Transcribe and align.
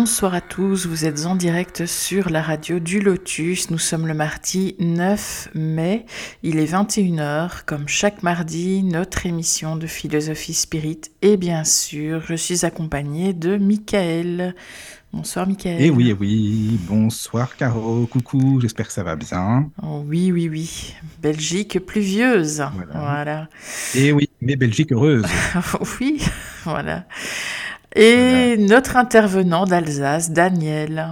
Bonsoir 0.00 0.32
à 0.32 0.40
tous, 0.40 0.86
vous 0.86 1.04
êtes 1.04 1.26
en 1.26 1.36
direct 1.36 1.84
sur 1.84 2.30
la 2.30 2.40
radio 2.40 2.78
du 2.78 3.00
Lotus. 3.00 3.70
Nous 3.70 3.78
sommes 3.78 4.06
le 4.06 4.14
mardi 4.14 4.74
9 4.78 5.50
mai, 5.54 6.06
il 6.42 6.58
est 6.58 6.72
21h, 6.72 7.64
comme 7.66 7.86
chaque 7.86 8.22
mardi, 8.22 8.82
notre 8.82 9.26
émission 9.26 9.76
de 9.76 9.86
philosophie 9.86 10.54
spirit. 10.54 11.02
Et 11.20 11.36
bien 11.36 11.64
sûr, 11.64 12.22
je 12.26 12.34
suis 12.34 12.64
accompagnée 12.64 13.34
de 13.34 13.58
Michael. 13.58 14.54
Bonsoir 15.12 15.46
Michael. 15.46 15.76
Eh 15.80 15.90
oui, 15.90 16.06
eh 16.08 16.16
oui, 16.18 16.80
bonsoir 16.88 17.54
Caro, 17.56 18.06
coucou, 18.06 18.58
j'espère 18.58 18.86
que 18.86 18.94
ça 18.94 19.02
va 19.02 19.16
bien. 19.16 19.68
Oh, 19.82 20.02
oui, 20.08 20.32
oui, 20.32 20.48
oui, 20.48 20.94
Belgique 21.20 21.78
pluvieuse. 21.78 22.64
Voilà. 22.74 22.92
voilà. 22.94 23.48
Et 23.94 24.06
eh 24.06 24.12
oui, 24.12 24.30
mais 24.40 24.56
Belgique 24.56 24.92
heureuse. 24.92 25.26
oui, 26.00 26.22
voilà. 26.64 27.04
Et 27.96 28.56
notre 28.56 28.96
intervenant 28.96 29.64
d'Alsace, 29.64 30.30
Daniel. 30.30 31.08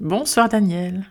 Bonsoir 0.00 0.48
Daniel. 0.48 1.04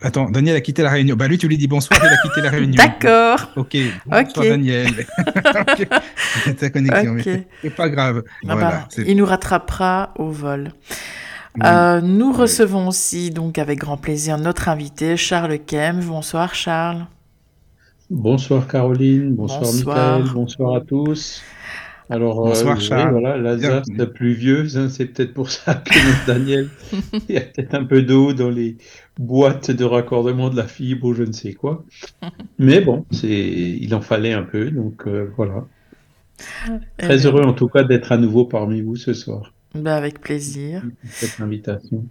Attends, 0.00 0.30
Daniel 0.30 0.56
a 0.56 0.60
quitté 0.60 0.82
la 0.82 0.90
réunion. 0.90 1.14
Bah 1.14 1.28
lui, 1.28 1.38
tu 1.38 1.46
lui 1.46 1.56
dis 1.56 1.68
bonsoir, 1.68 2.00
il 2.02 2.08
a 2.08 2.16
quitté 2.16 2.40
la 2.40 2.50
réunion. 2.50 2.74
D'accord. 2.76 3.50
Ok. 3.56 3.76
Bonsoir 4.06 4.46
Daniel. 4.46 4.88
Ta 6.58 6.70
connexion, 6.70 7.12
okay. 7.12 7.46
c'est 7.62 7.70
pas 7.70 7.88
grave. 7.88 8.24
Ah 8.48 8.54
voilà, 8.54 8.70
bah, 8.70 9.04
il 9.06 9.16
nous 9.16 9.26
rattrapera 9.26 10.12
au 10.18 10.30
vol. 10.30 10.72
Oui. 11.54 11.60
Euh, 11.64 12.00
nous 12.00 12.30
oui. 12.30 12.36
recevons 12.36 12.88
aussi, 12.88 13.30
donc 13.30 13.58
avec 13.58 13.78
grand 13.78 13.96
plaisir, 13.98 14.38
notre 14.38 14.68
invité 14.68 15.16
Charles 15.16 15.58
Kem. 15.60 16.00
Bonsoir 16.00 16.54
Charles. 16.54 17.06
Bonsoir 18.10 18.66
Caroline. 18.66 19.34
Bonsoir, 19.34 19.60
bonsoir. 19.60 20.18
Michael. 20.18 20.34
Bonsoir 20.34 20.76
à 20.76 20.80
tous. 20.80 21.42
Alors, 22.12 22.44
Bonsoir, 22.44 22.76
euh, 22.76 22.80
Charles. 22.80 23.14
Oui, 23.14 23.20
voilà, 23.20 23.38
l'Alsace 23.38 23.86
la 23.96 24.04
pluvieuse, 24.04 24.76
hein, 24.76 24.90
c'est 24.90 25.06
peut-être 25.06 25.32
pour 25.32 25.48
ça 25.50 25.76
que 25.76 25.94
notre 26.06 26.26
Daniel, 26.26 26.68
il 27.26 27.34
y 27.34 27.38
a 27.38 27.40
peut-être 27.40 27.74
un 27.74 27.84
peu 27.84 28.02
d'eau 28.02 28.34
dans 28.34 28.50
les 28.50 28.76
boîtes 29.18 29.70
de 29.70 29.82
raccordement 29.82 30.50
de 30.50 30.56
la 30.58 30.66
fibre 30.66 31.06
ou 31.06 31.14
je 31.14 31.22
ne 31.22 31.32
sais 31.32 31.54
quoi. 31.54 31.86
Mais 32.58 32.82
bon, 32.82 33.06
c'est, 33.12 33.30
il 33.30 33.94
en 33.94 34.02
fallait 34.02 34.34
un 34.34 34.42
peu, 34.42 34.70
donc 34.70 35.06
euh, 35.06 35.32
voilà. 35.38 35.64
Très 36.98 37.16
bien. 37.16 37.26
heureux 37.30 37.44
en 37.44 37.54
tout 37.54 37.68
cas 37.68 37.82
d'être 37.82 38.12
à 38.12 38.18
nouveau 38.18 38.44
parmi 38.44 38.82
vous 38.82 38.96
ce 38.96 39.14
soir. 39.14 39.54
Ben, 39.74 39.94
avec 39.94 40.20
plaisir. 40.20 40.82
Cette 41.08 41.40
invitation. 41.40 42.04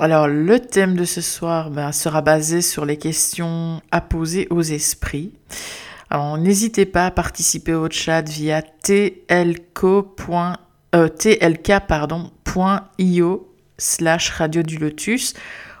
Alors, 0.00 0.26
le 0.26 0.58
thème 0.58 0.96
de 0.96 1.04
ce 1.04 1.20
soir 1.20 1.70
ben, 1.70 1.92
sera 1.92 2.20
basé 2.20 2.62
sur 2.62 2.84
les 2.84 2.96
questions 2.96 3.80
à 3.92 4.00
poser 4.00 4.48
aux 4.50 4.62
esprits. 4.62 5.34
Alors, 6.10 6.38
n'hésitez 6.38 6.86
pas 6.86 7.06
à 7.06 7.10
participer 7.10 7.74
au 7.74 7.90
chat 7.90 8.22
via 8.28 8.62
tlk.io 8.62 9.26
euh, 10.94 11.08
slash 13.78 14.30
radio 14.30 14.62
du 14.62 14.78
lotus 14.78 15.34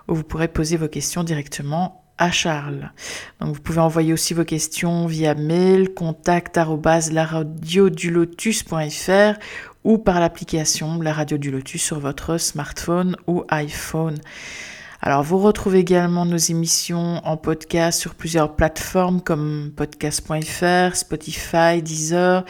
où 0.08 0.14
vous 0.14 0.24
pourrez 0.24 0.48
poser 0.48 0.76
vos 0.76 0.88
questions 0.88 1.24
directement 1.24 2.02
à 2.18 2.30
Charles. 2.30 2.92
Vous 3.40 3.60
pouvez 3.60 3.80
envoyer 3.80 4.12
aussi 4.12 4.34
vos 4.34 4.44
questions 4.44 5.06
via 5.06 5.34
mail 5.34 5.92
contact 5.94 6.58
lotus.fr 8.10 9.38
ou 9.84 9.98
par 9.98 10.18
l'application 10.20 11.00
La 11.00 11.12
Radio 11.12 11.38
du 11.38 11.50
Lotus 11.50 11.82
sur 11.82 12.00
votre 12.00 12.38
smartphone 12.38 13.16
ou 13.26 13.44
iPhone. 13.48 14.18
Alors, 15.06 15.22
vous 15.22 15.38
retrouvez 15.38 15.78
également 15.78 16.26
nos 16.26 16.36
émissions 16.36 17.24
en 17.24 17.36
podcast 17.36 18.00
sur 18.00 18.16
plusieurs 18.16 18.56
plateformes 18.56 19.20
comme 19.20 19.70
podcast.fr, 19.76 20.96
Spotify, 20.96 21.80
Deezer, 21.80 22.44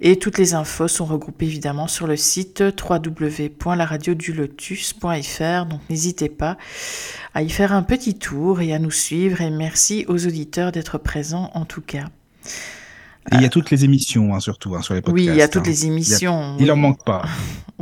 et 0.00 0.18
toutes 0.18 0.38
les 0.38 0.54
infos 0.54 0.88
sont 0.88 1.04
regroupées 1.04 1.44
évidemment 1.44 1.88
sur 1.88 2.06
le 2.06 2.16
site 2.16 2.64
www.laradiodulotus.fr. 2.88 5.66
Donc, 5.66 5.80
n'hésitez 5.90 6.30
pas 6.30 6.56
à 7.34 7.42
y 7.42 7.50
faire 7.50 7.74
un 7.74 7.82
petit 7.82 8.14
tour 8.14 8.62
et 8.62 8.72
à 8.72 8.78
nous 8.78 8.90
suivre. 8.90 9.42
Et 9.42 9.50
merci 9.50 10.06
aux 10.08 10.26
auditeurs 10.26 10.72
d'être 10.72 10.96
présents 10.96 11.50
en 11.52 11.66
tout 11.66 11.82
cas. 11.82 12.06
Et 13.32 13.36
il 13.36 13.42
y 13.42 13.44
a 13.44 13.48
toutes 13.48 13.70
les 13.70 13.84
émissions, 13.84 14.34
hein, 14.34 14.40
surtout, 14.40 14.74
hein, 14.74 14.82
sur 14.82 14.94
les 14.94 15.02
podcasts. 15.02 15.26
Oui, 15.26 15.32
il 15.32 15.36
y 15.36 15.42
a 15.42 15.48
toutes 15.48 15.66
hein. 15.66 15.70
les 15.70 15.86
émissions. 15.86 16.56
Il 16.58 16.66
n'en 16.66 16.76
manque 16.76 17.04
pas. 17.04 17.22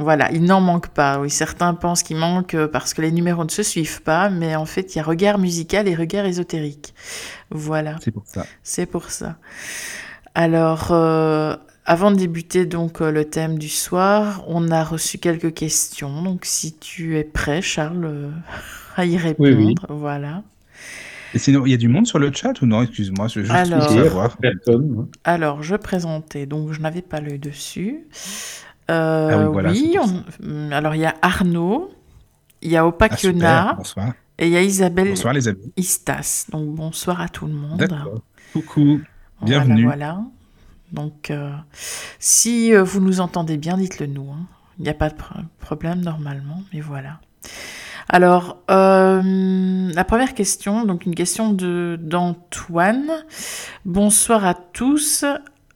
Voilà, 0.01 0.31
il 0.31 0.45
n'en 0.45 0.61
manque 0.61 0.87
pas. 0.91 1.19
Oui, 1.19 1.29
certains 1.29 1.75
pensent 1.75 2.05
qu'il 2.05 2.19
manque 2.19 2.55
parce 2.67 2.95
que 2.95 3.03
les 3.03 3.11
numéros 3.11 3.43
ne 3.43 3.51
se 3.51 3.65
suivent 3.65 4.01
pas, 4.03 4.31
mais 4.31 4.55
en 4.55 4.65
fait, 4.65 4.95
il 4.95 4.99
y 4.99 5.01
a 5.01 5.03
regard 5.03 5.39
musical 5.41 5.89
et 5.89 5.95
regard 5.97 6.25
ésotérique. 6.25 6.95
Voilà. 7.51 7.97
C'est 8.01 8.13
pour 8.13 8.23
ça. 8.25 8.47
C'est 8.63 8.87
pour 8.87 9.11
ça. 9.11 9.39
Alors, 10.37 10.93
euh, 10.93 11.57
avant 11.85 12.13
de 12.13 12.17
débuter 12.17 12.65
donc 12.65 13.01
le 13.01 13.25
thème 13.25 13.59
du 13.59 13.69
soir, 13.69 14.45
on 14.47 14.71
a 14.71 14.85
reçu 14.85 15.19
quelques 15.19 15.53
questions. 15.53 16.23
Donc, 16.23 16.45
si 16.45 16.75
tu 16.75 17.19
es 17.19 17.25
prêt, 17.25 17.61
Charles, 17.61 18.05
euh, 18.05 18.31
à 18.97 19.05
y 19.05 19.17
répondre, 19.17 19.51
oui, 19.57 19.65
oui. 19.67 19.75
voilà. 19.89 20.45
Et 21.35 21.39
sinon, 21.39 21.67
il 21.67 21.71
y 21.71 21.75
a 21.75 21.79
du 21.79 21.89
monde 21.89 22.07
sur 22.07 22.19
le 22.19 22.33
chat 22.33 22.61
ou 22.63 22.67
non? 22.67 22.83
Excuse-moi, 22.83 23.29
je 23.29 23.41
juste 23.41 23.53
alors, 23.53 23.91
savoir. 23.91 24.37
Alors, 25.25 25.63
je 25.63 25.77
présentais, 25.77 26.47
donc 26.47 26.73
je 26.73 26.81
n'avais 26.81 27.03
pas 27.03 27.21
l'œil 27.21 27.39
dessus. 27.39 28.07
Euh, 28.91 29.29
ah 29.31 29.39
oui, 29.39 29.53
voilà, 29.53 29.71
oui 29.71 29.97
on... 30.01 30.73
alors 30.73 30.95
il 30.95 31.03
y 31.03 31.05
a 31.05 31.15
Arnaud, 31.21 31.91
il 32.63 32.71
y 32.71 32.77
a 32.79 32.87
Opakiona, 32.87 33.79
ah, 33.97 34.15
et 34.39 34.47
il 34.47 34.53
y 34.53 34.57
a 34.57 34.63
Isabelle 34.63 35.11
bonsoir, 35.11 35.35
les 35.35 35.47
amis. 35.47 35.73
Istas. 35.77 36.47
Donc 36.51 36.75
bonsoir 36.75 37.21
à 37.21 37.29
tout 37.29 37.47
le 37.47 37.53
monde. 37.53 37.87
Coucou, 38.55 39.01
bienvenue. 39.43 39.85
Voilà, 39.85 40.13
voilà. 40.15 40.25
Donc 40.93 41.31
euh, 41.31 41.53
si 42.19 42.73
euh, 42.73 42.83
vous 42.83 43.01
nous 43.01 43.21
entendez 43.21 43.59
bien, 43.59 43.77
dites-le 43.77 44.07
nous. 44.07 44.31
Hein. 44.33 44.47
Il 44.79 44.85
n'y 44.85 44.89
a 44.89 44.95
pas 44.95 45.11
de 45.11 45.17
pr 45.17 45.35
problème 45.61 46.01
normalement, 46.01 46.63
mais 46.73 46.81
voilà. 46.81 47.21
Alors, 48.11 48.63
euh, 48.71 49.93
la 49.93 50.05
première 50.05 50.33
question, 50.35 50.87
donc 50.87 51.05
une 51.05 51.15
question 51.15 51.53
d'Antoine. 51.53 53.11
Bonsoir 53.85 54.47
à 54.47 54.55
tous. 54.55 55.27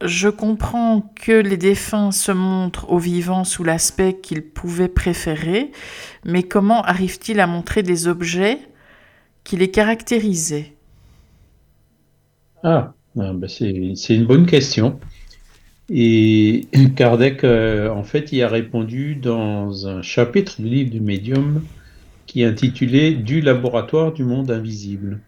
Je 0.01 0.29
comprends 0.29 1.13
que 1.15 1.31
les 1.31 1.57
défunts 1.57 2.11
se 2.11 2.31
montrent 2.31 2.89
aux 2.91 2.97
vivants 2.97 3.43
sous 3.43 3.63
l'aspect 3.63 4.15
qu'ils 4.15 4.41
pouvaient 4.41 4.87
préférer, 4.87 5.71
mais 6.25 6.41
comment 6.41 6.81
arrivent-ils 6.81 7.39
à 7.39 7.45
montrer 7.45 7.83
des 7.83 8.07
objets 8.07 8.57
qui 9.43 9.55
les 9.55 9.69
caractérisaient? 9.69 10.73
Ah, 12.63 12.93
ben 13.15 13.39
c'est 13.47 14.15
une 14.15 14.25
bonne 14.25 14.47
question. 14.47 14.99
Et 15.89 16.67
Kardec, 16.95 17.43
euh, 17.43 17.89
en 17.89 18.03
fait, 18.03 18.31
y 18.31 18.41
a 18.41 18.47
répondu 18.47 19.15
dans 19.15 19.87
un 19.87 20.01
chapitre 20.01 20.59
du 20.59 20.67
livre 20.67 20.89
du 20.89 20.99
médium 20.99 21.61
qui 22.33 22.41
est 22.41 22.45
intitulé 22.45 23.13
Du 23.13 23.41
laboratoire 23.41 24.11
du 24.11 24.23
monde 24.23 24.49
invisible. 24.49 25.19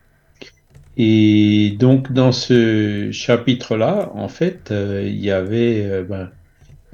Et 0.98 1.76
donc 1.78 2.12
dans 2.12 2.32
ce 2.32 3.12
chapitre-là, 3.12 4.12
en 4.16 4.28
fait, 4.28 4.72
euh, 4.72 5.04
il 5.06 5.24
y 5.24 5.30
avait, 5.30 5.86
euh, 5.86 6.04
ben, 6.04 6.32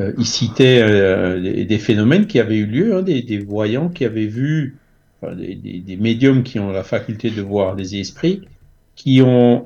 euh, 0.01 0.11
il 0.17 0.25
citait 0.25 1.63
des, 1.63 1.77
phénomènes 1.77 2.27
qui 2.27 2.41
avaient 2.41 2.57
eu 2.57 2.65
lieu, 2.65 2.97
hein, 2.97 3.03
des, 3.03 3.37
voyants 3.37 3.87
qui 3.87 4.03
avaient 4.03 4.25
vu, 4.25 4.75
des, 5.23 5.97
médiums 5.97 6.43
qui 6.43 6.59
ont 6.59 6.71
la 6.71 6.83
faculté 6.83 7.31
de 7.31 7.41
voir 7.41 7.77
des 7.77 7.95
esprits, 7.95 8.41
qui 8.97 9.21
ont 9.21 9.63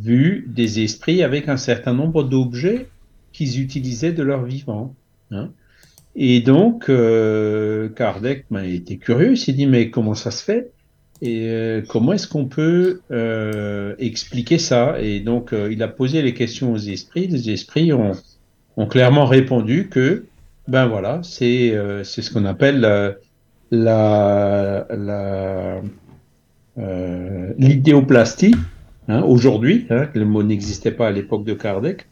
vu 0.00 0.46
des 0.48 0.82
esprits 0.82 1.22
avec 1.22 1.50
un 1.50 1.58
certain 1.58 1.92
nombre 1.92 2.22
d'objets 2.22 2.88
qu'ils 3.34 3.60
utilisaient 3.60 4.12
de 4.12 4.22
leur 4.22 4.44
vivant. 4.44 4.94
Hein. 5.30 5.50
Et 6.14 6.40
donc, 6.40 6.88
euh, 6.88 7.88
Kardec 7.88 8.44
ben, 8.50 8.64
était 8.64 8.98
curieux, 8.98 9.32
il 9.32 9.38
s'est 9.38 9.52
dit, 9.52 9.66
mais 9.66 9.90
comment 9.90 10.14
ça 10.14 10.30
se 10.30 10.44
fait? 10.44 10.70
Et 11.22 11.48
euh, 11.48 11.82
comment 11.88 12.12
est-ce 12.12 12.26
qu'on 12.26 12.46
peut 12.46 13.00
euh, 13.10 13.94
expliquer 13.98 14.58
ça? 14.58 14.96
Et 15.00 15.20
donc, 15.20 15.52
euh, 15.52 15.72
il 15.72 15.82
a 15.82 15.88
posé 15.88 16.20
les 16.20 16.34
questions 16.34 16.72
aux 16.72 16.78
esprits. 16.78 17.28
Les 17.28 17.48
esprits 17.50 17.92
ont, 17.92 18.12
ont 18.76 18.86
clairement 18.86 19.24
répondu 19.24 19.88
que, 19.88 20.24
ben 20.68 20.86
voilà, 20.86 21.20
c'est 21.22 21.70
euh, 21.74 22.04
c'est 22.04 22.22
ce 22.22 22.32
qu'on 22.32 22.44
appelle 22.44 22.80
la 22.80 23.14
la, 23.70 24.86
la 24.90 25.80
euh, 26.78 27.52
l'idéoplastie. 27.56 28.54
Hein, 29.08 29.22
Aujourd'hui, 29.22 29.86
hein, 29.90 30.08
le 30.14 30.24
mot 30.24 30.42
n'existait 30.42 30.92
pas 30.92 31.08
à 31.08 31.10
l'époque 31.10 31.44
de 31.44 31.54
Kardec, 31.54 32.06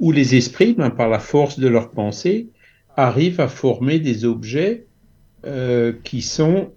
où 0.00 0.12
les 0.12 0.34
esprits, 0.36 0.74
ben, 0.74 0.90
par 0.90 1.08
la 1.08 1.18
force 1.18 1.58
de 1.58 1.68
leur 1.68 1.90
pensée, 1.90 2.48
arrivent 3.02 3.40
à 3.40 3.48
former 3.48 3.98
des 3.98 4.24
objets 4.24 4.86
qui 6.04 6.22
sont 6.22 6.72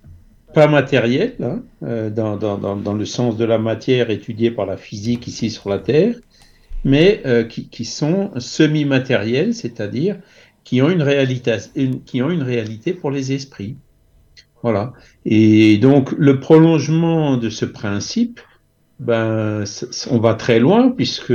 pas 0.54 0.68
matériels, 0.68 1.34
hein, 1.42 1.62
dans, 2.10 2.36
dans, 2.36 2.76
dans, 2.76 2.92
le 2.94 3.04
sens 3.04 3.36
de 3.36 3.44
la 3.44 3.58
matière 3.58 4.10
étudiée 4.10 4.52
par 4.52 4.66
la 4.66 4.76
physique 4.76 5.26
ici 5.26 5.50
sur 5.50 5.68
la 5.68 5.80
Terre, 5.80 6.14
mais 6.84 7.22
qui, 7.48 7.68
qui, 7.68 7.84
sont 7.84 8.30
semi-matériels, 8.38 9.52
c'est-à-dire 9.52 10.16
qui 10.64 10.80
ont 10.80 10.90
une 10.90 11.02
réalité, 11.02 11.56
qui 12.06 12.22
ont 12.22 12.30
une 12.30 12.42
réalité 12.42 12.94
pour 12.94 13.10
les 13.10 13.32
esprits. 13.32 13.76
Voilà. 14.62 14.94
Et 15.26 15.76
donc 15.76 16.12
le 16.12 16.40
prolongement 16.40 17.36
de 17.36 17.50
ce 17.50 17.66
principe, 17.66 18.40
ben, 18.98 19.64
on 20.10 20.18
va 20.18 20.34
très 20.34 20.58
loin 20.58 20.90
puisque 20.90 21.34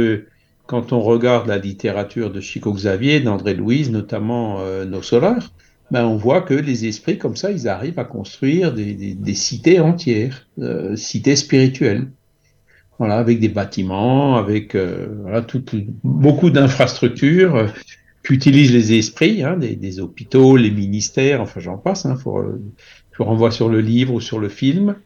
quand 0.70 0.94
on 0.94 1.02
regarde 1.02 1.48
la 1.48 1.58
littérature 1.58 2.30
de 2.30 2.40
Chico 2.42 2.72
Xavier, 2.72 3.22
d'André 3.22 3.56
Louise, 3.56 3.90
notamment 3.90 4.60
euh, 4.60 4.86
Nos 4.86 5.02
Solars, 5.02 5.52
ben, 5.90 6.06
on 6.06 6.16
voit 6.16 6.42
que 6.42 6.54
les 6.54 6.86
esprits 6.86 7.18
comme 7.18 7.36
ça, 7.36 7.50
ils 7.50 7.68
arrivent 7.68 7.98
à 7.98 8.04
construire 8.04 8.72
des, 8.72 9.34
cités 9.34 9.80
entières, 9.80 10.46
euh, 10.60 10.96
cités 10.96 11.36
spirituelles. 11.36 12.12
Voilà, 13.00 13.18
avec 13.18 13.40
des 13.40 13.50
bâtiments, 13.50 14.38
avec 14.38 14.76
euh, 14.76 15.08
beaucoup 16.04 16.52
d'infrastructures 16.52 17.74
qu'utilisent 18.22 18.74
les 18.74 18.94
esprits, 19.00 19.42
hein, 19.42 19.58
des, 19.58 19.76
des, 19.76 20.00
hôpitaux, 20.00 20.56
les 20.56 20.70
ministères, 20.70 21.42
enfin 21.42 21.62
j'en 21.62 21.80
passe, 21.80 22.06
hein, 22.06 22.16
faut, 22.16 22.46
je 23.18 23.24
renvoie 23.24 23.50
sur 23.50 23.70
le 23.70 23.82
livre 23.82 24.14
ou 24.14 24.22
sur 24.22 24.38
le 24.38 24.50
film. 24.50 24.98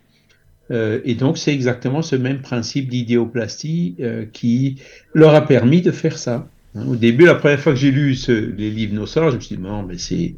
Euh, 0.71 1.01
et 1.03 1.15
donc 1.15 1.37
c'est 1.37 1.53
exactement 1.53 2.01
ce 2.01 2.15
même 2.15 2.41
principe 2.41 2.89
d'idéoplastie 2.89 3.95
euh, 3.99 4.25
qui 4.31 4.81
leur 5.13 5.35
a 5.35 5.45
permis 5.45 5.81
de 5.81 5.91
faire 5.91 6.17
ça. 6.17 6.47
Hein, 6.75 6.85
au 6.87 6.95
début, 6.95 7.25
la 7.25 7.35
première 7.35 7.59
fois 7.59 7.73
que 7.73 7.79
j'ai 7.79 7.91
lu 7.91 8.15
ce, 8.15 8.31
les 8.31 8.71
livres 8.71 8.95
Nossor, 8.95 9.29
je 9.31 9.35
me 9.35 9.41
suis 9.41 9.57
dit 9.57 9.61
non, 9.61 9.83
mais 9.83 9.97
c'est 9.97 10.35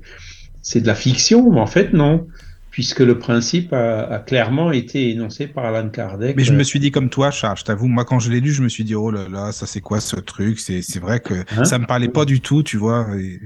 c'est 0.62 0.82
de 0.82 0.88
la 0.88 0.96
fiction, 0.96 1.52
mais 1.52 1.60
en 1.60 1.68
fait 1.68 1.94
non 1.94 2.28
puisque 2.76 3.00
le 3.00 3.18
principe 3.18 3.72
a, 3.72 4.22
clairement 4.28 4.70
été 4.70 5.10
énoncé 5.10 5.48
par 5.48 5.64
Alan 5.64 5.88
Kardec. 5.88 6.36
Mais 6.36 6.44
je 6.44 6.52
me 6.52 6.62
suis 6.62 6.78
dit 6.82 6.92
comme 6.92 7.10
toi, 7.10 7.32
Charles, 7.32 7.58
je 7.58 7.64
t'avoue, 7.64 7.88
moi 7.88 8.04
quand 8.04 8.20
je 8.20 8.30
l'ai 8.30 8.42
lu, 8.42 8.52
je 8.52 8.62
me 8.62 8.68
suis 8.68 8.84
dit, 8.84 8.96
oh 8.96 9.12
là 9.12 9.30
là, 9.32 9.54
ça 9.54 9.66
c'est 9.66 9.80
quoi 9.80 10.02
ce 10.02 10.18
truc? 10.18 10.60
C'est 10.60 11.00
vrai 11.00 11.22
que 11.22 11.36
hein? 11.56 11.64
ça 11.64 11.80
me 11.80 11.86
parlait 11.86 12.10
pas 12.10 12.26
du 12.26 12.42
tout, 12.42 12.64
tu 12.64 12.76
vois. 12.76 13.08
Et 13.18 13.40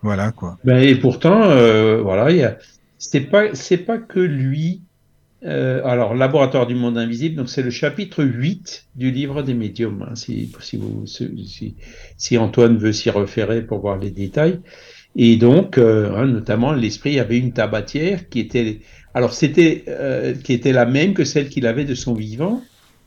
voilà 0.00 0.32
quoi. 0.32 0.56
Ben, 0.64 0.78
et 0.78 0.94
pourtant, 0.94 1.42
euh, 1.42 2.00
voilà, 2.00 2.30
il 2.30 2.56
c'est 2.96 3.20
pas, 3.20 3.54
c'est 3.54 3.76
pas 3.76 3.98
que 3.98 4.18
lui. 4.18 4.80
Euh, 5.44 5.80
alors, 5.84 6.14
Laboratoire 6.14 6.66
du 6.66 6.74
monde 6.74 6.98
invisible, 6.98 7.36
donc 7.36 7.48
c'est 7.48 7.62
le 7.62 7.70
chapitre 7.70 8.22
8 8.22 8.88
du 8.94 9.10
livre 9.10 9.42
des 9.42 9.54
médiums, 9.54 10.06
hein, 10.08 10.14
si, 10.14 10.52
si, 10.60 10.76
vous, 10.76 11.06
si, 11.06 11.76
si, 12.18 12.38
Antoine 12.38 12.76
veut 12.76 12.92
s'y 12.92 13.08
référer 13.10 13.62
pour 13.62 13.80
voir 13.80 13.98
les 13.98 14.10
détails. 14.10 14.60
Et 15.16 15.36
donc, 15.36 15.78
euh, 15.78 16.14
hein, 16.14 16.26
notamment, 16.26 16.72
l'esprit 16.72 17.18
avait 17.18 17.38
une 17.38 17.52
tabatière 17.52 18.28
qui 18.28 18.40
était, 18.40 18.80
alors 19.14 19.32
c'était, 19.32 19.84
euh, 19.88 20.34
qui 20.34 20.52
était 20.52 20.72
la 20.72 20.84
même 20.84 21.14
que 21.14 21.24
celle 21.24 21.48
qu'il 21.48 21.66
avait 21.66 21.86
de 21.86 21.94
son 21.94 22.12
vivant, 22.12 22.62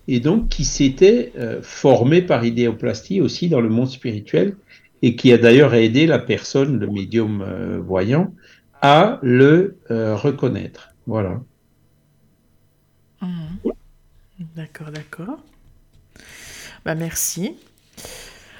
et 0.08 0.20
donc 0.20 0.50
qui 0.50 0.66
s'était 0.66 1.32
euh, 1.38 1.60
formée 1.62 2.24
par 2.24 2.44
idéoplastie 2.44 3.22
aussi 3.22 3.48
dans 3.48 3.62
le 3.62 3.70
monde 3.70 3.90
spirituel, 3.90 4.56
et 5.04 5.16
qui 5.16 5.32
a 5.32 5.38
d'ailleurs 5.38 5.76
aidé 5.76 6.08
la 6.08 6.20
personne, 6.20 6.80
le 6.80 6.88
médium 6.88 7.44
voyant, 7.86 8.34
à 8.82 9.20
le 9.22 9.78
reconnaître. 9.90 10.94
Voilà. 11.08 11.42
D'accord, 14.40 14.92
d'accord. 14.92 15.40
Bah 16.86 16.96
merci. 16.96 17.56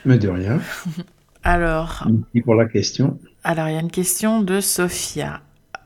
Mais 0.06 0.18
de 0.18 0.30
rien. 0.30 0.60
Alors. 1.44 2.08
Merci 2.10 2.42
pour 2.42 2.56
la 2.56 2.66
question. 2.66 3.20
Alors, 3.44 3.68
il 3.68 3.74
y 3.74 3.78
a 3.78 3.82
une 3.82 3.92
question 3.92 4.42
de 4.42 4.62
Sophia. 4.62 5.42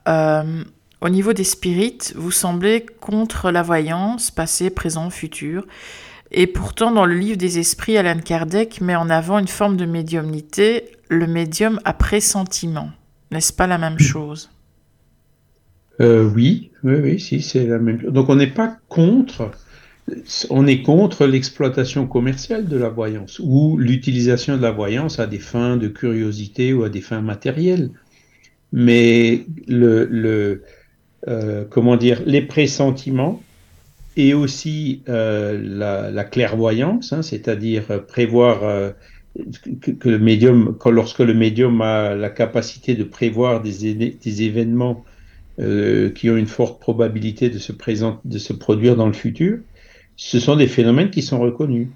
Euh, 0.08 0.64
au 1.02 1.10
niveau 1.10 1.34
des 1.34 1.44
spirites, 1.44 2.14
vous 2.16 2.32
semblez 2.32 2.86
contre 3.00 3.52
la 3.52 3.64
voyance, 3.64 4.30
passé, 4.32 4.70
présent, 4.70 5.10
futur. 5.10 5.66
Et 6.32 6.46
pourtant, 6.48 6.92
dans 6.92 7.06
le 7.06 7.16
livre 7.16 7.38
des 7.38 7.58
esprits, 7.58 7.98
Alan 7.98 8.20
Kardec 8.20 8.82
met 8.82 8.96
en 8.96 9.10
avant 9.10 9.40
une 9.40 9.48
forme 9.48 9.78
de 9.78 9.86
médiumnité, 9.86 10.92
le 11.10 11.26
médium 11.26 11.80
à 11.86 11.94
pressentiment. 11.94 12.92
N'est-ce 13.32 13.54
pas 13.54 13.68
la 13.68 13.78
même 13.78 14.00
chose? 14.00 14.50
Euh, 16.02 16.30
Oui, 16.30 16.72
oui, 16.84 16.96
oui, 17.02 17.20
si, 17.20 17.42
c'est 17.42 17.66
la 17.66 17.80
même 17.80 18.02
chose. 18.02 18.12
Donc, 18.12 18.30
on 18.30 18.36
n'est 18.36 18.48
pas 18.48 18.78
contre 18.90 19.52
on 20.50 20.68
est 20.68 20.82
contre 20.84 21.26
l'exploitation 21.26 22.08
commerciale 22.08 22.66
de 22.66 22.78
la 22.78 22.90
voyance 22.90 23.40
ou 23.44 23.78
l'utilisation 23.78 24.56
de 24.56 24.62
la 24.62 24.72
voyance 24.72 25.20
à 25.20 25.28
des 25.28 25.40
fins 25.40 25.76
de 25.76 25.88
curiosité 25.88 26.74
ou 26.74 26.84
à 26.84 26.90
des 26.90 27.02
fins 27.02 27.22
matérielles. 27.22 27.92
Mais 28.72 29.46
le, 29.68 30.64
euh, 31.28 31.66
comment 31.70 31.98
dire, 31.98 32.22
les 32.26 32.42
pressentiments 32.42 33.42
et 34.16 34.34
aussi 34.34 35.04
euh, 35.10 36.12
la, 36.12 36.24
clairvoyance, 36.24 37.14
hein, 37.14 37.22
c'est-à-dire 37.22 38.06
prévoir 38.08 38.64
euh, 38.64 38.92
que, 39.82 40.10
le 40.10 40.20
médium, 40.20 40.78
lorsque 40.86 41.20
le 41.20 41.34
médium 41.34 41.82
a 41.82 42.16
la 42.16 42.30
capacité 42.30 42.96
de 42.96 43.04
prévoir 43.04 43.62
des, 43.62 44.42
événements 44.44 45.04
qui 45.58 46.30
ont 46.30 46.38
une 46.38 46.48
forte 46.48 46.80
probabilité 46.80 47.50
de 47.50 47.58
se, 47.58 47.74
de 48.26 48.38
se 48.38 48.54
produire 48.54 48.96
dans 48.96 49.08
le 49.08 49.14
futur, 49.14 49.60
ce 50.18 50.40
sont 50.40 50.56
des 50.56 50.68
phénomènes 50.68 51.12
qui 51.12 51.22
sont 51.22 51.40
reconnus. 51.40 51.88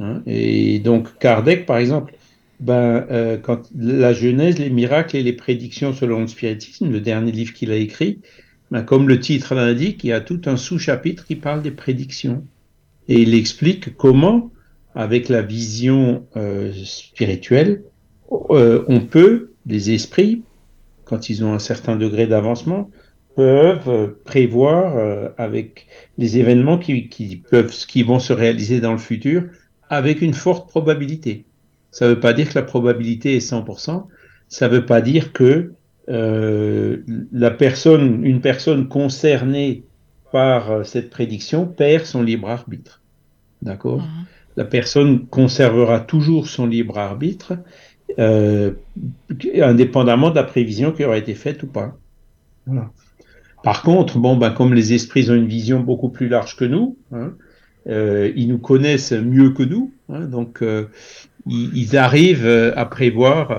Hein. 0.00 0.22
Et 0.26 0.78
donc 0.78 1.18
Kardec, 1.18 1.66
par 1.66 1.76
exemple, 1.76 2.14
ben, 2.60 3.06
euh, 3.10 3.36
quand 3.36 3.68
la 3.76 4.12
Genèse, 4.12 4.58
les 4.58 4.70
miracles 4.70 5.16
et 5.16 5.22
les 5.22 5.32
prédictions 5.32 5.92
selon 5.92 6.20
le 6.20 6.26
spiritisme, 6.28 6.90
le 6.90 7.00
dernier 7.00 7.32
livre 7.32 7.52
qu'il 7.52 7.70
a 7.70 7.76
écrit, 7.76 8.20
ben, 8.70 8.82
comme 8.82 9.08
le 9.08 9.18
titre 9.20 9.54
l'indique, 9.54 10.04
il 10.04 10.08
y 10.08 10.12
a 10.12 10.20
tout 10.20 10.40
un 10.46 10.56
sous-chapitre 10.56 11.26
qui 11.26 11.36
parle 11.36 11.62
des 11.62 11.70
prédictions. 11.70 12.44
Et 13.08 13.22
il 13.22 13.34
explique 13.34 13.96
comment, 13.96 14.50
avec 14.94 15.28
la 15.28 15.42
vision 15.42 16.26
euh, 16.36 16.72
spirituelle, 16.84 17.82
euh, 18.50 18.84
on 18.88 19.00
peut, 19.00 19.52
les 19.66 19.90
esprits, 19.90 20.42
quand 21.04 21.30
ils 21.30 21.44
ont 21.44 21.54
un 21.54 21.58
certain 21.58 21.96
degré 21.96 22.26
d'avancement, 22.26 22.90
peuvent 23.34 24.14
prévoir 24.24 24.96
euh, 24.96 25.28
avec 25.38 25.86
les 26.18 26.38
événements 26.38 26.78
qui, 26.78 27.08
qui, 27.08 27.36
peuvent, 27.36 27.74
qui 27.86 28.02
vont 28.02 28.18
se 28.18 28.32
réaliser 28.32 28.80
dans 28.80 28.92
le 28.92 28.98
futur 28.98 29.44
avec 29.88 30.20
une 30.20 30.34
forte 30.34 30.68
probabilité. 30.68 31.44
Ça 31.90 32.06
ne 32.06 32.10
veut 32.10 32.20
pas 32.20 32.32
dire 32.32 32.50
que 32.50 32.54
la 32.54 32.64
probabilité 32.64 33.36
est 33.36 33.50
100%, 33.50 34.06
ça 34.48 34.68
ne 34.68 34.74
veut 34.74 34.84
pas 34.84 35.00
dire 35.00 35.32
que 35.32 35.72
euh, 36.08 36.98
la 37.32 37.50
personne, 37.50 38.24
une 38.24 38.40
personne 38.40 38.88
concernée 38.88 39.84
par 40.32 40.70
euh, 40.70 40.84
cette 40.84 41.10
prédiction 41.10 41.66
perd 41.66 42.04
son 42.04 42.22
libre 42.22 42.48
arbitre. 42.48 43.02
D'accord? 43.62 44.02
Mhm. 44.02 44.24
La 44.56 44.64
personne 44.64 45.26
conservera 45.26 46.00
toujours 46.00 46.48
son 46.48 46.66
libre 46.66 46.98
arbitre, 46.98 47.58
euh, 48.18 48.72
indépendamment 49.60 50.30
de 50.30 50.34
la 50.34 50.44
prévision 50.44 50.92
qui 50.92 51.04
aura 51.04 51.16
été 51.16 51.34
faite 51.34 51.62
ou 51.62 51.68
pas. 51.68 51.96
Voilà. 52.66 52.90
Par 53.62 53.82
contre, 53.82 54.18
bon, 54.18 54.36
ben, 54.36 54.50
comme 54.50 54.74
les 54.74 54.92
esprits 54.92 55.30
ont 55.30 55.34
une 55.34 55.48
vision 55.48 55.80
beaucoup 55.80 56.08
plus 56.08 56.28
large 56.28 56.56
que 56.56 56.64
nous, 56.64 56.96
hein, 57.12 57.34
euh, 57.88 58.32
ils 58.36 58.48
nous 58.48 58.58
connaissent 58.58 59.12
mieux 59.12 59.50
que 59.50 59.62
nous, 59.62 59.92
hein, 60.08 60.26
donc 60.26 60.62
euh, 60.62 60.86
ils, 61.46 61.96
arrivent 61.96 62.46
euh, 62.46 62.72
à 62.76 62.84
prévoir 62.84 63.58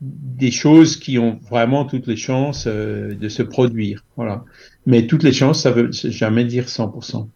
des 0.00 0.50
choses 0.50 0.96
qui 0.96 1.18
ont 1.18 1.38
vraiment 1.48 1.84
toutes 1.84 2.06
les 2.06 2.16
chances 2.16 2.66
de 2.66 3.28
se 3.28 3.42
produire. 3.42 4.04
Voilà. 4.16 4.44
Mais 4.84 5.06
toutes 5.06 5.22
les 5.22 5.32
chances, 5.32 5.62
ça 5.62 5.70
veut 5.70 5.90
jamais 5.92 6.44
dire 6.44 6.64
100%. 6.64 7.28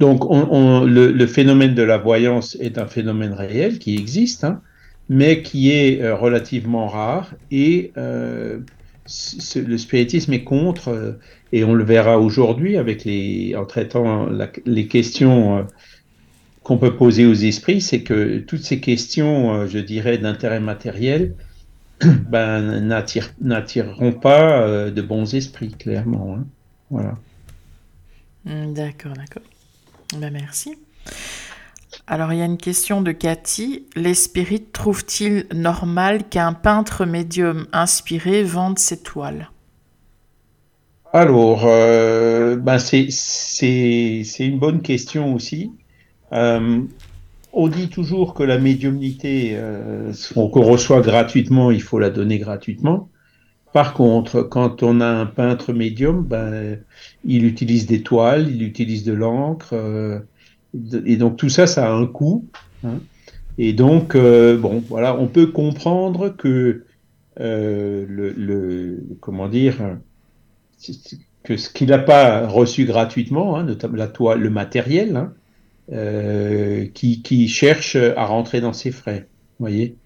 Donc, 0.00 0.24
le, 0.30 1.26
phénomène 1.26 1.74
de 1.74 1.82
la 1.82 1.98
voyance 1.98 2.56
est 2.60 2.78
un 2.78 2.86
phénomène 2.86 3.32
réel 3.32 3.78
qui 3.78 3.96
existe, 3.96 4.44
hein, 4.44 4.60
mais 5.08 5.42
qui 5.42 5.70
est 5.70 6.10
relativement 6.10 6.88
rare 6.88 7.34
et 7.50 7.92
le 9.56 9.78
spiritisme 9.78 10.32
est 10.32 10.44
contre, 10.44 10.88
euh, 10.88 11.12
et 11.52 11.64
on 11.64 11.74
le 11.74 11.84
verra 11.84 12.18
aujourd'hui 12.18 12.76
avec 12.76 13.04
les, 13.04 13.54
en 13.56 13.64
traitant 13.64 14.28
les 14.66 14.86
questions 14.86 15.58
euh, 15.58 15.62
qu'on 16.62 16.78
peut 16.78 16.94
poser 16.96 17.24
aux 17.24 17.34
esprits, 17.34 17.80
c'est 17.80 18.02
que 18.02 18.38
toutes 18.38 18.62
ces 18.62 18.80
questions, 18.80 19.54
euh, 19.54 19.66
je 19.66 19.78
dirais, 19.78 20.18
d'intérêt 20.18 20.60
matériel, 20.60 21.34
ben, 22.04 22.80
n'attireront 23.40 24.12
pas 24.12 24.90
de 24.90 25.02
bons 25.02 25.34
esprits, 25.34 25.72
clairement. 25.72 26.36
Hein. 26.38 26.46
Voilà. 26.90 27.18
D'accord, 28.44 29.14
d'accord. 29.14 29.42
Ben, 30.16 30.30
merci. 30.30 30.76
Alors, 32.10 32.32
il 32.32 32.38
y 32.38 32.42
a 32.42 32.46
une 32.46 32.56
question 32.56 33.02
de 33.02 33.12
Cathy. 33.12 33.84
Les 33.94 34.14
spirites 34.14 34.72
trouvent-ils 34.72 35.44
normal 35.54 36.26
qu'un 36.30 36.54
peintre 36.54 37.04
médium 37.04 37.66
inspiré 37.74 38.42
vende 38.42 38.78
ses 38.78 39.02
toiles? 39.02 39.50
Alors, 41.12 41.64
euh, 41.66 42.56
ben 42.56 42.78
c'est 42.78 43.10
une 44.38 44.58
bonne 44.58 44.80
question 44.80 45.34
aussi. 45.34 45.70
Euh, 46.32 46.80
on 47.52 47.68
dit 47.68 47.90
toujours 47.90 48.32
que 48.32 48.42
la 48.42 48.58
médiumnité 48.58 49.50
euh, 49.52 50.10
qu'on 50.34 50.62
reçoit 50.62 51.02
gratuitement, 51.02 51.70
il 51.70 51.82
faut 51.82 51.98
la 51.98 52.08
donner 52.08 52.38
gratuitement. 52.38 53.10
Par 53.74 53.92
contre, 53.92 54.40
quand 54.40 54.82
on 54.82 55.02
a 55.02 55.08
un 55.08 55.26
peintre 55.26 55.74
médium, 55.74 56.22
ben, 56.22 56.78
il 57.26 57.44
utilise 57.44 57.84
des 57.84 58.02
toiles, 58.02 58.48
il 58.48 58.62
utilise 58.62 59.04
de 59.04 59.12
l'encre, 59.12 59.74
et 60.74 61.16
donc 61.16 61.36
tout 61.36 61.48
ça, 61.48 61.66
ça 61.66 61.88
a 61.88 61.92
un 61.92 62.06
coût. 62.06 62.46
Hein. 62.84 63.00
Et 63.58 63.72
donc, 63.72 64.14
euh, 64.14 64.56
bon, 64.56 64.82
voilà, 64.88 65.18
on 65.18 65.26
peut 65.26 65.46
comprendre 65.46 66.28
que 66.28 66.84
euh, 67.40 68.06
le, 68.08 69.02
comment 69.20 69.48
dire, 69.48 69.76
que 71.42 71.56
ce 71.56 71.70
qu'il 71.70 71.88
n'a 71.88 71.98
pas 71.98 72.46
reçu 72.46 72.84
gratuitement, 72.84 73.56
hein, 73.56 73.64
notamment 73.64 73.96
la 73.96 74.06
toile, 74.06 74.40
le 74.40 74.50
matériel, 74.50 75.16
hein, 75.16 75.32
qui, 76.94 77.22
qui, 77.22 77.48
cherche 77.48 77.96
à 77.96 78.26
rentrer 78.26 78.60
dans 78.60 78.72
ses 78.74 78.90
frais. 78.90 79.26
Voyez. 79.58 79.96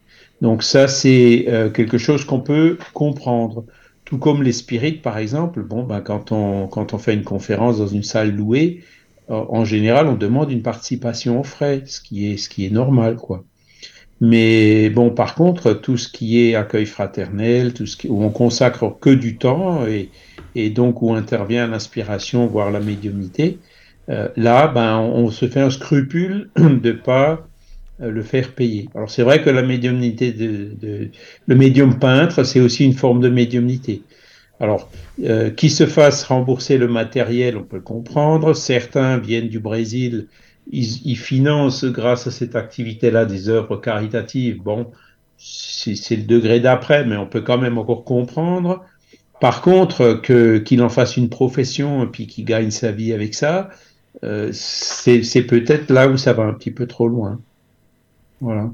Donc 0.40 0.62
ça, 0.62 0.88
c'est 0.88 1.46
quelque 1.74 1.98
chose 1.98 2.24
qu'on 2.24 2.40
peut 2.40 2.78
comprendre. 2.94 3.64
Tout 4.04 4.18
comme 4.18 4.42
les 4.42 4.52
spirites, 4.52 5.02
par 5.02 5.18
exemple, 5.18 5.62
bon, 5.62 5.84
ben, 5.84 6.00
quand, 6.00 6.32
on, 6.32 6.68
quand 6.68 6.94
on 6.94 6.98
fait 6.98 7.14
une 7.14 7.24
conférence 7.24 7.78
dans 7.78 7.86
une 7.86 8.02
salle 8.02 8.30
louée, 8.30 8.82
en 9.32 9.64
général, 9.64 10.08
on 10.08 10.14
demande 10.14 10.52
une 10.52 10.62
participation 10.62 11.40
aux 11.40 11.44
frais, 11.44 11.82
ce 11.86 12.00
qui 12.00 12.30
est, 12.30 12.70
normal, 12.70 13.16
quoi. 13.16 13.44
Mais 14.20 14.88
bon, 14.90 15.10
par 15.10 15.34
contre, 15.34 15.72
tout 15.72 15.96
ce 15.96 16.08
qui 16.08 16.38
est 16.40 16.54
accueil 16.54 16.86
fraternel, 16.86 17.72
tout 17.72 17.86
ce 17.86 17.96
qui, 17.96 18.08
où 18.08 18.22
on 18.22 18.30
consacre 18.30 18.96
que 19.00 19.10
du 19.10 19.36
temps 19.36 19.84
et, 19.86 20.10
et 20.54 20.70
donc 20.70 21.02
où 21.02 21.12
intervient 21.12 21.66
l'inspiration, 21.66 22.46
voire 22.46 22.70
la 22.70 22.78
médiumnité, 22.78 23.58
euh, 24.10 24.28
là, 24.36 24.68
ben, 24.68 24.98
on, 24.98 25.30
se 25.30 25.48
fait 25.48 25.60
un 25.60 25.70
scrupule 25.70 26.50
de 26.56 26.92
pas 26.92 27.46
euh, 28.00 28.10
le 28.10 28.22
faire 28.22 28.52
payer. 28.52 28.88
Alors 28.94 29.10
c'est 29.10 29.22
vrai 29.22 29.42
que 29.42 29.50
la 29.50 29.62
médiumnité 29.62 30.32
de, 30.32 30.70
de 30.80 31.08
le 31.46 31.56
médium 31.56 31.98
peintre, 31.98 32.44
c'est 32.44 32.60
aussi 32.60 32.84
une 32.84 32.94
forme 32.94 33.20
de 33.20 33.28
médiumnité. 33.28 34.02
Alors, 34.62 34.88
euh, 35.24 35.50
qui 35.50 35.68
se 35.70 35.86
fasse 35.86 36.22
rembourser 36.22 36.78
le 36.78 36.86
matériel, 36.86 37.56
on 37.56 37.64
peut 37.64 37.78
le 37.78 37.82
comprendre. 37.82 38.54
Certains 38.54 39.18
viennent 39.18 39.48
du 39.48 39.58
Brésil, 39.58 40.28
ils, 40.70 41.16
financent 41.16 41.84
grâce 41.84 42.28
à 42.28 42.30
cette 42.30 42.54
activité-là 42.54 43.24
des 43.24 43.48
œuvres 43.48 43.76
caritatives. 43.76 44.62
Bon, 44.62 44.92
c'est 45.36 46.14
le 46.14 46.22
degré 46.22 46.60
d'après, 46.60 47.04
mais 47.04 47.16
on 47.16 47.26
peut 47.26 47.40
quand 47.40 47.58
même 47.58 47.76
encore 47.76 48.04
comprendre. 48.04 48.84
Par 49.40 49.62
contre, 49.62 50.22
qu'il 50.22 50.80
en 50.80 50.88
fasse 50.88 51.16
une 51.16 51.28
profession 51.28 52.04
et 52.04 52.06
puis 52.06 52.28
qu'il 52.28 52.44
gagne 52.44 52.70
sa 52.70 52.92
vie 52.92 53.12
avec 53.12 53.34
ça, 53.34 53.68
euh, 54.22 54.50
c'est 54.52 55.42
peut-être 55.42 55.90
là 55.90 56.06
où 56.06 56.16
ça 56.16 56.34
va 56.34 56.44
un 56.44 56.54
petit 56.54 56.70
peu 56.70 56.86
trop 56.86 57.08
loin. 57.08 57.40
Voilà. 58.40 58.70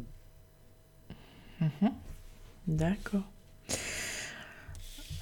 Mhm. 1.63 1.91
D'accord. 2.67 3.23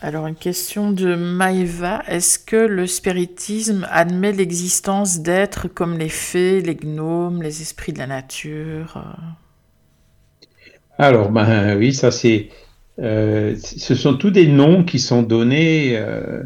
Alors, 0.03 0.27
une 0.27 0.35
question 0.35 0.93
de 0.93 1.15
Maïva. 1.15 2.03
Est-ce 2.07 2.39
que 2.39 2.57
le 2.57 2.87
spiritisme 2.87 3.87
admet 3.91 4.33
l'existence 4.33 5.21
d'êtres 5.21 5.69
comme 5.69 5.97
les 5.97 6.11
fées, 6.11 6.61
les 6.61 6.75
gnomes, 6.75 7.43
les 7.43 7.63
esprits 7.63 7.95
de 7.95 7.99
la 7.99 8.07
nature 8.07 9.03
Alors, 10.99 11.31
ben 11.31 11.79
oui, 11.79 11.95
ça 11.95 12.11
c'est. 12.11 12.51
Euh, 12.99 13.57
ce 13.59 13.95
sont 13.95 14.15
tous 14.15 14.31
des 14.31 14.47
noms 14.47 14.85
qui 14.85 14.99
sont 14.99 15.23
donnés. 15.23 15.97
Euh, 15.97 16.43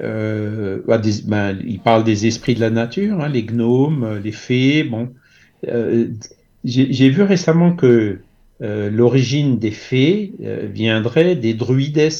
euh, 0.00 0.80
ben, 0.86 1.58
il 1.66 1.80
parle 1.80 2.04
des 2.04 2.26
esprits 2.26 2.54
de 2.54 2.60
la 2.60 2.70
nature, 2.70 3.20
hein, 3.20 3.28
les 3.28 3.42
gnomes, 3.42 4.20
les 4.22 4.32
fées. 4.32 4.84
Bon, 4.84 5.12
j'ai 6.64 7.10
vu 7.10 7.22
récemment 7.22 7.74
que 7.74 8.20
l'origine 8.60 9.58
des 9.58 9.72
fées 9.72 10.34
viendrait 10.72 11.34
des 11.34 11.54
druides. 11.54 12.10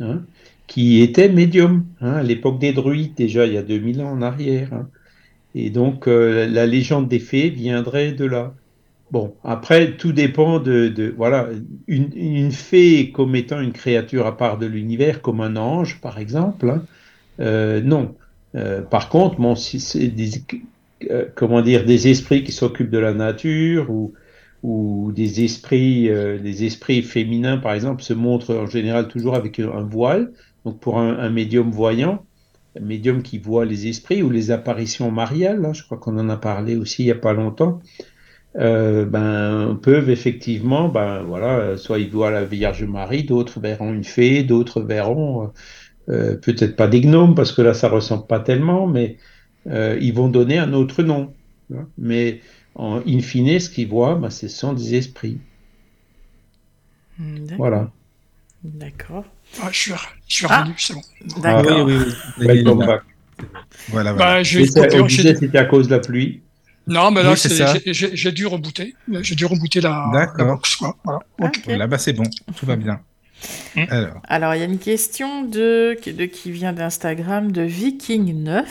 Hein, 0.00 0.22
qui 0.66 1.02
était 1.02 1.28
médium 1.28 1.84
hein, 2.00 2.12
à 2.14 2.22
l'époque 2.22 2.58
des 2.58 2.72
druides, 2.72 3.14
déjà 3.14 3.44
il 3.44 3.52
y 3.52 3.58
a 3.58 3.62
2000 3.62 4.02
ans 4.02 4.12
en 4.12 4.22
arrière. 4.22 4.72
Hein. 4.72 4.88
Et 5.54 5.68
donc 5.70 6.06
euh, 6.06 6.46
la 6.48 6.64
légende 6.66 7.08
des 7.08 7.18
fées 7.18 7.50
viendrait 7.50 8.12
de 8.12 8.24
là. 8.24 8.54
Bon, 9.10 9.34
après, 9.42 9.96
tout 9.96 10.12
dépend 10.12 10.60
de, 10.60 11.12
voilà, 11.16 11.48
une, 11.88 12.52
fée 12.52 13.10
comme 13.10 13.34
étant 13.34 13.60
une 13.60 13.72
créature 13.72 14.24
à 14.26 14.36
part 14.36 14.56
de 14.56 14.66
l'univers, 14.66 15.20
comme 15.20 15.40
un 15.40 15.56
ange, 15.56 16.00
par 16.00 16.18
exemple, 16.18 16.80
euh, 17.40 17.80
non. 17.82 18.14
Euh, 18.54 18.82
par 18.82 19.08
contre, 19.08 19.40
bon, 19.40 19.56
si 19.56 19.80
c'est 19.80 20.06
des, 20.06 20.30
comment 21.34 21.60
dire, 21.60 21.84
des 21.84 22.06
esprits 22.06 22.44
qui 22.44 22.52
s'occupent 22.52 22.90
de 22.90 22.98
la 22.98 23.12
nature 23.12 23.90
ou, 23.90 24.12
où 24.62 25.12
des 25.12 25.44
esprits, 25.44 26.10
euh, 26.10 26.38
des 26.38 26.64
esprits 26.64 27.02
féminins, 27.02 27.58
par 27.58 27.72
exemple, 27.72 28.02
se 28.02 28.12
montrent 28.12 28.54
en 28.54 28.66
général 28.66 29.08
toujours 29.08 29.34
avec 29.34 29.58
un 29.58 29.82
voile. 29.82 30.32
Donc 30.64 30.80
pour 30.80 30.98
un, 30.98 31.30
médium 31.30 31.70
voyant, 31.70 32.26
un 32.78 32.84
médium 32.84 33.22
qui 33.22 33.38
voit 33.38 33.64
les 33.64 33.86
esprits 33.88 34.22
ou 34.22 34.28
les 34.28 34.50
apparitions 34.50 35.10
mariales, 35.10 35.64
hein, 35.64 35.72
je 35.72 35.82
crois 35.82 35.96
qu'on 35.96 36.18
en 36.18 36.28
a 36.28 36.36
parlé 36.36 36.76
aussi 36.76 37.02
il 37.02 37.06
n'y 37.06 37.12
a 37.12 37.14
pas 37.14 37.32
longtemps, 37.32 37.80
euh, 38.58 39.06
ben, 39.06 39.78
peuvent 39.82 40.10
effectivement, 40.10 40.88
ben, 40.88 41.22
voilà, 41.22 41.78
soit 41.78 41.98
ils 41.98 42.10
voient 42.10 42.30
la 42.30 42.44
Vierge 42.44 42.84
Marie, 42.84 43.24
d'autres 43.24 43.58
verront 43.58 43.94
une 43.94 44.04
fée, 44.04 44.42
d'autres 44.42 44.82
verront 44.82 45.50
euh, 46.10 46.36
peut-être 46.36 46.76
pas 46.76 46.88
des 46.88 47.00
gnomes, 47.00 47.34
parce 47.34 47.52
que 47.52 47.62
là 47.62 47.72
ça 47.72 47.88
ressemble 47.88 48.26
pas 48.26 48.40
tellement, 48.40 48.86
mais 48.86 49.16
ils 49.66 50.12
vont 50.12 50.28
donner 50.28 50.58
un 50.58 50.74
autre 50.74 51.02
nom. 51.02 51.32
Hein. 51.74 51.88
Mais 51.96 52.40
en 52.74 53.00
in 53.06 53.20
fine, 53.20 53.58
ce 53.58 53.68
qu'ils 53.70 53.88
voient, 53.88 54.14
bah, 54.14 54.30
ce 54.30 54.48
sont 54.48 54.72
des 54.72 54.94
esprits. 54.94 55.38
Voilà. 57.56 57.90
D'accord. 58.62 59.24
Ah, 59.62 59.68
je 59.70 59.78
suis, 59.78 59.92
je 60.28 60.34
suis 60.36 60.46
revenu, 60.46 60.74
c'est 60.78 60.94
bon. 60.94 61.02
D'accord. 61.42 61.76
Ah, 61.78 61.84
oui, 61.84 61.94
oui, 61.94 62.14
oui. 62.38 62.62
Voilà, 62.64 63.02
voilà. 63.88 64.12
Bah, 64.14 64.44
C'était 64.44 65.58
à 65.58 65.64
cause 65.64 65.88
de 65.88 65.94
la 65.94 66.00
pluie. 66.00 66.40
Non, 66.86 67.10
mais 67.10 67.22
là, 67.22 67.34
j'ai 67.36 68.32
dû 68.32 68.46
rebooter. 68.46 68.94
J'ai 69.20 69.34
dû 69.34 69.46
rebooter 69.46 69.80
la, 69.80 70.32
la 70.36 70.44
box. 70.44 70.78
Voilà. 71.04 71.20
Okay. 71.40 71.76
Là, 71.76 71.86
bas 71.86 71.98
c'est 71.98 72.12
bon. 72.12 72.24
Tout 72.56 72.66
va 72.66 72.76
bien. 72.76 73.00
Hmm. 73.74 73.84
Alors. 73.88 74.20
Alors, 74.28 74.54
il 74.54 74.58
y 74.58 74.62
a 74.62 74.66
une 74.66 74.78
question 74.78 75.44
de, 75.44 75.96
de 76.10 76.24
qui 76.26 76.50
vient 76.50 76.72
d'Instagram 76.72 77.52
de 77.52 77.62
Viking9. 77.62 78.64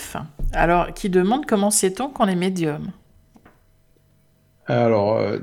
Alors, 0.53 0.94
qui 0.94 1.10
demande 1.10 1.46
comment 1.46 1.72
sait-on 1.72 2.10
qu'on 2.10 2.27
est 2.27 2.36
médium? 2.36 2.91
Alors, 4.69 5.17
euh, 5.17 5.39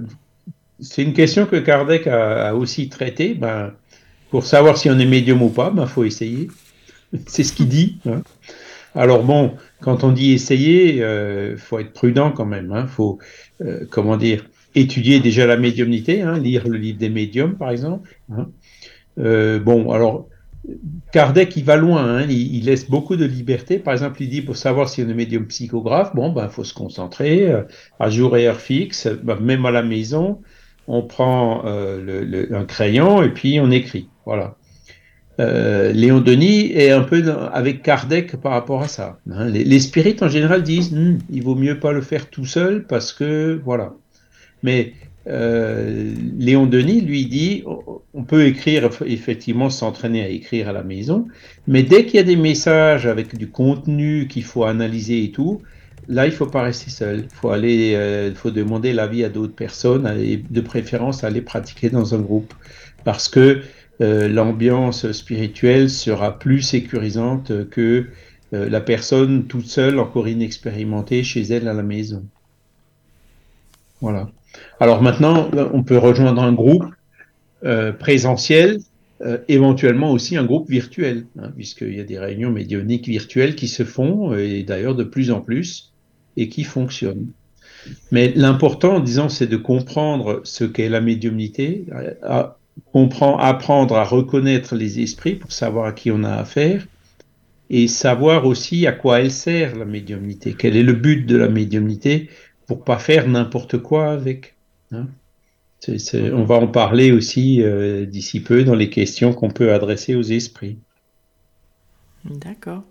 c'est 0.79 1.03
une 1.03 1.13
question 1.13 1.47
que 1.47 1.57
Kardec 1.57 2.07
a, 2.07 2.55
aussi 2.55 2.89
traitée. 2.89 3.35
Ben, 3.35 3.73
pour 4.31 4.45
savoir 4.45 4.77
si 4.77 4.89
on 4.89 4.99
est 4.99 5.07
médium 5.07 5.43
ou 5.43 5.51
pas, 5.51 5.71
il 5.73 5.77
ben, 5.77 5.87
faut 5.87 6.05
essayer. 6.05 6.49
c'est 7.27 7.43
ce 7.43 7.53
qu'il 7.53 7.69
dit. 7.69 7.99
Hein. 8.07 8.23
Alors 8.95 9.25
bon, 9.25 9.57
quand 9.81 10.05
on 10.05 10.13
dit 10.13 10.33
essayer, 10.33 10.97
il 10.97 11.03
euh, 11.03 11.57
faut 11.57 11.79
être 11.81 11.93
prudent 11.93 12.31
quand 12.31 12.47
même. 12.47 12.69
Il 12.71 12.77
hein. 12.77 12.87
faut, 12.87 13.19
euh, 13.63 13.85
comment 13.91 14.17
dire, 14.17 14.47
étudier 14.75 15.19
déjà 15.19 15.47
la 15.47 15.57
médiumnité, 15.57 16.23
hein, 16.23 16.39
lire 16.39 16.69
le 16.69 16.79
livre 16.79 16.99
des 16.99 17.11
médiums, 17.11 17.57
par 17.57 17.71
exemple. 17.71 18.17
bon, 19.17 19.91
alors, 19.91 20.29
Kardec, 21.13 21.57
il 21.57 21.65
va 21.65 21.77
loin, 21.77 22.05
hein. 22.05 22.27
il, 22.29 22.65
laisse 22.65 22.91
beaucoup 22.91 23.17
de 23.17 23.25
liberté. 23.25 23.79
Par 23.79 23.93
exemple, 23.93 24.23
il 24.23 24.29
dit 24.29 24.43
pour 24.43 24.57
savoir 24.57 24.89
si 24.89 25.03
on 25.03 25.09
est 25.09 25.15
médium 25.15 25.47
psychographe, 25.47 26.15
bon, 26.15 26.31
ben, 26.31 26.49
faut 26.49 26.65
se 26.65 26.75
concentrer 26.75 27.51
euh, 27.51 27.63
à 28.01 28.11
jour 28.11 28.37
et 28.37 28.49
heure 28.49 28.61
fixe, 28.61 29.09
ben, 29.23 29.39
même 29.41 29.65
à 29.67 29.71
la 29.71 29.83
maison, 29.83 30.41
on 30.89 31.03
prend 31.03 31.63
euh, 31.67 32.47
un 32.53 32.65
crayon 32.65 33.23
et 33.23 33.31
puis 33.31 33.61
on 33.61 33.71
écrit. 33.71 34.09
Voilà. 34.25 34.57
Euh, 35.39 35.93
Léon 35.93 36.21
Denis 36.21 36.73
est 36.73 36.91
un 36.91 37.03
peu 37.03 37.23
avec 37.53 37.83
Kardec 37.83 38.37
par 38.37 38.53
rapport 38.53 38.83
à 38.83 38.89
ça. 38.89 39.19
Hein. 39.31 39.47
Les, 39.47 39.65
les, 39.65 39.81
spirites 39.81 40.23
en 40.23 40.29
général 40.29 40.63
disent, 40.63 40.93
hm, 40.93 41.19
il 41.31 41.43
vaut 41.43 41.55
mieux 41.55 41.79
pas 41.79 41.93
le 41.93 42.01
faire 42.01 42.29
tout 42.31 42.47
seul 42.47 42.87
parce 42.87 43.13
que 43.13 43.61
voilà. 43.65 43.93
Mais 44.63 44.95
euh, 45.29 46.15
Léon 46.39 46.67
Denis 46.67 47.01
lui 47.01 47.27
dit 47.27 47.65
on 48.15 48.23
peut 48.23 48.47
écrire 48.47 48.89
effectivement 49.05 49.71
s'entraîner 49.71 50.23
à 50.23 50.29
écrire 50.29 50.69
à 50.69 50.73
la 50.73 50.85
maison, 50.85 51.27
mais 51.67 51.83
dès 51.83 52.07
qu'il 52.07 52.17
y 52.17 52.21
a 52.21 52.25
des 52.25 52.37
messages 52.37 53.07
avec 53.07 53.37
du 53.37 53.49
contenu 53.49 54.29
qu'il 54.29 54.45
faut 54.45 54.65
analyser 54.65 55.25
et 55.25 55.33
tout, 55.33 55.63
là 56.09 56.27
il 56.27 56.33
faut 56.33 56.47
pas 56.47 56.63
rester 56.63 56.91
seul. 56.91 57.25
Il 57.31 57.37
faut 57.37 57.51
aller, 57.51 57.95
euh, 57.97 58.33
faut 58.35 58.53
demander 58.53 58.93
l'avis 58.93 59.25
à 59.25 59.29
d'autres 59.29 59.55
personnes, 59.55 60.07
et 60.19 60.37
de 60.49 60.61
préférence 60.61 61.25
aller 61.25 61.43
pratiquer 61.43 61.91
dans 61.91 62.15
un 62.15 62.21
groupe, 62.21 62.55
parce 63.05 63.29
que 63.29 63.63
euh, 64.01 64.29
l'ambiance 64.29 65.11
spirituelle 65.13 65.91
sera 65.91 66.39
plus 66.39 66.63
sécurisante 66.63 67.69
que 67.71 68.07
la 68.53 68.81
personne 68.81 69.49
toute 69.49 69.67
seule, 69.67 69.99
encore 69.99 70.29
inexpérimentée 70.29 71.25
chez 71.25 71.43
elle 71.43 71.67
à 71.67 71.75
la 71.75 71.83
maison. 71.83 72.25
Voilà. 74.01 74.31
Alors 74.81 75.03
maintenant, 75.03 75.51
on 75.73 75.83
peut 75.83 75.99
rejoindre 75.99 76.43
un 76.43 76.53
groupe 76.53 76.85
euh, 77.65 77.93
présentiel, 77.93 78.81
euh, 79.23 79.39
éventuellement 79.49 80.13
aussi 80.13 80.37
un 80.37 80.45
groupe 80.45 80.69
virtuel, 80.69 81.27
hein, 81.39 81.51
puisqu'il 81.55 81.95
y 81.95 82.01
a 82.01 82.05
des 82.05 82.19
réunions 82.19 82.51
médioniques 82.51 83.09
virtuelles 83.09 83.55
qui 83.55 83.69
se 83.69 83.85
font, 83.85 84.35
et 84.35 84.63
d'ailleurs 84.63 84.95
de 84.95 85.05
plus 85.05 85.31
en 85.31 85.41
plus, 85.41 85.93
et 86.37 86.49
qui 86.49 86.65
fonctionnent. 86.65 87.29
Mais 88.11 88.33
l'important, 88.35 89.01
disons, 89.01 89.29
c'est 89.29 89.47
de 89.47 89.57
comprendre 89.57 90.41
ce 90.45 90.65
qu'est 90.65 90.89
la 90.89 91.01
médiumnité, 91.01 91.87
comprend, 92.93 93.39
apprendre 93.39 93.97
à 93.97 94.05
reconnaître 94.05 94.75
les 94.75 95.01
esprits 95.01 95.35
pour 95.35 95.53
savoir 95.53 95.87
à 95.87 95.93
qui 95.93 96.11
on 96.11 96.25
a 96.25 96.33
affaire 96.33 96.87
et 97.71 97.89
savoir 97.89 98.47
aussi 98.47 98.87
à 98.87 98.93
quoi 98.93 99.21
elle 99.21 99.31
sert 99.31 99.77
la 99.77 99.85
médiumnité, 99.85 100.55
quel 100.57 100.77
est 100.77 100.83
le 100.83 100.93
but 100.93 101.27
de 101.27 101.37
la 101.37 101.49
médiumnité 101.49 102.29
pour 102.67 102.85
pas 102.85 102.99
faire 102.99 103.29
n'importe 103.29 103.79
quoi 103.79 104.11
avec. 104.11 104.55
Hein. 104.93 105.07
on 105.89 106.45
va 106.45 106.57
en 106.57 106.69
parler 106.69 107.13
aussi 107.13 107.63
euh, 107.63 108.07
d'ici 108.07 108.41
peu 108.41 108.65
dans 108.65 108.75
les 108.75 108.91
questions 108.91 109.33
qu'on 109.33 109.51
peut 109.51 109.73
adresser 109.73 110.15
aux 110.15 110.23
esprits. 110.23 110.79
D'accord. 112.25 112.83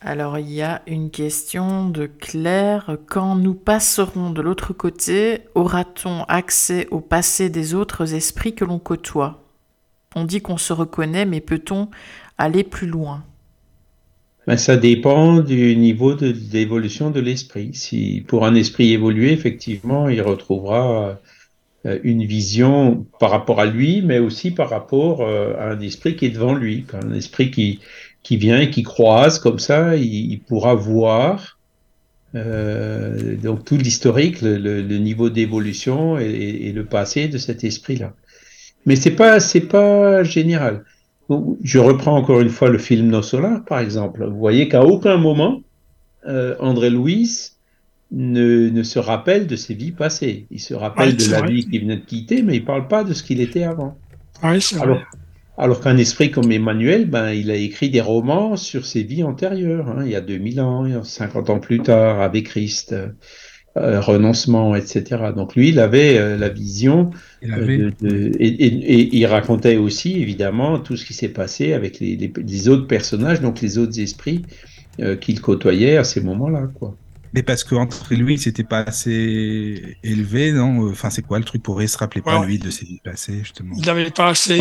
Alors 0.00 0.38
il 0.38 0.50
y 0.50 0.62
a 0.62 0.82
une 0.86 1.10
question 1.10 1.88
de 1.88 2.06
Claire. 2.06 2.98
Quand 3.06 3.34
nous 3.34 3.54
passerons 3.54 4.30
de 4.30 4.42
l'autre 4.42 4.72
côté, 4.72 5.40
aura-t-on 5.54 6.22
accès 6.24 6.86
au 6.90 7.00
passé 7.00 7.50
des 7.50 7.74
autres 7.74 8.14
esprits 8.14 8.54
que 8.54 8.64
l'on 8.64 8.78
côtoie? 8.78 9.42
On 10.14 10.24
dit 10.24 10.40
qu'on 10.40 10.56
se 10.56 10.72
reconnaît, 10.72 11.26
mais 11.26 11.40
peut-on 11.40 11.88
aller 12.38 12.64
plus 12.64 12.86
loin? 12.86 13.24
Ben, 14.48 14.56
Ça 14.56 14.76
dépend 14.76 15.40
du 15.40 15.76
niveau 15.76 16.14
d'évolution 16.14 17.10
de, 17.10 17.20
l'esprit. 17.20 17.70
Si 17.74 18.24
pour 18.26 18.46
un 18.46 18.54
esprit 18.54 18.92
évolué, 18.92 19.32
effectivement, 19.32 20.08
il 20.08 20.22
retrouvera 20.22 21.20
euh, 21.86 21.98
une 22.02 22.24
vision 22.24 23.06
par 23.20 23.30
rapport 23.30 23.60
à 23.60 23.66
lui, 23.66 24.02
mais 24.02 24.18
aussi 24.18 24.50
par 24.50 24.70
rapport 24.70 25.20
euh, 25.20 25.54
à 25.58 25.72
un 25.72 25.80
esprit 25.80 26.16
qui 26.16 26.26
est 26.26 26.30
devant 26.30 26.54
lui, 26.54 26.86
un 26.94 27.12
esprit 27.12 27.50
qui 27.50 27.80
qui 28.22 28.36
vient 28.36 28.60
et 28.60 28.70
qui 28.70 28.82
croise 28.82 29.38
comme 29.38 29.58
ça, 29.58 29.96
il, 29.96 30.40
pourra 30.40 30.74
voir 30.74 31.58
euh, 32.34 33.36
donc 33.36 33.64
tout 33.64 33.76
l'historique, 33.76 34.40
le, 34.42 34.82
niveau 34.98 35.30
d'évolution 35.30 36.18
et, 36.18 36.72
le 36.72 36.84
passé 36.84 37.28
de 37.28 37.38
cet 37.38 37.64
esprit-là. 37.64 38.14
Mais 38.86 38.96
c'est 38.96 39.12
pas 39.12 39.40
c'est 39.40 39.68
pas 39.68 40.24
général. 40.24 40.84
Je 41.62 41.78
reprends 41.78 42.16
encore 42.16 42.40
une 42.40 42.48
fois 42.48 42.70
le 42.70 42.78
film 42.78 43.08
Nos 43.08 43.22
Solar, 43.22 43.64
par 43.64 43.80
exemple. 43.80 44.26
Vous 44.26 44.38
voyez 44.38 44.68
qu'à 44.68 44.84
aucun 44.84 45.18
moment 45.18 45.60
euh, 46.26 46.56
André 46.58 46.90
Louis 46.90 47.50
ne, 48.10 48.70
ne, 48.70 48.82
se 48.82 48.98
rappelle 48.98 49.46
de 49.46 49.56
ses 49.56 49.74
vies 49.74 49.92
passées. 49.92 50.46
Il 50.50 50.60
se 50.60 50.74
rappelle 50.74 51.16
de 51.16 51.30
la 51.30 51.42
vie 51.42 51.66
qu'il 51.68 51.82
venait 51.82 51.96
de 51.96 52.04
quitter, 52.04 52.42
mais 52.42 52.56
il 52.56 52.64
parle 52.64 52.88
pas 52.88 53.04
de 53.04 53.12
ce 53.12 53.22
qu'il 53.22 53.40
était 53.40 53.64
avant. 53.64 53.98
Vrai. 54.40 55.04
Alors 55.58 55.80
qu'un 55.80 55.96
esprit 55.96 56.30
comme 56.30 56.50
Emmanuel, 56.52 57.06
ben, 57.06 57.32
il 57.32 57.50
a 57.50 57.56
écrit 57.56 57.90
des 57.90 58.00
romans 58.00 58.56
sur 58.56 58.86
ses 58.86 59.02
vies 59.02 59.24
antérieures, 59.24 59.88
hein, 59.88 60.04
il 60.04 60.12
y 60.12 60.14
a 60.14 60.20
2000 60.20 60.60
ans, 60.60 61.02
50 61.02 61.50
ans 61.50 61.58
plus 61.58 61.80
tard, 61.80 62.20
avec 62.20 62.46
Christ, 62.46 62.94
euh, 63.78 64.00
renoncement, 64.00 64.74
etc. 64.74 65.32
Donc 65.34 65.54
lui, 65.54 65.68
il 65.68 65.78
avait 65.78 66.18
euh, 66.18 66.36
la 66.36 66.48
vision, 66.48 67.10
euh, 67.44 67.90
de, 68.00 68.32
et, 68.38 69.16
il 69.16 69.26
racontait 69.26 69.76
aussi, 69.76 70.20
évidemment, 70.20 70.78
tout 70.78 70.96
ce 70.96 71.04
qui 71.04 71.14
s'est 71.14 71.28
passé 71.28 71.72
avec 71.72 72.00
les, 72.00 72.16
les, 72.16 72.68
autres 72.68 72.86
personnages, 72.86 73.40
donc 73.40 73.60
les 73.60 73.78
autres 73.78 73.98
esprits 74.00 74.42
qu'il 75.20 75.40
côtoyait 75.40 75.96
à 75.96 76.02
ces 76.02 76.20
moments-là, 76.20 76.68
quoi. 76.74 76.96
Mais 77.32 77.44
parce 77.44 77.62
qu'entre 77.62 78.14
lui, 78.14 78.36
c'était 78.36 78.64
pas 78.64 78.80
assez 78.80 79.96
élevé, 80.02 80.50
non? 80.50 80.90
Enfin, 80.90 81.10
c'est 81.10 81.22
quoi 81.22 81.38
le 81.38 81.44
truc 81.44 81.62
pour 81.62 81.80
se 81.80 81.98
rappeler 81.98 82.20
pas, 82.20 82.44
lui, 82.44 82.58
de 82.58 82.70
ses 82.70 82.84
vies 82.84 83.00
passées, 83.04 83.38
justement? 83.40 83.76
Il 83.78 83.84
n'avait 83.84 84.10
pas 84.10 84.30
assez, 84.30 84.58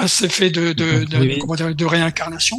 assez 0.00 0.28
fait 0.28 0.50
de, 0.50 0.72
de, 0.72 1.04
de, 1.04 1.72
de 1.72 1.84
réincarnation 1.86 2.58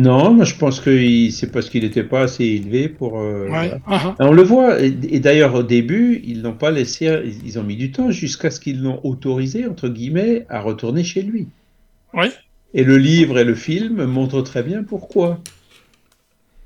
Non, 0.00 0.42
je 0.44 0.56
pense 0.56 0.80
que 0.80 1.30
c'est 1.30 1.52
parce 1.52 1.68
qu'il 1.68 1.82
n'était 1.82 2.04
pas 2.04 2.22
assez 2.22 2.44
élevé 2.44 2.88
pour. 2.88 3.20
Euh, 3.20 3.48
uh-huh. 3.48 4.14
On 4.18 4.32
le 4.32 4.42
voit, 4.42 4.80
et, 4.80 5.20
d'ailleurs 5.20 5.54
au 5.54 5.62
début, 5.62 6.22
ils 6.24 6.40
n'ont 6.40 6.54
pas 6.54 6.70
laissé, 6.70 7.10
ils 7.44 7.58
ont 7.58 7.62
mis 7.62 7.76
du 7.76 7.92
temps 7.92 8.10
jusqu'à 8.10 8.50
ce 8.50 8.60
qu'ils 8.60 8.80
l'ont 8.82 9.00
autorisé, 9.04 9.66
entre 9.66 9.88
guillemets, 9.88 10.46
à 10.48 10.62
retourner 10.62 11.04
chez 11.04 11.20
lui. 11.20 11.48
Oui. 12.14 12.28
Et 12.72 12.82
le 12.82 12.96
livre 12.96 13.38
et 13.38 13.44
le 13.44 13.54
film 13.54 14.04
montrent 14.04 14.42
très 14.42 14.62
bien 14.62 14.82
pourquoi. 14.82 15.40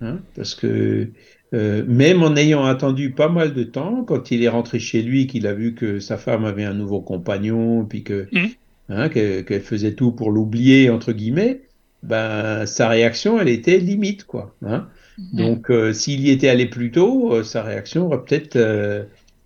Hein 0.00 0.18
parce 0.36 0.54
que 0.54 1.08
euh, 1.54 1.84
même 1.88 2.22
en 2.22 2.36
ayant 2.36 2.64
attendu 2.64 3.10
pas 3.10 3.28
mal 3.28 3.52
de 3.52 3.64
temps, 3.64 4.04
quand 4.04 4.30
il 4.30 4.44
est 4.44 4.48
rentré 4.48 4.78
chez 4.78 5.02
lui, 5.02 5.26
qu'il 5.26 5.48
a 5.48 5.54
vu 5.54 5.74
que 5.74 5.98
sa 5.98 6.18
femme 6.18 6.44
avait 6.44 6.64
un 6.64 6.74
nouveau 6.74 7.00
compagnon, 7.00 7.84
puis 7.84 8.04
que 8.04 8.28
mmh. 8.30 8.46
hein, 8.90 9.08
qu'elle 9.08 9.62
faisait 9.62 9.94
tout 9.94 10.12
pour 10.12 10.30
l'oublier 10.30 10.88
entre 10.90 11.12
guillemets, 11.12 11.62
ben 12.04 12.66
sa 12.66 12.88
réaction, 12.88 13.40
elle 13.40 13.48
était 13.48 13.78
limite 13.78 14.24
quoi. 14.24 14.54
Hein. 14.64 14.88
Mmh. 15.18 15.36
Donc 15.36 15.70
euh, 15.70 15.92
s'il 15.92 16.20
y 16.20 16.30
était 16.30 16.48
allé 16.48 16.66
plus 16.66 16.90
tôt, 16.90 17.32
euh, 17.32 17.42
sa 17.42 17.62
réaction 17.62 18.06
aurait 18.06 18.22
peut-être 18.24 18.58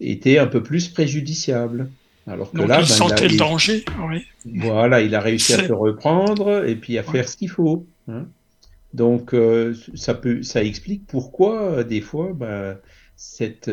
été 0.00 0.38
un 0.38 0.46
peu 0.46 0.62
plus 0.62 0.88
préjudiciable. 0.88 1.90
Alors 2.26 2.52
que 2.52 2.58
là, 2.58 2.64
il 2.64 2.68
ben, 2.68 2.84
sentait 2.84 3.28
le 3.28 3.38
danger. 3.38 3.84
Voilà, 4.44 5.00
il 5.00 5.14
a 5.14 5.20
réussi 5.20 5.54
à 5.54 5.66
se 5.66 5.72
reprendre 5.72 6.66
et 6.66 6.76
puis 6.76 6.98
à 6.98 7.02
faire 7.02 7.26
ce 7.26 7.38
qu'il 7.38 7.48
faut. 7.48 7.86
Hein. 8.06 8.26
Donc, 8.94 9.34
euh, 9.34 9.74
ça, 9.94 10.14
peut, 10.14 10.42
ça 10.42 10.62
explique 10.62 11.06
pourquoi, 11.06 11.62
euh, 11.62 11.84
des 11.84 12.00
fois, 12.00 12.36
cette, 13.16 13.70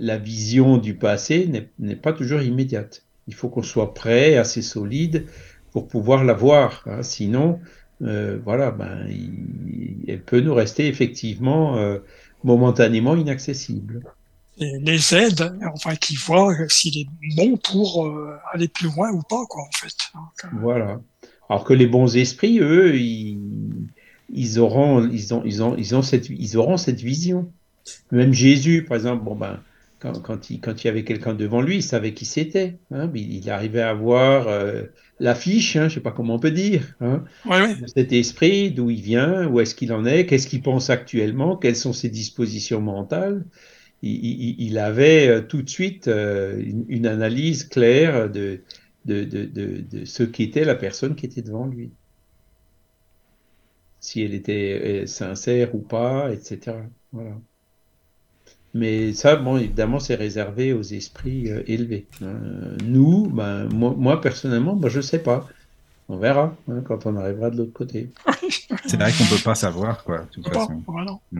la 0.00 0.18
vision 0.18 0.78
du 0.78 0.94
passé 0.94 1.50
n'est 1.78 1.96
pas 1.96 2.12
toujours 2.12 2.42
immédiate. 2.42 3.04
Il 3.26 3.34
faut 3.34 3.48
qu'on 3.48 3.62
soit 3.62 3.94
prêt, 3.94 4.36
assez 4.36 4.62
solide, 4.62 5.26
pour 5.72 5.86
pouvoir 5.88 6.24
la 6.24 6.32
voir. 6.32 6.82
Hein. 6.86 7.02
Sinon, 7.02 7.60
euh, 8.02 8.38
voilà, 8.44 8.70
ben, 8.70 9.06
elle 10.06 10.22
peut 10.22 10.40
nous 10.40 10.54
rester 10.54 10.86
effectivement 10.86 11.76
momentanément 12.44 13.16
inaccessible. 13.16 14.02
Et 14.60 14.78
les 14.80 15.14
aides, 15.14 15.52
enfin, 15.74 15.94
qui 15.94 16.16
voient 16.16 16.54
s'il 16.68 16.98
est 16.98 17.08
bon 17.36 17.56
pour 17.56 18.10
aller 18.52 18.68
plus 18.68 18.86
loin 18.86 19.10
ou 19.12 19.22
pas, 19.22 19.44
quoi, 19.48 19.62
en 19.62 19.70
fait. 19.72 19.94
voilà. 20.60 21.00
Alors 21.48 21.64
que 21.64 21.72
les 21.72 21.86
bons 21.86 22.16
esprits, 22.16 22.58
eux, 22.60 22.96
ils, 22.96 23.38
ils 24.32 24.58
auront, 24.58 25.08
ils 25.08 25.32
ont, 25.34 25.42
ils 25.44 25.62
ont, 25.62 25.76
ils 25.76 25.94
ont 25.94 26.02
cette, 26.02 26.28
ils 26.28 26.56
auront 26.56 26.76
cette 26.76 27.00
vision. 27.00 27.50
Même 28.12 28.32
Jésus, 28.32 28.84
par 28.84 28.96
exemple, 28.96 29.24
bon 29.24 29.34
ben, 29.34 29.60
quand, 29.98 30.20
quand, 30.22 30.50
il, 30.50 30.60
quand 30.60 30.82
il 30.82 30.86
y 30.86 30.90
avait 30.90 31.04
quelqu'un 31.04 31.34
devant 31.34 31.60
lui, 31.60 31.76
il 31.76 31.82
savait 31.82 32.14
qui 32.14 32.24
c'était. 32.24 32.78
Hein, 32.90 33.10
il, 33.14 33.50
arrivait 33.50 33.82
à 33.82 33.94
voir 33.94 34.48
euh, 34.48 34.84
l'affiche, 35.18 35.76
hein, 35.76 35.88
je 35.88 35.94
sais 35.94 36.00
pas 36.00 36.12
comment 36.12 36.34
on 36.34 36.38
peut 36.38 36.50
dire, 36.50 36.94
hein, 37.00 37.24
cet 37.86 38.12
esprit, 38.12 38.70
d'où 38.70 38.90
il 38.90 39.00
vient, 39.00 39.46
où 39.48 39.60
est-ce 39.60 39.74
qu'il 39.74 39.92
en 39.92 40.04
est, 40.04 40.26
qu'est-ce 40.26 40.46
qu'il 40.46 40.62
pense 40.62 40.90
actuellement, 40.90 41.56
quelles 41.56 41.76
sont 41.76 41.92
ses 41.92 42.08
dispositions 42.08 42.80
mentales. 42.80 43.44
Il, 44.02 44.60
il, 44.60 44.78
avait 44.78 45.28
euh, 45.28 45.40
tout 45.40 45.62
de 45.62 45.68
suite 45.68 46.06
euh, 46.06 46.62
une, 46.88 47.06
analyse 47.06 47.64
claire 47.64 48.30
de, 48.30 48.60
de, 49.06 49.24
de, 49.24 49.44
de, 49.44 49.80
de 49.80 50.04
ce 50.04 50.22
qu'était 50.22 50.64
la 50.64 50.76
personne 50.76 51.16
qui 51.16 51.26
était 51.26 51.42
devant 51.42 51.66
lui 51.66 51.90
si 54.00 54.22
elle 54.22 54.34
était 54.34 55.02
euh, 55.02 55.06
sincère 55.06 55.74
ou 55.74 55.80
pas, 55.80 56.32
etc. 56.32 56.76
Voilà. 57.12 57.36
Mais 58.74 59.12
ça, 59.14 59.36
bon, 59.36 59.56
évidemment, 59.56 59.98
c'est 59.98 60.14
réservé 60.14 60.72
aux 60.72 60.82
esprits 60.82 61.50
euh, 61.50 61.62
élevés. 61.66 62.06
Hein. 62.22 62.34
nous, 62.84 63.26
ben, 63.28 63.68
moi, 63.68 64.20
personnellement, 64.20 64.76
ben, 64.76 64.88
je 64.88 64.98
ne 64.98 65.02
sais 65.02 65.20
pas. 65.20 65.46
On 66.10 66.16
verra 66.16 66.54
hein, 66.70 66.80
quand 66.86 67.04
on 67.04 67.16
arrivera 67.16 67.50
de 67.50 67.58
l'autre 67.58 67.72
côté. 67.72 68.10
c'est 68.86 68.96
vrai 68.96 69.12
qu'on 69.12 69.24
ne 69.24 69.36
peut 69.36 69.44
pas 69.44 69.54
savoir, 69.54 70.04
quoi, 70.04 70.20
de 70.20 70.26
toute 70.30 70.48
façon. 70.48 70.82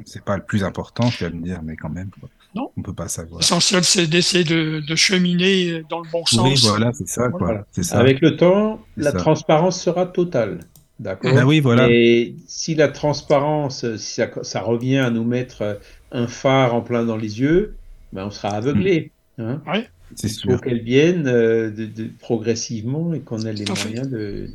C'est 0.05 0.23
pas 0.23 0.37
le 0.37 0.43
plus 0.43 0.62
important, 0.62 1.09
tu 1.09 1.25
vas 1.25 1.31
me 1.31 1.43
dire, 1.43 1.61
mais 1.62 1.75
quand 1.77 1.88
même, 1.88 2.11
Non. 2.55 2.71
on 2.77 2.81
ne 2.81 2.85
peut 2.85 2.93
pas 2.93 3.09
savoir. 3.09 3.41
L'essentiel, 3.41 3.83
c'est 3.85 4.07
d'essayer 4.07 4.45
de, 4.45 4.95
cheminer 4.95 5.85
dans 5.88 6.01
le 6.01 6.11
bon 6.11 6.25
sens. 6.27 6.47
Oui, 6.47 6.69
voilà, 6.69 6.93
c'est 6.93 7.09
ça, 7.09 7.31
quoi. 7.31 7.67
Ça. 7.73 7.99
Avec 7.99 8.21
le 8.21 8.37
temps, 8.37 8.81
la 8.97 9.12
transparence 9.12 9.81
sera 9.81 10.05
totale. 10.05 10.61
D'accord. 11.01 11.33
Ben 11.33 11.45
oui, 11.45 11.61
voilà. 11.61 11.88
Et 11.88 12.35
si 12.49 12.75
la 12.75 12.88
transparence, 12.88 13.97
si 13.97 14.21
ça, 14.43 14.61
revient 14.61 14.99
à 14.99 15.11
nous 15.11 15.25
mettre 15.25 15.79
un 16.12 16.27
phare 16.27 16.75
en 16.75 16.81
plein 16.81 17.05
dans 17.05 17.16
les 17.16 17.40
yeux, 17.40 17.77
ben 18.12 18.27
on 18.27 18.31
sera 18.31 18.51
aveuglé. 18.51 19.11
Mm. 19.37 19.42
Hein 19.42 19.62
oui. 19.66 19.85
C'est 20.14 20.29
sûr. 20.29 20.51
Pour 20.51 20.62
qu'elle 20.62 20.83
vienne 20.83 21.27
euh, 21.27 21.71
de, 21.71 22.11
progressivement 22.18 23.12
et 23.12 23.21
qu'on 23.21 23.40
ait 23.42 23.53
les 23.53 23.66
moyens 23.66 24.09
de, 24.09 24.49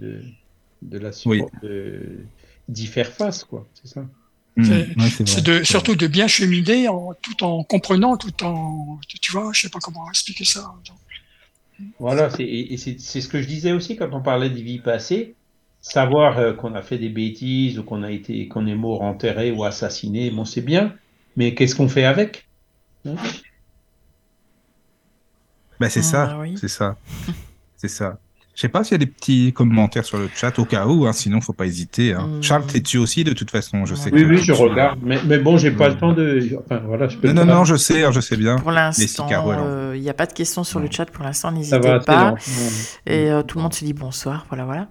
de, 0.00 0.22
de, 0.82 0.98
la 0.98 1.10
d'y 2.68 2.86
faire 2.86 3.10
face, 3.10 3.42
quoi. 3.42 3.66
C'est 3.74 3.88
ça. 3.88 4.06
Mm. 4.56 4.64
C'est 5.26 5.44
de, 5.44 5.64
surtout 5.64 5.96
de 5.96 6.06
bien 6.06 6.28
cheminer 6.28 6.88
en, 6.88 7.14
tout 7.20 7.42
en 7.42 7.64
comprenant, 7.64 8.16
tout 8.16 8.44
en, 8.44 9.00
tu 9.08 9.32
vois, 9.32 9.50
je 9.52 9.62
sais 9.62 9.70
pas 9.70 9.80
comment 9.80 10.08
expliquer 10.08 10.44
ça. 10.44 10.72
Voilà, 11.98 12.30
et 12.38 12.76
c'est 12.76 13.20
ce 13.20 13.26
que 13.26 13.42
je 13.42 13.48
disais 13.48 13.72
aussi 13.72 13.96
quand 13.96 14.08
on 14.12 14.20
parlait 14.20 14.50
des 14.50 14.62
vies 14.62 14.78
passées 14.78 15.34
savoir 15.82 16.38
euh, 16.38 16.54
qu'on 16.54 16.74
a 16.74 16.80
fait 16.80 16.96
des 16.96 17.10
bêtises 17.10 17.78
ou 17.78 17.82
qu'on 17.82 18.02
a 18.02 18.10
été 18.10 18.48
qu'on 18.48 18.66
est 18.66 18.74
mort 18.74 19.02
enterré 19.02 19.50
ou 19.50 19.64
assassiné, 19.64 20.30
bon 20.30 20.46
c'est 20.46 20.62
bien, 20.62 20.94
mais 21.36 21.54
qu'est-ce 21.54 21.74
qu'on 21.74 21.88
fait 21.88 22.04
avec? 22.04 22.46
Bah, 23.04 23.16
c'est 25.90 26.00
ah, 26.00 26.02
ça, 26.02 26.26
bah 26.26 26.44
c'est 26.56 26.68
ça, 26.68 26.96
c'est 27.76 27.88
ça. 27.88 28.18
Je 28.54 28.60
sais 28.60 28.68
pas 28.68 28.84
s'il 28.84 28.92
y 28.92 28.94
a 28.96 28.98
des 28.98 29.06
petits 29.06 29.54
commentaires 29.54 30.04
sur 30.04 30.18
le 30.18 30.28
chat 30.32 30.58
au 30.58 30.66
cas 30.66 30.86
où, 30.86 31.06
hein, 31.06 31.14
sinon 31.14 31.40
faut 31.40 31.54
pas 31.54 31.64
hésiter. 31.64 32.12
Hein. 32.12 32.28
Hmm. 32.28 32.42
Charles, 32.42 32.66
t'es 32.66 32.80
dessus 32.80 32.98
aussi 32.98 33.24
de 33.24 33.32
toute 33.32 33.50
façon, 33.50 33.86
je 33.86 33.94
sais. 33.94 34.10
Oui, 34.12 34.24
oui, 34.24 34.36
je 34.36 34.52
regarde, 34.52 34.98
mais, 35.02 35.18
mais 35.24 35.38
bon, 35.38 35.56
j'ai 35.56 35.70
pas 35.70 35.88
le 35.88 35.96
temps 35.96 36.12
de. 36.12 36.58
Enfin, 36.64 36.82
voilà, 36.86 37.08
je 37.08 37.16
peux 37.16 37.32
non, 37.32 37.46
non, 37.46 37.54
non, 37.54 37.64
je 37.64 37.76
sais, 37.76 38.04
je 38.12 38.20
sais 38.20 38.36
bien. 38.36 38.56
Pour 38.56 38.70
l'instant, 38.70 39.26
euh, 39.30 39.94
il 39.96 40.02
n'y 40.02 40.10
a 40.10 40.14
pas 40.14 40.26
de 40.26 40.34
questions 40.34 40.64
sur 40.64 40.80
le 40.80 40.88
chat 40.90 41.06
pour 41.06 41.24
l'instant, 41.24 41.50
n'hésitez 41.50 41.80
pas. 42.06 42.34
Et 43.06 43.30
euh, 43.30 43.42
tout 43.42 43.56
le 43.56 43.62
monde 43.62 43.74
se 43.74 43.84
dit 43.84 43.94
bonsoir, 43.94 44.44
voilà, 44.48 44.66
voilà. 44.66 44.88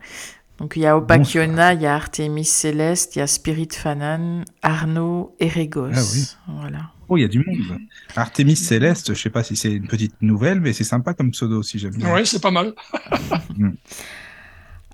Donc 0.62 0.76
il 0.76 0.84
y 0.84 0.86
a 0.86 0.96
Opakiona, 0.96 1.74
il 1.74 1.82
y 1.82 1.88
a 1.88 1.96
Artemis 1.96 2.46
Céleste, 2.46 3.16
il 3.16 3.20
y 3.20 3.22
a 3.24 3.28
Spirit 3.28 3.70
Fanan, 3.72 4.44
Arnaud 4.62 5.36
et 5.40 5.50
Regos. 5.50 5.90
Ah 5.92 6.02
oui. 6.14 6.28
Voilà. 6.48 6.92
Oh, 7.10 7.18
il 7.18 7.22
y 7.22 7.24
a 7.24 7.28
du 7.28 7.40
monde. 7.40 7.80
Artemis 8.16 8.56
Céleste, 8.56 9.16
je 9.16 9.20
sais 9.20 9.32
pas 9.32 9.44
si 9.44 9.56
c'est 9.56 9.72
une 9.72 9.88
petite 9.88 10.14
nouvelle, 10.22 10.62
mais 10.62 10.72
c'est 10.72 10.84
sympa 10.84 11.16
comme 11.16 11.32
pseudo 11.32 11.58
aussi, 11.58 11.80
j'aime 11.80 11.96
bien. 11.96 12.14
Oui, 12.14 12.26
c'est 12.26 12.42
pas 12.42 12.52
mal. 12.52 12.74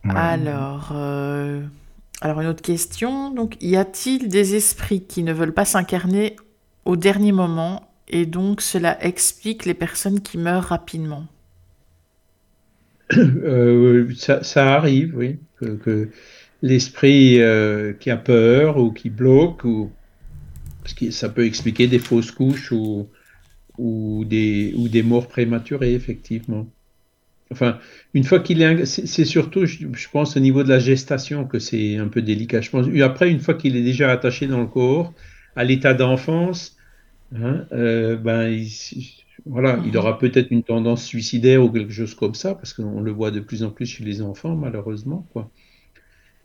Mm. 0.03 0.15
Alors, 0.15 0.91
euh, 0.93 1.65
alors, 2.21 2.39
une 2.39 2.47
autre 2.47 2.61
question. 2.61 3.31
Donc, 3.31 3.57
y 3.59 3.75
a-t-il 3.75 4.29
des 4.29 4.55
esprits 4.55 5.03
qui 5.03 5.21
ne 5.21 5.33
veulent 5.33 5.53
pas 5.53 5.65
s'incarner 5.65 6.37
au 6.85 6.95
dernier 6.95 7.33
moment 7.33 7.91
et 8.07 8.25
donc 8.25 8.61
cela 8.61 9.03
explique 9.03 9.65
les 9.65 9.73
personnes 9.73 10.21
qui 10.21 10.37
meurent 10.37 10.63
rapidement? 10.63 11.27
Euh, 13.15 14.09
ça, 14.15 14.75
arrive, 14.75 15.15
oui. 15.15 15.37
Que, 15.59 16.09
l'esprit 16.61 17.39
euh, 17.39 17.93
qui 17.93 18.09
a 18.09 18.17
peur 18.17 18.77
ou 18.77 18.91
qui 18.91 19.09
bloque 19.09 19.63
ou 19.63 19.91
que 20.99 21.11
ça 21.11 21.29
peut 21.29 21.45
expliquer 21.45 21.87
des 21.87 21.99
fausses 21.99 22.31
couches 22.31 22.71
ou, 22.71 23.07
ou, 23.77 24.25
des, 24.25 24.73
ou 24.75 24.87
des 24.87 25.03
morts 25.03 25.27
prématurées, 25.27 25.93
effectivement. 25.93 26.67
Enfin, 27.51 27.79
une 28.13 28.23
fois 28.23 28.39
qu'il 28.39 28.61
est. 28.61 28.85
C'est 28.85 29.25
surtout, 29.25 29.65
je, 29.65 30.09
pense, 30.11 30.35
au 30.35 30.39
niveau 30.39 30.63
de 30.63 30.69
la 30.69 30.79
gestation 30.79 31.45
que 31.45 31.59
c'est 31.59 31.97
un 31.97 32.07
peu 32.07 32.21
délicat. 32.21 32.61
Je 32.61 32.69
pense. 32.69 32.87
Après, 33.01 33.31
une 33.31 33.39
fois 33.39 33.53
qu'il 33.53 33.77
est 33.77 33.83
déjà 33.83 34.11
attaché 34.11 34.47
dans 34.47 34.59
le 34.59 34.67
corps, 34.67 35.13
à 35.55 35.63
l'état 35.63 35.93
d'enfance, 35.93 36.75
hein, 37.33 37.65
euh, 37.71 38.17
ben, 38.17 38.49
il, 38.49 38.67
voilà, 39.49 39.79
il 39.85 39.95
aura 39.97 40.17
peut-être 40.17 40.51
une 40.51 40.63
tendance 40.63 41.03
suicidaire 41.03 41.63
ou 41.63 41.69
quelque 41.69 41.93
chose 41.93 42.15
comme 42.15 42.35
ça, 42.35 42.55
parce 42.55 42.73
qu'on 42.73 43.01
le 43.01 43.11
voit 43.11 43.31
de 43.31 43.39
plus 43.39 43.63
en 43.63 43.71
plus 43.71 43.85
chez 43.85 44.03
les 44.03 44.21
enfants, 44.21 44.55
malheureusement. 44.55 45.27
Quoi 45.33 45.51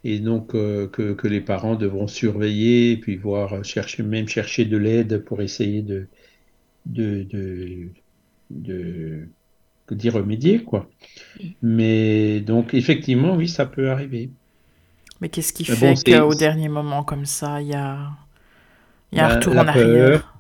et 0.05 0.19
donc 0.19 0.55
euh, 0.55 0.89
que, 0.89 1.13
que, 1.13 1.29
les 1.29 1.41
parents 1.41 1.77
devront 1.77 2.07
surveiller, 2.07 2.97
puis 2.97 3.17
voir 3.17 3.65
chercher, 3.65 4.03
même 4.03 4.29
chercher 4.29 4.65
de 4.65 4.77
l'aide 4.77 5.25
pour 5.25 5.43
essayer 5.43 5.83
de, 5.83 6.09
de, 6.87 7.23
de, 7.23 7.89
de, 8.51 9.29
d'y 9.91 10.11
remédier, 10.11 10.63
quoi. 10.65 10.89
Mais 11.63 12.41
donc, 12.41 12.75
effectivement, 12.75 13.37
oui, 13.37 13.49
ça 13.49 13.67
peut 13.67 13.91
arriver. 13.91 14.31
Mais 15.21 15.29
qu'est-ce 15.29 15.53
qui 15.53 15.65
fait 15.65 15.95
qu'au 16.05 16.35
dernier 16.35 16.69
moment, 16.69 17.05
comme 17.05 17.27
ça, 17.27 17.63
il 17.63 17.69
y 17.69 17.75
a, 17.75 18.11
y 19.13 19.21
a 19.21 19.27
un 19.27 19.29
ben, 19.29 19.35
retour 19.37 19.53
en 19.55 19.69
arrière? 19.69 20.32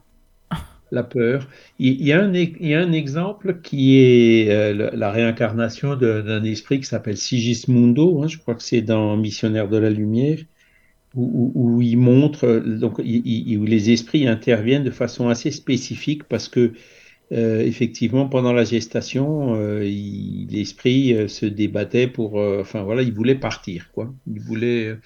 La 0.92 1.02
peur. 1.02 1.48
Il 1.78 2.00
y, 2.02 2.12
a 2.12 2.20
un, 2.20 2.92
exemple 2.92 3.60
qui 3.62 3.98
est 3.98 4.50
euh, 4.50 4.90
la 4.94 5.10
réincarnation 5.10 5.96
d'un 5.96 6.44
esprit 6.44 6.80
qui 6.80 6.86
s'appelle 6.86 7.16
Sigismundo, 7.16 8.22
hein, 8.22 8.28
je 8.28 8.38
crois 8.38 8.54
que 8.54 8.62
c'est 8.62 8.82
dans 8.82 9.16
Missionnaire 9.16 9.68
de 9.68 9.78
la 9.78 9.90
Lumière, 9.90 10.38
où, 11.14 11.82
il 11.82 11.96
montre, 11.96 12.62
donc, 12.64 12.98
où 12.98 13.02
les 13.02 13.90
esprits 13.90 14.26
interviennent 14.26 14.84
de 14.84 14.90
façon 14.90 15.28
assez 15.28 15.50
spécifique 15.50 16.24
parce 16.24 16.48
que, 16.48 16.72
euh, 17.32 17.60
effectivement, 17.60 18.28
pendant 18.28 18.52
la 18.52 18.64
gestation, 18.64 19.54
euh, 19.56 19.80
l'esprit 19.80 21.28
se 21.28 21.46
débattait 21.46 22.06
pour, 22.06 22.34
enfin 22.36 22.82
voilà, 22.82 23.02
il 23.02 23.12
voulait 23.12 23.34
partir, 23.34 23.90
quoi. 23.92 24.12
Il 24.26 24.40
voulait 24.40 24.96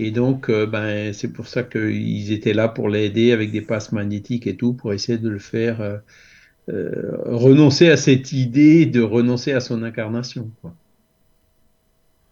et 0.00 0.12
donc, 0.12 0.48
euh, 0.48 0.64
ben, 0.64 1.12
c'est 1.12 1.32
pour 1.32 1.48
ça 1.48 1.64
qu'ils 1.64 2.30
étaient 2.30 2.54
là 2.54 2.68
pour 2.68 2.88
l'aider 2.88 3.32
avec 3.32 3.50
des 3.50 3.62
passes 3.62 3.90
magnétiques 3.90 4.46
et 4.46 4.56
tout, 4.56 4.72
pour 4.72 4.92
essayer 4.92 5.18
de 5.18 5.28
le 5.28 5.40
faire 5.40 5.80
euh, 5.80 5.98
euh, 6.68 7.16
renoncer 7.24 7.88
à 7.90 7.96
cette 7.96 8.30
idée 8.32 8.86
de 8.86 9.00
renoncer 9.00 9.52
à 9.52 9.60
son 9.60 9.82
incarnation. 9.82 10.52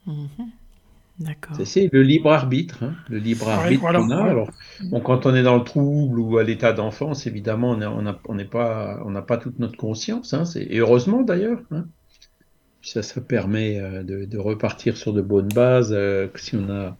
Mhm. 0.07 0.29
D'accord. 0.37 0.56
C'est 1.65 1.89
le 1.93 2.03
libre 2.03 2.31
arbitre, 2.31 2.83
hein, 2.83 2.95
le 3.09 3.19
libre 3.19 3.49
arbitre 3.49 3.81
qu'on 3.81 4.11
a. 4.11 4.25
Alors, 4.25 4.51
quand 5.03 5.25
on 5.25 5.35
est 5.35 5.43
dans 5.43 5.57
le 5.57 5.65
trouble 5.65 6.19
ou 6.19 6.37
à 6.39 6.45
l'état 6.45 6.73
d'enfance, 6.73 7.27
évidemment, 7.27 7.71
on 7.71 8.03
n'a 8.03 8.21
on 8.29 8.45
pas, 8.45 9.03
on 9.05 9.23
pas 9.23 9.39
toute 9.39 9.59
notre 9.59 9.77
conscience. 9.77 10.35
Hein, 10.35 10.45
et 10.57 10.79
heureusement 10.79 11.23
d'ailleurs. 11.23 11.61
Hein. 11.71 11.87
Ça, 12.83 13.03
ça 13.03 13.21
permet 13.21 13.81
de, 14.05 14.27
de, 14.27 14.39
repartir 14.39 14.97
sur 14.97 15.13
de 15.13 15.21
bonnes 15.21 15.49
bases. 15.49 15.97
si 16.37 16.55
on 16.55 16.71
a 16.71 16.97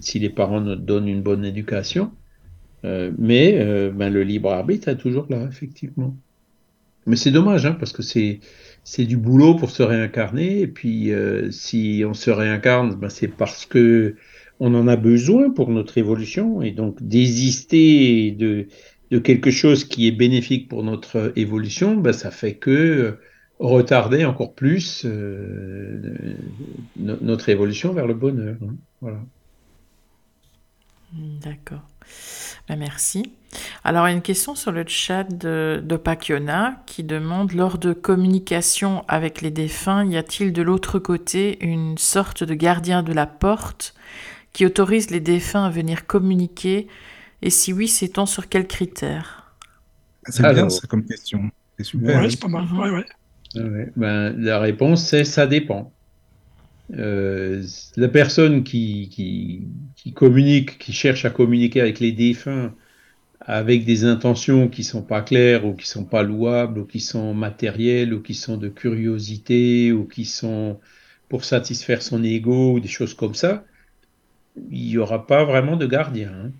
si 0.00 0.18
les 0.18 0.30
parents 0.30 0.60
nous 0.60 0.76
donnent 0.76 1.08
une 1.08 1.22
bonne 1.22 1.44
éducation. 1.44 2.12
Euh, 2.84 3.12
mais 3.16 3.58
euh, 3.60 3.90
ben, 3.90 4.12
le 4.12 4.22
libre 4.22 4.52
arbitre 4.52 4.88
est 4.88 4.96
toujours 4.96 5.26
là, 5.28 5.46
effectivement. 5.48 6.16
Mais 7.06 7.16
c'est 7.16 7.30
dommage, 7.30 7.66
hein, 7.66 7.76
parce 7.78 7.92
que 7.92 8.02
c'est 8.02 8.40
c'est 8.84 9.04
du 9.04 9.16
boulot 9.16 9.54
pour 9.54 9.70
se 9.70 9.82
réincarner. 9.82 10.60
Et 10.60 10.66
puis, 10.66 11.12
euh, 11.12 11.50
si 11.50 12.04
on 12.06 12.14
se 12.14 12.30
réincarne, 12.30 12.94
ben, 12.94 13.08
c'est 13.08 13.28
parce 13.28 13.66
que 13.66 14.16
on 14.60 14.74
en 14.74 14.86
a 14.86 14.96
besoin 14.96 15.50
pour 15.50 15.70
notre 15.70 15.98
évolution. 15.98 16.62
Et 16.62 16.70
donc, 16.70 17.02
désister 17.02 18.30
de, 18.32 18.68
de 19.10 19.18
quelque 19.18 19.50
chose 19.50 19.84
qui 19.84 20.06
est 20.06 20.12
bénéfique 20.12 20.68
pour 20.68 20.82
notre 20.84 21.32
évolution, 21.36 21.96
ben, 21.96 22.12
ça 22.12 22.30
fait 22.30 22.54
que 22.54 23.18
retarder 23.58 24.24
encore 24.24 24.54
plus 24.54 25.06
notre 26.96 27.48
évolution 27.48 27.92
vers 27.92 28.06
le 28.06 28.14
bonheur. 28.14 28.56
Voilà. 29.00 29.20
D'accord. 31.12 31.86
Ben, 32.68 32.78
merci. 32.78 33.32
Alors, 33.84 34.06
une 34.06 34.22
question 34.22 34.54
sur 34.54 34.72
le 34.72 34.84
chat 34.86 35.24
de, 35.24 35.82
de 35.84 35.98
qui 36.86 37.04
demande 37.04 37.52
lors 37.52 37.78
de 37.78 37.92
communication 37.92 39.04
avec 39.08 39.42
les 39.42 39.50
défunts, 39.50 40.04
y 40.04 40.16
a-t-il 40.16 40.52
de 40.52 40.62
l'autre 40.62 40.98
côté 40.98 41.64
une 41.64 41.98
sorte 41.98 42.44
de 42.44 42.54
gardien 42.54 43.02
de 43.02 43.12
la 43.12 43.26
porte 43.26 43.94
qui 44.52 44.64
autorise 44.64 45.10
les 45.10 45.20
défunts 45.20 45.64
à 45.64 45.70
venir 45.70 46.06
communiquer? 46.06 46.88
Et 47.42 47.50
si 47.50 47.72
oui, 47.72 47.88
sait-on 47.88 48.26
sur 48.26 48.48
quels 48.48 48.66
critères 48.66 49.54
C'est 50.24 50.42
bien 50.52 50.68
ça 50.68 50.86
comme 50.86 51.04
question. 51.04 51.50
C'est 51.76 51.84
super. 51.84 52.30
c'est 52.30 52.40
pas 52.40 52.48
mal. 52.48 52.66
Ben, 53.54 54.34
la 54.38 54.58
réponse, 54.60 55.04
c'est 55.04 55.24
ça 55.24 55.46
dépend. 55.46 55.92
Euh, 56.94 57.64
la 57.96 58.08
personne 58.08 58.64
qui, 58.64 59.08
qui, 59.96 60.12
communique, 60.12 60.78
qui 60.78 60.92
cherche 60.92 61.24
à 61.24 61.30
communiquer 61.30 61.80
avec 61.80 62.00
les 62.00 62.12
défunts 62.12 62.74
avec 63.44 63.84
des 63.84 64.04
intentions 64.04 64.68
qui 64.68 64.84
sont 64.84 65.02
pas 65.02 65.22
claires 65.22 65.66
ou 65.66 65.74
qui 65.74 65.88
sont 65.88 66.04
pas 66.04 66.22
louables 66.22 66.78
ou 66.80 66.84
qui 66.84 67.00
sont 67.00 67.34
matérielles 67.34 68.14
ou 68.14 68.22
qui 68.22 68.34
sont 68.34 68.56
de 68.56 68.68
curiosité 68.68 69.92
ou 69.92 70.04
qui 70.04 70.24
sont 70.24 70.78
pour 71.28 71.44
satisfaire 71.44 72.02
son 72.02 72.22
ego 72.22 72.74
ou 72.74 72.80
des 72.80 72.88
choses 72.88 73.14
comme 73.14 73.34
ça, 73.34 73.64
il 74.70 74.86
n'y 74.86 74.98
aura 74.98 75.26
pas 75.26 75.44
vraiment 75.44 75.76
de 75.76 75.86
gardien. 75.86 76.32
Hein. 76.32 76.50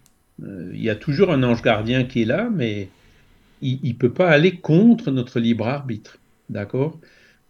Euh, 0.44 0.70
il 0.74 0.82
y 0.82 0.90
a 0.90 0.96
toujours 0.96 1.30
un 1.30 1.42
ange 1.42 1.62
gardien 1.62 2.04
qui 2.04 2.22
est 2.22 2.26
là, 2.26 2.48
mais 2.50 2.88
il 3.60 3.80
ne 3.84 3.92
peut 3.92 4.12
pas 4.12 4.30
aller 4.30 4.56
contre 4.56 5.12
notre 5.12 5.38
libre 5.38 5.68
arbitre. 5.68 6.18
D'accord? 6.48 6.98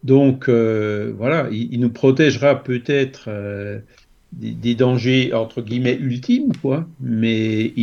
Donc 0.03 0.49
euh, 0.49 1.13
voilà, 1.17 1.47
il, 1.51 1.79
nous 1.79 1.89
protégera 1.89 2.61
peut-être 2.61 3.25
euh, 3.27 3.79
des, 4.33 4.75
dangers 4.75 5.33
entre 5.33 5.61
guillemets 5.61 5.97
ultimes, 5.97 6.51
quoi. 6.61 6.87
Mais 6.99 7.73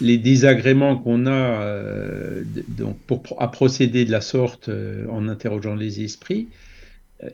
les 0.00 0.18
désagréments 0.18 0.96
qu'on 0.96 1.26
a 1.26 1.30
euh, 1.30 2.44
donc 2.68 2.96
pour, 3.06 3.22
à 3.38 3.50
procéder 3.50 4.04
de 4.04 4.10
la 4.10 4.22
sorte 4.22 4.70
en 5.10 5.28
interrogeant 5.28 5.74
les 5.74 6.02
esprits, 6.02 6.48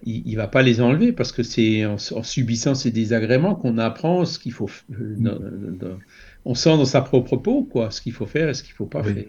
il, 0.05 0.33
ne 0.33 0.37
va 0.37 0.49
pas 0.49 0.63
les 0.63 0.81
enlever 0.81 1.13
parce 1.13 1.31
que 1.31 1.43
c'est 1.43 1.85
en, 1.85 1.99
subissant 1.99 2.75
ces 2.75 2.91
désagréments 2.91 3.55
qu'on 3.55 3.79
apprend 3.79 4.25
ce 4.25 4.41
qu'il 4.41 4.53
faut. 4.53 4.71
on 6.45 6.55
sent 6.55 6.77
dans 6.79 6.85
sa 6.85 7.03
propre 7.03 7.37
peau 7.37 7.63
quoi, 7.63 7.93
ce 7.93 8.01
qu'il 8.01 8.13
faut 8.13 8.27
faire 8.27 8.49
et 8.49 8.55
ce 8.55 8.65
qu'il 8.65 8.73
faut 8.73 8.87
pas 8.87 9.05
faire. 9.05 9.25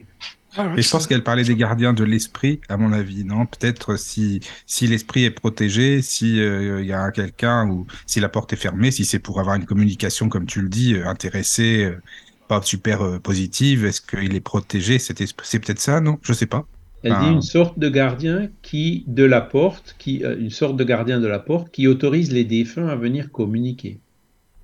Ah 0.57 0.73
et 0.77 0.81
je 0.81 0.89
pense 0.89 1.05
qu'elle 1.05 1.23
parlait 1.23 1.43
des 1.43 1.55
gardiens 1.55 1.93
de 1.93 2.03
l'esprit, 2.05 2.61
à 2.69 2.77
mon 2.77 2.93
avis, 2.93 3.25
non? 3.25 3.45
Peut-être 3.45 3.97
si 3.97 4.39
si 4.65 4.87
l'esprit 4.87 5.25
est 5.25 5.31
protégé, 5.31 6.01
si 6.01 6.39
euh, 6.39 6.81
il 6.81 6.87
y 6.87 6.93
a 6.93 7.11
quelqu'un 7.11 7.67
ou 7.69 7.87
si 8.07 8.21
la 8.21 8.29
porte 8.29 8.53
est 8.53 8.55
fermée, 8.55 8.91
si 8.91 9.03
c'est 9.05 9.19
pour 9.19 9.39
avoir 9.41 9.55
une 9.57 9.65
communication, 9.65 10.29
comme 10.29 10.45
tu 10.45 10.61
le 10.61 10.69
dis, 10.69 10.93
euh, 10.95 11.07
intéressée, 11.07 11.83
euh, 11.83 12.01
pas 12.47 12.61
super 12.61 13.19
positive, 13.21 13.85
est-ce 13.85 14.01
qu'il 14.01 14.35
est 14.35 14.39
protégé 14.41 14.97
C'est 14.99 15.13
peut-être 15.15 15.79
ça, 15.79 15.99
non? 15.99 16.19
Je 16.21 16.31
sais 16.31 16.45
pas. 16.45 16.65
Elle 17.03 17.17
dit 17.17 17.27
une 17.29 17.41
sorte 17.41 17.77
de 17.79 17.89
gardien 17.89 18.49
qui 18.61 19.03
de 19.07 19.23
la 19.23 19.41
porte, 19.41 19.95
qui 19.99 20.17
une 20.17 20.49
sorte 20.49 20.77
de 20.77 20.83
gardien 20.83 21.19
de 21.19 21.27
la 21.27 21.39
porte 21.39 21.69
qui 21.71 21.87
autorise 21.87 22.31
les 22.31 22.45
défunts 22.45 22.87
à 22.87 22.95
venir 22.95 23.31
communiquer. 23.31 23.99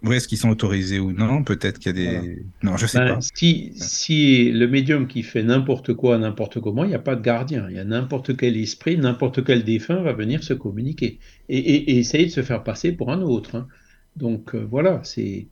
Oui, 0.04 0.16
est-ce 0.16 0.28
qu'ils 0.28 0.40
sont 0.40 0.50
autorisés 0.50 1.00
ou 1.00 1.12
non 1.12 1.44
Peut-être 1.44 1.78
qu'il 1.78 1.96
y 1.96 2.08
a 2.08 2.22
des. 2.22 2.44
Non, 2.64 2.76
je 2.76 2.88
sais 2.88 2.98
ben, 2.98 3.16
pas. 3.16 3.22
Si, 3.22 3.72
si 3.76 4.52
le 4.52 4.68
médium 4.68 5.08
qui 5.08 5.22
fait 5.22 5.44
n'importe 5.44 5.94
quoi, 5.94 6.18
n'importe 6.18 6.60
comment, 6.60 6.84
il 6.84 6.90
n'y 6.90 6.96
a 6.96 7.00
pas 7.00 7.16
de 7.16 7.22
gardien. 7.22 7.68
Il 7.70 7.76
y 7.76 7.80
a 7.80 7.84
n'importe 7.84 8.36
quel 8.36 8.58
esprit, 8.58 8.98
n'importe 8.98 9.44
quel 9.44 9.64
défunt 9.64 10.02
va 10.02 10.14
venir 10.14 10.44
se 10.44 10.54
communiquer 10.54 11.20
et, 11.50 12.00
essayer 12.00 12.26
de 12.26 12.32
se 12.32 12.42
faire 12.42 12.64
passer 12.64 12.92
pour 12.92 13.12
un 13.12 13.22
autre. 13.22 13.56
Hein. 13.56 13.68
Donc 14.16 14.56
euh, 14.56 14.66
voilà, 14.70 15.02
c'est. 15.04 15.48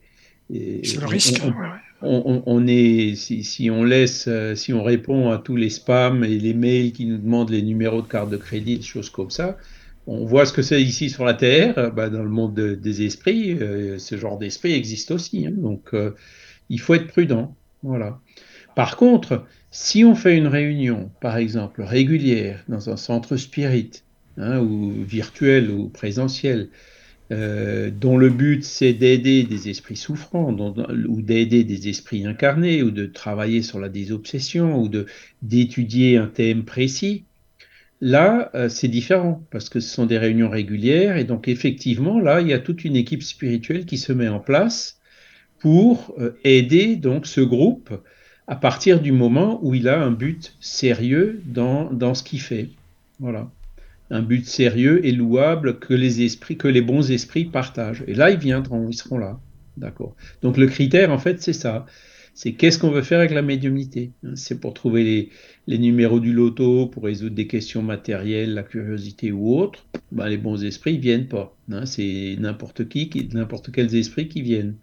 C'est 0.52 0.98
le 0.98 1.06
risque. 1.06 1.40
On, 2.02 2.66
est, 2.66 3.14
si, 3.14 3.44
si, 3.44 3.70
on 3.70 3.84
laisse, 3.84 4.24
euh, 4.26 4.56
si 4.56 4.72
on 4.72 4.82
répond 4.82 5.30
à 5.30 5.38
tous 5.38 5.54
les 5.54 5.70
spams 5.70 6.24
et 6.24 6.38
les 6.38 6.54
mails 6.54 6.92
qui 6.92 7.04
nous 7.04 7.18
demandent 7.18 7.50
les 7.50 7.62
numéros 7.62 8.02
de 8.02 8.08
carte 8.08 8.30
de 8.30 8.36
crédit, 8.36 8.78
des 8.78 8.82
choses 8.82 9.10
comme 9.10 9.30
ça, 9.30 9.58
on 10.06 10.24
voit 10.24 10.46
ce 10.46 10.52
que 10.52 10.62
c'est 10.62 10.82
ici 10.82 11.10
sur 11.10 11.24
la 11.24 11.34
Terre, 11.34 11.78
euh, 11.78 11.90
bah, 11.90 12.08
dans 12.08 12.22
le 12.22 12.30
monde 12.30 12.54
des 12.54 13.02
esprits, 13.02 13.56
euh, 13.60 13.98
ce 13.98 14.16
genre 14.16 14.38
d'esprit 14.38 14.72
existe 14.72 15.10
aussi. 15.10 15.46
Hein. 15.46 15.52
donc, 15.54 15.90
euh, 15.94 16.14
il 16.68 16.80
faut 16.80 16.94
être 16.94 17.06
prudent. 17.06 17.54
Voilà. 17.82 18.20
Par 18.74 18.96
contre, 18.96 19.44
si 19.70 20.04
on 20.04 20.14
fait 20.14 20.36
une 20.36 20.46
réunion, 20.46 21.10
par 21.20 21.36
exemple, 21.36 21.82
régulière 21.82 22.64
dans 22.68 22.90
un 22.90 22.96
centre 22.96 23.36
spirit, 23.36 23.90
hein, 24.36 24.60
ou 24.60 24.92
virtuel 25.04 25.70
ou 25.70 25.88
présentiel, 25.88 26.68
dont 27.30 28.16
le 28.18 28.28
but 28.28 28.64
c'est 28.64 28.92
d'aider 28.92 29.44
des 29.44 29.68
esprits 29.68 29.96
souffrants, 29.96 30.52
ou 30.52 31.22
d'aider 31.22 31.62
des 31.62 31.88
esprits 31.88 32.26
incarnés, 32.26 32.82
ou 32.82 32.90
de 32.90 33.06
travailler 33.06 33.62
sur 33.62 33.78
la 33.78 33.88
désobsession, 33.88 34.82
ou 34.82 34.90
d'étudier 35.40 36.16
un 36.16 36.26
thème 36.26 36.64
précis, 36.64 37.24
Là, 38.00 38.50
euh, 38.54 38.68
c'est 38.68 38.88
différent 38.88 39.44
parce 39.50 39.68
que 39.68 39.78
ce 39.78 39.92
sont 39.92 40.06
des 40.06 40.16
réunions 40.16 40.48
régulières 40.48 41.18
et 41.18 41.24
donc 41.24 41.48
effectivement, 41.48 42.18
là, 42.18 42.40
il 42.40 42.48
y 42.48 42.54
a 42.54 42.58
toute 42.58 42.84
une 42.84 42.96
équipe 42.96 43.22
spirituelle 43.22 43.84
qui 43.84 43.98
se 43.98 44.12
met 44.12 44.28
en 44.28 44.40
place 44.40 44.98
pour 45.58 46.14
euh, 46.18 46.38
aider 46.42 46.96
donc 46.96 47.26
ce 47.26 47.42
groupe 47.42 47.92
à 48.46 48.56
partir 48.56 49.00
du 49.00 49.12
moment 49.12 49.60
où 49.62 49.74
il 49.74 49.86
a 49.86 50.00
un 50.00 50.10
but 50.10 50.56
sérieux 50.60 51.42
dans, 51.44 51.92
dans 51.92 52.14
ce 52.14 52.22
qu'il 52.22 52.40
fait. 52.40 52.70
Voilà. 53.18 53.50
Un 54.10 54.22
but 54.22 54.46
sérieux 54.46 55.04
et 55.06 55.12
louable 55.12 55.78
que 55.78 55.94
les 55.94 56.22
esprits, 56.22 56.56
que 56.56 56.68
les 56.68 56.80
bons 56.80 57.10
esprits 57.10 57.44
partagent. 57.44 58.02
Et 58.08 58.14
là, 58.14 58.30
ils 58.30 58.38
viendront, 58.38 58.88
ils 58.88 58.96
seront 58.96 59.18
là. 59.18 59.38
D'accord. 59.76 60.16
Donc 60.42 60.56
le 60.56 60.66
critère, 60.66 61.12
en 61.12 61.18
fait, 61.18 61.40
c'est 61.42 61.52
ça 61.52 61.86
c'est 62.34 62.52
qu'est-ce 62.52 62.78
qu'on 62.78 62.90
veut 62.90 63.02
faire 63.02 63.18
avec 63.18 63.32
la 63.32 63.42
médiumnité? 63.42 64.12
C'est 64.34 64.60
pour 64.60 64.72
trouver 64.72 65.04
les, 65.04 65.28
numéros 65.78 66.20
du 66.20 66.32
loto, 66.32 66.86
pour 66.86 67.04
résoudre 67.04 67.34
des 67.34 67.46
questions 67.46 67.82
matérielles, 67.82 68.54
la 68.54 68.62
curiosité 68.62 69.32
ou 69.32 69.56
autre. 69.56 69.86
Ben, 70.12 70.28
les 70.28 70.38
bons 70.38 70.64
esprits 70.64 70.96
ne 70.96 71.02
viennent 71.02 71.28
pas. 71.28 71.56
Hein. 71.70 71.86
c'est 71.86 72.36
n'importe 72.38 72.88
qui, 72.88 73.28
n'importe 73.32 73.70
quels 73.70 73.94
esprits 73.94 74.28
qui 74.28 74.42
viennent. 74.42 74.76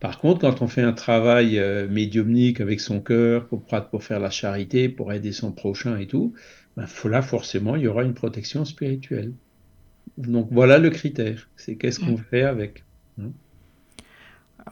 Par 0.00 0.18
contre, 0.18 0.40
quand 0.40 0.62
on 0.62 0.68
fait 0.68 0.82
un 0.82 0.92
travail 0.92 1.58
euh, 1.58 1.88
médiumnique 1.88 2.60
avec 2.60 2.80
son 2.80 3.00
cœur, 3.00 3.46
pour, 3.46 3.64
pour 3.64 4.04
faire 4.04 4.20
la 4.20 4.30
charité, 4.30 4.88
pour 4.88 5.12
aider 5.12 5.32
son 5.32 5.52
prochain 5.52 5.96
et 5.98 6.06
tout, 6.06 6.34
ben, 6.76 6.86
là, 7.04 7.22
forcément, 7.22 7.76
il 7.76 7.82
y 7.82 7.86
aura 7.86 8.04
une 8.04 8.14
protection 8.14 8.64
spirituelle. 8.64 9.32
Donc 10.18 10.48
voilà 10.50 10.78
le 10.78 10.90
critère. 10.90 11.48
C'est 11.56 11.76
qu'est-ce 11.76 12.00
qu'on 12.00 12.16
fait 12.16 12.42
avec. 12.42 12.84
Hein. 13.20 13.32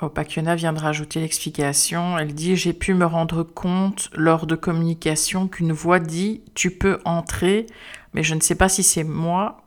Opakiona 0.00 0.56
vient 0.56 0.72
de 0.72 0.80
rajouter 0.80 1.20
l'explication. 1.20 2.18
Elle 2.18 2.34
dit 2.34 2.56
J'ai 2.56 2.72
pu 2.72 2.94
me 2.94 3.04
rendre 3.04 3.42
compte 3.42 4.10
lors 4.14 4.46
de 4.46 4.56
communication 4.56 5.48
qu'une 5.48 5.72
voix 5.72 6.00
dit 6.00 6.42
Tu 6.54 6.70
peux 6.70 6.98
entrer, 7.04 7.66
mais 8.12 8.22
je 8.22 8.34
ne 8.34 8.40
sais 8.40 8.56
pas 8.56 8.68
si 8.68 8.82
c'est 8.82 9.04
moi 9.04 9.62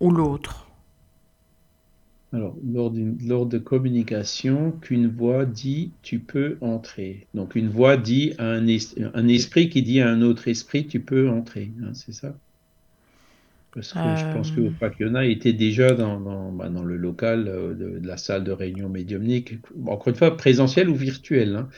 ou 0.00 0.10
l'autre. 0.10 0.66
Alors, 2.32 2.56
lors, 2.64 3.46
de 3.46 3.58
communication, 3.58 4.72
qu'une 4.80 5.06
voix 5.06 5.44
dit 5.44 5.92
tu 6.00 6.18
peux 6.18 6.56
entrer. 6.62 7.26
Donc, 7.34 7.56
une 7.56 7.68
voix 7.68 7.98
dit 7.98 8.32
à 8.38 8.46
un, 8.46 8.66
un, 8.66 9.28
esprit 9.28 9.68
qui 9.68 9.82
dit 9.82 10.00
à 10.00 10.08
un 10.08 10.22
autre 10.22 10.48
esprit 10.48 10.86
tu 10.86 11.00
peux 11.00 11.28
entrer. 11.28 11.70
Hein, 11.82 11.92
c'est 11.92 12.12
ça? 12.12 12.34
Parce 13.74 13.92
que 13.94 13.98
je 13.98 14.32
pense 14.34 14.50
que 14.50 14.60
Opakiona 14.60 15.24
était 15.24 15.54
déjà 15.54 15.94
dans, 15.94 16.20
dans, 16.20 16.52
bah, 16.52 16.68
dans 16.68 16.82
le 16.82 16.96
local 16.96 17.48
euh, 17.48 17.74
de, 17.74 18.06
la 18.06 18.18
salle 18.18 18.44
de 18.44 18.52
réunion 18.52 18.90
médiumnique, 18.90 19.54
encore 19.86 20.08
une 20.08 20.14
fois, 20.14 20.36
présentiel 20.36 20.90
ou 20.90 20.94
virtuel. 20.94 21.56
Hein. 21.56 21.68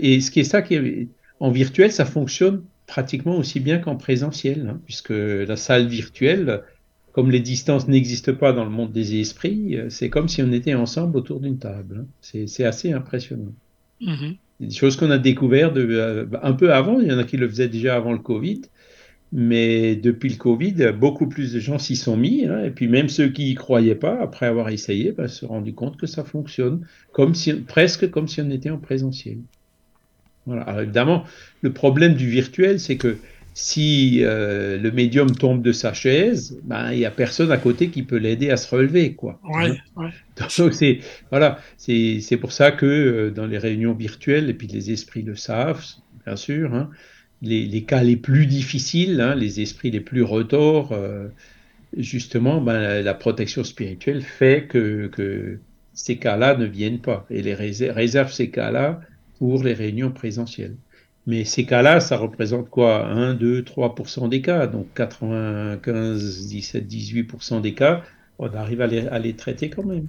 Et 0.00 0.20
ce 0.20 0.30
qui 0.30 0.40
est 0.40 0.44
ça, 0.44 0.62
qui 0.62 0.74
est, 0.74 1.08
en 1.38 1.50
virtuel, 1.50 1.92
ça 1.92 2.06
fonctionne 2.06 2.62
pratiquement 2.86 3.36
aussi 3.36 3.60
bien 3.60 3.78
qu'en 3.78 3.96
présentiel, 3.96 4.68
hein, 4.70 4.80
puisque 4.86 5.10
la 5.10 5.56
salle 5.56 5.86
virtuelle, 5.86 6.62
comme 7.12 7.30
les 7.30 7.40
distances 7.40 7.88
n'existent 7.88 8.34
pas 8.34 8.54
dans 8.54 8.64
le 8.64 8.70
monde 8.70 8.92
des 8.92 9.20
esprits, 9.20 9.76
euh, 9.76 9.90
c'est 9.90 10.08
comme 10.08 10.28
si 10.28 10.42
on 10.42 10.50
était 10.50 10.74
ensemble 10.74 11.18
autour 11.18 11.40
d'une 11.40 11.58
table. 11.58 12.04
Hein. 12.04 12.06
C'est 12.22 12.64
assez 12.64 12.92
impressionnant. 12.92 13.52
Mm-hmm. 14.00 14.36
Des 14.60 14.70
choses 14.70 14.96
qu'on 14.96 15.10
a 15.10 15.18
découvertes 15.18 15.76
euh, 15.76 16.26
un 16.42 16.52
peu 16.54 16.72
avant, 16.72 17.00
il 17.00 17.08
y 17.08 17.12
en 17.12 17.18
a 17.18 17.24
qui 17.24 17.36
le 17.36 17.48
faisaient 17.48 17.68
déjà 17.68 17.96
avant 17.96 18.12
le 18.12 18.18
Covid, 18.18 18.62
mais 19.32 19.96
depuis 19.96 20.30
le 20.30 20.36
Covid, 20.36 20.92
beaucoup 20.98 21.28
plus 21.28 21.52
de 21.52 21.60
gens 21.60 21.78
s'y 21.78 21.96
sont 21.96 22.16
mis. 22.16 22.46
Hein, 22.46 22.64
et 22.64 22.70
puis 22.70 22.88
même 22.88 23.08
ceux 23.08 23.28
qui 23.28 23.50
y 23.50 23.54
croyaient 23.54 23.94
pas, 23.94 24.18
après 24.20 24.46
avoir 24.46 24.70
essayé, 24.70 25.12
bah, 25.12 25.28
se 25.28 25.40
sont 25.40 25.48
rendus 25.48 25.74
compte 25.74 25.96
que 25.96 26.06
ça 26.06 26.24
fonctionne, 26.24 26.86
comme 27.12 27.34
si, 27.34 27.52
presque 27.54 28.10
comme 28.10 28.28
si 28.28 28.40
on 28.40 28.50
était 28.50 28.70
en 28.70 28.78
présentiel. 28.78 29.38
Voilà. 30.46 30.62
Alors 30.62 30.80
évidemment, 30.80 31.24
le 31.60 31.72
problème 31.72 32.14
du 32.14 32.28
virtuel, 32.30 32.80
c'est 32.80 32.96
que 32.96 33.18
si 33.52 34.20
euh, 34.22 34.78
le 34.78 34.92
médium 34.92 35.32
tombe 35.32 35.62
de 35.62 35.72
sa 35.72 35.92
chaise, 35.92 36.60
ben, 36.62 36.92
il 36.92 36.98
n'y 36.98 37.04
a 37.04 37.10
personne 37.10 37.50
à 37.50 37.56
côté 37.56 37.88
qui 37.88 38.04
peut 38.04 38.16
l'aider 38.16 38.50
à 38.50 38.56
se 38.56 38.72
relever. 38.72 39.14
Quoi. 39.14 39.40
Ouais, 39.44 39.72
ouais. 39.96 40.10
Donc 40.58 40.72
c'est 40.72 41.00
voilà, 41.30 41.58
c'est 41.76 42.38
pour 42.40 42.52
ça 42.52 42.70
que 42.70 42.86
euh, 42.86 43.30
dans 43.30 43.46
les 43.46 43.58
réunions 43.58 43.94
virtuelles, 43.94 44.48
et 44.48 44.54
puis 44.54 44.68
les 44.68 44.92
esprits 44.92 45.22
le 45.22 45.34
savent, 45.34 45.84
bien 46.24 46.36
sûr, 46.36 46.72
hein, 46.72 46.88
les, 47.42 47.82
cas 47.82 48.02
les 48.02 48.16
plus 48.16 48.46
difficiles, 48.46 49.20
hein, 49.20 49.34
les 49.34 49.60
esprits 49.60 49.90
les 49.90 50.00
plus 50.00 50.22
retors, 50.22 50.92
euh, 50.92 51.28
justement, 51.96 52.60
ben, 52.60 53.02
la 53.02 53.14
protection 53.14 53.64
spirituelle 53.64 54.22
fait 54.22 54.66
que, 54.66 55.58
ces 55.94 56.16
cas-là 56.16 56.56
ne 56.56 56.64
viennent 56.64 57.00
pas 57.00 57.26
et 57.28 57.42
les 57.42 57.54
réserve 57.54 58.32
ces 58.32 58.50
cas-là 58.50 59.00
pour 59.38 59.64
les 59.64 59.72
réunions 59.72 60.12
présentielles. 60.12 60.76
Mais 61.26 61.44
ces 61.44 61.64
cas-là, 61.66 62.00
ça 62.00 62.16
représente 62.16 62.70
quoi? 62.70 63.06
1, 63.06 63.34
2, 63.34 63.62
3% 63.62 64.28
des 64.28 64.40
cas. 64.40 64.66
Donc 64.68 64.86
95, 64.94 66.46
17, 66.46 66.86
18% 66.86 67.60
des 67.60 67.74
cas, 67.74 68.02
on 68.38 68.46
arrive 68.54 68.80
à 68.80 68.86
les, 68.86 69.08
à 69.08 69.18
les 69.18 69.34
traiter 69.34 69.68
quand 69.70 69.84
même. 69.84 70.06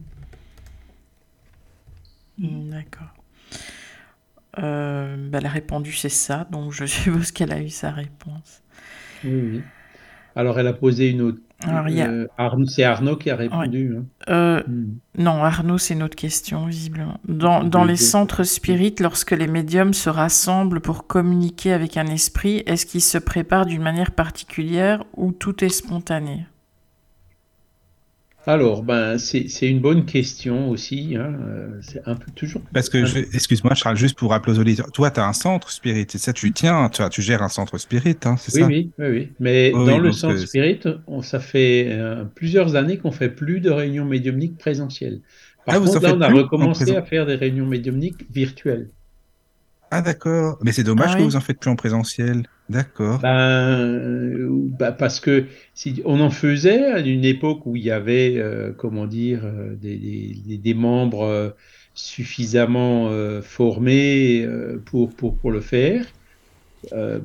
D'accord. 2.37 3.18
Euh, 4.57 5.15
bah, 5.29 5.37
elle 5.39 5.45
a 5.45 5.49
répondu 5.49 5.91
c'est 5.91 6.09
ça, 6.09 6.47
donc 6.49 6.71
je 6.71 6.85
suppose 6.87 7.31
qu'elle 7.31 7.53
a 7.53 7.61
eu 7.61 7.69
sa 7.69 7.91
réponse. 7.91 8.63
Oui, 9.23 9.41
oui. 9.51 9.61
Alors 10.35 10.59
elle 10.59 10.67
a 10.67 10.73
posé 10.73 11.09
une 11.09 11.21
autre. 11.21 11.39
Euh, 11.67 12.27
c'est 12.67 12.83
Arnaud 12.83 13.17
qui 13.17 13.29
a 13.29 13.35
répondu. 13.35 13.97
Hein. 13.97 14.05
Euh, 14.29 14.63
hmm. 14.65 14.95
Non, 15.17 15.43
Arnaud, 15.43 15.77
c'est 15.77 15.93
une 15.93 16.03
autre 16.03 16.15
question, 16.15 16.65
visiblement. 16.67 17.19
Dans, 17.27 17.65
dans 17.65 17.83
les 17.83 17.97
centres 17.97 18.43
spirites, 18.43 19.01
lorsque 19.01 19.31
les 19.31 19.47
médiums 19.47 19.93
se 19.93 20.09
rassemblent 20.09 20.79
pour 20.79 21.05
communiquer 21.05 21.73
avec 21.73 21.97
un 21.97 22.07
esprit, 22.07 22.63
est-ce 22.65 22.85
qu'ils 22.85 23.01
se 23.01 23.17
préparent 23.17 23.65
d'une 23.65 23.81
manière 23.81 24.11
particulière 24.11 25.03
ou 25.17 25.33
tout 25.33 25.63
est 25.65 25.69
spontané? 25.69 26.45
Alors, 28.47 28.83
ben, 28.83 29.17
c'est 29.17 29.69
une 29.69 29.79
bonne 29.79 30.05
question 30.05 30.69
aussi. 30.69 31.15
Hein. 31.15 31.35
Euh, 31.45 31.67
c'est 31.81 32.01
un 32.07 32.15
peu 32.15 32.31
toujours. 32.31 32.61
Parce 32.73 32.89
que, 32.89 32.97
excuse-moi, 33.35 33.75
Charles, 33.75 33.97
juste 33.97 34.17
pour 34.17 34.31
rappeler 34.31 34.53
aux 34.53 34.59
auditeurs, 34.59 34.91
toi, 34.91 35.11
tu 35.11 35.19
as 35.19 35.27
un 35.27 35.33
centre 35.33 35.69
spirit, 35.69 36.07
et 36.13 36.17
ça, 36.17 36.33
tu 36.33 36.51
tiens, 36.51 36.89
tu, 36.89 37.03
tu 37.11 37.21
gères 37.21 37.43
un 37.43 37.49
centre 37.49 37.77
spirit, 37.77 38.17
hein, 38.25 38.35
c'est 38.37 38.55
oui, 38.55 38.61
ça? 38.61 38.67
oui, 38.67 38.91
oui, 38.97 39.07
oui. 39.07 39.31
Mais 39.39 39.71
dans 39.71 39.99
le 39.99 40.11
centre 40.11 40.35
euh, 40.35 40.45
spirit, 40.45 40.79
on, 41.07 41.21
ça 41.21 41.39
fait 41.39 41.89
euh, 41.89 42.23
plusieurs 42.23 42.75
années 42.75 42.97
qu'on 42.97 43.11
fait 43.11 43.29
plus 43.29 43.59
de 43.59 43.69
réunions 43.69 44.05
médiumniques 44.05 44.57
présentielles. 44.57 45.21
Par 45.65 45.75
ah, 45.75 45.79
contre, 45.79 46.01
là, 46.01 46.15
on 46.15 46.21
a 46.21 46.29
recommencé 46.29 46.95
à 46.95 47.03
faire 47.03 47.25
des 47.25 47.35
réunions 47.35 47.67
médiumniques 47.67 48.25
virtuelles. 48.31 48.89
Ah 49.91 50.01
d'accord, 50.01 50.59
mais 50.61 50.71
c'est 50.71 50.83
dommage 50.83 51.11
ah 51.13 51.17
que 51.17 51.23
vous 51.23 51.35
en 51.35 51.41
faites 51.41 51.59
plus 51.59 51.69
en 51.69 51.75
présentiel. 51.75 52.43
D'accord. 52.69 53.19
Ben, 53.19 53.79
euh, 53.79 54.47
bah, 54.51 54.91
parce 54.91 55.19
que 55.19 55.45
si 55.73 56.01
on 56.05 56.19
en 56.19 56.29
faisait 56.29 56.85
à 56.85 56.99
une 56.99 57.25
époque 57.25 57.65
où 57.65 57.75
il 57.75 57.83
y 57.83 57.91
avait, 57.91 58.35
euh, 58.37 58.71
comment 58.77 59.07
dire, 59.07 59.41
euh, 59.43 59.75
des, 59.75 59.97
des, 60.45 60.57
des, 60.57 60.73
membres 60.75 61.55
suffisamment 61.95 63.09
formés 63.41 64.47
pour, 64.85 65.09
pour, 65.09 65.35
pour, 65.35 65.51
le 65.51 65.59
faire. 65.59 66.05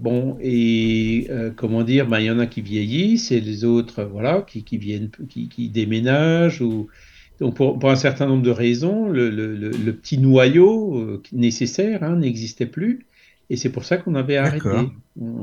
bon, 0.00 0.36
et 0.40 1.28
comment 1.56 1.82
dire, 1.82 2.08
ben, 2.08 2.18
il 2.18 2.26
y 2.26 2.30
en 2.30 2.38
a 2.40 2.46
qui 2.46 2.62
vieillissent 2.62 3.30
et 3.30 3.40
les 3.40 3.64
autres, 3.64 4.02
voilà, 4.04 4.42
qui, 4.42 4.64
qui 4.64 4.78
viennent, 4.78 5.10
qui, 5.28 5.48
qui 5.48 5.68
déménagent 5.68 6.62
ou 6.62 6.88
donc 7.44 7.56
pour, 7.56 7.90
un 7.90 7.96
certain 7.96 8.26
nombre 8.26 8.42
de 8.42 8.50
raisons, 8.50 9.08
le, 9.08 9.90
petit 9.92 10.18
noyau 10.18 10.96
euh, 10.96 11.22
nécessaire 11.32 12.02
hein, 12.02 12.16
n'existait 12.16 12.66
plus. 12.66 13.06
Et 13.50 13.56
c'est 13.58 13.68
pour 13.68 13.84
ça 13.84 13.98
qu'on 13.98 14.14
avait 14.14 14.38
arrêté. 14.38 14.70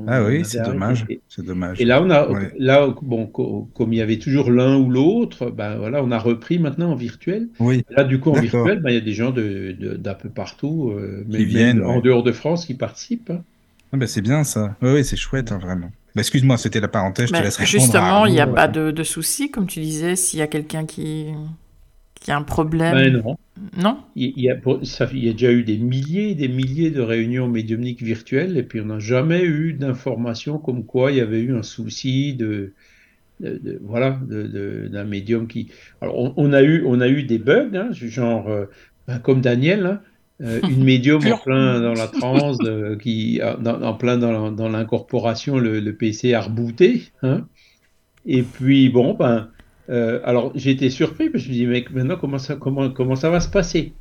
ah 0.07 0.23
oui, 0.23 0.43
c'est 0.43 0.63
dommage. 0.63 1.05
C'est 1.29 1.45
dommage. 1.45 1.79
Et 1.79 1.85
là, 1.85 2.01
on 2.01 2.09
a, 2.09 2.27
là, 2.57 2.91
bon, 3.03 3.27
comme 3.27 3.93
il 3.93 3.97
y 3.97 4.01
avait 4.01 4.17
toujours 4.17 4.49
l'un 4.49 4.77
ou 4.77 4.89
l'autre, 4.89 5.51
ben 5.51 5.77
voilà, 5.77 6.03
on 6.03 6.09
a 6.09 6.17
repris 6.17 6.57
maintenant 6.57 6.93
en 6.93 6.95
virtuel. 6.95 7.49
Oui. 7.59 7.83
là, 7.91 8.03
du 8.03 8.19
coup, 8.19 8.31
en 8.31 8.39
virtuel, 8.39 8.79
ben, 8.79 8.89
il 8.89 8.95
y 8.95 8.97
a 8.97 9.01
des 9.01 9.13
gens 9.13 9.29
de, 9.29 9.75
d'un 9.99 10.15
peu 10.15 10.29
partout, 10.29 10.89
euh, 10.89 11.23
mais, 11.29 11.43
viennent, 11.43 11.83
en 11.83 11.99
dehors 11.99 12.23
de 12.23 12.31
France, 12.31 12.65
qui 12.65 12.73
participent. 12.73 13.29
Hein. 13.29 13.43
Ah 13.93 13.97
ben, 13.97 14.07
c'est 14.07 14.21
bien 14.21 14.43
ça. 14.43 14.75
Oui, 14.81 14.93
oui 14.93 15.05
c'est 15.05 15.17
chouette, 15.17 15.51
hein, 15.51 15.59
vraiment. 15.61 15.91
Ben, 16.15 16.21
excuse-moi, 16.21 16.57
c'était 16.57 16.79
la 16.79 16.87
parenthèse, 16.87 17.27
je 17.27 17.33
te 17.33 17.37
laisse 17.37 17.57
répondre. 17.57 17.69
Justement, 17.69 18.25
il 18.25 18.33
n'y 18.33 18.41
a 18.41 18.47
pas 18.47 18.67
de, 18.67 18.89
de 18.89 19.03
souci, 19.03 19.51
comme 19.51 19.67
tu 19.67 19.79
disais, 19.79 20.15
s'il 20.15 20.39
y 20.39 20.41
a 20.41 20.47
quelqu'un 20.47 20.87
qui, 20.87 21.27
qui 22.21 22.31
a 22.31 22.37
un 22.37 22.43
problème. 22.43 22.93
Ben 22.93 23.21
non. 23.23 23.37
Non? 23.77 23.97
Il 24.15 24.39
y, 24.39 24.49
a, 24.49 24.55
ça, 24.83 25.07
il 25.11 25.25
y 25.25 25.29
a 25.29 25.33
déjà 25.33 25.51
eu 25.51 25.63
des 25.63 25.77
milliers 25.77 26.29
et 26.29 26.35
des 26.35 26.47
milliers 26.47 26.89
de 26.89 27.01
réunions 27.01 27.47
médiumniques 27.47 28.01
virtuelles 28.01 28.57
et 28.57 28.63
puis 28.63 28.81
on 28.81 28.85
n'a 28.85 28.99
jamais 28.99 29.43
eu 29.43 29.73
d'informations 29.73 30.57
comme 30.57 30.85
quoi 30.85 31.11
il 31.11 31.17
y 31.17 31.21
avait 31.21 31.41
eu 31.41 31.55
un 31.55 31.61
souci 31.61 32.33
de, 32.33 32.73
de, 33.39 33.79
voilà 33.83 34.19
d'un 34.23 35.03
médium 35.03 35.47
qui. 35.47 35.69
Alors 36.01 36.33
on, 36.37 36.53
a 36.53 36.63
eu 36.63 36.83
on 36.85 37.01
a 37.01 37.07
eu 37.07 37.23
des 37.23 37.37
bugs 37.37 37.75
hein, 37.75 37.89
genre 37.91 38.49
euh, 38.49 38.65
ben, 39.07 39.19
comme 39.19 39.41
Daniel. 39.41 39.85
Hein, 39.85 40.01
euh, 40.41 40.59
une 40.63 40.83
médium 40.83 41.21
en 41.31 41.37
plein 41.37 41.79
dans 41.81 41.93
la 41.93 42.07
transe, 42.07 42.57
euh, 42.63 42.97
qui, 42.97 43.39
en 43.43 43.93
plein 43.93 44.17
dans, 44.17 44.69
l'incorporation, 44.69 45.59
le, 45.59 45.93
PC 45.93 46.33
a 46.33 46.41
rebooté. 46.41 47.03
Hein, 47.21 47.45
et 48.25 48.41
puis, 48.41 48.89
bon, 48.89 49.13
ben, 49.13 49.50
euh, 49.89 50.19
alors 50.23 50.51
j'ai 50.55 50.71
été 50.71 50.89
surpris 50.89 51.29
parce 51.29 51.43
que 51.43 51.49
je 51.49 51.53
me 51.53 51.57
dis, 51.59 51.67
mec, 51.67 51.91
maintenant 51.91 52.17
comment 52.17 52.37
ça, 52.37 52.55
comment, 52.55 52.89
comment 52.89 53.15
ça 53.15 53.29
va 53.29 53.39
se 53.39 53.49
passer? 53.49 53.93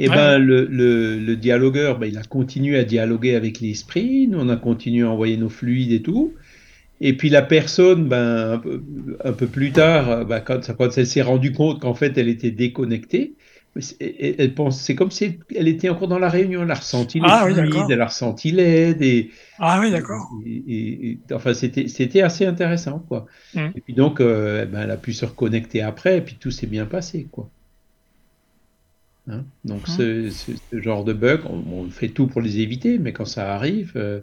Et 0.00 0.06
eh 0.06 0.08
ben 0.08 0.38
le, 0.38 0.64
le, 0.64 1.36
dialogueur, 1.36 2.00
ben, 2.00 2.08
il 2.08 2.18
a 2.18 2.24
continué 2.24 2.76
à 2.76 2.82
dialoguer 2.82 3.36
avec 3.36 3.60
l'esprit, 3.60 4.26
nous 4.26 4.40
on 4.40 4.48
a 4.48 4.56
continué 4.56 5.04
à 5.04 5.10
envoyer 5.10 5.36
nos 5.36 5.48
fluides 5.48 5.92
et 5.92 6.02
tout. 6.02 6.34
Et 7.00 7.16
puis 7.16 7.28
la 7.28 7.42
personne, 7.42 8.08
ben, 8.08 8.60
un, 9.24 9.32
peu, 9.32 9.46
plus 9.46 9.70
tard, 9.70 10.24
ben, 10.26 10.40
quand, 10.40 10.74
quand 10.76 10.98
elle 10.98 11.06
s'est 11.06 11.22
rendue 11.22 11.52
compte 11.52 11.80
qu'en 11.80 11.94
fait 11.94 12.18
elle 12.18 12.28
était 12.28 12.50
déconnectée, 12.50 13.34
elle 14.00 14.54
pense, 14.54 14.80
c'est 14.80 14.94
comme 14.94 15.10
si 15.10 15.40
elle 15.54 15.66
était 15.66 15.88
encore 15.88 16.06
dans 16.06 16.18
la 16.18 16.28
réunion, 16.28 16.62
elle 16.62 16.70
a 16.70 16.74
ressenti 16.74 17.18
les 17.18 17.26
ah, 17.28 17.44
fluides, 17.44 17.90
elle 17.90 18.00
a 18.00 18.06
ressenti 18.06 18.52
l'aide 18.52 19.02
et 19.02 19.30
ah 19.58 19.80
oui 19.80 19.90
d'accord. 19.90 20.30
enfin 21.32 21.54
c'était 21.54 22.22
assez 22.22 22.46
intéressant 22.46 23.00
quoi. 23.00 23.26
Mmh. 23.54 23.66
Et 23.74 23.80
puis 23.80 23.94
donc 23.94 24.20
euh, 24.20 24.62
eh 24.62 24.66
ben, 24.66 24.82
elle 24.82 24.90
a 24.92 24.96
pu 24.96 25.12
se 25.12 25.24
reconnecter 25.24 25.82
après 25.82 26.18
et 26.18 26.20
puis 26.20 26.36
tout 26.38 26.52
s'est 26.52 26.68
bien 26.68 26.86
passé 26.86 27.26
quoi. 27.32 27.50
Hein? 29.28 29.44
Donc 29.64 29.88
mmh. 29.88 30.30
ce, 30.30 30.56
genre 30.72 31.02
de 31.04 31.12
bug, 31.12 31.40
on, 31.46 31.88
fait 31.90 32.10
tout 32.10 32.26
pour 32.26 32.42
les 32.42 32.60
éviter, 32.60 32.98
mais 32.98 33.12
quand 33.12 33.24
ça 33.24 33.54
arrive, 33.54 33.92
euh, 33.96 34.20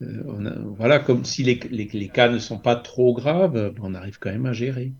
euh, 0.00 0.54
voilà 0.76 0.98
comme 0.98 1.24
si 1.24 1.44
les, 1.44 1.60
les, 1.70 1.88
les, 1.92 2.08
cas 2.08 2.30
ne 2.30 2.38
sont 2.38 2.58
pas 2.58 2.74
trop 2.74 3.12
graves, 3.12 3.74
on 3.80 3.94
arrive 3.94 4.18
quand 4.18 4.30
même 4.30 4.46
à 4.46 4.54
gérer. 4.54 4.92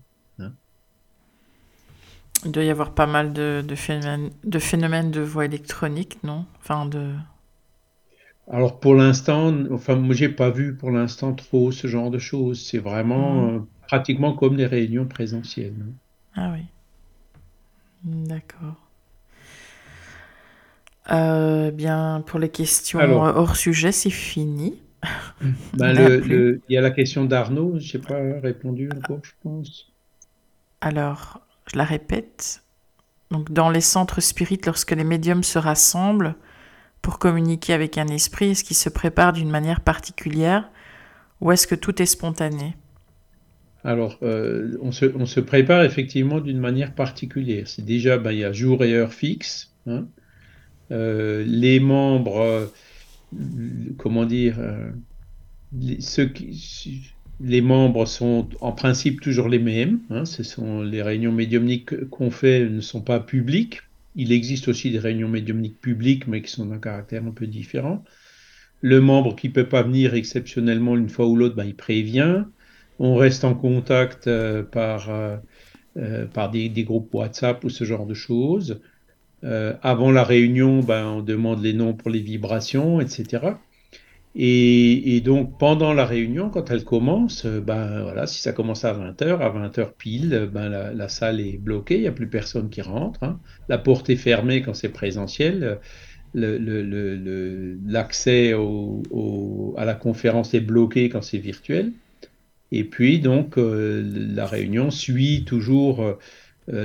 Il 2.45 2.51
doit 2.51 2.63
y 2.63 2.69
avoir 2.69 2.91
pas 2.91 3.07
mal 3.07 3.31
de, 3.33 3.63
phénomènes, 3.75 4.31
de 4.43 4.59
phénomènes 4.59 5.11
de 5.11 5.21
voix 5.21 5.45
électronique, 5.45 6.17
non? 6.23 6.45
Enfin, 6.59 6.85
de... 6.85 7.13
Alors 8.51 8.81
pour 8.81 8.95
l'instant, 8.95 9.53
enfin 9.71 9.95
moi 9.95 10.13
j'ai 10.13 10.27
pas 10.27 10.49
vu 10.49 10.75
pour 10.75 10.91
l'instant 10.91 11.33
trop 11.33 11.71
ce 11.71 11.87
genre 11.87 12.11
de 12.11 12.19
choses. 12.19 12.61
C'est 12.61 12.79
vraiment 12.79 13.33
mmh. 13.33 13.55
euh, 13.55 13.59
pratiquement 13.87 14.33
comme 14.33 14.57
des 14.57 14.65
réunions 14.65 15.05
présentielles. 15.05 15.85
Ah 16.35 16.51
oui. 16.53 16.65
D'accord. 18.03 18.75
Euh, 21.11 21.71
bien 21.71 22.23
pour 22.25 22.39
les 22.39 22.49
questions 22.49 22.99
hors 22.99 23.55
sujet, 23.55 23.91
c'est 23.91 24.09
fini. 24.09 24.79
Ben, 25.73 25.93
il 26.29 26.61
y 26.69 26.77
a 26.77 26.81
la 26.81 26.91
question 26.91 27.25
d'Arnaud, 27.25 27.77
je 27.77 27.97
n'ai 27.97 28.03
pas 28.03 28.19
répondu 28.41 28.89
encore, 28.95 29.19
je 29.21 29.31
pense. 29.41 29.91
Alors, 30.79 31.41
je 31.71 31.77
la 31.77 31.83
répète. 31.83 32.63
Donc, 33.31 33.51
dans 33.51 33.69
les 33.69 33.81
centres 33.81 34.21
spirites, 34.21 34.65
lorsque 34.65 34.91
les 34.91 35.03
médiums 35.03 35.43
se 35.43 35.57
rassemblent 35.57 36.35
pour 37.01 37.19
communiquer 37.19 37.73
avec 37.73 37.97
un 37.97 38.07
esprit, 38.07 38.51
est-ce 38.51 38.63
qu'ils 38.63 38.77
se 38.77 38.89
préparent 38.89 39.33
d'une 39.33 39.49
manière 39.49 39.81
particulière 39.81 40.69
ou 41.41 41.51
est-ce 41.51 41.67
que 41.67 41.75
tout 41.75 42.01
est 42.01 42.05
spontané? 42.05 42.75
Alors, 43.83 44.17
euh, 44.23 44.77
on, 44.81 44.91
se, 44.91 45.39
prépare 45.41 45.83
effectivement 45.83 46.39
d'une 46.39 46.59
manière 46.59 46.95
particulière. 46.95 47.67
C'est 47.67 47.83
déjà, 47.83 48.17
ben, 48.17 48.31
il 48.31 48.39
y 48.39 48.43
a 48.45 48.53
jour 48.53 48.83
et 48.85 48.93
heure 48.93 49.13
fixe. 49.13 49.73
Hein. 49.87 50.07
Euh, 50.91 51.43
les 51.45 51.81
membres, 51.81 52.39
euh, 52.39 52.67
comment 53.97 54.25
dire, 54.25 54.57
ceux 55.99 56.27
qui, 56.27 57.11
les 57.43 57.61
membres 57.61 58.05
sont 58.05 58.47
en 58.61 58.71
principe 58.71 59.19
toujours 59.19 59.49
les 59.49 59.59
mêmes. 59.59 59.99
Hein. 60.09 60.25
ce 60.25 60.43
sont 60.43 60.81
les 60.81 61.01
réunions 61.01 61.33
médiumniques 61.33 62.09
qu'on 62.09 62.31
fait 62.31 62.69
ne 62.69 62.79
sont 62.79 63.01
pas 63.01 63.19
publiques. 63.19 63.81
Il 64.15 64.31
existe 64.31 64.69
aussi 64.69 64.91
des 64.91 64.99
réunions 64.99 65.27
médiumniques 65.27 65.81
publiques, 65.81 66.27
mais 66.27 66.41
qui 66.41 66.51
sont 66.51 66.65
d'un 66.65 66.77
caractère 66.77 67.23
un 67.25 67.31
peu 67.31 67.45
différent. 67.45 68.03
Le 68.81 69.01
membre 69.01 69.35
qui 69.35 69.49
peut 69.49 69.67
pas 69.67 69.83
venir 69.83 70.13
exceptionnellement 70.13 70.95
une 70.95 71.09
fois 71.09 71.27
ou 71.27 71.35
l'autre, 71.35 71.55
ben, 71.55 71.65
il 71.65 71.75
prévient. 71.75 72.43
On 72.99 73.15
reste 73.15 73.43
en 73.43 73.55
contact 73.55 74.27
euh, 74.27 74.63
par, 74.63 75.09
euh, 75.09 75.35
euh, 75.97 76.25
par 76.25 76.49
des, 76.49 76.69
groupes 76.83 77.13
WhatsApp 77.13 77.63
ou 77.63 77.69
ce 77.69 77.83
genre 77.83 78.05
de 78.05 78.13
choses. 78.13 78.79
avant 79.81 80.11
la 80.11 80.23
réunion, 80.23 80.79
ben, 80.79 81.05
on 81.07 81.21
demande 81.21 81.61
les 81.61 81.73
noms 81.73 81.93
pour 81.93 82.09
les 82.09 82.21
vibrations, 82.21 83.01
etc. 83.01 83.55
Et, 84.35 85.21
donc, 85.21 85.59
pendant 85.59 85.93
la 85.93 86.05
réunion, 86.05 86.49
quand 86.49 86.71
elle 86.71 86.83
commence, 86.83 87.45
euh, 87.45 87.61
ben 87.61 88.01
voilà, 88.01 88.25
si 88.25 88.41
ça 88.41 88.51
commence 88.51 88.83
à 88.83 88.93
20h, 88.93 89.39
à 89.39 89.49
20h 89.49 89.93
pile, 89.95 90.49
ben 90.51 90.69
la, 90.69 91.07
salle 91.07 91.39
est 91.39 91.57
bloquée, 91.57 91.97
il 91.97 92.01
n'y 92.01 92.07
a 92.07 92.11
plus 92.11 92.27
personne 92.27 92.69
qui 92.69 92.81
rentre. 92.81 93.21
Hein. 93.23 93.39
La 93.69 93.77
porte 93.77 94.09
est 94.09 94.15
fermée 94.15 94.63
quand 94.63 94.73
c'est 94.73 94.89
présentiel. 94.89 95.79
L'accès 96.33 98.53
à 98.53 99.85
la 99.85 99.93
conférence 99.93 100.55
est 100.55 100.61
bloqué 100.61 101.09
quand 101.09 101.21
c'est 101.21 101.37
virtuel. 101.37 101.91
Et 102.71 102.85
puis, 102.85 103.19
donc, 103.19 103.59
euh, 103.59 104.03
la 104.33 104.47
réunion 104.47 104.89
suit 104.89 105.45
toujours 105.45 106.03
euh, 106.03 106.17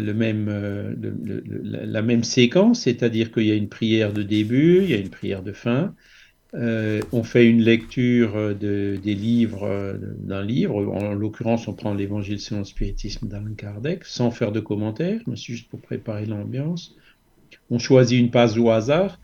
la 0.03 2.03
même 2.03 2.25
séquence, 2.25 2.83
c'est-à-dire 2.83 3.33
qu'il 3.33 3.45
y 3.45 3.53
a 3.53 3.55
une 3.55 3.71
prière 3.71 4.13
de 4.13 4.23
début, 4.23 4.83
il 4.83 4.91
y 4.91 4.95
a 4.95 4.99
une 4.99 5.09
prière 5.09 5.43
de 5.43 5.53
fin, 5.53 5.95
euh, 6.55 7.03
on 7.13 7.23
fait 7.25 7.47
une 7.47 7.61
lecture 7.61 8.35
de, 8.55 8.99
des 9.03 9.15
livres, 9.15 9.65
euh, 9.65 9.95
d'un 10.19 10.43
livre. 10.43 10.77
En 10.95 11.13
l'occurrence, 11.13 11.69
on 11.69 11.75
prend 11.75 11.93
l'Évangile 11.93 12.41
selon 12.41 12.61
le 12.61 12.65
spiritisme 12.65 13.29
d'Alain 13.29 13.55
Kardec, 13.55 14.05
sans 14.05 14.31
faire 14.31 14.51
de 14.51 14.61
commentaires, 14.61 15.21
mais 15.27 15.37
juste 15.37 15.69
pour 15.69 15.81
préparer 15.81 16.25
l'ambiance. 16.25 16.97
On 17.71 17.79
choisit 17.79 18.19
une 18.19 18.31
page 18.31 18.57
au 18.57 18.71
hasard, 18.71 19.21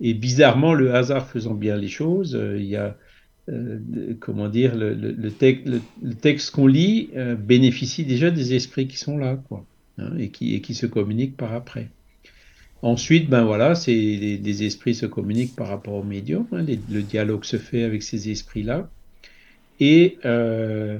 et 0.00 0.14
bizarrement, 0.14 0.72
le 0.74 0.94
hasard 0.94 1.28
faisant 1.28 1.54
bien 1.54 1.76
les 1.76 1.88
choses, 1.88 2.36
euh, 2.36 2.56
il 2.58 2.66
y 2.66 2.76
a, 2.76 2.96
comment 4.20 4.48
dire, 4.48 4.76
le, 4.76 5.30
texte 5.30 6.50
qu'on 6.50 6.66
lit 6.66 7.08
bénéficie 7.38 8.04
déjà 8.04 8.30
des 8.30 8.52
esprits 8.52 8.86
qui 8.86 8.98
sont 8.98 9.16
là, 9.16 9.42
quoi, 9.48 9.64
hein, 9.96 10.12
et 10.18 10.28
qui 10.28 10.74
se 10.74 10.84
communiquent 10.84 11.38
par 11.38 11.54
après. 11.54 11.88
Ensuite, 12.82 13.28
ben 13.28 13.44
voilà, 13.44 13.74
c'est 13.74 13.92
des, 13.92 14.62
esprits 14.64 14.94
se 14.94 15.06
communiquent 15.06 15.56
par 15.56 15.68
rapport 15.68 15.94
au 15.94 16.04
médium, 16.04 16.46
hein, 16.52 16.64
le 16.64 17.02
dialogue 17.02 17.44
se 17.44 17.56
fait 17.56 17.82
avec 17.82 18.02
ces 18.04 18.30
esprits-là. 18.30 18.88
Et 19.80 20.18
euh, 20.24 20.98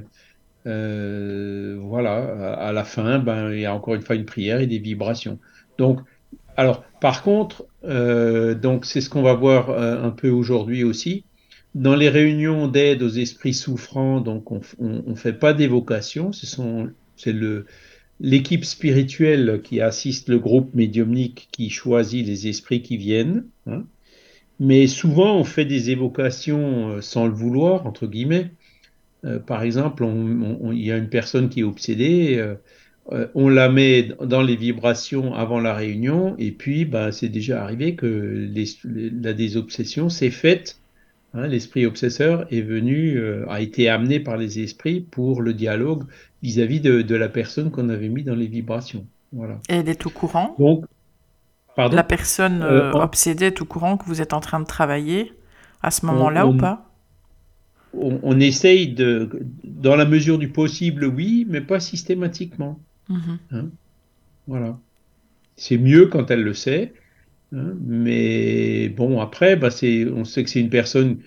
euh, 0.67 1.77
voilà, 1.79 2.53
à, 2.55 2.71
la 2.73 2.83
fin, 2.83 3.19
ben, 3.19 3.51
il 3.53 3.61
y 3.61 3.65
a 3.65 3.73
encore 3.73 3.95
une 3.95 4.01
fois 4.01 4.15
une 4.15 4.25
prière 4.25 4.59
et 4.59 4.67
des 4.67 4.79
vibrations. 4.79 5.39
Donc, 5.77 6.01
alors, 6.57 6.83
par 6.99 7.23
contre, 7.23 7.65
euh, 7.85 8.55
donc 8.55 8.85
c'est 8.85 8.99
ce 8.99 9.09
qu'on 9.09 9.21
va 9.21 9.33
voir 9.33 9.69
un 9.69 10.09
peu 10.09 10.29
aujourd'hui 10.29 10.83
aussi. 10.83 11.23
Dans 11.75 11.95
les 11.95 12.09
réunions 12.09 12.67
d'aide 12.67 13.03
aux 13.03 13.09
esprits 13.09 13.53
souffrants, 13.53 14.19
donc 14.19 14.51
on 14.51 14.61
ne 14.79 15.15
fait 15.15 15.33
pas 15.33 15.53
d'évocation, 15.53 16.31
c'est 16.33 17.31
le, 17.31 17.65
l'équipe 18.19 18.65
spirituelle 18.65 19.61
qui 19.63 19.81
assiste 19.81 20.29
le 20.29 20.39
groupe 20.39 20.73
médiumnique 20.73 21.47
qui 21.51 21.69
choisit 21.69 22.25
les 22.25 22.47
esprits 22.47 22.81
qui 22.81 22.97
viennent. 22.97 23.45
Hein. 23.67 23.83
Mais 24.59 24.87
souvent, 24.87 25.37
on 25.37 25.43
fait 25.43 25.65
des 25.65 25.89
évocations 25.89 26.89
euh, 26.89 27.01
sans 27.01 27.27
le 27.27 27.33
vouloir, 27.33 27.87
entre 27.87 28.07
guillemets. 28.07 28.51
Euh, 29.25 29.39
par 29.39 29.63
exemple, 29.63 30.05
il 30.71 30.85
y 30.85 30.91
a 30.91 30.97
une 30.97 31.09
personne 31.09 31.49
qui 31.49 31.61
est 31.61 31.63
obsédée, 31.63 32.37
euh, 33.11 33.27
on 33.33 33.49
la 33.49 33.69
met 33.69 34.09
dans 34.23 34.41
les 34.41 34.55
vibrations 34.55 35.33
avant 35.33 35.59
la 35.59 35.73
réunion, 35.73 36.35
et 36.37 36.51
puis 36.51 36.85
bah, 36.85 37.11
c'est 37.11 37.29
déjà 37.29 37.63
arrivé 37.63 37.95
que 37.95 38.47
la 39.23 39.33
désobsession 39.33 40.09
s'est 40.09 40.29
faite. 40.29 40.78
Hein, 41.33 41.47
L'esprit 41.47 41.85
obsesseur 41.85 42.51
est 42.51 42.61
venu, 42.61 43.21
a 43.47 43.61
été 43.61 43.87
amené 43.89 44.19
par 44.19 44.37
les 44.37 44.59
esprits 44.59 45.01
pour 45.01 45.41
le 45.41 45.53
dialogue 45.53 46.05
vis-à-vis 46.41 46.79
de, 46.79 47.15
la 47.15 47.29
personne 47.29 47.71
qu'on 47.71 47.89
avait 47.89 48.09
mis 48.09 48.23
dans 48.23 48.35
les 48.35 48.47
vibrations. 48.47 49.05
Voilà. 49.31 49.59
Et 49.69 49.75
elle 49.75 49.89
est 49.89 50.05
au 50.05 50.09
courant? 50.09 50.55
Donc, 50.57 50.85
pardon? 51.75 51.95
La 51.95 52.03
personne 52.03 52.61
euh, 52.61 52.91
euh, 52.91 52.93
obsédée 52.93 53.47
est 53.47 53.61
au 53.61 53.65
courant 53.65 53.97
que 53.97 54.05
vous 54.05 54.21
êtes 54.21 54.33
en 54.33 54.39
train 54.39 54.59
de 54.59 54.65
travailler 54.65 55.33
À 55.81 55.91
ce 55.91 56.05
moment-là 56.05 56.47
ou 56.47 56.57
pas? 56.57 56.85
on, 57.93 58.39
essaye 58.39 58.93
de, 58.93 59.29
dans 59.63 59.95
la 59.95 60.05
mesure 60.05 60.37
du 60.37 60.49
possible, 60.49 61.05
oui, 61.05 61.45
mais 61.49 61.61
pas 61.61 61.79
systématiquement. 61.79 62.79
Mhm. 63.09 63.37
Hein? 63.51 63.65
voilà. 64.47 64.77
C'est 65.57 65.77
mieux 65.77 66.05
quand 66.05 66.31
elle 66.31 66.43
le 66.43 66.53
sait, 66.53 66.93
hein, 67.53 67.73
mais 67.85 68.89
bon, 68.89 69.19
après, 69.19 69.55
bah, 69.55 69.69
on 69.69 70.25
sait 70.25 70.43
que 70.43 70.49
c'est 70.49 70.59
une 70.59 70.69
personne 70.69 71.17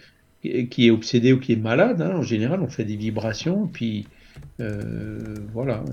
qui 0.43 0.87
est 0.87 0.91
obsédée 0.91 1.33
ou 1.33 1.39
qui 1.39 1.53
est 1.53 1.57
malade. 1.57 2.03
Hein. 2.03 2.17
en 2.17 2.23
général, 2.23 2.61
on 2.63 2.69
fait 2.69 2.85
des 2.85 2.97
vibrations, 2.97 3.69
puis 3.73 4.07
euh, 4.61 5.37
voilà. 5.53 5.85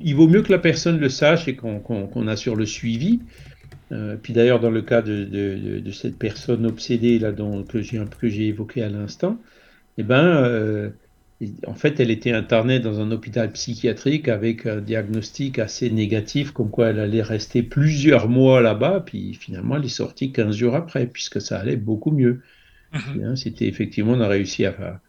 il 0.00 0.14
vaut 0.14 0.28
mieux 0.28 0.42
que 0.42 0.52
la 0.52 0.58
personne 0.58 0.98
le 0.98 1.08
sache 1.08 1.48
et 1.48 1.56
qu'on 1.56 2.28
assure 2.28 2.56
le 2.56 2.66
suivi. 2.66 3.20
Euh, 3.92 4.16
puis 4.20 4.32
d'ailleurs, 4.32 4.60
dans 4.60 4.70
le 4.70 4.82
cas 4.82 5.02
de, 5.02 5.82
cette 5.92 6.18
personne 6.18 6.66
obsédée 6.66 7.18
là, 7.18 7.32
dont, 7.32 7.62
que 7.64 7.80
j'ai 7.82 8.46
évoqué 8.48 8.82
à 8.82 8.88
l'instant, 8.88 9.38
eh 9.98 10.02
ben, 10.02 10.24
euh, 10.24 10.90
en 11.66 11.74
fait, 11.74 11.98
elle 12.00 12.10
était 12.10 12.32
internée 12.32 12.78
dans 12.78 13.00
un 13.00 13.10
hôpital 13.10 13.50
psychiatrique 13.52 14.28
avec 14.28 14.66
un 14.66 14.80
diagnostic 14.80 15.58
assez 15.58 15.90
négatif, 15.90 16.52
comme 16.52 16.70
quoi 16.70 16.88
elle 16.88 17.00
allait 17.00 17.22
rester 17.22 17.62
plusieurs 17.62 18.28
mois 18.28 18.60
là-bas, 18.60 19.02
puis 19.04 19.34
finalement, 19.34 19.76
elle 19.76 19.84
est 19.84 19.88
sortie 19.88 20.32
15 20.32 20.56
jours 20.56 20.74
après, 20.76 21.06
puisque 21.06 21.40
ça 21.40 21.58
allait 21.58 21.76
beaucoup 21.76 22.12
mieux. 22.12 22.42
Mhm. 22.92 23.24
Hein, 23.24 23.36
c'était 23.36 23.66
effectivement, 23.66 24.12
on 24.12 24.20
a 24.20 24.28
réussi 24.28 24.64
à, 24.64 25.00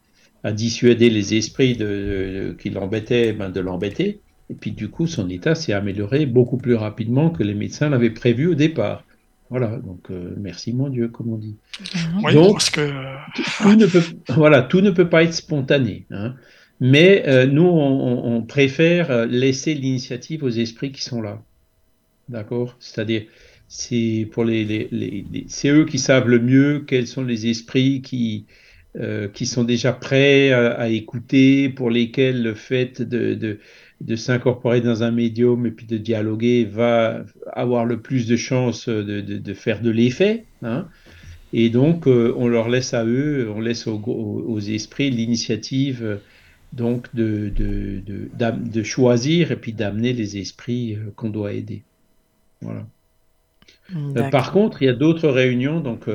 dissuader 0.52 1.10
les 1.10 1.34
esprits 1.34 1.76
qui 2.60 2.70
l'embêtaient 2.70 3.34
ben, 3.34 3.50
de 3.50 3.60
l'embêter. 3.60 4.22
Et 4.52 4.54
puis 4.54 4.72
du 4.72 4.90
coup, 4.90 5.08
son 5.08 5.28
état 5.28 5.56
s'est 5.56 5.74
amélioré 5.74 6.28
beaucoup 6.28 6.58
plus 6.58 6.76
rapidement 6.76 7.32
que 7.32 7.42
les 7.42 7.56
médecins 7.56 7.90
l'avaient 7.90 8.12
prévu 8.12 8.48
au 8.48 8.54
départ. 8.54 9.04
Voilà, 9.50 9.78
donc 9.78 10.10
euh, 10.10 10.34
merci 10.38 10.74
mon 10.74 10.90
Dieu, 10.90 11.08
comme 11.08 11.32
on 11.32 11.38
dit. 11.38 11.56
Oui, 12.24 12.34
donc, 12.34 12.54
parce 12.54 12.70
que... 12.72 12.92
tout, 13.62 13.76
ne 13.76 13.86
peut, 13.86 14.02
voilà, 14.30 14.64
tout 14.64 14.82
ne 14.82 14.90
peut 14.90 15.08
pas 15.08 15.24
être 15.24 15.34
spontané. 15.34 16.06
Hein. 16.12 16.34
Mais 16.80 17.24
euh, 17.28 17.46
nous, 17.46 17.64
on, 17.64 18.42
préfère 18.42 19.26
laisser 19.28 19.74
l'initiative 19.76 20.44
aux 20.44 20.50
esprits 20.50 20.92
qui 20.92 21.04
sont 21.04 21.22
là. 21.22 21.42
D'accord? 22.28 22.76
C'est-à-dire, 22.80 23.24
c'est 23.68 24.28
pour 24.32 24.44
les, 24.44 24.66
les, 24.66 24.88
les, 24.92 25.46
c'est 25.48 25.70
eux 25.70 25.86
qui 25.86 26.00
savent 26.00 26.28
le 26.28 26.40
mieux 26.40 26.84
quels 26.86 27.08
sont 27.08 27.24
les 27.24 27.48
esprits 27.48 28.02
qui, 28.02 28.46
euh, 28.98 29.28
qui 29.28 29.46
sont 29.46 29.64
déjà 29.64 29.94
prêts 29.94 30.52
à, 30.54 30.90
écouter, 30.90 31.70
pour 31.70 31.90
lesquels 31.90 32.42
le 32.42 32.56
fait 32.56 33.02
de, 33.02 33.34
de 33.34 33.60
de 34.02 34.16
s'incorporer 34.16 34.82
dans 34.82 35.04
un 35.04 35.12
médium 35.12 35.66
et 35.66 35.72
puis 35.72 35.86
de 35.86 35.98
dialoguer 35.98 36.66
va 36.66 37.24
avoir 37.54 37.86
le 37.86 38.02
plus 38.02 38.28
de 38.28 38.36
chances 38.36 38.90
de, 38.90 39.54
faire 39.54 39.82
de 39.82 39.90
l'effet. 39.90 40.46
Hein. 40.62 40.88
Et 41.54 41.70
donc, 41.70 42.06
euh, 42.06 42.34
on 42.36 42.50
leur 42.50 42.68
laisse 42.68 42.94
à 42.94 43.06
eux, 43.06 43.50
on 43.56 43.62
laisse 43.62 43.88
aux, 43.88 44.60
esprits 44.60 45.10
l'initiative 45.10 46.04
euh, 46.04 46.18
donc 46.74 47.16
de, 47.16 47.50
de, 47.56 48.84
choisir 48.84 49.54
et 49.54 49.56
puis 49.56 49.72
d'amener 49.72 50.12
les 50.12 50.38
esprits 50.38 50.96
euh, 50.96 51.12
qu'on 51.16 51.30
doit 51.30 51.54
aider. 51.54 51.84
Voilà. 52.62 52.86
par 54.32 54.52
contre, 54.52 54.82
il 54.82 54.86
y 54.86 54.90
a 54.90 54.94
d'autres 54.94 55.30
réunions, 55.30 55.80
donc, 55.80 56.06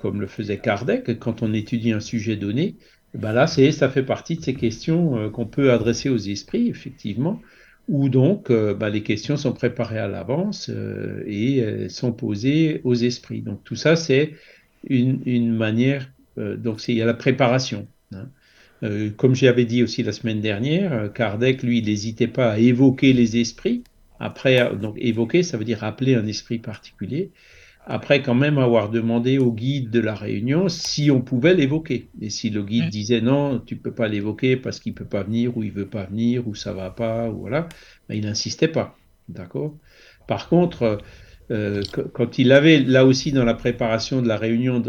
comme 0.00 0.20
le 0.20 0.26
faisait 0.26 0.58
Kardec, 0.58 1.18
quand 1.18 1.42
on 1.42 1.52
étudie 1.52 1.92
un 1.92 2.00
sujet 2.00 2.36
donné, 2.36 2.76
ben 3.14 3.32
là, 3.32 3.46
ça 3.46 3.88
fait 3.88 4.02
partie 4.02 4.36
de 4.36 4.42
ces 4.42 4.54
questions 4.54 5.18
euh, 5.18 5.30
qu'on 5.30 5.46
peut 5.46 5.72
adresser 5.72 6.08
aux 6.08 6.16
esprits, 6.16 6.68
effectivement, 6.68 7.40
où 7.88 8.08
donc 8.08 8.50
euh, 8.50 8.74
ben, 8.74 8.88
les 8.88 9.02
questions 9.02 9.36
sont 9.36 9.52
préparées 9.52 9.98
à 9.98 10.06
l'avance 10.06 10.70
euh, 10.70 11.22
et 11.26 11.88
sont 11.88 12.12
posées 12.12 12.80
aux 12.84 12.94
esprits. 12.94 13.42
Donc 13.42 13.64
tout 13.64 13.76
ça, 13.76 13.96
c'est 13.96 14.34
une, 14.88 15.20
une 15.26 15.52
manière, 15.52 16.10
donc 16.36 16.86
il 16.88 16.96
y 16.96 17.02
a 17.02 17.06
la 17.06 17.14
préparation. 17.14 17.86
Hein. 18.12 18.28
comme 19.18 19.34
j'avais 19.34 19.66
dit 19.66 19.82
aussi 19.82 20.02
la 20.02 20.12
semaine 20.12 20.40
dernière, 20.40 21.12
Kardec, 21.12 21.62
lui, 21.62 21.78
il 21.78 21.84
n'hésitait 21.84 22.28
pas 22.28 22.52
à 22.52 22.58
évoquer 22.58 23.12
les 23.12 23.36
esprits. 23.36 23.84
Après, 24.20 24.74
donc 24.76 24.96
évoquer, 24.98 25.42
ça 25.42 25.58
veut 25.58 25.64
dire 25.64 25.84
appeler 25.84 26.14
un 26.14 26.26
esprit 26.26 26.58
particulier 26.58 27.30
après 27.86 28.22
quand 28.22 28.34
même 28.34 28.58
avoir 28.58 28.90
demandé 28.90 29.38
au 29.38 29.52
guide 29.52 29.90
de 29.90 30.00
la 30.00 30.14
réunion 30.14 30.68
si 30.68 31.10
on 31.10 31.20
pouvait 31.20 31.54
l'évoquer. 31.54 32.08
Et 32.20 32.30
si 32.30 32.50
le 32.50 32.62
guide 32.62 32.88
disait 32.88 33.20
non, 33.20 33.58
tu 33.58 33.76
peux 33.76 33.92
pas 33.92 34.08
l'évoquer 34.08 34.56
parce 34.56 34.80
qu'il 34.80 34.94
peut 34.94 35.04
pas 35.04 35.22
venir 35.22 35.56
ou 35.56 35.62
il 35.62 35.72
veut 35.72 35.88
pas 35.88 36.04
venir 36.04 36.46
ou 36.46 36.54
ça 36.54 36.72
va 36.72 36.90
pas 36.90 37.30
ou 37.30 37.40
voilà, 37.40 37.68
ben, 38.08 38.14
il 38.14 38.24
n'insistait 38.24 38.68
pas, 38.68 38.96
d'accord? 39.28 39.74
Par 40.28 40.48
contre, 40.48 40.98
euh, 41.50 41.82
quand 42.12 42.38
il 42.38 42.52
avait 42.52 42.78
là 42.78 43.04
aussi 43.04 43.32
dans 43.32 43.44
la 43.44 43.54
préparation 43.54 44.22
de 44.22 44.28
la 44.28 44.36
réunion 44.36 44.82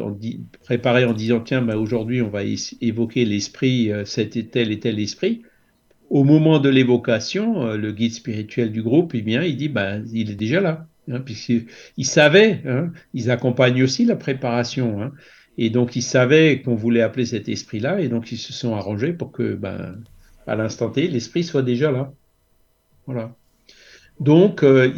préparé 0.63 1.05
en 1.05 1.13
disant 1.13 1.39
tiens 1.39 1.63
ben, 1.63 1.75
aujourd'hui 1.75 2.21
on 2.21 2.29
va 2.29 2.41
évoquer 2.81 3.25
l'esprit 3.25 3.91
euh, 3.91 4.05
cet 4.05 4.35
et 4.37 4.47
tel 4.47 4.71
et 4.71 4.79
tel 4.79 4.99
esprit. 4.99 5.41
Au 6.11 6.23
moment 6.25 6.59
de 6.59 6.69
l'évocation, 6.69 7.65
euh, 7.65 7.77
le 7.77 7.93
guide 7.93 8.13
spirituel 8.13 8.71
du 8.71 8.83
groupe, 8.83 9.15
eh 9.15 9.21
bien, 9.21 9.43
il 9.43 9.55
dit 9.55 9.69
ben, 9.69 10.05
il 10.13 10.29
est 10.29 10.35
déjà 10.35 10.59
là. 10.59 10.87
Hein, 11.09 11.19
puisqu'ils 11.19 12.05
savaient, 12.05 12.61
hein, 12.65 12.91
ils 13.13 13.31
accompagnent 13.31 13.83
aussi 13.83 14.05
la 14.05 14.15
préparation, 14.15 15.01
hein, 15.01 15.11
et 15.57 15.69
donc 15.69 15.95
ils 15.95 16.03
savaient 16.03 16.61
qu'on 16.61 16.75
voulait 16.75 17.01
appeler 17.01 17.25
cet 17.25 17.49
esprit-là, 17.49 18.01
et 18.01 18.07
donc 18.07 18.31
ils 18.31 18.37
se 18.37 18.53
sont 18.53 18.75
arrangés 18.75 19.11
pour 19.13 19.31
que, 19.31 19.55
ben, 19.55 19.99
à 20.47 20.55
l'instant 20.55 20.89
T, 20.89 21.07
l'esprit 21.07 21.43
soit 21.43 21.63
déjà 21.63 21.91
là. 21.91 22.13
Voilà. 23.05 23.35
Donc, 24.19 24.63
euh, 24.63 24.91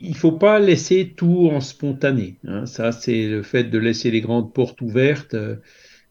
il 0.00 0.10
ne 0.10 0.14
faut 0.14 0.32
pas 0.32 0.58
laisser 0.58 1.14
tout 1.16 1.48
en 1.52 1.60
spontané. 1.60 2.38
Ça, 2.66 2.92
c'est 2.92 3.28
le 3.28 3.42
fait 3.42 3.64
de 3.64 3.78
laisser 3.78 4.10
les 4.10 4.20
grandes 4.20 4.52
portes 4.52 4.80
ouvertes. 4.80 5.34
Euh, 5.34 5.56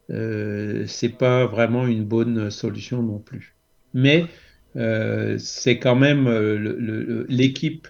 euh 0.10 0.86
c'est 0.88 1.18
pas 1.18 1.46
vraiment 1.46 1.88
une 1.88 2.04
bonne 2.06 2.50
solution 2.50 3.04
non 3.04 3.20
plus. 3.20 3.56
Mais 3.94 4.26
euh, 4.76 5.38
c'est 5.38 5.78
quand 5.80 5.96
même 5.96 6.28
l'équipe 7.30 7.88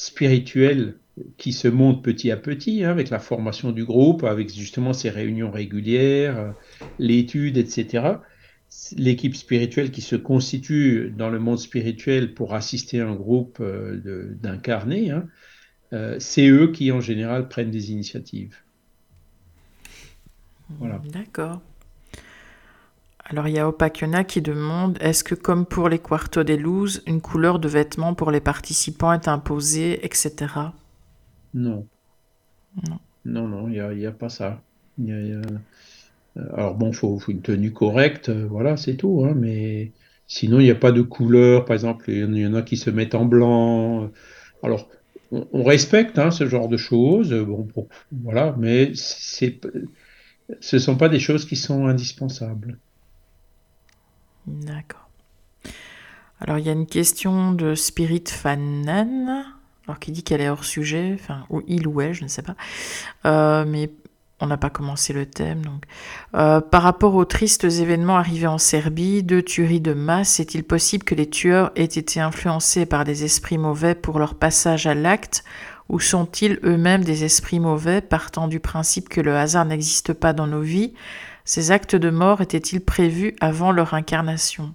spirituelle 0.00 0.94
qui 1.36 1.52
se 1.52 1.68
monte 1.68 2.02
petit 2.02 2.30
à 2.30 2.38
petit, 2.38 2.84
hein, 2.84 2.90
avec 2.90 3.10
la 3.10 3.18
formation 3.18 3.70
du 3.70 3.84
groupe, 3.84 4.24
avec 4.24 4.50
justement 4.50 4.94
ces 4.94 5.10
réunions 5.10 5.50
régulières, 5.50 6.38
euh, 6.38 6.50
l'étude, 6.98 7.58
etc. 7.58 8.14
L'équipe 8.96 9.34
spirituelle 9.34 9.90
qui 9.90 10.00
se 10.00 10.16
constitue 10.16 11.12
dans 11.14 11.28
le 11.28 11.38
monde 11.38 11.58
spirituel 11.58 12.32
pour 12.32 12.54
assister 12.54 13.00
un 13.00 13.14
groupe 13.14 13.58
euh, 13.60 14.34
d'incarnés, 14.40 15.10
hein, 15.10 15.26
euh, 15.92 16.16
c'est 16.18 16.48
eux 16.48 16.72
qui 16.72 16.92
en 16.92 17.02
général 17.02 17.48
prennent 17.48 17.70
des 17.70 17.92
initiatives. 17.92 18.56
Voilà. 20.78 21.02
D'accord. 21.12 21.60
Alors 23.30 23.46
il 23.46 23.54
y 23.54 23.60
a 23.60 23.68
Opakiona 23.68 24.24
qui 24.24 24.42
demande 24.42 24.98
est-ce 25.00 25.22
que 25.22 25.36
comme 25.36 25.64
pour 25.64 25.88
les 25.88 26.00
Quarto 26.00 26.42
des 26.42 26.56
Luz, 26.56 27.00
une 27.06 27.20
couleur 27.20 27.60
de 27.60 27.68
vêtements 27.68 28.12
pour 28.12 28.32
les 28.32 28.40
participants 28.40 29.12
est 29.12 29.28
imposée, 29.28 30.04
etc. 30.04 30.34
Non. 31.54 31.86
Non. 32.88 32.98
Non, 33.24 33.46
non, 33.46 33.68
il 33.68 33.98
n'y 33.98 34.06
a, 34.06 34.10
pas 34.10 34.30
ça. 34.30 34.60
Euh, 34.98 35.42
alors 36.54 36.74
bon, 36.74 36.88
il 36.88 36.94
faut, 36.96 37.20
une 37.28 37.40
tenue 37.40 37.72
correcte, 37.72 38.30
euh, 38.30 38.46
voilà, 38.48 38.76
c'est 38.76 38.96
tout. 38.96 39.24
Hein, 39.24 39.34
mais 39.36 39.92
sinon, 40.26 40.58
il 40.58 40.64
n'y 40.64 40.70
a 40.70 40.74
pas 40.74 40.90
de 40.90 41.02
couleur. 41.02 41.64
Par 41.66 41.74
exemple, 41.74 42.10
il 42.10 42.36
y 42.36 42.46
en 42.46 42.54
a 42.54 42.62
qui 42.62 42.76
se 42.76 42.90
mettent 42.90 43.14
en 43.14 43.26
blanc. 43.26 44.10
Alors, 44.64 44.88
on, 45.30 45.62
respecte 45.62 46.18
hein, 46.18 46.32
ce 46.32 46.48
genre 46.48 46.68
de 46.68 46.76
choses, 46.76 47.32
bon, 47.32 47.68
voilà, 48.10 48.56
mais 48.58 48.90
c'est, 48.94 49.60
ce 50.58 50.76
ne 50.76 50.80
sont 50.80 50.96
pas 50.96 51.08
des 51.08 51.20
choses 51.20 51.44
qui 51.44 51.54
sont 51.54 51.86
indispensables. 51.86 52.78
D'accord. 54.46 55.08
Alors, 56.40 56.58
il 56.58 56.66
y 56.66 56.70
a 56.70 56.72
une 56.72 56.86
question 56.86 57.52
de 57.52 57.74
Spirit 57.74 58.24
Fanen, 58.26 59.44
alors 59.86 59.98
qui 59.98 60.10
dit 60.10 60.22
qu'elle 60.22 60.40
est 60.40 60.48
hors 60.48 60.64
sujet, 60.64 61.18
ou 61.50 61.62
il 61.66 61.86
ou 61.86 62.00
elle, 62.00 62.14
je 62.14 62.24
ne 62.24 62.28
sais 62.28 62.42
pas. 62.42 62.56
Euh, 63.26 63.64
mais 63.66 63.90
on 64.40 64.46
n'a 64.46 64.56
pas 64.56 64.70
commencé 64.70 65.12
le 65.12 65.26
thème. 65.26 65.62
Euh, 66.34 66.60
par 66.62 66.82
rapport 66.82 67.14
aux 67.14 67.26
tristes 67.26 67.64
événements 67.64 68.16
arrivés 68.16 68.46
en 68.46 68.56
Serbie, 68.56 69.22
deux 69.22 69.42
tueries 69.42 69.82
de 69.82 69.92
masse, 69.92 70.40
est-il 70.40 70.64
possible 70.64 71.04
que 71.04 71.14
les 71.14 71.28
tueurs 71.28 71.72
aient 71.76 71.84
été 71.84 72.20
influencés 72.20 72.86
par 72.86 73.04
des 73.04 73.24
esprits 73.24 73.58
mauvais 73.58 73.94
pour 73.94 74.18
leur 74.18 74.34
passage 74.34 74.86
à 74.86 74.94
l'acte 74.94 75.44
ou 75.90 75.98
sont-ils 75.98 76.60
eux-mêmes 76.62 77.02
des 77.02 77.24
esprits 77.24 77.58
mauvais 77.58 78.00
partant 78.00 78.46
du 78.46 78.60
principe 78.60 79.08
que 79.08 79.20
le 79.20 79.36
hasard 79.36 79.64
n'existe 79.64 80.12
pas 80.12 80.32
dans 80.32 80.46
nos 80.46 80.62
vies? 80.62 80.94
Ces 81.44 81.70
actes 81.70 81.96
de 81.96 82.10
mort 82.10 82.40
étaient-ils 82.40 82.80
prévus 82.80 83.34
avant 83.40 83.72
leur 83.72 83.94
incarnation? 83.94 84.74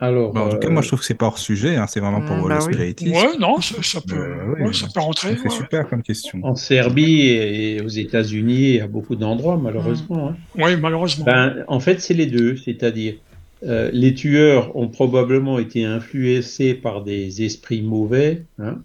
Alors, 0.00 0.36
en 0.36 0.48
tout 0.48 0.58
cas, 0.58 0.68
moi 0.68 0.82
je 0.82 0.88
trouve 0.88 1.00
que 1.00 1.06
c'est 1.06 1.14
pas 1.14 1.26
hors 1.26 1.38
sujet, 1.38 1.76
hein, 1.76 1.86
c'est 1.88 2.00
vraiment 2.00 2.20
pour 2.20 2.36
mmh, 2.36 2.48
bah 2.48 2.54
le 2.56 2.60
spiritisme. 2.60 3.14
Ouais, 3.14 3.38
non, 3.38 3.60
ça, 3.60 4.00
peut, 4.00 4.16
euh, 4.16 4.72
ça 4.72 4.88
peut 4.92 5.00
rentrer. 5.00 5.36
C'est 5.42 5.50
super 5.50 5.88
comme 5.88 6.02
question. 6.02 6.40
En 6.42 6.56
Serbie 6.56 7.28
et 7.28 7.80
aux 7.80 7.88
États-Unis, 7.88 8.80
à 8.80 8.88
beaucoup 8.88 9.14
d'endroits, 9.14 9.56
malheureusement. 9.56 10.30
Hein. 10.30 10.36
Oui, 10.56 10.76
malheureusement. 10.76 11.24
Ben, 11.24 11.64
en 11.68 11.80
fait, 11.80 12.00
c'est 12.00 12.12
les 12.14 12.26
deux, 12.26 12.56
c'est-à-dire 12.56 13.14
euh, 13.62 13.88
les 13.92 14.14
tueurs 14.14 14.76
ont 14.76 14.88
probablement 14.88 15.58
été 15.58 15.84
influencés 15.84 16.74
par 16.74 17.02
des 17.02 17.42
esprits 17.42 17.80
mauvais 17.80 18.42
hein, 18.58 18.78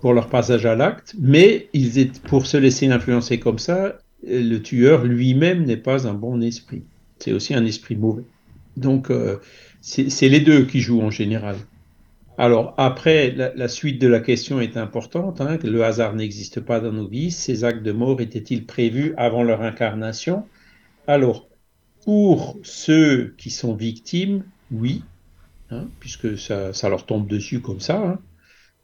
pour 0.00 0.12
leur 0.12 0.28
passage 0.28 0.66
à 0.66 0.76
l'acte, 0.76 1.14
mais 1.18 1.68
ils 1.72 1.98
étaient, 1.98 2.20
pour 2.28 2.46
se 2.46 2.58
laisser 2.58 2.88
influencer 2.88 3.40
comme 3.40 3.58
ça, 3.58 3.98
le 4.26 4.58
tueur 4.58 5.04
lui-même 5.04 5.64
n'est 5.64 5.76
pas 5.76 6.06
un 6.06 6.14
bon 6.14 6.40
esprit. 6.42 6.82
C'est 7.18 7.32
aussi 7.32 7.54
un 7.54 7.64
esprit 7.64 7.96
mauvais. 7.96 8.24
Donc, 8.76 9.10
euh, 9.10 9.38
c'est 9.80 10.28
les 10.28 10.40
deux 10.40 10.64
qui 10.64 10.80
jouent 10.80 11.02
en 11.02 11.10
général. 11.10 11.56
Alors, 12.38 12.74
après, 12.78 13.30
la, 13.30 13.68
suite 13.68 14.00
de 14.00 14.08
la 14.08 14.20
question 14.20 14.60
est 14.60 14.76
importante. 14.76 15.40
Hein, 15.40 15.58
le 15.62 15.84
hasard 15.84 16.14
n'existe 16.14 16.60
pas 16.60 16.80
dans 16.80 16.92
nos 16.92 17.06
vies. 17.06 17.30
Ces 17.30 17.64
actes 17.64 17.82
de 17.82 17.92
mort 17.92 18.20
étaient-ils 18.20 18.64
prévus 18.64 19.14
avant 19.16 19.42
leur 19.42 19.62
incarnation? 19.62 20.44
Alors, 21.06 21.48
pour 22.04 22.58
ceux 22.62 23.34
qui 23.36 23.50
sont 23.50 23.74
victimes, 23.74 24.44
oui, 24.70 25.02
hein, 25.70 25.86
puisque 26.00 26.38
ça, 26.38 26.72
leur 26.88 27.06
tombe 27.06 27.28
dessus 27.28 27.60
comme 27.60 27.80
ça. 27.80 27.98
Hein. 27.98 28.18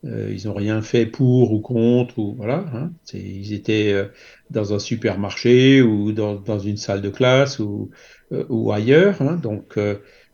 Euh, 0.05 0.33
ils 0.33 0.47
n'ont 0.47 0.55
rien 0.55 0.81
fait 0.81 1.07
pour 1.07 1.53
ou 1.53 1.61
contre, 1.61 2.19
ou 2.19 2.35
voilà. 2.37 2.65
Hein. 2.73 2.93
Ils 3.13 3.53
étaient 3.53 3.93
euh, 3.93 4.07
dans 4.51 4.73
un 4.73 4.79
supermarché 4.79 5.83
ou 5.83 6.13
dans, 6.13 6.37
dans 6.37 6.61
une 6.61 6.77
salle 6.77 7.03
de 7.03 7.11
classe 7.11 7.59
ou, 7.59 7.91
euh, 8.33 8.45
ou 8.49 8.73
ailleurs. 8.73 9.21
Hein. 9.23 9.37
Donc, 9.37 9.77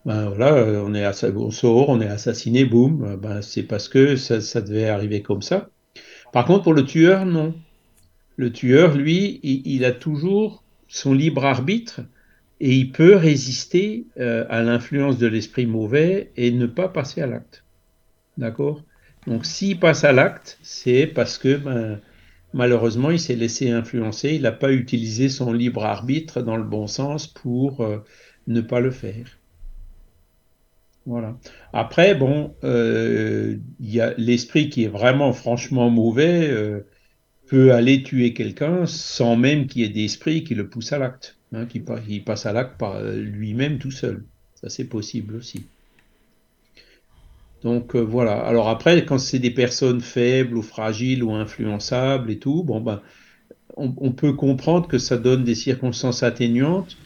ben 0.05 0.29
voilà, 0.29 0.83
on 0.85 0.95
est 0.95 1.07
on 1.35 1.51
sort, 1.51 1.89
on 1.89 2.01
est 2.01 2.07
assassiné, 2.09 2.65
boum. 2.65 3.17
Ben, 3.17 3.41
c'est 3.41 3.63
parce 3.63 3.89
que 3.89 4.17
ça, 4.17 4.41
ça, 4.41 4.61
devait 4.61 4.89
arriver 4.89 5.23
comme 5.23 5.43
ça. 5.43 5.71
Par 6.33 6.45
contre, 6.45 6.65
pour 6.65 6.75
le 6.75 6.85
tueur, 6.85 7.25
non. 7.25 7.55
Le 8.37 8.53
tueur, 8.53 8.97
lui, 8.97 9.41
il, 9.43 9.63
il 9.67 9.85
a 9.85 9.93
toujours 9.93 10.63
son 10.89 11.15
libre 11.15 11.45
arbitre 11.45 12.03
et 12.61 12.75
il 12.75 12.93
peut 12.93 13.17
résister 13.17 14.07
à 14.17 14.63
l'influence 14.63 15.19
de 15.19 15.27
l'esprit 15.27 15.67
mauvais 15.67 16.31
et 16.37 16.51
ne 16.51 16.67
pas 16.67 16.89
passer 16.89 17.23
à 17.23 17.27
l'acte. 17.27 17.65
D'accord? 18.37 18.83
Donc 19.27 19.47
s'il 19.47 19.79
passe 19.79 20.05
à 20.05 20.13
l'acte, 20.13 20.59
c'est 20.63 21.07
parce 21.07 21.39
que 21.39 21.57
ben, 21.57 22.01
malheureusement 22.53 23.11
il 23.11 23.21
s'est 23.21 23.37
laissé 23.37 23.71
influencer, 23.71 24.35
il 24.35 24.43
n'a 24.43 24.53
pas 24.53 24.73
utilisé 24.73 25.29
son 25.29 25.53
libre 25.53 25.85
arbitre 25.85 26.43
dans 26.43 26.57
le 26.57 26.65
bon 26.65 26.87
sens 26.87 27.27
pour 27.27 27.81
euh, 27.83 27.99
ne 28.47 28.61
pas 28.61 28.81
le 28.81 28.91
faire. 28.91 29.27
Voilà. 31.07 31.37
Après, 31.75 32.15
bon, 32.15 32.55
euh, 32.65 33.59
il 33.79 33.91
y 33.95 34.01
a 34.01 34.15
l'esprit 34.17 34.71
qui 34.71 34.85
est 34.85 34.89
vraiment 34.89 35.35
franchement 35.35 35.91
mauvais 35.91 36.49
euh, 36.51 36.87
peut 37.47 37.75
aller 37.75 38.03
tuer 38.03 38.33
quelqu'un 38.33 38.87
sans 38.87 39.37
même 39.37 39.67
qu'il 39.67 39.83
y 39.83 39.85
ait 39.85 39.91
d'esprit 39.91 40.45
qui 40.45 40.55
le 40.55 40.69
pousse 40.69 40.93
à 40.93 40.99
l'acte, 40.99 41.37
hein, 41.53 41.67
qui, 41.67 41.83
qui 42.07 42.21
passe 42.21 42.47
à 42.47 42.53
l'acte 42.55 42.79
par 42.79 43.03
lui-même 43.03 43.79
tout 43.79 43.91
seul. 43.91 44.25
Ça 44.55 44.71
c'est 44.71 44.87
possible 44.87 45.37
aussi. 45.37 45.67
Donc 47.65 47.97
euh, 47.97 48.01
voilà. 48.01 48.35
Alors 48.47 48.69
après, 48.69 49.05
quand 49.05 49.19
c'est 49.19 49.39
des 49.41 49.51
personnes 49.51 50.01
faibles 50.01 50.57
ou 50.57 50.63
fragiles 50.63 51.25
ou 51.25 51.33
influençables 51.33 52.31
et 52.31 52.39
tout, 52.39 52.63
bon 52.63 52.81
ben, 52.81 53.03
on 53.77 54.13
peut 54.13 54.35
comprendre 54.35 54.87
que 54.87 54.99
ça 54.99 55.17
donne 55.19 55.43
des 55.45 55.57
circonstances 55.57 56.23
atténuantes 56.23 56.97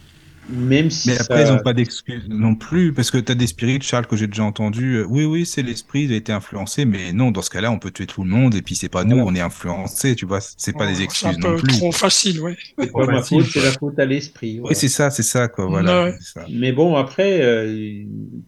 même 0.49 0.91
si 0.91 1.11
mais 1.11 1.21
après, 1.21 1.43
ils 1.47 1.53
n'ont 1.53 1.63
pas 1.63 1.75
d'excuses 1.75 2.29
non 2.29 2.55
plus, 2.55 2.93
parce 2.93 3.11
que 3.11 3.19
tu 3.19 3.33
as 3.33 3.35
des 3.35 3.47
spirites, 3.47 3.83
Charles, 3.83 4.07
que 4.07 4.17
j'ai 4.17 4.27
déjà 4.27 4.45
entendu. 4.45 4.97
Euh, 4.97 5.07
oui, 5.09 5.25
oui, 5.25 5.45
c'est 5.45 5.63
l'esprit, 5.63 6.05
il 6.05 6.13
a 6.13 6.17
été 6.17 6.33
influencé, 6.33 6.85
mais 6.85 7.13
non, 7.13 7.31
dans 7.31 7.43
ce 7.43 7.51
cas-là, 7.51 7.71
on 7.71 7.79
peut 7.79 7.91
tuer 7.91 8.07
tout 8.07 8.25
le 8.25 8.31
monde, 8.31 8.55
et 8.55 8.63
puis 8.63 8.75
c'est 8.75 8.89
pas 8.89 9.05
nous, 9.05 9.19
on 9.19 9.35
est 9.35 9.41
influencé, 9.41 10.15
tu 10.17 10.27
vois, 10.27 10.41
c'est 10.41 10.73
pas 10.73 10.87
des 10.87 11.03
excuses 11.03 11.39
non 11.39 11.57
plus. 11.57 11.73
C'est 11.73 11.79
trop 11.79 11.93
facile, 11.93 12.41
ouais. 12.41 12.57
C'est 12.79 12.93
pas 12.93 13.07
ma 13.07 13.23
faute, 13.23 13.47
c'est 13.47 13.63
la 13.63 13.73
faute 13.73 13.99
à 13.99 14.07
l'esprit. 14.07 14.61
Oui, 14.63 14.75
c'est 14.75 14.89
ça, 14.89 15.11
c'est 15.11 15.23
ça, 15.23 15.49
quoi, 15.49 15.67
voilà. 15.67 16.13
Mais 16.51 16.73
bon, 16.73 16.97
après, 16.97 17.41
euh, 17.43 18.05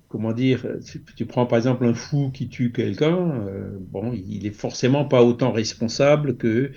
comment 0.09 0.33
dire, 0.33 0.67
tu 1.17 1.27
prends 1.27 1.47
par 1.47 1.59
exemple 1.59 1.85
un 1.85 1.95
fou 1.95 2.31
qui 2.33 2.49
tue 2.49 2.73
quelqu'un, 2.73 3.17
euh, 3.17 3.79
bon, 3.91 4.13
il 4.13 4.47
est 4.47 4.57
forcément 4.57 5.05
pas 5.05 5.23
autant 5.23 5.53
responsable 5.53 6.37
que 6.37 6.73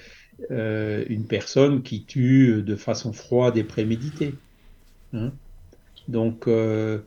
une 0.50 1.26
personne 1.28 1.82
qui 1.84 2.04
tue 2.04 2.62
de 2.62 2.76
façon 2.76 3.14
froide 3.14 3.56
et 3.56 3.64
préméditée. 3.64 4.34
Hein? 5.14 5.32
Donc, 6.08 6.48
euh, 6.48 7.00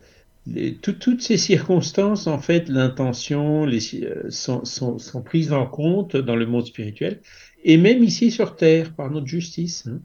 toutes 0.81 1.23
ces 1.23 1.37
circonstances, 1.37 2.27
en 2.27 2.39
fait, 2.39 2.69
l'intention 2.69 3.67
euh, 3.67 4.31
sont, 4.31 4.65
sont, 4.65 5.23
prises 5.23 5.53
en 5.53 5.67
compte 5.67 6.17
dans 6.17 6.37
le 6.37 6.47
monde 6.47 6.67
spirituel, 6.67 7.21
et 7.65 7.77
même 7.77 8.03
ici 8.03 8.31
sur 8.31 8.57
Terre, 8.57 8.93
par 8.93 9.11
notre 9.11 9.27
justice. 9.27 9.87
Hein. 9.87 10.01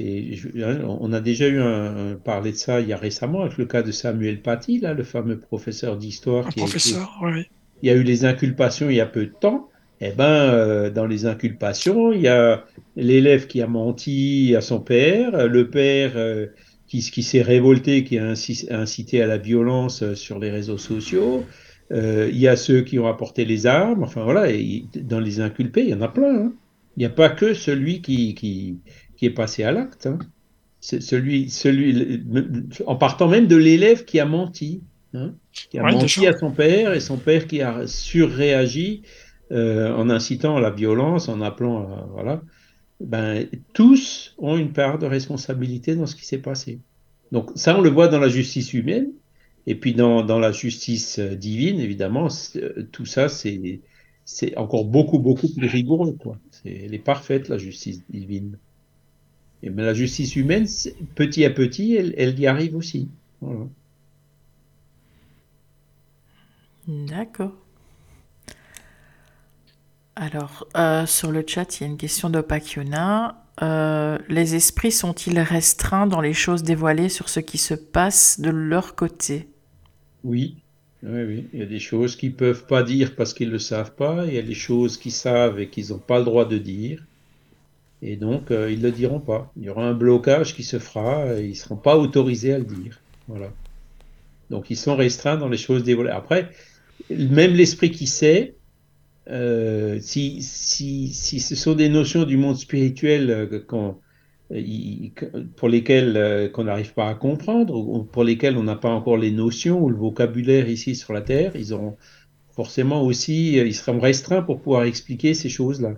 Hein, 0.00 0.80
on 0.86 1.14
a 1.14 1.20
déjà 1.20 1.48
eu 1.48 1.58
un, 1.60 2.16
parlé 2.22 2.52
de 2.52 2.56
ça 2.58 2.82
il 2.82 2.88
y 2.88 2.92
a 2.92 2.98
récemment 2.98 3.40
avec 3.40 3.56
le 3.56 3.64
cas 3.64 3.82
de 3.82 3.90
Samuel 3.90 4.42
Paty, 4.42 4.80
là, 4.80 4.92
le 4.92 5.02
fameux 5.02 5.38
professeur 5.38 5.96
d'histoire. 5.96 6.46
Professeur, 6.54 7.18
oui. 7.22 7.48
Il 7.82 7.88
y 7.88 7.90
a 7.90 7.94
eu 7.94 8.02
les 8.02 8.26
inculpations 8.26 8.90
il 8.90 8.96
y 8.96 9.00
a 9.00 9.06
peu 9.06 9.24
de 9.24 9.32
temps. 9.32 9.70
Eh 10.00 10.10
ben, 10.10 10.24
euh, 10.24 10.90
dans 10.90 11.06
les 11.06 11.24
inculpations, 11.24 12.12
il 12.12 12.20
y 12.20 12.28
a 12.28 12.64
l'élève 12.96 13.46
qui 13.46 13.62
a 13.62 13.66
menti 13.66 14.54
à 14.54 14.60
son 14.60 14.80
père, 14.80 15.48
le 15.48 15.70
père 15.70 16.12
qui, 16.88 17.00
qui 17.00 17.22
s'est 17.22 17.42
révolté, 17.42 18.02
qui 18.02 18.18
a 18.18 18.34
incité 18.70 19.22
à 19.22 19.26
la 19.26 19.38
violence 19.38 20.02
euh, 20.02 20.14
sur 20.14 20.38
les 20.38 20.50
réseaux 20.50 20.78
sociaux. 20.78 21.44
Euh, 21.92 22.28
il 22.32 22.38
y 22.38 22.48
a 22.48 22.56
ceux 22.56 22.82
qui 22.82 22.98
ont 22.98 23.06
apporté 23.06 23.44
les 23.44 23.66
armes. 23.66 24.02
Enfin 24.02 24.24
voilà, 24.24 24.50
et 24.50 24.84
dans 24.94 25.20
les 25.20 25.40
inculpés, 25.40 25.82
il 25.82 25.90
y 25.90 25.94
en 25.94 26.02
a 26.02 26.08
plein. 26.08 26.34
Hein. 26.34 26.52
Il 26.96 27.00
n'y 27.00 27.06
a 27.06 27.10
pas 27.10 27.28
que 27.28 27.54
celui 27.54 28.00
qui, 28.00 28.34
qui, 28.34 28.78
qui 29.16 29.26
est 29.26 29.30
passé 29.30 29.62
à 29.62 29.72
l'acte. 29.72 30.06
Hein. 30.06 30.18
Celui, 30.80 31.50
celui, 31.50 32.22
en 32.86 32.96
partant 32.96 33.28
même 33.28 33.46
de 33.46 33.56
l'élève 33.56 34.04
qui 34.04 34.20
a 34.20 34.24
menti. 34.24 34.80
Hein, 35.14 35.32
qui 35.52 35.78
a 35.78 35.82
menti 35.82 36.26
à 36.26 36.36
son 36.36 36.50
père 36.50 36.92
et 36.92 37.00
son 37.00 37.16
père 37.16 37.46
qui 37.46 37.62
a 37.62 37.86
surréagi 37.86 39.02
euh, 39.50 39.92
en 39.94 40.10
incitant 40.10 40.56
à 40.56 40.60
la 40.60 40.70
violence, 40.70 41.28
en 41.28 41.40
appelant 41.40 41.78
à, 41.80 42.08
voilà 42.12 42.42
ben, 43.00 43.46
tous 43.74 44.34
ont 44.38 44.56
une 44.56 44.72
part 44.72 44.98
de 44.98 45.06
responsabilité 45.06 45.94
dans 45.94 46.06
ce 46.06 46.16
qui 46.16 46.26
s'est 46.26 46.38
passé. 46.38 46.80
Donc 47.32 47.50
ça, 47.54 47.78
on 47.78 47.80
le 47.80 47.90
voit 47.90 48.08
dans 48.08 48.18
la 48.18 48.28
justice 48.28 48.72
humaine, 48.72 49.08
et 49.66 49.74
puis 49.74 49.94
dans, 49.94 50.24
dans 50.24 50.38
la 50.38 50.50
justice 50.50 51.18
euh, 51.18 51.34
divine, 51.34 51.78
évidemment, 51.78 52.28
euh, 52.56 52.88
tout 52.90 53.04
ça, 53.04 53.28
c'est 53.28 53.80
encore 54.56 54.84
beaucoup, 54.84 55.18
beaucoup 55.18 55.48
plus 55.48 55.68
rigoureux. 55.68 56.16
Quoi. 56.18 56.38
Elle 56.64 56.94
est 56.94 56.98
parfaite, 56.98 57.48
la 57.48 57.58
justice 57.58 58.02
divine. 58.08 58.58
Et 59.62 59.70
mais 59.70 59.82
la 59.82 59.94
justice 59.94 60.36
humaine, 60.36 60.66
petit 61.14 61.44
à 61.44 61.50
petit, 61.50 61.94
elle, 61.94 62.14
elle 62.16 62.38
y 62.38 62.46
arrive 62.46 62.76
aussi. 62.76 63.08
D'accord. 66.86 67.52
Alors, 70.20 70.66
euh, 70.76 71.06
sur 71.06 71.30
le 71.30 71.44
chat, 71.46 71.78
il 71.78 71.84
y 71.84 71.86
a 71.86 71.88
une 71.88 71.96
question 71.96 72.28
d'Opakiona. 72.28 73.40
Euh, 73.62 74.18
les 74.28 74.56
esprits 74.56 74.90
sont-ils 74.90 75.38
restreints 75.38 76.08
dans 76.08 76.20
les 76.20 76.32
choses 76.32 76.64
dévoilées 76.64 77.08
sur 77.08 77.28
ce 77.28 77.38
qui 77.38 77.56
se 77.56 77.74
passe 77.74 78.40
de 78.40 78.50
leur 78.50 78.96
côté? 78.96 79.46
Oui, 80.24 80.56
oui, 81.04 81.22
oui. 81.22 81.46
Il 81.52 81.60
y 81.60 81.62
a 81.62 81.66
des 81.66 81.78
choses 81.78 82.16
qu'ils 82.16 82.30
ne 82.30 82.34
peuvent 82.34 82.66
pas 82.66 82.82
dire 82.82 83.14
parce 83.14 83.32
qu'ils 83.32 83.46
ne 83.46 83.52
le 83.52 83.58
savent 83.60 83.94
pas. 83.94 84.26
Il 84.26 84.34
y 84.34 84.38
a 84.38 84.42
des 84.42 84.54
choses 84.54 84.96
qu'ils 84.96 85.12
savent 85.12 85.60
et 85.60 85.68
qu'ils 85.68 85.90
n'ont 85.90 85.98
pas 85.98 86.18
le 86.18 86.24
droit 86.24 86.46
de 86.46 86.58
dire. 86.58 87.04
Et 88.02 88.16
donc, 88.16 88.50
euh, 88.50 88.72
ils 88.72 88.78
ne 88.80 88.86
le 88.86 88.92
diront 88.92 89.20
pas. 89.20 89.52
Il 89.56 89.62
y 89.62 89.70
aura 89.70 89.84
un 89.84 89.94
blocage 89.94 90.52
qui 90.56 90.64
se 90.64 90.80
fera 90.80 91.32
et 91.34 91.44
ils 91.44 91.50
ne 91.50 91.54
seront 91.54 91.76
pas 91.76 91.96
autorisés 91.96 92.54
à 92.54 92.58
le 92.58 92.64
dire. 92.64 93.00
Voilà. 93.28 93.52
Donc, 94.50 94.68
ils 94.68 94.76
sont 94.76 94.96
restreints 94.96 95.36
dans 95.36 95.48
les 95.48 95.58
choses 95.58 95.84
dévoilées. 95.84 96.10
Après, 96.10 96.50
même 97.08 97.52
l'esprit 97.52 97.92
qui 97.92 98.08
sait, 98.08 98.56
euh, 99.30 99.98
si, 100.00 100.42
si, 100.42 101.08
si, 101.08 101.40
ce 101.40 101.54
sont 101.54 101.74
des 101.74 101.88
notions 101.88 102.24
du 102.24 102.36
monde 102.36 102.56
spirituel 102.56 103.30
euh, 103.30 103.92
euh, 104.52 105.44
pour 105.56 105.68
lesquelles 105.68 106.50
qu'on 106.52 106.64
n'arrive 106.64 106.94
pas 106.94 107.08
à 107.08 107.14
comprendre, 107.14 107.74
ou 107.76 108.04
pour 108.04 108.24
lesquelles 108.24 108.56
on 108.56 108.62
n'a 108.62 108.76
pas 108.76 108.88
encore 108.88 109.18
les 109.18 109.30
notions 109.30 109.82
ou 109.82 109.90
le 109.90 109.96
vocabulaire 109.96 110.68
ici 110.68 110.94
sur 110.94 111.12
la 111.12 111.20
Terre, 111.20 111.52
ils 111.56 111.74
auront 111.74 111.96
forcément 112.50 113.02
aussi, 113.02 113.52
ils 113.56 113.74
seront 113.74 114.00
restreints 114.00 114.42
pour 114.42 114.60
pouvoir 114.60 114.84
expliquer 114.84 115.34
ces 115.34 115.50
choses-là. 115.50 115.94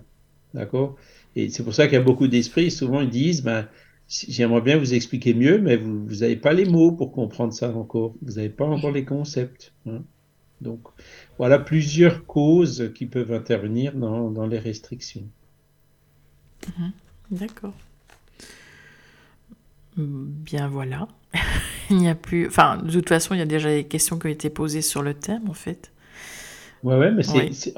D'accord? 0.53 0.97
Et 1.37 1.49
c'est 1.49 1.63
pour 1.63 1.73
ça 1.73 1.85
qu'il 1.85 1.93
y 1.93 2.01
a 2.01 2.03
beaucoup 2.03 2.27
d'esprits, 2.27 2.69
souvent 2.69 3.01
ils 3.01 3.09
disent, 3.09 3.41
ben, 3.41 3.67
j'aimerais 4.09 4.61
bien 4.61 4.77
vous 4.77 4.93
expliquer 4.93 5.33
mieux, 5.33 5.59
mais 5.59 5.77
vous 5.77 6.07
n'avez 6.19 6.35
pas 6.35 6.51
les 6.51 6.65
mots 6.65 6.91
pour 6.91 7.13
comprendre 7.13 7.53
ça 7.53 7.73
encore. 7.73 8.13
Vous 8.21 8.33
n'avez 8.33 8.49
pas 8.49 8.65
encore 8.65 8.91
les 8.91 9.05
concepts. 9.05 9.73
Hein. 9.85 10.03
Donc, 10.61 10.81
voilà 11.37 11.57
plusieurs 11.57 12.25
causes 12.25 12.91
qui 12.93 13.07
peuvent 13.07 13.33
intervenir 13.33 13.93
dans, 13.93 14.47
les 14.47 14.59
restrictions. 14.59 15.27
Mhm. 16.77 16.91
D'accord. 17.31 17.73
Bien 19.97 20.67
voilà. 20.67 21.07
il 21.89 21.97
n'y 21.97 22.09
a 22.09 22.15
plus. 22.15 22.47
Enfin, 22.47 22.77
de 22.77 22.91
toute 22.91 23.09
façon, 23.09 23.33
il 23.33 23.39
y 23.39 23.41
a 23.41 23.45
déjà 23.45 23.69
des 23.69 23.85
questions 23.85 24.19
qui 24.19 24.27
ont 24.27 24.29
été 24.29 24.49
posées 24.49 24.81
sur 24.81 25.01
le 25.01 25.13
thème, 25.13 25.49
en 25.49 25.53
fait. 25.53 25.91
Ouais, 26.83 26.95
ouais, 26.95 27.11
mais 27.11 27.23
c'est 27.23 27.73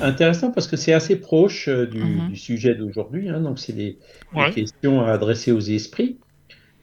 intéressant 0.00 0.52
parce 0.52 0.68
que 0.68 0.76
c'est 0.76 0.92
assez 0.92 1.16
proche 1.16 1.68
euh, 1.68 1.86
mhm. 1.86 2.28
du, 2.28 2.36
sujet 2.36 2.74
d'aujourd'hui. 2.74 3.28
Hein. 3.28 3.40
donc, 3.40 3.58
c'est 3.58 3.72
des, 3.72 3.98
questions 4.54 5.00
à 5.00 5.12
adresser 5.12 5.52
aux 5.52 5.60
esprits. 5.60 6.18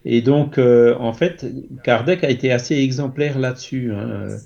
Et 0.03 0.21
donc, 0.21 0.57
euh, 0.57 0.95
en 0.99 1.13
fait, 1.13 1.45
Kardec 1.83 2.23
a 2.23 2.29
été 2.29 2.51
assez 2.51 2.75
exemplaire 2.75 3.39
là-dessus. 3.39 3.91
Hein. 3.93 4.38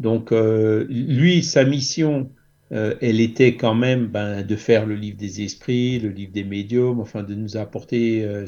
Donc, 0.00 0.32
euh, 0.32 0.86
lui, 0.88 1.42
sa 1.42 1.64
mission, 1.64 2.30
euh, 2.72 2.94
elle 3.00 3.20
était 3.20 3.56
quand 3.56 3.74
même 3.74 4.06
ben, 4.06 4.42
de 4.42 4.56
faire 4.56 4.86
le 4.86 4.94
livre 4.94 5.16
des 5.16 5.42
esprits, 5.42 5.98
le 5.98 6.10
livre 6.10 6.32
des 6.32 6.44
médiums, 6.44 7.00
enfin 7.00 7.22
de 7.22 7.34
nous 7.34 7.56
apporter 7.56 8.24
euh, 8.24 8.46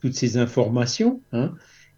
toutes 0.00 0.14
ces 0.14 0.36
informations. 0.36 1.20
Hein. 1.32 1.52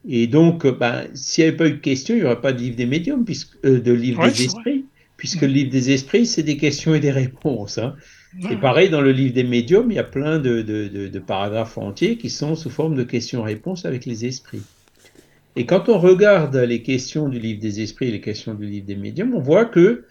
Et 0.06 0.26
donc, 0.26 0.66
ben, 0.66 1.06
s'il 1.14 1.44
n'y 1.44 1.48
avait 1.48 1.56
pas 1.56 1.68
eu 1.68 1.72
de 1.72 1.78
questions, 1.78 2.14
il 2.14 2.20
n'y 2.20 2.26
aurait 2.26 2.40
pas 2.40 2.52
de 2.52 2.58
livre 2.58 2.76
des 2.76 2.86
médiums, 2.86 3.24
puisque, 3.24 3.62
de 3.62 3.92
livre 3.92 4.28
des 4.28 4.44
esprits, 4.44 4.84
puisque 5.16 5.42
le 5.42 5.48
livre 5.48 5.70
des 5.70 5.90
esprits, 5.92 6.26
c'est 6.26 6.42
des 6.42 6.58
questions 6.58 6.94
et 6.94 7.00
des 7.00 7.12
réponses. 7.12 7.78
Hein. 7.78 7.94
Et 8.50 8.56
pareil, 8.56 8.90
dans 8.90 9.00
le 9.00 9.12
livre 9.12 9.32
des 9.32 9.44
médiums, 9.44 9.90
il 9.90 9.94
y 9.94 10.00
a 10.00 10.04
plein 10.04 10.38
de, 10.38 10.60
de 10.60 11.18
paragraphes 11.20 11.78
entiers 11.78 12.18
qui 12.18 12.28
sont 12.28 12.56
sous 12.56 12.68
forme 12.68 12.96
de 12.96 13.04
questions-réponses 13.04 13.86
avec 13.86 14.04
les 14.04 14.26
esprits. 14.26 14.60
Et 15.56 15.66
quand 15.66 15.88
on 15.88 15.98
regarde 15.98 16.56
les 16.56 16.82
questions 16.82 17.28
du 17.28 17.38
livre 17.38 17.60
des 17.60 17.80
esprits 17.80 18.08
et 18.08 18.10
les 18.10 18.20
questions 18.20 18.54
du 18.54 18.66
livre 18.66 18.86
des 18.86 18.96
médiums, 18.96 19.34
on 19.34 19.40
voit 19.40 19.64
que 19.66 20.04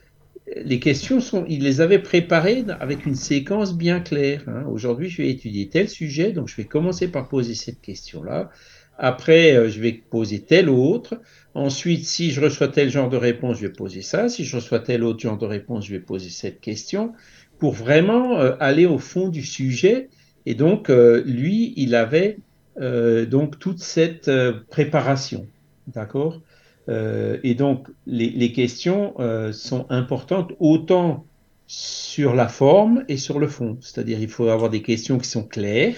les 0.55 0.79
questions 0.79 1.19
sont, 1.19 1.45
il 1.47 1.63
les 1.63 1.81
avait 1.81 1.99
préparées 1.99 2.63
avec 2.79 3.05
une 3.05 3.15
séquence 3.15 3.75
bien 3.75 3.99
claire. 3.99 4.43
Hein. 4.47 4.65
Aujourd'hui, 4.69 5.09
je 5.09 5.21
vais 5.21 5.29
étudier 5.29 5.69
tel 5.69 5.89
sujet, 5.89 6.31
donc 6.31 6.47
je 6.47 6.55
vais 6.55 6.65
commencer 6.65 7.07
par 7.09 7.27
poser 7.27 7.55
cette 7.55 7.81
question-là. 7.81 8.51
Après, 8.97 9.55
euh, 9.55 9.69
je 9.69 9.79
vais 9.79 9.93
poser 9.93 10.41
tel 10.41 10.69
autre. 10.69 11.19
Ensuite, 11.55 12.05
si 12.05 12.31
je 12.31 12.41
reçois 12.41 12.67
tel 12.67 12.89
genre 12.89 13.09
de 13.09 13.17
réponse, 13.17 13.57
je 13.57 13.67
vais 13.67 13.73
poser 13.73 14.01
ça. 14.01 14.29
Si 14.29 14.45
je 14.45 14.55
reçois 14.55 14.79
tel 14.79 15.03
autre 15.03 15.19
genre 15.19 15.37
de 15.37 15.45
réponse, 15.45 15.87
je 15.87 15.93
vais 15.93 15.99
poser 15.99 16.29
cette 16.29 16.61
question 16.61 17.13
pour 17.59 17.73
vraiment 17.73 18.39
euh, 18.39 18.55
aller 18.59 18.85
au 18.85 18.99
fond 18.99 19.29
du 19.29 19.43
sujet. 19.43 20.09
Et 20.45 20.55
donc, 20.55 20.89
euh, 20.89 21.23
lui, 21.25 21.73
il 21.75 21.95
avait 21.95 22.37
donc 22.77 23.59
toute 23.59 23.79
cette 23.79 24.27
euh, 24.27 24.53
préparation. 24.69 25.47
D'accord? 25.87 26.41
Euh, 26.89 27.37
Et 27.43 27.55
donc 27.55 27.87
les, 28.05 28.51
questions 28.51 29.13
sont 29.51 29.85
importantes 29.89 30.53
autant 30.59 31.25
sur 31.67 32.35
la 32.35 32.47
forme 32.47 33.03
et 33.07 33.17
sur 33.17 33.39
le 33.39 33.47
fond. 33.47 33.77
C'est-à-dire 33.81 34.19
il 34.19 34.29
faut 34.29 34.47
avoir 34.47 34.69
des 34.69 34.81
questions 34.81 35.17
qui 35.17 35.29
sont 35.29 35.43
claires, 35.43 35.95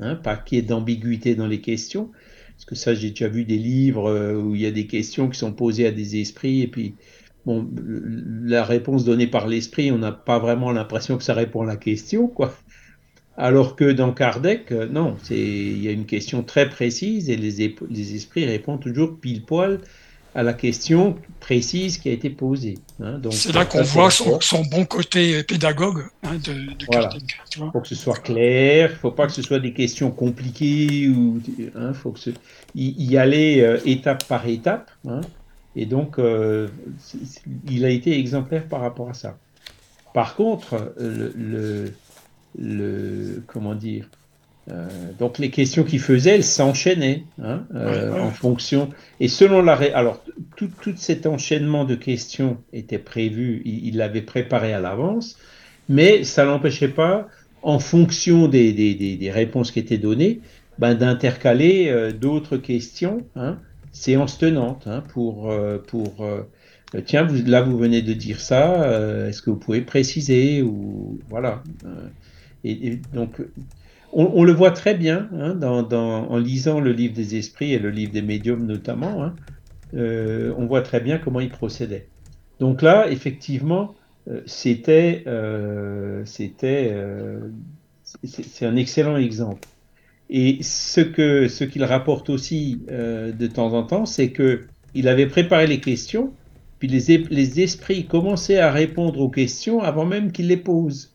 hein, 0.00 0.16
pas 0.16 0.36
qu'il 0.36 0.56
y 0.56 0.58
ait 0.60 0.64
d'ambiguïté 0.64 1.34
dans 1.34 1.46
les 1.46 1.60
questions. 1.60 2.10
Parce 2.54 2.64
que 2.64 2.74
ça, 2.74 2.94
j'ai 2.94 3.10
déjà 3.10 3.28
vu 3.28 3.44
des 3.44 3.58
livres 3.58 4.36
où 4.36 4.54
il 4.54 4.60
y 4.60 4.66
a 4.66 4.70
des 4.70 4.86
questions 4.86 5.28
qui 5.28 5.38
sont 5.38 5.52
posées 5.52 5.86
à 5.86 5.90
des 5.90 6.20
esprits 6.20 6.62
et 6.62 6.68
puis 6.68 6.94
bon, 7.44 7.68
la 8.44 8.64
réponse 8.64 9.04
donnée 9.04 9.26
par 9.26 9.48
l'esprit, 9.48 9.90
on 9.90 9.98
n'a 9.98 10.12
pas 10.12 10.38
vraiment 10.38 10.72
l'impression 10.72 11.18
que 11.18 11.24
ça 11.24 11.34
répond 11.34 11.62
à 11.62 11.66
la 11.66 11.76
question, 11.76 12.28
quoi. 12.28 12.54
Alors 13.36 13.76
que 13.76 13.90
dans 13.90 14.12
Kardec, 14.12 14.72
euh, 14.72 14.86
non, 14.86 15.16
il 15.30 15.82
y 15.82 15.88
a 15.88 15.90
une 15.90 16.04
question 16.04 16.42
très 16.42 16.68
précise 16.68 17.30
et 17.30 17.36
les, 17.36 17.74
les, 17.90 18.14
esprits 18.14 18.44
répondent 18.44 18.80
toujours 18.80 19.18
pile 19.18 19.42
poil 19.42 19.80
à 20.34 20.42
la 20.42 20.52
question 20.52 21.16
précise 21.40 21.98
qui 21.98 22.10
a 22.10 22.12
été 22.12 22.28
posée. 22.28 22.78
Hein. 23.02 23.20
c'est 23.30 23.52
là 23.54 23.64
qu'on 23.64 23.82
voit 23.82 24.10
son, 24.10 24.62
bon 24.70 24.84
côté 24.84 25.42
pédagogue 25.44 26.04
hein, 26.22 26.36
de, 26.44 26.84
Kardec. 26.90 27.22
Il 27.56 27.70
faut 27.72 27.80
que 27.80 27.88
ce 27.88 27.94
soit 27.94 28.18
clair, 28.18 28.90
il 28.90 28.94
ne 28.94 28.98
faut 28.98 29.10
pas 29.10 29.26
que 29.26 29.32
ce 29.32 29.42
soit 29.42 29.60
des 29.60 29.72
questions 29.72 30.10
compliquées, 30.10 31.08
ou 31.08 31.40
hein, 31.74 31.94
faut 31.94 32.12
que 32.12 32.30
y, 32.74 33.16
aller 33.16 33.60
euh, 33.60 33.78
étape 33.86 34.26
par 34.26 34.46
étape. 34.46 34.90
et 35.74 35.86
donc, 35.86 36.18
euh, 36.18 36.68
il 37.70 37.84
a 37.84 37.90
été 37.90 38.18
exemplaire 38.18 38.66
par 38.68 38.80
rapport 38.80 39.08
à 39.08 39.14
ça. 39.14 39.38
Par 40.14 40.34
contre, 40.34 40.94
le 40.98 41.32
le 41.34 41.92
comment 43.46 43.74
dire 43.74 44.08
euh, 44.70 44.88
donc 45.18 45.38
les 45.38 45.50
questions 45.50 45.82
qu'il 45.82 45.98
faisait, 45.98 46.36
elles 46.36 46.44
s'enchaînaient 46.44 47.24
hein, 47.42 47.64
euh, 47.74 48.12
en 48.12 48.30
fonction 48.30 48.90
et 49.18 49.26
selon 49.26 49.60
la 49.60 49.72
alors 49.92 50.22
tout, 50.54 50.70
tout, 50.80 50.92
cet 50.96 51.26
enchaînement 51.26 51.84
de 51.84 51.96
questions 51.96 52.58
était 52.72 53.00
prévu, 53.00 53.62
il 53.64 53.96
l'avait 53.96 54.22
préparé 54.22 54.72
à 54.72 54.78
l'avance, 54.78 55.36
mais 55.88 56.22
ça 56.22 56.44
n'empêchait 56.44 56.88
pas, 56.88 57.26
en 57.62 57.80
fonction 57.80 58.46
des, 58.46 58.72
des, 58.72 58.94
des, 58.94 59.30
réponses 59.32 59.72
qui 59.72 59.80
étaient 59.80 59.98
données, 59.98 60.40
ben, 60.78 60.94
d'intercaler 60.94 61.88
euh, 61.88 62.12
d'autres 62.12 62.56
questions, 62.56 63.26
hein, 63.34 63.58
séance 63.90 64.38
tenante, 64.38 64.86
hein, 64.86 65.02
pour 65.12 65.52
pour 65.88 66.24
tiens 67.04 67.24
vous, 67.24 67.44
là 67.46 67.62
vous 67.62 67.76
venez 67.76 68.00
de 68.00 68.12
dire 68.12 68.40
ça, 68.40 68.88
est-ce 69.28 69.42
que 69.42 69.50
vous 69.50 69.56
pouvez 69.56 69.80
préciser 69.80 70.62
ou 70.62 71.18
voilà. 71.28 71.64
Et, 72.64 73.00
donc, 73.12 73.42
on, 74.12 74.44
le 74.44 74.52
voit 74.52 74.70
très 74.70 74.94
bien 74.94 75.28
hein, 75.34 75.58
en 75.62 76.38
lisant 76.38 76.80
le 76.80 76.92
livre 76.92 77.14
des 77.14 77.36
esprits 77.36 77.72
et 77.72 77.78
le 77.78 77.90
livre 77.90 78.12
des 78.12 78.22
médiums 78.22 78.66
notamment. 78.66 79.22
Hein, 79.22 79.34
euh, 79.94 80.52
on 80.56 80.66
voit 80.66 80.82
très 80.82 81.00
bien 81.00 81.18
comment 81.18 81.40
il 81.40 81.50
procédait. 81.50 82.06
Donc 82.60 82.82
là, 82.82 83.10
effectivement, 83.10 83.94
euh, 84.28 84.40
c'était, 84.46 85.24
euh, 85.26 86.22
c'est 88.24 88.66
un 88.66 88.76
excellent 88.76 89.16
exemple. 89.16 89.68
Et 90.30 90.62
ce 90.62 91.00
que, 91.00 91.48
ce 91.48 91.64
qu'il 91.64 91.84
rapporte 91.84 92.30
aussi 92.30 92.80
de 92.88 93.46
temps 93.48 93.74
en 93.74 93.82
temps, 93.82 94.06
c'est 94.06 94.30
que 94.30 94.62
il 94.94 95.08
avait 95.08 95.26
préparé 95.26 95.66
les 95.66 95.80
questions, 95.80 96.32
puis 96.78 96.88
les, 96.88 97.18
les 97.18 97.60
esprits 97.60 98.06
commençaient 98.06 98.58
à 98.58 98.70
répondre 98.70 99.20
aux 99.20 99.28
questions 99.28 99.80
avant 99.80 100.06
même 100.06 100.32
qu'il 100.32 100.48
les 100.48 100.56
pose. 100.56 101.11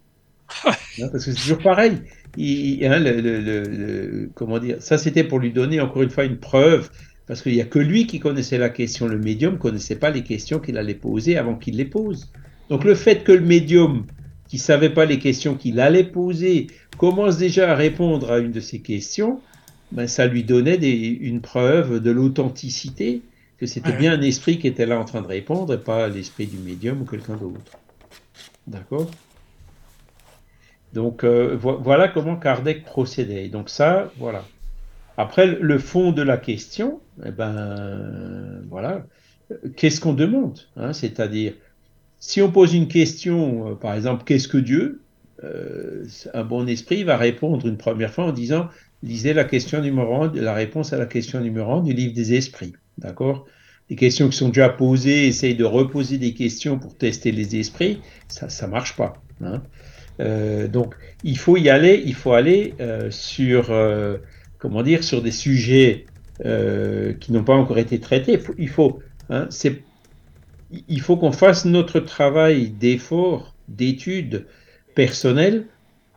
Hein, 1.00 1.10
parce 1.12 1.26
que 1.26 1.32
c'est 1.32 1.42
toujours 1.42 1.60
pareil. 1.60 2.00
Hein, 2.38 3.00
le, 3.00 4.30
comment 4.34 4.60
dire 4.60 4.78
Ça, 4.80 4.98
c'était 4.98 5.24
pour 5.24 5.40
lui 5.40 5.52
donner 5.52 5.80
encore 5.80 6.04
une 6.04 6.10
fois 6.10 6.26
une 6.26 6.38
preuve, 6.38 6.90
parce 7.28 7.42
qu'il 7.42 7.54
n'y 7.54 7.62
a 7.62 7.66
que 7.66 7.80
lui 7.80 8.08
qui 8.08 8.20
connaissait 8.20 8.58
la 8.58 8.70
question. 8.70 9.08
Le 9.08 9.20
médium 9.20 9.54
ne 9.54 9.60
connaissait 9.60 9.96
pas 9.96 10.10
les 10.10 10.24
questions 10.24 10.60
qu'il 10.60 10.78
allait 10.78 10.96
poser 10.96 11.38
avant 11.38 11.56
qu'il 11.56 11.78
les 11.78 11.86
pose. 11.86 12.32
Donc 12.70 12.84
le 12.84 12.96
fait 12.96 13.24
que 13.24 13.32
le 13.32 13.46
médium, 13.46 14.06
qui 14.48 14.58
savait 14.58 14.90
pas 14.90 15.06
les 15.06 15.20
questions 15.20 15.56
qu'il 15.56 15.80
allait 15.80 16.04
poser, 16.04 16.68
commence 16.98 17.38
déjà 17.38 17.72
à 17.72 17.76
répondre 17.76 18.32
à 18.32 18.40
une 18.40 18.52
de 18.52 18.60
ces 18.60 18.80
questions, 18.80 19.40
ben, 19.92 20.08
ça 20.08 20.26
lui 20.26 20.44
donnait 20.44 20.78
des, 20.78 20.92
une 20.92 21.42
preuve 21.42 22.02
de 22.02 22.12
l'authenticité, 22.12 23.22
que 23.58 23.66
c'était 23.66 23.94
bien 23.94 24.14
un 24.14 24.22
esprit 24.22 24.60
qui 24.60 24.68
était 24.68 24.86
là 24.86 25.00
en 25.00 25.06
train 25.06 25.22
de 25.22 25.28
répondre 25.28 25.74
et 25.74 25.80
pas 25.80 26.08
l'esprit 26.08 26.46
du 26.46 26.58
médium 26.58 27.02
ou 27.02 27.06
quelqu'un 27.06 27.36
d'autre. 27.36 27.72
D'accord? 28.68 29.10
Donc 30.98 31.24
euh, 31.24 31.56
voilà 31.62 32.08
comment 32.08 32.36
Kardec 32.38 32.84
procédait. 32.84 33.50
Donc 33.50 33.70
ça, 33.70 34.12
voilà. 34.18 34.44
Après, 35.16 35.46
le 35.46 35.78
fond 35.78 36.12
de 36.12 36.24
la 36.24 36.38
question, 36.38 37.02
eh 37.24 37.30
ben 37.30 38.64
voilà, 38.68 39.06
qu'est-ce 39.76 40.02
qu'on 40.02 40.14
demande 40.14 40.60
hein? 40.76 40.94
C'est-à-dire, 40.94 41.54
si 42.18 42.42
on 42.42 42.52
pose 42.52 42.74
une 42.74 42.88
question, 42.88 43.70
euh, 43.70 43.76
par 43.76 43.94
exemple, 43.94 44.24
qu'est-ce 44.26 44.48
que 44.48 44.58
Dieu 44.58 45.02
euh, 45.44 46.04
Un 46.34 46.44
bon 46.44 46.68
esprit 46.68 47.04
va 47.04 47.16
répondre 47.16 47.68
une 47.68 47.78
première 47.78 48.12
fois 48.12 48.26
en 48.26 48.32
disant, 48.32 48.68
lisez 49.04 49.34
la 49.34 49.44
question 49.44 49.80
numéro 49.80 50.24
1, 50.24 50.34
la 50.34 50.56
réponse 50.56 50.94
à 50.94 50.98
la 50.98 51.06
question 51.06 51.40
numéro 51.42 51.74
1 51.74 51.84
du 51.84 51.94
livre 51.94 52.16
des 52.16 52.34
esprits. 52.34 52.74
D'accord? 52.98 53.46
Les 53.92 53.96
questions 53.96 54.30
qui 54.30 54.38
sont 54.38 54.48
déjà 54.48 54.70
posées, 54.70 55.28
essaye 55.28 55.54
de 55.54 55.64
reposer 55.64 56.18
des 56.18 56.34
questions 56.34 56.80
pour 56.80 56.98
tester 56.98 57.32
les 57.32 57.56
esprits, 57.56 58.02
ça 58.30 58.48
ne 58.66 58.72
marche 58.72 58.96
pas. 58.96 59.22
Hein 59.42 59.62
euh, 60.20 60.68
donc, 60.68 60.96
il 61.24 61.38
faut 61.38 61.58
y 61.58 61.70
aller, 61.70 62.02
il 62.06 62.16
faut 62.16 62.34
aller 62.34 62.74
euh, 62.80 63.12
sur, 63.12 63.72
euh, 63.72 64.18
comment 64.58 64.84
dire, 64.84 65.04
sur 65.04 65.22
des 65.22 65.32
sujets 65.32 66.06
qui 67.20 67.32
n'ont 67.32 67.44
pas 67.44 67.56
encore 67.56 67.80
été 67.80 68.00
traités. 68.00 68.40
Il 68.60 68.70
faut, 68.70 69.00
hein, 69.32 69.50
il 70.88 71.02
faut 71.02 71.18
qu'on 71.18 71.32
fasse 71.32 71.66
notre 71.66 72.00
travail 72.00 72.70
d'effort, 72.70 73.56
d'étude 73.68 74.46
personnelle 74.94 75.66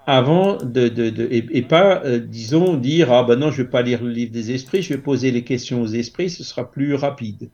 avant 0.06 0.58
de, 0.58 0.88
de, 0.88 1.08
de 1.08 1.26
et, 1.30 1.62
pas, 1.62 2.02
disons, 2.18 2.76
dire 2.76 3.10
ah 3.10 3.24
ben 3.24 3.36
non, 3.36 3.50
je 3.50 3.62
vais 3.62 3.68
pas 3.68 3.80
lire 3.80 4.02
le 4.02 4.10
livre 4.10 4.30
des 4.30 4.52
esprits, 4.52 4.82
je 4.82 4.92
vais 4.92 5.00
poser 5.00 5.30
les 5.30 5.42
questions 5.42 5.80
aux 5.80 5.86
esprits, 5.86 6.28
ce 6.28 6.44
sera 6.44 6.70
plus 6.70 6.94
rapide. 6.94 7.48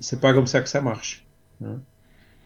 C'est 0.00 0.20
pas 0.20 0.34
comme 0.34 0.46
ça 0.46 0.60
que 0.60 0.68
ça 0.68 0.82
marche. 0.82 1.24
Hein. 1.64 1.80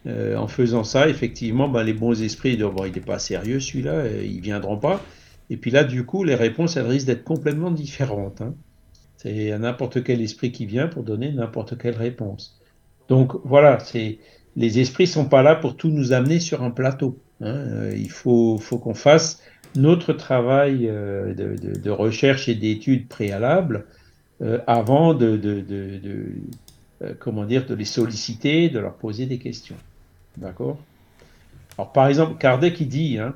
Euh, 0.06 0.36
en 0.36 0.48
faisant 0.48 0.84
ça, 0.84 1.08
effectivement, 1.08 1.66
ben, 1.66 1.82
les 1.82 1.94
bons 1.94 2.20
esprits 2.22 2.56
disent 2.56 2.66
bon, 2.66 2.84
il 2.84 2.92
n'est 2.92 3.00
pas 3.00 3.18
sérieux 3.18 3.58
celui-là, 3.58 3.92
euh, 3.92 4.22
ils 4.22 4.40
viendront 4.40 4.76
pas. 4.76 5.02
Et 5.48 5.56
puis 5.56 5.70
là, 5.70 5.82
du 5.82 6.04
coup, 6.04 6.24
les 6.24 6.34
réponses, 6.34 6.76
elles 6.76 6.86
risquent 6.86 7.06
d'être 7.06 7.24
complètement 7.24 7.70
différentes. 7.70 8.42
Hein. 8.42 8.54
C'est 9.16 9.58
n'importe 9.58 10.04
quel 10.04 10.20
esprit 10.20 10.52
qui 10.52 10.66
vient 10.66 10.88
pour 10.88 11.04
donner 11.04 11.32
n'importe 11.32 11.78
quelle 11.78 11.96
réponse. 11.96 12.60
Donc 13.08 13.32
voilà, 13.44 13.78
c'est 13.80 14.18
les 14.56 14.78
esprits 14.78 15.06
sont 15.06 15.26
pas 15.26 15.42
là 15.42 15.54
pour 15.54 15.76
tout 15.76 15.88
nous 15.88 16.12
amener 16.12 16.38
sur 16.38 16.62
un 16.62 16.70
plateau. 16.70 17.18
Hein. 17.40 17.54
Euh, 17.54 17.94
il 17.96 18.10
faut, 18.10 18.58
faut 18.58 18.78
qu'on 18.78 18.94
fasse 18.94 19.42
notre 19.74 20.12
travail 20.12 20.86
de, 20.86 21.56
de, 21.56 21.90
recherche 21.90 22.48
et 22.48 22.54
d'études 22.54 23.08
préalables 23.08 23.86
avant 24.68 25.14
de, 25.14 25.36
de 25.36 26.04
comment 27.18 27.44
dire, 27.44 27.66
de 27.66 27.74
les 27.74 27.84
solliciter, 27.84 28.68
de 28.68 28.78
leur 28.78 28.94
poser 28.94 29.26
des 29.26 29.38
questions. 29.38 29.74
D'accord 30.36 30.78
Alors, 31.78 31.92
par 31.92 32.08
exemple, 32.08 32.38
Kardec, 32.38 32.80
il 32.80 32.88
dit 32.88 33.18
hein, 33.18 33.34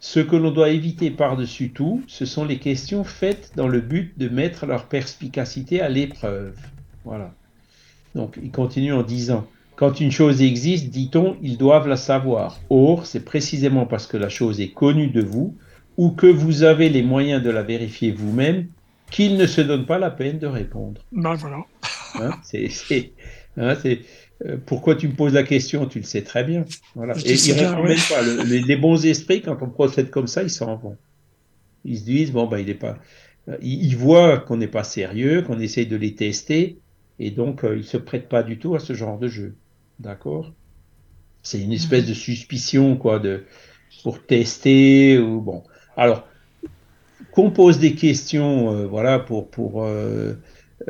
Ce 0.00 0.20
que 0.20 0.36
l'on 0.36 0.50
doit 0.50 0.70
éviter 0.70 1.10
par-dessus 1.10 1.70
tout, 1.70 2.02
ce 2.06 2.24
sont 2.24 2.44
les 2.44 2.58
questions 2.58 3.04
faites 3.04 3.52
dans 3.56 3.68
le 3.68 3.80
but 3.80 4.18
de 4.18 4.28
mettre 4.28 4.66
leur 4.66 4.86
perspicacité 4.86 5.80
à 5.80 5.88
l'épreuve. 5.88 6.56
Voilà. 7.04 7.32
Donc, 8.14 8.38
il 8.42 8.50
continue 8.50 8.92
en 8.92 9.02
disant 9.02 9.46
Quand 9.76 10.00
une 10.00 10.12
chose 10.12 10.42
existe, 10.42 10.90
dit-on, 10.90 11.36
ils 11.42 11.58
doivent 11.58 11.88
la 11.88 11.96
savoir. 11.96 12.58
Or, 12.70 13.06
c'est 13.06 13.24
précisément 13.24 13.86
parce 13.86 14.06
que 14.06 14.16
la 14.16 14.28
chose 14.28 14.60
est 14.60 14.72
connue 14.72 15.08
de 15.08 15.22
vous 15.22 15.56
ou 15.96 16.10
que 16.10 16.26
vous 16.26 16.62
avez 16.62 16.88
les 16.88 17.02
moyens 17.02 17.42
de 17.42 17.50
la 17.50 17.62
vérifier 17.62 18.12
vous-même 18.12 18.68
qu'ils 19.10 19.36
ne 19.36 19.46
se 19.46 19.60
donnent 19.60 19.86
pas 19.86 19.98
la 19.98 20.10
peine 20.10 20.38
de 20.38 20.46
répondre. 20.46 21.02
Ben 21.12 21.34
voilà. 21.34 21.64
Hein, 22.20 22.30
c'est, 22.42 23.12
hein, 23.56 23.74
pourquoi 24.66 24.94
tu 24.94 25.08
me 25.08 25.14
poses 25.14 25.32
la 25.32 25.42
question? 25.42 25.86
Tu 25.86 25.98
le 25.98 26.04
sais 26.04 26.22
très 26.22 26.44
bien. 26.44 26.64
Voilà. 26.94 27.14
Et 27.24 27.34
ils 27.34 27.52
répondent 27.52 27.88
même 27.88 27.98
pas. 28.08 28.44
les, 28.44 28.76
bons 28.76 29.04
esprits, 29.04 29.42
quand 29.42 29.58
on 29.62 29.68
procède 29.68 30.10
comme 30.10 30.28
ça, 30.28 30.42
ils 30.42 30.50
s'en 30.50 30.76
vont. 30.76 30.96
Ils 31.84 31.98
se 31.98 32.04
disent 32.04 32.32
bon 32.32 32.46
ben 32.46 32.58
il 32.58 32.70
est 32.70 32.74
pas. 32.74 32.98
Euh, 33.48 33.56
ils, 33.60 33.96
voient 33.96 34.38
qu'on 34.38 34.56
n'est 34.56 34.68
pas 34.68 34.84
sérieux, 34.84 35.42
qu'on 35.42 35.58
essaye 35.58 35.86
de 35.86 35.96
les 35.96 36.14
tester, 36.14 36.78
et 37.18 37.30
donc 37.30 37.64
euh, 37.64 37.76
ils 37.76 37.84
se 37.84 37.96
prêtent 37.96 38.28
pas 38.28 38.42
du 38.42 38.58
tout 38.58 38.74
à 38.74 38.78
ce 38.78 38.92
genre 38.92 39.18
de 39.18 39.28
jeu. 39.28 39.54
D'accord? 39.98 40.52
C'est 41.42 41.60
une 41.60 41.72
espèce 41.72 42.06
de 42.06 42.14
suspicion, 42.14 42.96
quoi, 42.96 43.18
de, 43.18 43.44
pour 44.02 44.22
tester, 44.24 45.18
ou 45.18 45.40
bon. 45.40 45.62
Alors, 45.96 46.26
qu'on 47.32 47.50
pose 47.50 47.78
des 47.78 47.94
questions, 47.94 48.72
euh, 48.72 48.86
voilà, 48.86 49.18
pour, 49.18 49.48
pour, 49.50 49.84
euh, 49.84 50.34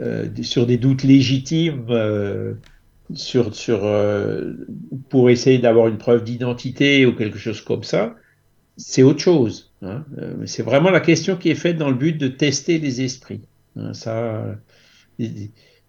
euh, 0.00 0.26
sur 0.42 0.66
des 0.66 0.76
doutes 0.76 1.02
légitimes, 1.02 1.86
sur, 3.14 3.54
sur, 3.54 3.80
pour 5.08 5.30
essayer 5.30 5.58
d'avoir 5.58 5.88
une 5.88 5.98
preuve 5.98 6.24
d'identité 6.24 7.06
ou 7.06 7.14
quelque 7.14 7.38
chose 7.38 7.60
comme 7.60 7.84
ça, 7.84 8.16
c'est 8.76 9.02
autre 9.02 9.20
chose. 9.20 9.72
Hein. 9.82 10.04
c'est 10.46 10.62
vraiment 10.62 10.90
la 10.90 11.00
question 11.00 11.36
qui 11.36 11.50
est 11.50 11.54
faite 11.54 11.76
dans 11.76 11.88
le 11.88 11.94
but 11.94 12.18
de 12.18 12.28
tester 12.28 12.78
les 12.78 13.02
esprits. 13.02 13.40
Hein. 13.76 13.94
ça, 13.94 14.56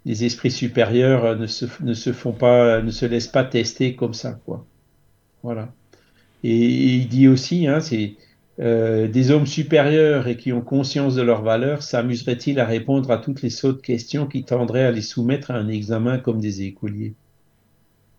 les 0.06 0.26
esprits 0.26 0.52
supérieurs 0.52 1.26
euh, 1.26 1.36
ne 1.36 1.48
se, 1.48 1.66
ne 1.82 1.94
se, 1.94 2.14
font 2.14 2.32
pas, 2.32 2.82
ne 2.82 2.92
se 2.92 3.06
laissent 3.06 3.28
pas 3.28 3.44
tester 3.44 3.96
comme 3.96 4.14
ça, 4.14 4.40
quoi. 4.46 4.66
Voilà. 5.44 5.72
Et, 6.44 6.56
il 6.96 7.08
dit 7.08 7.28
aussi, 7.28 7.68
hein, 7.68 7.80
c'est 7.80 8.16
euh, 8.60 9.08
des 9.08 9.32
hommes 9.32 9.46
supérieurs 9.46 10.28
et 10.28 10.36
qui 10.36 10.52
ont 10.52 10.62
conscience 10.62 11.16
de 11.16 11.22
leur 11.22 11.44
valeur 11.44 11.82
s'amuseraient-ils 11.82 12.60
à 12.60 12.66
répondre 12.66 13.10
à 13.12 13.18
toutes 13.18 13.42
les 13.42 13.50
sautes 13.50 13.82
questions 13.82 14.28
qui 14.28 14.44
tendraient 14.44 14.84
à 14.84 14.92
les 14.92 15.02
soumettre 15.02 15.52
à 15.52 15.56
un 15.56 15.70
examen 15.70 16.18
comme 16.18 16.42
des 16.42 16.64
écoliers? 16.64 17.14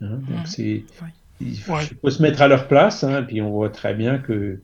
Hein, 0.01 0.21
Donc 0.29 0.47
c'est, 0.47 0.85
il 1.41 1.59
faut, 1.59 2.11
se 2.11 2.23
mettre 2.23 2.41
à 2.43 2.49
leur 2.49 2.69
place, 2.69 3.05
hein, 3.05 3.23
puis 3.23 3.43
on 3.43 3.51
voit 3.51 3.71
très 3.71 3.95
bien 3.95 4.19
que 4.19 4.61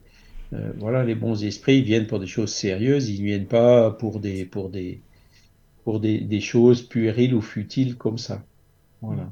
euh, 0.53 0.71
voilà, 0.77 1.03
les 1.03 1.15
bons 1.15 1.43
esprits 1.43 1.81
viennent 1.81 2.07
pour 2.07 2.19
des 2.19 2.27
choses 2.27 2.53
sérieuses, 2.53 3.09
ils 3.09 3.21
ne 3.21 3.25
viennent 3.25 3.47
pas 3.47 3.91
pour 3.91 4.19
des 4.19 4.45
pour 4.45 4.69
des 4.69 5.01
pour 5.83 5.99
des, 6.01 6.41
choses 6.41 6.81
puériles 6.81 7.33
ou 7.33 7.41
futiles 7.41 7.95
comme 7.95 8.17
ça. 8.17 8.43
Voilà. 9.01 9.31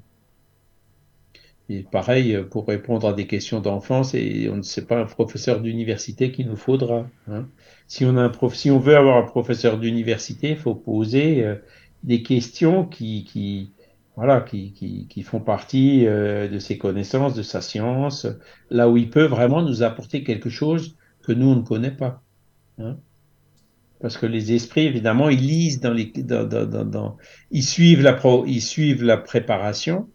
Et 1.67 1.81
pareil, 1.81 2.37
pour 2.51 2.67
répondre 2.67 3.07
à 3.07 3.13
des 3.13 3.25
questions 3.25 3.59
d'enfance, 3.59 4.13
et 4.13 4.49
on 4.51 4.57
ne 4.57 4.61
sait 4.61 4.85
pas 4.85 4.99
un 4.99 5.05
professeur 5.05 5.61
d'université 5.61 6.31
qu'il 6.31 6.47
nous 6.47 6.55
faudra. 6.55 7.07
Hein. 7.27 7.47
Si, 7.87 8.05
on 8.05 8.17
a 8.17 8.21
un 8.21 8.29
prof, 8.29 8.53
si 8.53 8.69
on 8.69 8.77
veut 8.77 8.95
avoir 8.95 9.17
un 9.17 9.23
professeur 9.25 9.79
d'université, 9.79 10.51
il 10.51 10.57
faut 10.57 10.75
poser 10.75 11.43
euh, 11.43 11.55
des 12.03 12.21
questions 12.21 12.85
qui, 12.85 13.23
qui 13.23 13.71
voilà, 14.15 14.41
qui, 14.41 14.71
qui, 14.73 15.07
qui, 15.07 15.23
font 15.23 15.41
partie 15.41 16.07
euh, 16.07 16.47
de 16.47 16.59
ses 16.59 16.77
connaissances, 16.77 17.33
de 17.33 17.43
sa 17.43 17.61
science, 17.61 18.27
là 18.69 18.89
où 18.89 18.95
il 18.97 19.09
peut 19.09 19.25
vraiment 19.25 19.61
nous 19.61 19.83
apporter 19.83 20.23
quelque 20.23 20.49
chose 20.49 20.95
que 21.23 21.33
nous, 21.33 21.47
on 21.47 21.55
ne 21.55 21.61
connaît 21.63 21.91
pas. 21.91 22.21
Hein. 22.77 22.97
Parce 23.99 24.17
que 24.17 24.25
les 24.25 24.53
esprits, 24.53 24.85
évidemment, 24.85 25.29
ils 25.29 25.39
lisent 25.39 25.79
dans 25.79 25.93
les, 25.93 26.05
dans, 26.05 26.47
dans, 26.47 26.85
dans, 26.85 27.17
ils 27.51 27.63
suivent 27.63 28.01
la 28.01 28.13
pro, 28.13 28.45
ils 28.45 28.61
suivent 28.61 29.03
la 29.03 29.17
préparation, 29.17 30.07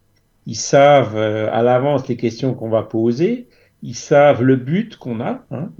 ils 0.50 0.56
savent 0.56 1.16
euh, 1.16 1.48
à 1.52 1.62
l'avance 1.62 2.08
les 2.08 2.16
questions 2.16 2.54
qu'on 2.54 2.70
va 2.70 2.82
poser, 2.82 3.46
ils 3.82 3.94
savent 3.94 4.42
le 4.42 4.56
but 4.56 4.96
qu'on 4.96 5.20
a. 5.20 5.46
Hein. 5.52 5.70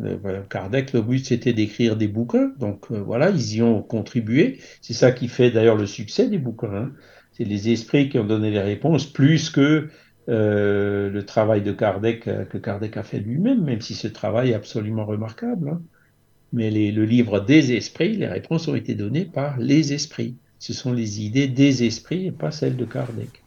Kardec, 0.49 0.93
le 0.93 1.03
but 1.03 1.27
c'était 1.27 1.53
d'écrire 1.53 1.97
des 1.97 2.07
bouquins, 2.07 2.53
donc 2.57 2.87
euh, 2.93 3.01
voilà, 3.01 3.31
ils 3.31 3.57
y 3.57 3.63
ont 3.63 3.83
contribué. 3.83 4.61
C'est 4.81 4.95
ça 4.95 5.11
qui 5.11 5.27
fait 5.27 5.51
d'ailleurs 5.51 5.75
le 5.75 5.87
succès 5.87 6.29
des 6.29 6.39
bouquins. 6.39 6.73
Hein. 6.73 6.93
C'est 7.33 7.43
les 7.43 7.71
esprits 7.71 8.09
qui 8.11 8.21
ont 8.21 8.25
donné 8.25 8.53
les 8.53 8.61
réponses, 8.61 9.07
plus 9.07 9.51
que 9.51 9.89
euh, 10.29 11.11
le 11.11 11.27
travail 11.27 11.63
de 11.63 11.73
Kardec 11.73 12.23
que 12.49 12.59
Kardec 12.59 12.97
a 12.97 13.03
fait 13.03 13.19
lui-même, 13.19 13.65
même 13.65 13.81
si 13.81 13.95
ce 13.95 14.07
travail 14.07 14.51
est 14.51 14.55
absolument 14.55 15.05
remarquable. 15.05 15.71
Hein 15.71 15.83
mais 16.53 16.71
le 16.71 17.05
livre 17.05 17.41
des 17.41 17.73
esprits, 17.73 18.17
les 18.17 18.27
réponses 18.29 18.69
ont 18.69 18.77
été 18.77 18.95
données 18.95 19.25
par 19.25 19.59
les 19.59 19.93
esprits. 19.93 20.37
Ce 20.61 20.73
sont 20.73 20.93
les 20.93 21.23
idées 21.23 21.49
des 21.49 21.85
esprits 21.85 22.27
et 22.27 22.33
pas 22.33 22.53
celles 22.53 22.77
de 22.77 22.85
Kardec. 22.85 23.43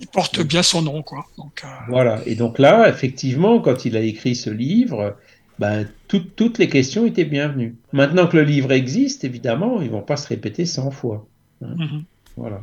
Il 0.00 0.06
porte 0.08 0.40
bien 0.42 0.62
son 0.62 0.82
nom, 0.82 1.02
quoi. 1.02 1.26
Donc, 1.38 1.62
euh, 1.64 1.68
Voilà. 1.88 2.20
Et 2.26 2.34
donc 2.34 2.58
là, 2.58 2.88
effectivement, 2.88 3.60
quand 3.60 3.84
il 3.84 3.96
a 3.96 4.00
écrit 4.00 4.34
ce 4.34 4.50
livre, 4.50 5.16
ben, 5.58 5.86
toutes 6.08 6.58
les 6.58 6.68
questions 6.68 7.06
étaient 7.06 7.24
bienvenues. 7.24 7.76
Maintenant 7.92 8.26
que 8.26 8.36
le 8.36 8.42
livre 8.42 8.72
existe, 8.72 9.24
évidemment, 9.24 9.80
ils 9.80 9.90
vont 9.90 10.02
pas 10.02 10.16
se 10.16 10.28
répéter 10.28 10.66
100 10.66 10.90
fois. 10.90 11.26
Hein. 11.62 11.76
Mm-hmm. 11.78 12.02
Voilà. 12.36 12.60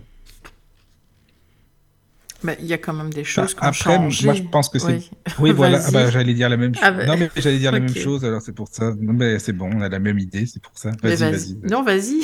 Mais 2.44 2.58
il 2.60 2.66
y 2.66 2.74
a 2.74 2.78
quand 2.78 2.94
même 2.94 3.14
des 3.14 3.24
choses 3.24 3.56
bah, 3.56 3.72
qui 3.72 3.88
ont 3.88 3.92
Après, 3.92 4.00
moi, 4.00 4.34
je 4.34 4.44
pense 4.44 4.70
que 4.70 4.80
c'est. 4.80 5.00
Oui, 5.40 5.52
voilà. 5.56 5.80
Ah 5.86 5.92
bah, 5.92 6.10
j'allais 6.10 6.34
dire 6.34 6.50
la 6.50 6.58
même 6.58 6.74
chose. 6.74 6.84
Ah 6.84 6.92
bah, 6.92 7.06
non, 7.06 7.18
mais 7.18 7.30
j'allais 7.36 7.60
dire 7.60 7.72
la 7.72 7.80
même 7.80 7.96
chose. 7.96 8.26
Alors 8.26 8.42
c'est 8.42 8.54
pour 8.54 8.68
ça. 8.68 8.94
Non, 9.00 9.14
mais 9.14 9.38
c'est 9.40 9.54
bon. 9.54 9.70
On 9.74 9.82
a 9.82 9.90
la 9.90 10.00
même 10.00 10.18
idée. 10.18 10.46
C'est 10.48 10.62
pour 10.62 10.76
ça. 10.76 10.92
Vas-y, 11.04 11.18
vas-y. 11.18 11.58
non, 11.70 11.84
vas-y. 11.84 12.22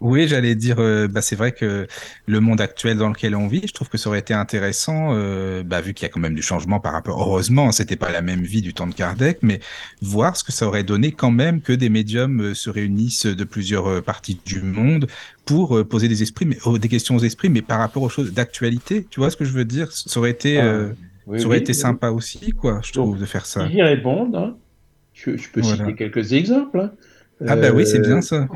Oui, 0.00 0.28
j'allais 0.28 0.54
dire, 0.54 0.76
euh, 0.78 1.08
bah, 1.08 1.22
c'est 1.22 1.34
vrai 1.34 1.50
que 1.50 1.86
le 2.26 2.40
monde 2.40 2.60
actuel 2.60 2.98
dans 2.98 3.08
lequel 3.08 3.34
on 3.34 3.48
vit, 3.48 3.62
je 3.66 3.72
trouve 3.72 3.88
que 3.88 3.98
ça 3.98 4.08
aurait 4.08 4.20
été 4.20 4.32
intéressant, 4.32 5.10
euh, 5.12 5.64
bah, 5.64 5.80
vu 5.80 5.92
qu'il 5.92 6.06
y 6.06 6.06
a 6.06 6.08
quand 6.08 6.20
même 6.20 6.34
du 6.34 6.42
changement 6.42 6.78
par 6.78 6.92
rapport. 6.92 7.20
Heureusement, 7.20 7.72
c'était 7.72 7.96
pas 7.96 8.12
la 8.12 8.22
même 8.22 8.42
vie 8.42 8.62
du 8.62 8.74
temps 8.74 8.86
de 8.86 8.94
Kardec, 8.94 9.38
mais 9.42 9.58
voir 10.00 10.36
ce 10.36 10.44
que 10.44 10.52
ça 10.52 10.68
aurait 10.68 10.84
donné 10.84 11.10
quand 11.10 11.32
même 11.32 11.60
que 11.60 11.72
des 11.72 11.88
médiums 11.88 12.40
euh, 12.40 12.54
se 12.54 12.70
réunissent 12.70 13.26
de 13.26 13.44
plusieurs 13.44 14.02
parties 14.04 14.40
du 14.44 14.62
monde 14.62 15.08
pour 15.44 15.84
poser 15.86 16.08
des 16.08 16.22
esprits, 16.22 16.44
mais 16.44 16.58
oh, 16.64 16.78
des 16.78 16.88
questions 16.88 17.16
aux 17.16 17.24
esprits, 17.24 17.48
mais 17.48 17.62
par 17.62 17.78
rapport 17.78 18.02
aux 18.02 18.08
choses 18.08 18.32
d'actualité. 18.32 19.06
Tu 19.10 19.18
vois 19.18 19.30
ce 19.30 19.36
que 19.36 19.44
je 19.44 19.52
veux 19.52 19.64
dire? 19.64 19.90
Ça 19.90 20.20
aurait 20.20 20.30
été, 20.30 20.60
ah, 20.60 20.88
ça 21.36 21.46
aurait 21.46 21.58
été 21.58 21.72
sympa 21.72 22.10
aussi, 22.10 22.52
quoi, 22.52 22.80
je 22.84 22.92
trouve, 22.92 23.18
de 23.18 23.24
faire 23.24 23.46
ça. 23.46 23.66
Y 23.66 23.82
répondre. 23.82 24.38
Hein. 24.38 24.56
Je, 25.14 25.48
peux 25.52 25.62
citer 25.62 25.94
quelques 25.94 26.32
exemples. 26.32 26.80
Hein. 26.80 26.92
Ah 27.46 27.56
bah 27.56 27.70
oui, 27.72 27.86
c'est 27.86 28.00
bien 28.00 28.20
ça. 28.20 28.48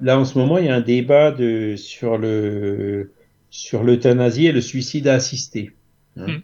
Là 0.00 0.18
en 0.18 0.24
ce 0.24 0.38
moment, 0.38 0.58
il 0.58 0.66
y 0.66 0.68
a 0.68 0.74
un 0.76 0.80
débat 0.80 1.32
de, 1.32 1.74
sur 1.76 2.18
le 2.18 3.12
sur 3.50 3.82
l'euthanasie 3.82 4.46
et 4.46 4.52
le 4.52 4.60
suicide 4.60 5.08
assisté. 5.08 5.72
Hein. 6.16 6.26
Hmm. 6.26 6.40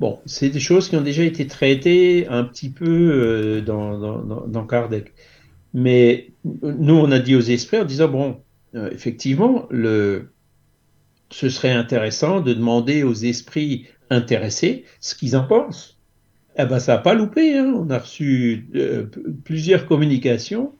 Bon, 0.00 0.18
c'est 0.26 0.50
des 0.50 0.60
choses 0.60 0.88
qui 0.88 0.96
ont 0.96 1.02
déjà 1.02 1.22
été 1.22 1.46
traitées 1.46 2.26
un 2.28 2.44
petit 2.44 2.70
peu 2.70 2.84
euh, 2.86 3.60
dans, 3.60 3.98
dans, 3.98 4.46
dans, 4.46 4.66
Kardec. 4.66 5.12
Mais 5.72 6.32
nous, 6.44 6.94
on 6.94 7.10
a 7.10 7.18
dit 7.18 7.36
aux 7.36 7.40
esprits 7.40 7.78
en 7.78 7.84
disant, 7.84 8.08
bon, 8.08 8.40
euh, 8.74 8.90
effectivement, 8.90 9.66
le, 9.70 10.32
ce 11.30 11.48
serait 11.48 11.70
intéressant 11.70 12.40
de 12.40 12.54
demander 12.54 13.02
aux 13.02 13.14
esprits 13.14 13.86
intéressés 14.10 14.84
ce 15.00 15.14
qu'ils 15.14 15.36
en 15.36 15.44
pensent 15.44 15.93
eh 16.56 16.64
ben, 16.66 16.78
ça 16.78 16.94
n'a 16.94 16.98
pas 16.98 17.14
loupé. 17.14 17.56
Hein. 17.58 17.72
On 17.76 17.90
a 17.90 17.98
reçu 17.98 18.68
euh, 18.74 19.06
plusieurs 19.44 19.86
communications 19.86 20.72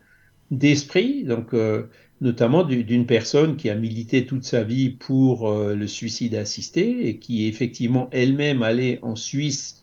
d'esprit, 0.51 1.25
donc 1.25 1.55
euh, 1.55 1.85
notamment 2.21 2.65
d'une 2.65 3.07
personne 3.07 3.57
qui 3.57 3.71
a 3.71 3.75
milité 3.75 4.27
toute 4.27 4.45
sa 4.45 4.63
vie 4.63 4.91
pour 4.91 5.49
euh, 5.51 5.75
le 5.75 5.87
suicide 5.87 6.35
assisté 6.37 7.09
et 7.09 7.19
qui 7.19 7.45
est 7.45 7.49
effectivement 7.49 8.09
elle-même 8.13 8.63
allée 8.63 8.99
en 9.03 9.17
Suisse 9.17 9.81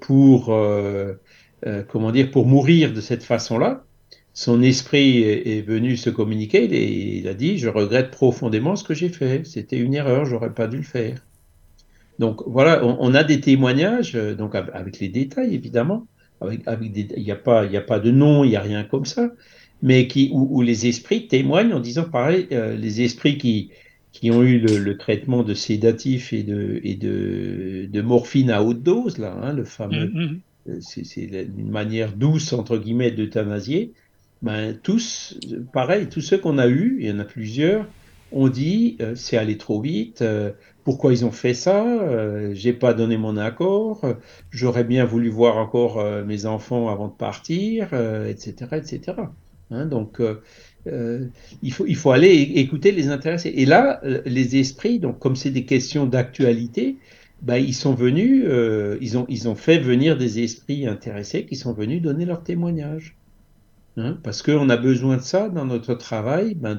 pour 0.00 0.54
comment 1.88 2.12
dire 2.12 2.30
pour 2.30 2.46
mourir 2.46 2.92
de 2.92 3.00
cette 3.00 3.24
façon-là. 3.24 3.84
Son 4.34 4.62
esprit 4.62 5.22
est, 5.22 5.62
venu 5.62 5.96
se 5.96 6.10
communiquer 6.10 6.64
et 6.64 7.18
il 7.18 7.26
a 7.26 7.34
dit 7.34 7.58
je 7.58 7.68
regrette 7.68 8.12
profondément 8.12 8.76
ce 8.76 8.84
que 8.84 8.94
j'ai 8.94 9.08
fait. 9.08 9.44
C'était 9.44 9.78
une 9.78 9.94
erreur, 9.94 10.26
j'aurais 10.26 10.54
pas 10.54 10.68
dû 10.68 10.76
le 10.76 10.82
faire. 10.84 11.24
Donc 12.22 12.44
voilà, 12.46 12.86
on, 12.86 13.14
a 13.14 13.24
des 13.24 13.40
témoignages, 13.40 14.14
euh, 14.14 14.36
donc 14.36 14.54
avec 14.54 15.00
les 15.00 15.08
détails 15.08 15.56
évidemment, 15.56 16.06
avec, 16.40 16.60
il 16.80 17.20
n'y 17.20 17.32
a 17.32 17.34
pas, 17.34 17.64
il 17.64 17.76
a 17.76 17.80
pas 17.80 17.98
de 17.98 18.12
nom, 18.12 18.44
il 18.44 18.50
n'y 18.50 18.56
a 18.56 18.60
rien 18.60 18.84
comme 18.84 19.06
ça, 19.06 19.32
mais 19.82 20.06
qui 20.06 20.30
où, 20.32 20.62
les 20.62 20.86
esprits 20.86 21.26
témoignent 21.26 21.74
en 21.74 21.80
disant 21.80 22.04
pareil, 22.04 22.46
euh, 22.52 22.76
les 22.76 23.02
esprits 23.02 23.38
qui 23.38 23.70
qui 24.12 24.30
ont 24.30 24.44
eu 24.44 24.60
le, 24.60 24.96
traitement 24.98 25.42
de 25.42 25.52
sédatifs 25.52 26.32
et 26.32 26.44
de 26.44 26.80
et 26.84 26.94
de, 26.94 27.88
de 27.90 28.02
morphine 28.02 28.52
à 28.52 28.62
haute 28.62 28.84
dose 28.84 29.18
là, 29.18 29.36
hein, 29.42 29.52
le 29.52 29.64
fameux, 29.64 30.06
mm-hmm. 30.06 30.38
euh, 30.68 30.78
c'est 30.78 31.24
une 31.58 31.72
manière 31.72 32.12
douce 32.12 32.52
entre 32.52 32.78
guillemets 32.78 33.10
d'euthanasier. 33.10 33.94
Ben 34.42 34.78
tous, 34.80 35.40
pareil, 35.72 36.06
tous 36.08 36.20
ceux 36.20 36.38
qu'on 36.38 36.58
a 36.58 36.68
eu, 36.68 36.98
il 37.00 37.08
y 37.08 37.10
en 37.10 37.18
a 37.18 37.24
plusieurs, 37.24 37.84
ont 38.30 38.48
dit 38.48 38.96
c'est 39.14 39.36
allé 39.36 39.56
trop 39.56 39.80
vite 39.80 40.24
pourquoi 40.84 41.12
ils 41.12 41.24
ont 41.24 41.30
fait 41.30 41.54
ça, 41.54 41.84
euh, 41.84 42.52
j'ai 42.54 42.72
pas 42.72 42.94
donné 42.94 43.16
mon 43.16 43.36
accord, 43.36 44.02
j'aurais 44.50 44.84
bien 44.84 45.04
voulu 45.04 45.28
voir 45.28 45.56
encore 45.56 46.00
euh, 46.00 46.24
mes 46.24 46.46
enfants 46.46 46.88
avant 46.88 47.08
de 47.08 47.12
partir, 47.12 47.94
etc., 48.28 48.54
euh, 48.72 48.76
etc. 48.76 49.00
Hein, 49.70 49.86
donc 49.86 50.20
il, 51.62 51.72
faut, 51.72 52.10
aller 52.10 52.30
écouter 52.56 52.92
les 52.92 53.08
intéressés. 53.08 53.52
Et 53.56 53.64
là, 53.64 54.00
les 54.26 54.56
esprits, 54.56 54.98
donc 54.98 55.18
comme 55.18 55.36
c'est 55.36 55.50
des 55.50 55.64
questions 55.64 56.04
d'actualité, 56.04 56.96
bah, 57.40 57.58
ils 57.58 57.74
sont 57.74 57.94
venus, 57.94 58.44
ils, 59.00 59.18
ont, 59.18 59.24
ils 59.28 59.48
ont 59.48 59.54
fait 59.54 59.78
venir 59.78 60.18
des 60.18 60.42
esprits 60.42 60.86
intéressés 60.86 61.46
qui 61.46 61.56
sont 61.56 61.72
venus 61.72 62.02
donner 62.02 62.26
leur 62.26 62.42
témoignage. 62.42 63.16
Hein, 63.96 64.18
parce 64.22 64.42
qu'on 64.42 64.70
a 64.70 64.76
besoin 64.76 65.18
de 65.18 65.22
ça 65.22 65.50
dans 65.50 65.66
notre 65.66 65.94
travail, 65.94 66.54
ben 66.54 66.78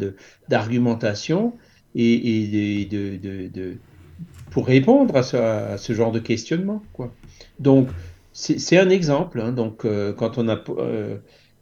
d'argumentation 0.49 1.53
et, 1.95 2.87
de, 2.89 3.17
de, 3.47 3.77
pour 4.53 4.67
répondre 4.67 5.15
à 5.17 5.23
ce, 5.23 5.93
genre 5.93 6.11
de 6.11 6.19
questionnement. 6.19 6.83
Quoi. 6.93 7.11
Donc, 7.59 7.87
c'est 8.33 8.77
un 8.77 8.89
exemple. 8.91 9.41
Hein, 9.41 9.51
donc, 9.51 9.83
euh, 9.83 10.13
euh, 10.15 11.17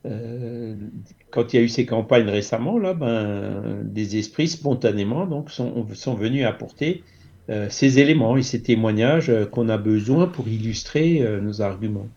euh, 0.06 0.76
quand 1.30 1.54
il 1.54 1.56
y 1.56 1.60
a 1.60 1.64
eu 1.64 1.70
ces 1.70 1.86
campagnes 1.86 2.28
récemment, 2.28 2.78
là, 2.78 2.94
ben, 2.94 3.82
des 3.84 4.18
esprits 4.18 4.50
spontanément 4.50 5.26
donc 5.26 5.52
sont, 5.52 5.88
sont 5.94 6.16
venus 6.16 6.46
apporter 6.46 7.04
ces 7.70 8.00
éléments 8.00 8.38
et 8.38 8.44
ces 8.44 8.62
témoignages 8.62 9.30
qu'on 9.52 9.68
a 9.68 9.78
besoin 9.78 10.28
pour 10.28 10.48
illustrer 10.48 11.22
nos 11.42 11.62
arguments. 11.62 12.08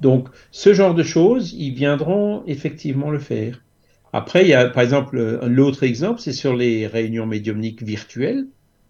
Donc, 0.00 0.28
ce 0.52 0.72
genre 0.72 0.94
de 0.94 1.02
choses, 1.02 1.52
ils 1.52 1.74
viendront 1.74 2.44
effectivement 2.46 3.10
le 3.10 3.18
faire. 3.18 3.60
Après, 4.12 4.42
il 4.42 4.48
y 4.48 4.54
a 4.54 4.68
par 4.68 4.84
exemple 4.84 5.18
l'autre 5.46 5.82
exemple, 5.82 6.20
c'est 6.20 6.32
sur 6.32 6.54
les 6.54 6.86
réunions 6.86 7.26
médiumniques 7.26 7.82
virtuelles. 7.82 8.46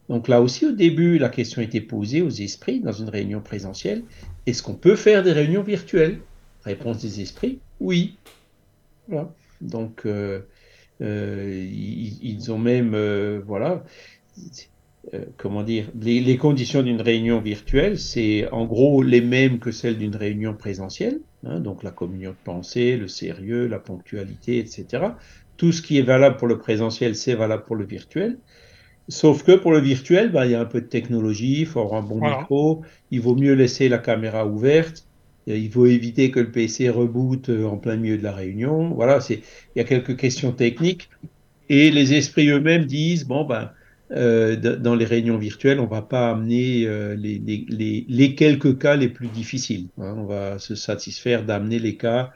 Donc 0.08 0.28
là 0.28 0.40
aussi, 0.40 0.66
au 0.66 0.72
début, 0.72 1.18
la 1.18 1.28
question 1.28 1.62
était 1.62 1.80
posée 1.80 2.22
aux 2.22 2.30
esprits 2.30 2.80
dans 2.80 2.92
une 2.92 3.08
réunion 3.08 3.40
présentielle. 3.40 4.04
Est-ce 4.46 4.62
qu'on 4.62 4.74
peut 4.74 4.96
faire 4.96 5.22
des 5.22 5.32
réunions 5.32 5.62
virtuelles? 5.62 6.20
Réponse 6.64 7.00
des 7.02 7.20
esprits, 7.20 7.60
oui. 7.80 8.16
Donc, 9.60 10.02
euh, 10.06 10.40
euh, 11.00 11.66
ils, 11.70 12.52
ont 12.52 12.58
même, 12.58 12.94
euh, 12.94 13.40
voilà, 13.44 13.84
comment 15.36 15.62
dire, 15.62 15.86
les, 16.00 16.36
conditions 16.36 16.82
d'une 16.82 17.00
réunion 17.00 17.40
virtuelle, 17.40 17.98
c'est 17.98 18.48
en 18.50 18.64
gros 18.64 19.02
les 19.02 19.20
mêmes 19.20 19.58
que 19.58 19.70
celles 19.70 19.98
d'une 19.98 20.16
réunion 20.16 20.54
présentielle, 20.54 21.20
hein, 21.44 21.60
donc 21.60 21.82
la 21.82 21.90
communion 21.90 22.30
de 22.30 22.36
pensée, 22.44 22.96
le 22.96 23.08
sérieux, 23.08 23.66
la 23.66 23.78
ponctualité, 23.78 24.58
etc. 24.58 25.04
Tout 25.56 25.72
ce 25.72 25.82
qui 25.82 25.98
est 25.98 26.02
valable 26.02 26.36
pour 26.36 26.48
le 26.48 26.58
présentiel, 26.58 27.14
c'est 27.14 27.34
valable 27.34 27.64
pour 27.64 27.76
le 27.76 27.84
virtuel. 27.84 28.38
Sauf 29.08 29.44
que 29.44 29.52
pour 29.52 29.72
le 29.72 29.78
virtuel, 29.78 30.32
ben, 30.32 30.44
il 30.44 30.52
y 30.52 30.54
a 30.54 30.60
un 30.60 30.66
peu 30.66 30.80
de 30.80 30.86
technologie, 30.86 31.60
il 31.60 31.66
faut 31.66 31.80
avoir 31.80 32.02
un 32.02 32.06
bon 32.06 32.20
micro, 32.20 32.82
il 33.10 33.20
vaut 33.20 33.36
mieux 33.36 33.54
laisser 33.54 33.88
la 33.88 33.98
caméra 33.98 34.46
ouverte, 34.46 35.06
il 35.46 35.70
faut 35.70 35.86
éviter 35.86 36.32
que 36.32 36.40
le 36.40 36.50
PC 36.50 36.88
reboot 36.88 37.48
euh, 37.48 37.64
en 37.66 37.76
plein 37.76 37.96
milieu 37.96 38.18
de 38.18 38.24
la 38.24 38.32
réunion. 38.32 38.88
Voilà, 38.90 39.20
c'est, 39.20 39.34
il 39.74 39.78
y 39.78 39.80
a 39.80 39.84
quelques 39.84 40.16
questions 40.16 40.50
techniques. 40.50 41.08
Et 41.68 41.90
les 41.92 42.14
esprits 42.14 42.48
eux-mêmes 42.48 42.84
disent, 42.84 43.26
bon, 43.26 43.44
ben, 43.44 43.70
euh, 44.12 44.56
dans 44.56 44.94
les 44.96 45.04
réunions 45.04 45.38
virtuelles, 45.38 45.78
on 45.78 45.86
va 45.86 46.02
pas 46.02 46.30
amener 46.30 46.84
euh, 46.86 47.14
les, 47.14 47.38
les, 47.38 48.04
les, 48.08 48.34
quelques 48.34 48.78
cas 48.78 48.96
les 48.96 49.08
plus 49.08 49.28
difficiles. 49.28 49.86
Hein. 49.98 50.14
On 50.18 50.24
va 50.24 50.58
se 50.58 50.74
satisfaire 50.74 51.44
d'amener 51.44 51.78
les 51.78 51.96
cas 51.96 52.32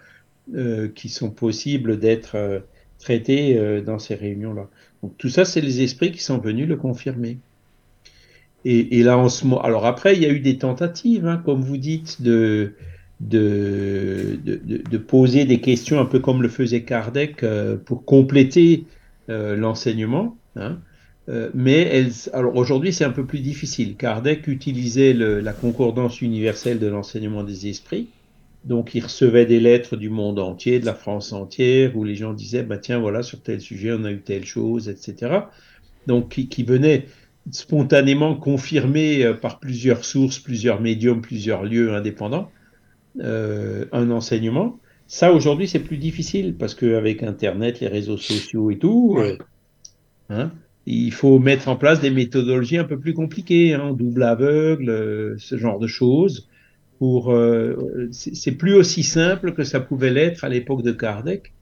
euh, 0.55 0.89
qui 0.89 1.09
sont 1.09 1.31
possibles 1.31 2.01
d'être 2.01 2.35
euh, 2.35 2.59
traités 2.99 3.57
euh, 3.57 3.81
dans 3.83 4.01
ces 4.01 4.17
réunions-là. 4.17 4.69
Donc 5.03 5.17
tout 5.19 5.29
ça, 5.29 5.45
c'est 5.45 5.61
les 5.61 5.83
esprits 5.83 6.13
qui 6.13 6.23
sont 6.23 6.39
venus 6.39 6.69
le 6.69 6.77
confirmer. 6.77 7.39
Et, 8.65 8.99
et, 8.99 9.03
là, 9.03 9.17
en 9.17 9.29
ce 9.31 9.47
moment, 9.47 9.63
alors 9.63 9.87
après, 9.87 10.15
il 10.15 10.23
y 10.23 10.27
a 10.27 10.31
eu 10.31 10.41
des 10.41 10.59
tentatives, 10.59 11.27
hein, 11.27 11.41
comme 11.43 11.63
vous 11.63 11.79
dites, 11.79 12.21
de, 12.21 12.75
de, 13.21 14.39
de, 14.45 14.61
de, 14.91 14.99
poser 14.99 15.47
des 15.47 15.61
questions 15.61 15.99
un 15.99 16.05
peu 16.05 16.19
comme 16.19 16.43
le 16.43 16.51
faisait 16.51 16.83
Kardec 16.83 17.45
pour 17.87 18.05
compléter 18.05 18.85
l'enseignement. 19.29 20.37
Hein. 20.57 20.79
Euh, 21.31 21.51
mais 21.55 21.83
elle, 21.83 22.11
alors 22.33 22.57
aujourd'hui 22.57 22.93
c'est 22.93 23.05
un 23.05 23.11
peu 23.11 23.25
plus 23.25 23.41
difficile. 23.41 23.97
Kardec 23.97 24.49
utilisait 24.49 25.13
le, 25.13 25.41
la 25.41 25.53
concordance 25.53 26.23
universelle 26.23 26.79
de 26.79 26.87
l'enseignement 26.87 27.45
des 27.45 27.69
esprits. 27.69 28.09
Donc 28.65 28.95
il 28.95 29.03
recevait 29.03 29.47
des 29.47 29.59
lettres 29.59 29.97
du 29.97 30.11
monde 30.11 30.39
entier, 30.39 30.81
de 30.81 30.87
la 30.87 30.95
France 30.95 31.33
entière, 31.33 31.97
où 31.97 32.05
les 32.05 32.15
gens 32.15 32.35
disaient, 32.35 32.63
bah 32.63 32.79
tiens 32.79 32.99
voilà 32.99 33.23
sur 33.23 33.43
tel 33.43 33.61
sujet 33.61 33.93
on 33.93 34.05
a 34.05 34.13
eu 34.13 34.21
telle 34.21 34.45
chose, 34.45 34.89
etc. 34.89 35.33
Donc 36.07 36.31
qui, 36.31 36.49
qui 36.49 36.63
venait 36.63 37.07
spontanément 37.51 38.35
confirmer 38.35 39.25
euh, 39.25 39.35
par 39.35 39.61
plusieurs 39.61 40.05
sources, 40.05 40.39
plusieurs 40.39 40.81
médiums, 40.81 41.23
plusieurs 41.23 41.65
lieux 41.65 41.95
indépendants 41.95 42.51
euh, 43.21 43.87
un 43.93 44.11
enseignement. 44.11 44.79
Ça 45.07 45.33
aujourd'hui 45.33 45.67
c'est 45.67 45.81
plus 45.81 45.97
difficile 45.97 46.55
parce 46.55 46.75
qu'avec 46.75 47.23
Internet, 47.23 47.81
les 47.81 47.89
réseaux 47.89 48.19
sociaux 48.19 48.71
et 48.71 48.79
tout, 48.79 49.17
euh, 49.19 49.39
hein, 50.29 50.53
il 50.85 51.13
faut 51.13 51.39
mettre 51.39 51.69
en 51.69 51.77
place 51.77 52.01
des 52.01 52.11
méthodologies 52.11 52.79
un 52.79 52.85
peu 52.85 52.99
plus 52.99 53.15
compliquées, 53.15 53.73
hein, 53.73 53.95
double 53.95 54.23
aveugle, 54.23 55.35
ce 55.39 55.57
genre 55.57 55.79
de 55.79 55.87
choses. 55.87 56.50
Pour, 57.01 57.33
euh, 57.33 58.09
c'est 58.13 58.53
plus 58.53 58.75
aussi 58.75 59.03
simple 59.03 59.55
que 59.55 59.65
ça 59.65 59.81
pouvait 59.81 60.11
l'être 60.11 60.45
à 60.45 60.49
l'époque 60.49 60.83
de 60.83 60.93
Kardec, 60.93 61.55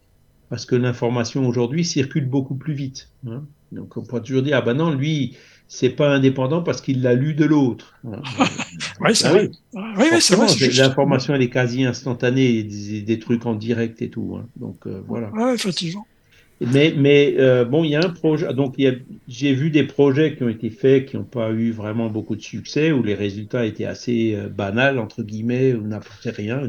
parce 0.50 0.66
que 0.66 0.74
l'information 0.74 1.46
aujourd'hui 1.46 1.84
circule 1.84 2.26
beaucoup 2.26 2.56
plus 2.56 2.74
vite. 2.74 3.08
Hein. 3.26 3.44
Donc 3.72 3.96
on 3.96 4.02
peut 4.02 4.20
toujours 4.20 4.42
dire 4.42 4.56
ah 4.56 4.62
ben 4.62 4.74
non 4.74 4.92
lui 4.92 5.36
c'est 5.70 5.90
pas 5.90 6.12
indépendant 6.14 6.62
parce 6.62 6.80
qu'il 6.80 7.02
l'a 7.02 7.14
lu 7.14 7.34
de 7.34 7.44
l'autre. 7.44 7.94
Hein. 8.04 8.20
oui 9.00 9.14
c'est 9.14 9.26
ah 9.26 9.30
vrai. 9.30 9.50
Oui, 9.74 10.06
oui 10.12 10.20
c'est 10.20 10.34
vrai. 10.34 10.46
L'information 10.76 11.34
elle 11.34 11.42
est 11.42 11.50
quasi 11.50 11.84
instantanée, 11.84 12.64
des, 12.64 13.02
des, 13.02 13.18
trucs 13.20 13.46
en 13.46 13.54
direct 13.54 14.02
et 14.02 14.10
tout. 14.10 14.36
Hein. 14.36 14.48
Donc 14.56 14.86
euh, 14.86 15.02
voilà. 15.06 15.30
Ouais, 15.30 15.54
effectivement. 15.54 16.04
Mais, 16.60 16.92
mais 16.96 17.36
euh, 17.38 17.64
bon, 17.64 17.84
il 17.84 17.90
y 17.90 17.94
a 17.94 18.00
un 18.00 18.10
projet. 18.10 18.52
Donc, 18.52 18.76
j'ai 19.28 19.54
vu 19.54 19.70
des 19.70 19.84
projets 19.84 20.34
qui 20.34 20.42
ont 20.42 20.48
été 20.48 20.70
faits, 20.70 21.06
qui 21.06 21.16
n'ont 21.16 21.24
pas 21.24 21.50
eu 21.52 21.70
vraiment 21.70 22.10
beaucoup 22.10 22.34
de 22.34 22.42
succès, 22.42 22.90
où 22.90 23.02
les 23.02 23.14
résultats 23.14 23.64
étaient 23.64 23.84
assez 23.84 24.34
euh, 24.34 24.48
banals, 24.48 24.98
entre 24.98 25.22
guillemets, 25.22 25.74
ou 25.74 25.86
n'apportaient 25.86 26.30
rien, 26.30 26.62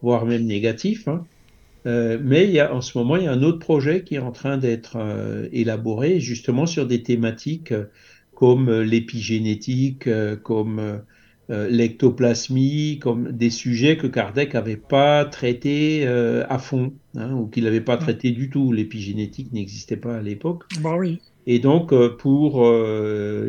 voire 0.00 0.26
même 0.26 0.44
négatifs. 0.44 1.08
Hein. 1.08 1.26
Euh, 1.86 2.18
mais 2.20 2.44
il 2.44 2.50
y 2.50 2.60
a, 2.60 2.74
en 2.74 2.80
ce 2.80 2.98
moment, 2.98 3.16
il 3.16 3.24
y 3.24 3.26
a 3.28 3.32
un 3.32 3.42
autre 3.42 3.60
projet 3.60 4.02
qui 4.02 4.16
est 4.16 4.20
en 4.20 4.32
train 4.32 4.58
d'être 4.58 4.96
euh, 4.96 5.48
élaboré, 5.52 6.20
justement 6.20 6.66
sur 6.66 6.86
des 6.86 7.02
thématiques 7.02 7.72
euh, 7.72 7.84
comme 8.34 8.82
l'épigénétique, 8.82 10.10
comme 10.42 11.00
euh, 11.48 11.68
l'ectoplasmie, 11.68 12.98
comme 12.98 13.30
des 13.30 13.50
sujets 13.50 13.96
que 13.96 14.08
Kardec 14.08 14.54
n'avait 14.54 14.76
pas 14.76 15.24
traités 15.24 16.04
euh, 16.04 16.44
à 16.48 16.58
fond, 16.58 16.92
hein, 17.16 17.34
ou 17.34 17.46
qu'il 17.46 17.64
n'avait 17.64 17.80
pas 17.80 17.96
traité 17.96 18.32
du 18.32 18.50
tout. 18.50 18.72
L'épigénétique 18.72 19.52
n'existait 19.52 19.96
pas 19.96 20.16
à 20.16 20.22
l'époque. 20.22 20.64
Bah 20.80 20.96
oui. 20.98 21.20
Et 21.46 21.60
donc, 21.60 21.92
euh, 21.92 22.08
pour 22.08 22.66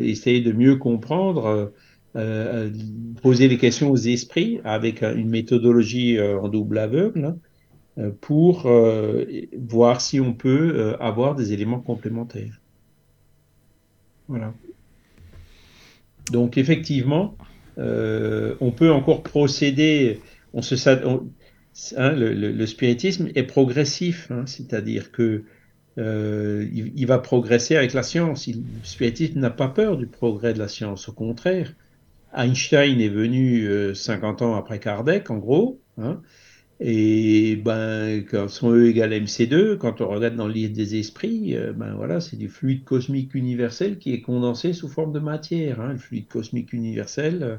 essayer 0.00 0.40
de 0.40 0.52
mieux 0.52 0.76
comprendre, 0.76 1.72
poser 3.22 3.48
les 3.48 3.58
questions 3.58 3.90
aux 3.90 3.96
esprits 3.96 4.60
avec 4.62 5.02
une 5.02 5.28
méthodologie 5.28 6.20
en 6.20 6.48
double 6.48 6.78
aveugle, 6.78 7.36
hein, 7.96 8.10
pour 8.20 8.68
voir 9.58 10.00
si 10.00 10.20
on 10.20 10.34
peut 10.34 10.96
avoir 11.00 11.34
des 11.34 11.52
éléments 11.52 11.80
complémentaires. 11.80 12.60
Voilà. 14.28 14.52
Donc, 16.30 16.58
effectivement, 16.58 17.36
euh, 17.78 18.54
on 18.60 18.70
peut 18.70 18.90
encore 18.90 19.22
procéder, 19.22 20.20
hein, 20.54 22.12
le, 22.12 22.66
spiritisme 22.66 23.28
est 23.34 23.44
progressif, 23.44 24.30
hein, 24.30 24.44
c'est-à-dire 24.46 25.12
que 25.12 25.44
euh, 25.98 26.68
il, 26.72 27.06
va 27.06 27.18
progresser 27.18 27.76
avec 27.76 27.92
la 27.92 28.02
science. 28.02 28.46
Le 28.46 28.62
spiritisme 28.84 29.40
n'a 29.40 29.50
pas 29.50 29.68
peur 29.68 29.96
du 29.96 30.06
progrès 30.06 30.54
de 30.54 30.58
la 30.58 30.68
science, 30.68 31.08
au 31.08 31.12
contraire. 31.12 31.72
Einstein 32.36 33.00
est 33.00 33.08
venu 33.08 33.66
euh, 33.66 33.94
50 33.94 34.42
ans 34.42 34.54
après 34.54 34.78
Kardec, 34.78 35.30
en 35.30 35.38
gros, 35.38 35.80
hein, 35.98 36.20
et 36.80 37.56
ben, 37.56 38.24
quand 38.30 38.48
son 38.48 38.72
E 38.72 38.86
égale 38.86 39.12
MC2, 39.12 39.76
quand 39.78 40.00
on 40.00 40.08
regarde 40.08 40.36
dans 40.36 40.46
le 40.46 40.52
livre 40.52 40.72
des 40.72 40.96
esprits, 40.96 41.56
euh, 41.56 41.72
ben 41.72 41.94
voilà, 41.94 42.20
c'est 42.20 42.36
du 42.36 42.48
fluide 42.48 42.84
cosmique 42.84 43.34
universel 43.34 43.98
qui 43.98 44.12
est 44.14 44.20
condensé 44.20 44.72
sous 44.72 44.88
forme 44.88 45.12
de 45.12 45.18
matière. 45.18 45.80
Hein. 45.80 45.92
Le 45.92 45.98
fluide 45.98 46.28
cosmique 46.28 46.72
universel, 46.72 47.42
euh, 47.42 47.56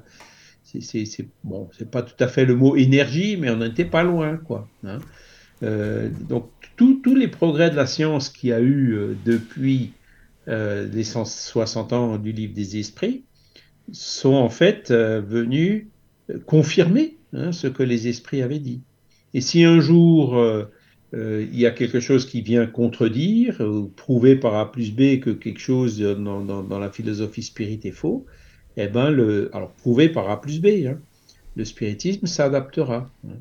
c'est 0.63 1.27
bon, 1.43 1.69
c'est 1.77 1.89
pas 1.89 2.01
tout 2.01 2.21
à 2.23 2.27
fait 2.27 2.45
le 2.45 2.55
mot 2.55 2.75
énergie, 2.75 3.35
mais 3.37 3.49
on 3.49 3.57
n'était 3.57 3.85
pas 3.85 4.03
loin, 4.03 4.37
quoi. 4.37 4.67
Hein. 4.85 4.99
Euh, 5.63 6.09
donc 6.29 6.49
tous 6.77 7.15
les 7.15 7.27
progrès 7.27 7.69
de 7.69 7.75
la 7.75 7.85
science 7.85 8.29
qu'il 8.29 8.49
y 8.49 8.53
a 8.53 8.61
eu 8.61 8.93
euh, 8.93 9.15
depuis 9.25 9.91
euh, 10.47 10.87
les 10.87 11.03
160 11.03 11.91
ans 11.91 12.17
du 12.17 12.31
livre 12.31 12.53
des 12.53 12.77
esprits 12.77 13.25
sont 13.91 14.35
en 14.35 14.49
fait 14.49 14.91
venus 14.91 15.87
confirmer 16.45 17.17
hein, 17.33 17.51
ce 17.51 17.67
que 17.67 17.81
les 17.81 18.07
esprits 18.07 18.41
avaient 18.41 18.59
dit. 18.59 18.81
Et 19.33 19.41
si 19.41 19.63
un 19.63 19.79
jour 19.79 20.37
euh, 20.37 20.65
euh, 21.13 21.45
il 21.51 21.59
y 21.59 21.65
a 21.65 21.71
quelque 21.71 21.99
chose 21.99 22.25
qui 22.25 22.41
vient 22.41 22.67
contredire 22.67 23.59
ou 23.61 23.87
prouver 23.87 24.35
par 24.35 24.55
A 24.55 24.71
plus 24.71 24.91
B 24.91 25.19
que 25.19 25.31
quelque 25.31 25.59
chose 25.59 25.99
dans, 25.99 26.41
dans, 26.41 26.61
dans 26.61 26.79
la 26.79 26.91
philosophie 26.91 27.41
spirit 27.41 27.79
est 27.83 27.91
faux, 27.91 28.25
eh 28.77 28.87
ben 28.87 29.09
le, 29.09 29.49
alors 29.53 29.71
prouver 29.71 30.09
par 30.09 30.29
A 30.29 30.39
plus 30.39 30.61
B, 30.61 30.67
hein, 30.87 30.99
le 31.55 31.65
spiritisme 31.65 32.27
s'adaptera. 32.27 33.11
Hein. 33.27 33.37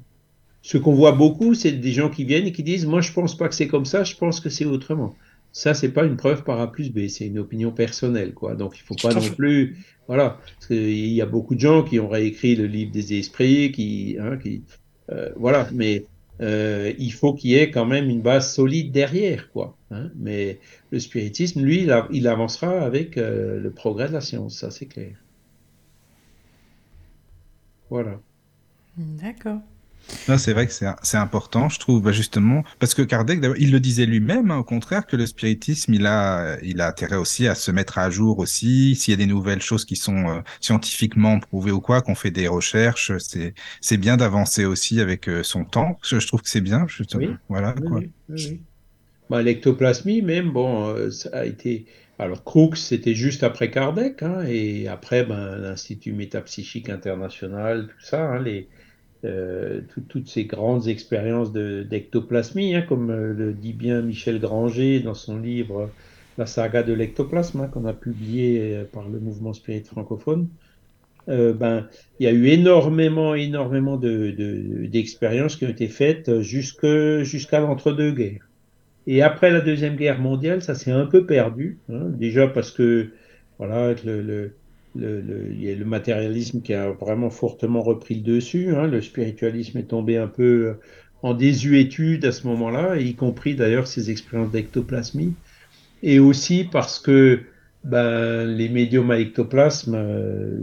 Ce 0.62 0.78
qu'on 0.78 0.94
voit 0.94 1.12
beaucoup, 1.12 1.54
c'est 1.54 1.72
des 1.72 1.92
gens 1.92 2.10
qui 2.10 2.24
viennent 2.24 2.46
et 2.46 2.52
qui 2.52 2.62
disent 2.62 2.86
Moi, 2.86 3.00
je 3.00 3.12
pense 3.12 3.36
pas 3.36 3.48
que 3.48 3.54
c'est 3.54 3.68
comme 3.68 3.84
ça, 3.84 4.02
je 4.04 4.16
pense 4.16 4.40
que 4.40 4.48
c'est 4.48 4.64
autrement. 4.64 5.14
Ça, 5.52 5.72
c'est 5.72 5.90
pas 5.90 6.04
une 6.04 6.16
preuve 6.16 6.44
par 6.44 6.60
A 6.60 6.70
plus 6.70 6.90
B, 6.90 7.08
c'est 7.08 7.26
une 7.26 7.38
opinion 7.38 7.70
personnelle, 7.70 8.34
quoi. 8.34 8.54
Donc, 8.54 8.76
il 8.76 8.82
faut 8.82 8.94
pas 8.94 9.14
non 9.14 9.30
plus. 9.36 9.78
Voilà. 10.06 10.40
Parce 10.54 10.66
qu'il 10.66 11.08
y 11.08 11.22
a 11.22 11.26
beaucoup 11.26 11.54
de 11.54 11.60
gens 11.60 11.82
qui 11.82 12.00
ont 12.00 12.08
réécrit 12.08 12.54
le 12.56 12.66
livre 12.66 12.92
des 12.92 13.18
esprits, 13.18 13.72
qui. 13.72 14.16
Hein, 14.20 14.36
qui 14.36 14.56
euh, 14.56 14.74
voilà. 15.36 15.68
Mais 15.72 16.04
euh, 16.40 16.92
il 16.98 17.12
faut 17.12 17.34
qu'il 17.34 17.50
y 17.50 17.56
ait 17.56 17.70
quand 17.70 17.86
même 17.86 18.08
une 18.08 18.22
base 18.22 18.52
solide 18.54 18.92
derrière, 18.92 19.50
quoi. 19.50 19.76
Hein. 19.90 20.10
Mais 20.16 20.60
le 20.90 21.00
spiritisme, 21.00 21.62
lui, 21.62 21.82
il, 21.82 22.04
il 22.12 22.28
avancera 22.28 22.80
avec 22.80 23.18
euh, 23.18 23.58
le 23.60 23.70
progrès 23.70 24.08
de 24.08 24.12
la 24.12 24.20
science, 24.20 24.56
ça, 24.56 24.70
c'est 24.70 24.86
clair. 24.86 25.16
Voilà. 27.90 28.20
D'accord. 28.96 29.60
C'est 30.38 30.52
vrai 30.52 30.66
que 30.66 30.72
c'est 30.72 31.16
important, 31.16 31.68
je 31.68 31.78
trouve, 31.78 32.02
bah, 32.02 32.12
justement, 32.12 32.64
parce 32.78 32.94
que 32.94 33.02
Kardec, 33.02 33.40
il 33.58 33.72
le 33.72 33.80
disait 33.80 34.06
lui-même, 34.06 34.50
hein, 34.50 34.58
au 34.58 34.64
contraire, 34.64 35.06
que 35.06 35.16
le 35.16 35.26
spiritisme, 35.26 35.94
il 35.94 36.06
a, 36.06 36.56
il 36.62 36.80
a 36.80 36.88
intérêt 36.88 37.16
aussi 37.16 37.46
à 37.46 37.54
se 37.54 37.70
mettre 37.70 37.98
à 37.98 38.10
jour 38.10 38.38
aussi. 38.38 38.94
S'il 38.94 39.12
y 39.12 39.14
a 39.14 39.18
des 39.18 39.26
nouvelles 39.26 39.62
choses 39.62 39.84
qui 39.84 39.96
sont 39.96 40.28
euh, 40.28 40.40
scientifiquement 40.60 41.38
prouvées 41.40 41.72
ou 41.72 41.80
quoi, 41.80 42.00
qu'on 42.00 42.14
fait 42.14 42.30
des 42.30 42.48
recherches, 42.48 43.12
c'est, 43.18 43.96
bien 43.98 44.16
d'avancer 44.16 44.64
aussi 44.64 45.00
avec 45.00 45.28
euh, 45.28 45.42
son 45.42 45.64
temps. 45.64 45.98
Je, 46.02 46.24
trouve 46.26 46.42
que 46.42 46.48
c'est 46.48 46.60
bien, 46.60 46.86
justement. 46.88 47.26
Oui. 47.26 47.36
Voilà, 47.48 47.72
quoi. 47.72 48.00
Bah, 49.30 49.42
l'ectoplasmie, 49.42 50.22
même, 50.22 50.50
bon, 50.52 50.88
euh, 50.88 51.10
ça 51.10 51.30
a 51.32 51.44
été. 51.44 51.86
Alors, 52.18 52.42
Crookes, 52.42 52.78
c'était 52.78 53.14
juste 53.14 53.44
après 53.44 53.70
Kardec, 53.70 54.22
hein, 54.22 54.42
et 54.48 54.88
après, 54.88 55.24
ben, 55.24 55.56
l'Institut 55.56 56.12
métapsychique 56.12 56.88
international, 56.88 57.86
tout 57.86 58.04
ça, 58.04 58.22
hein, 58.22 58.42
les 58.42 58.68
euh, 59.24 59.80
toutes 60.08 60.28
ces 60.28 60.44
grandes 60.44 60.86
expériences 60.86 61.52
d'ectoplasmie, 61.52 62.76
hein, 62.76 62.82
comme 62.82 63.10
euh, 63.10 63.34
le 63.34 63.52
dit 63.52 63.72
bien 63.72 64.00
Michel 64.00 64.38
Granger 64.38 65.00
dans 65.00 65.14
son 65.14 65.38
livre 65.38 65.90
La 66.36 66.46
saga 66.46 66.84
de 66.84 66.92
l'ectoplasme, 66.92 67.62
hein, 67.62 67.66
qu'on 67.66 67.84
a 67.84 67.92
publié 67.92 68.76
euh, 68.76 68.84
par 68.84 69.08
le 69.08 69.18
mouvement 69.18 69.52
spirit 69.52 69.82
francophone. 69.82 70.46
ben, 71.26 71.88
il 72.20 72.24
y 72.24 72.26
a 72.28 72.32
eu 72.32 72.46
énormément, 72.46 73.34
énormément 73.34 73.96
d'expériences 73.96 75.54
de, 75.54 75.58
qui 75.58 75.66
ont 75.66 75.70
été 75.70 75.88
faites 75.88 76.40
jusqu'à 76.40 77.60
l'entre-deux-guerres. 77.60 78.48
Et 79.08 79.22
après 79.22 79.50
la 79.50 79.60
Deuxième 79.60 79.96
Guerre 79.96 80.20
mondiale, 80.20 80.62
ça 80.62 80.74
s'est 80.74 80.92
un 80.92 81.06
peu 81.06 81.26
perdu, 81.26 81.78
hein, 81.90 82.04
déjà 82.06 82.46
parce 82.46 82.70
que 82.70 83.08
voilà, 83.58 83.94
le, 84.04 84.22
le 84.22 84.52
le, 84.96 85.52
il 85.52 85.62
y 85.62 85.70
a 85.70 85.74
le 85.74 85.84
matérialisme 85.84 86.60
qui 86.62 86.74
a 86.74 86.90
vraiment 86.90 87.30
fortement 87.30 87.82
repris 87.82 88.16
le 88.16 88.22
dessus. 88.22 88.74
Hein. 88.74 88.86
Le 88.86 89.00
spiritualisme 89.00 89.78
est 89.78 89.88
tombé 89.88 90.16
un 90.16 90.26
peu 90.26 90.42
euh, 90.42 90.74
en 91.22 91.34
désuétude 91.34 92.24
à 92.24 92.32
ce 92.32 92.46
moment-là, 92.46 92.96
y 92.96 93.14
compris 93.14 93.54
d'ailleurs 93.54 93.86
ces 93.86 94.10
expériences 94.10 94.50
d'ectoplasmie. 94.50 95.34
Et 96.02 96.18
aussi 96.18 96.64
parce 96.64 97.00
que 97.00 97.40
ben, 97.84 98.44
les 98.44 98.68
médiums 98.68 99.10
à 99.10 99.18
ectoplasme, 99.18 99.94
euh, 99.96 100.60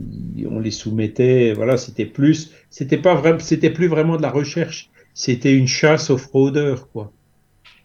on 0.49 0.59
les 0.59 0.71
soumettait, 0.71 1.53
voilà, 1.53 1.77
c'était 1.77 2.05
plus, 2.05 2.51
c'était 2.69 2.97
pas 2.97 3.15
vraiment, 3.15 3.39
c'était 3.39 3.69
plus 3.69 3.87
vraiment 3.87 4.17
de 4.17 4.21
la 4.21 4.31
recherche, 4.31 4.89
c'était 5.13 5.55
une 5.55 5.67
chasse 5.67 6.09
aux 6.09 6.17
fraudeurs, 6.17 6.89
quoi. 6.89 7.11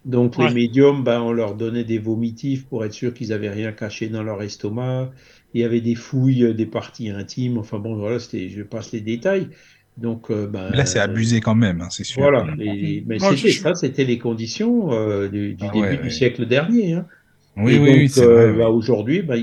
Donc 0.06 0.38
les 0.38 0.52
médiums, 0.54 1.04
ben, 1.04 1.20
on 1.20 1.32
leur 1.32 1.54
donnait 1.54 1.84
des 1.84 1.98
vomitifs 1.98 2.64
pour 2.66 2.84
être 2.86 2.94
sûr 2.94 3.12
qu'ils 3.12 3.34
avaient 3.34 3.50
rien 3.50 3.70
caché 3.70 4.08
dans 4.08 4.22
leur 4.22 4.42
estomac 4.42 5.10
il 5.54 5.60
y 5.60 5.64
avait 5.64 5.80
des 5.80 5.94
fouilles 5.94 6.54
des 6.54 6.66
parties 6.66 7.10
intimes. 7.10 7.58
Enfin 7.58 7.78
bon, 7.78 7.96
voilà, 7.96 8.18
c'était, 8.18 8.48
je 8.48 8.62
passe 8.62 8.92
les 8.92 9.00
détails. 9.00 9.48
Donc, 9.96 10.30
euh, 10.30 10.46
ben, 10.46 10.70
là, 10.70 10.86
c'est 10.86 10.98
abusé 10.98 11.40
quand 11.40 11.54
même, 11.54 11.82
hein, 11.82 11.88
c'est 11.90 12.04
sûr. 12.04 12.22
Voilà, 12.22 12.46
mais 12.56 13.02
c'était 13.18 13.50
ça, 13.50 13.74
c'était 13.74 14.04
les 14.04 14.18
conditions 14.18 14.92
euh, 14.92 15.28
du, 15.28 15.54
du 15.54 15.64
ah 15.68 15.72
début 15.72 16.02
du 16.04 16.10
siècle 16.10 16.46
dernier. 16.46 16.94
Hein. 16.94 17.06
Oui, 17.62 17.78
oui, 17.78 17.90
oui, 17.96 18.08
c'est 18.08 18.24
euh, 18.24 18.52
bah, 18.56 18.68
Aujourd'hui, 18.68 19.22
bah, 19.22 19.34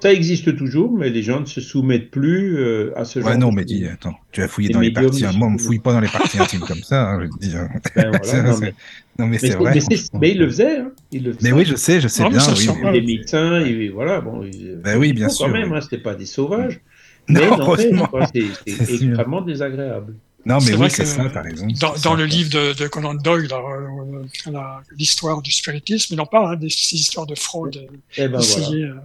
ça 0.00 0.12
existe 0.12 0.56
toujours, 0.56 0.92
mais 0.92 1.10
les 1.10 1.22
gens 1.22 1.40
ne 1.40 1.46
se 1.46 1.60
soumettent 1.60 2.10
plus 2.10 2.58
euh, 2.58 2.92
à 2.96 3.04
ce 3.04 3.20
genre 3.20 3.30
ouais, 3.30 3.36
non, 3.36 3.52
mais 3.52 3.64
dis, 3.64 3.86
attends, 3.86 4.14
tu 4.32 4.42
as 4.42 4.48
fouillé 4.48 4.70
dans 4.70 4.80
les 4.80 4.92
parties 4.92 5.24
intimes. 5.24 5.38
Moi, 5.38 5.48
on 5.48 5.52
ne 5.52 5.58
fouille 5.58 5.78
pas 5.78 5.92
dans 5.92 6.00
les 6.00 6.08
parties 6.08 6.38
intimes 6.38 6.60
comme 6.60 6.82
ça, 6.82 7.10
hein, 7.10 7.20
je 7.22 7.28
te 7.28 7.38
dis. 7.38 7.56
Hein. 7.56 7.68
Ben, 7.94 8.10
voilà, 8.22 8.42
non, 8.42 8.58
mais, 8.58 8.74
non, 9.18 9.26
mais 9.26 9.38
c'est 9.38 9.56
vrai. 9.56 9.74
Mais, 9.74 9.96
mais, 10.20 10.30
il 10.30 10.38
le 10.38 10.46
faisait. 10.48 10.78
Hein. 10.78 10.92
Il 11.12 11.24
le 11.24 11.32
faisait. 11.32 11.50
Mais 11.50 11.56
oui, 11.56 11.64
je 11.64 11.76
sais, 11.76 12.00
je 12.00 12.08
sais 12.08 12.28
bien. 12.28 12.40
Oui, 12.48 12.68
oui, 12.68 12.92
les 12.92 13.16
médecins, 13.18 13.60
et 13.60 13.88
voilà, 13.88 14.20
bon. 14.20 14.44
Ben 14.82 14.98
oui, 14.98 15.12
bien 15.12 15.28
sûr. 15.28 15.46
Quand 15.46 15.52
même, 15.52 15.72
hein, 15.72 15.80
c'était 15.80 16.02
pas 16.02 16.14
des 16.14 16.26
sauvages. 16.26 16.80
Mais 17.28 17.48
non, 17.48 17.76
c'est 17.76 18.42
extrêmement 18.66 19.42
désagréable. 19.42 20.14
Non, 20.44 20.58
mais 20.66 20.74
oui, 20.74 20.90
c'est 20.90 21.04
ça, 21.04 21.24
t'as 21.32 21.42
raison. 21.42 21.68
Dans, 21.80 21.94
dans 22.02 22.14
le 22.14 22.24
livre 22.24 22.50
de, 22.50 22.76
de 22.76 22.88
Conan 22.88 23.14
Doyle, 23.14 23.48
euh, 23.52 24.56
l'histoire 24.98 25.40
du 25.40 25.52
spiritisme, 25.52 26.14
il 26.14 26.20
en 26.20 26.26
parle, 26.26 26.54
hein, 26.54 26.56
des 26.56 26.66
histoires 26.66 27.26
de 27.26 27.34
fraude. 27.36 27.88
Eh 28.16 28.28
ben 28.28 28.40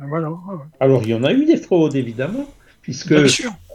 voilà. 0.08 0.28
Euh, 0.30 0.58
Alors, 0.80 1.04
il 1.04 1.10
y 1.10 1.14
en 1.14 1.24
a 1.24 1.34
eu 1.34 1.46
des 1.46 1.58
fraudes, 1.58 1.96
évidemment, 1.96 2.50
puisque 2.82 3.14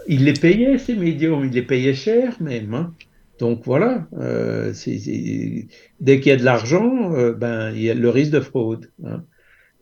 il 0.08 0.24
les 0.24 0.32
payait, 0.32 0.78
ces 0.78 0.94
médiums, 0.94 1.44
il 1.44 1.52
les 1.52 1.62
payait 1.62 1.94
cher 1.94 2.34
même. 2.40 2.74
Hein. 2.74 2.92
Donc 3.38 3.62
voilà, 3.64 4.06
euh, 4.18 4.72
dès 6.00 6.20
qu'il 6.20 6.30
y 6.30 6.32
a 6.32 6.36
de 6.36 6.44
l'argent, 6.44 7.12
euh, 7.12 7.32
ben, 7.32 7.72
il 7.74 7.82
y 7.82 7.90
a 7.90 7.94
le 7.94 8.08
risque 8.08 8.30
de 8.30 8.40
fraude. 8.40 8.90
Hein. 9.04 9.24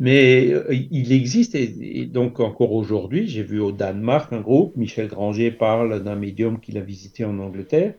Mais 0.01 0.51
euh, 0.51 0.65
il 0.91 1.13
existe, 1.13 1.55
et, 1.55 2.07
donc 2.07 2.41
encore 2.41 2.73
aujourd'hui, 2.73 3.29
j'ai 3.29 3.43
vu 3.43 3.61
au 3.61 3.71
Danemark 3.71 4.33
un 4.33 4.41
groupe, 4.41 4.75
Michel 4.77 5.09
Granger 5.09 5.51
parle 5.51 6.03
d'un 6.03 6.17
médium 6.17 6.59
qu'il 6.59 6.79
a 6.79 6.81
visité 6.81 7.25
en 7.27 7.39
Angleterre, 7.39 7.95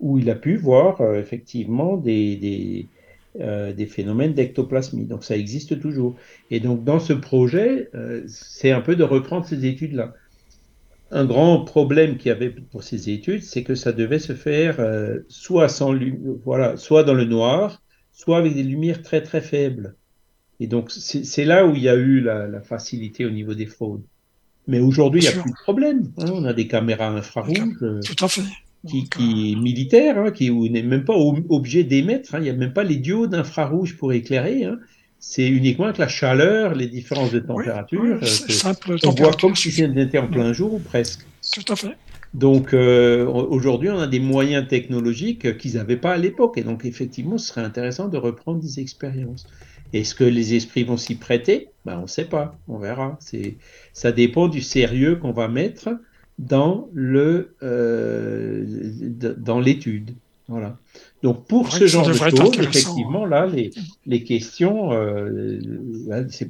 où 0.00 0.18
il 0.18 0.30
a 0.30 0.34
pu 0.34 0.56
voir 0.56 1.02
euh, 1.02 1.20
effectivement 1.20 1.98
des, 1.98 2.88
euh, 3.40 3.74
des 3.74 3.86
phénomènes 3.86 4.32
d'ectoplasmie. 4.32 5.04
Donc 5.04 5.24
ça 5.24 5.36
existe 5.36 5.78
toujours. 5.78 6.16
Et 6.50 6.58
donc 6.58 6.84
dans 6.84 7.00
ce 7.00 7.12
projet, 7.12 7.90
c'est 8.26 8.70
un 8.70 8.80
peu 8.80 8.96
de 8.96 9.04
reprendre 9.04 9.46
ces 9.46 9.66
études-là. 9.66 10.14
Un 11.10 11.26
grand 11.26 11.64
problème 11.64 12.16
qu'il 12.16 12.30
y 12.30 12.32
avait 12.32 12.48
pour 12.50 12.82
ces 12.82 13.10
études, 13.10 13.42
c'est 13.42 13.62
que 13.62 13.74
ça 13.74 13.92
devait 13.92 14.18
se 14.18 14.32
faire 14.34 14.78
soit 15.28 15.68
sans 15.68 15.94
voilà, 16.44 16.78
soit 16.78 17.04
dans 17.04 17.14
le 17.14 17.26
noir, 17.26 17.82
soit 18.12 18.38
avec 18.38 18.54
des 18.54 18.62
lumières 18.62 19.02
très 19.02 19.22
très 19.22 19.42
faibles. 19.42 19.96
Et 20.62 20.68
donc, 20.68 20.92
c'est 20.92 21.44
là 21.44 21.66
où 21.66 21.74
il 21.74 21.82
y 21.82 21.88
a 21.88 21.96
eu 21.96 22.20
la, 22.20 22.60
facilité 22.60 23.26
au 23.26 23.30
niveau 23.30 23.52
des 23.52 23.66
fraudes. 23.66 24.04
Mais 24.68 24.78
aujourd'hui, 24.78 25.20
il 25.20 25.24
n'y 25.24 25.36
a 25.36 25.42
plus 25.42 25.50
de 25.50 25.56
problème. 25.56 26.12
Hein. 26.18 26.26
On 26.32 26.44
a 26.44 26.52
des 26.52 26.68
caméras 26.68 27.08
infrarouges. 27.08 27.58
Euh, 27.82 27.98
Tout 28.00 28.24
à 28.24 28.28
fait. 28.28 28.42
Qui, 28.86 29.08
qui 29.08 29.56
militaires, 29.56 30.18
hein, 30.18 30.30
qui 30.30 30.52
n'est 30.52 30.84
même 30.84 31.04
pas 31.04 31.16
obligé 31.16 31.82
d'émettre. 31.82 32.36
Hein. 32.36 32.38
Il 32.38 32.44
n'y 32.44 32.50
a 32.50 32.52
même 32.52 32.72
pas 32.72 32.84
les 32.84 32.94
diodes 32.94 33.34
infrarouges 33.34 33.96
pour 33.96 34.12
éclairer. 34.12 34.64
C'est 35.18 35.48
uniquement 35.48 35.86
avec 35.86 35.98
la 35.98 36.06
chaleur, 36.06 36.76
les 36.76 36.86
différences 36.86 37.32
de 37.32 37.40
température. 37.40 38.20
Euh, 38.22 38.24
simple 38.24 38.94
on 39.04 39.10
voit 39.10 39.32
comme 39.32 39.56
si 39.56 39.72
c'était 39.72 40.18
en 40.18 40.28
plein 40.28 40.52
jour 40.52 40.74
ou 40.74 40.78
presque. 40.78 41.26
Tout 41.52 41.72
à 41.72 41.74
fait. 41.74 41.96
Donc 42.34 42.72
euh, 42.72 43.26
aujourd'hui, 43.26 43.90
on 43.90 43.98
a 43.98 44.06
des 44.06 44.20
moyens 44.20 44.68
technologiques 44.68 45.58
qu'ils 45.58 45.74
n'avaient 45.74 45.96
pas 45.96 46.12
à 46.12 46.18
l'époque. 46.18 46.56
Et 46.56 46.62
donc 46.62 46.84
effectivement, 46.84 47.36
ce 47.36 47.48
serait 47.48 47.62
intéressant 47.62 48.06
de 48.06 48.16
reprendre 48.16 48.60
des 48.60 48.78
expériences. 48.78 49.48
Est-ce 49.92 50.14
que 50.14 50.24
les 50.24 50.54
esprits 50.54 50.84
vont 50.84 50.96
s'y 50.96 51.16
prêter? 51.16 51.68
Ben, 51.84 51.98
On 51.98 52.02
ne 52.02 52.06
sait 52.06 52.24
pas, 52.24 52.56
on 52.68 52.78
verra. 52.78 53.18
C'est, 53.20 53.56
ça 53.92 54.12
dépend 54.12 54.48
du 54.48 54.60
sérieux 54.60 55.16
qu'on 55.16 55.32
va 55.32 55.48
mettre 55.48 55.90
dans, 56.38 56.88
le, 56.92 57.54
euh, 57.62 58.64
dans 59.36 59.60
l'étude. 59.60 60.14
Voilà. 60.48 60.78
Donc 61.22 61.46
pour 61.46 61.72
ce 61.72 61.86
genre 61.86 62.06
de 62.06 62.12
choses, 62.12 62.58
effectivement, 62.58 63.24
là, 63.24 63.46
les, 63.46 63.70
les 64.06 64.24
questions, 64.24 64.92
euh, 64.92 65.58
c'est 66.28 66.48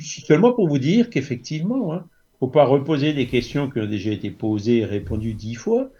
seulement 0.00 0.52
pour 0.52 0.68
vous 0.68 0.78
dire 0.78 1.10
qu'effectivement, 1.10 1.92
il 1.92 1.96
hein, 1.96 2.04
ne 2.04 2.38
faut 2.40 2.48
pas 2.48 2.64
reposer 2.64 3.12
des 3.12 3.26
questions 3.26 3.70
qui 3.70 3.80
ont 3.80 3.86
déjà 3.86 4.10
été 4.10 4.30
posées 4.30 4.78
et 4.78 4.84
répondues 4.84 5.34
dix 5.34 5.54
fois, 5.54 5.90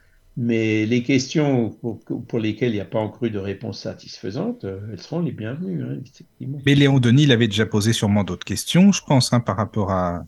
mais 0.41 0.87
les 0.87 1.03
questions 1.03 1.71
pour, 2.29 2.39
lesquelles 2.39 2.71
il 2.71 2.75
n'y 2.75 2.81
a 2.81 2.85
pas 2.85 3.01
encore 3.01 3.25
eu 3.25 3.31
de 3.31 3.41
réponse 3.41 3.83
satisfaisante, 3.83 4.63
euh, 4.63 4.79
elles 4.93 5.01
seront 5.01 5.19
les 5.19 5.33
bienvenues. 5.33 5.83
Hein, 5.83 5.99
Mais 6.65 6.77
Léon 6.77 7.01
Denis, 7.01 7.25
il 7.25 7.33
avait 7.33 7.49
déjà 7.49 7.67
posé 7.67 7.93
sûrement 7.93 8.23
d'autres 8.23 8.45
questions, 8.45 8.93
je 8.93 9.03
pense, 9.05 9.33
hein, 9.33 9.41
par 9.41 9.57
rapport 9.57 9.91
à, 9.91 10.25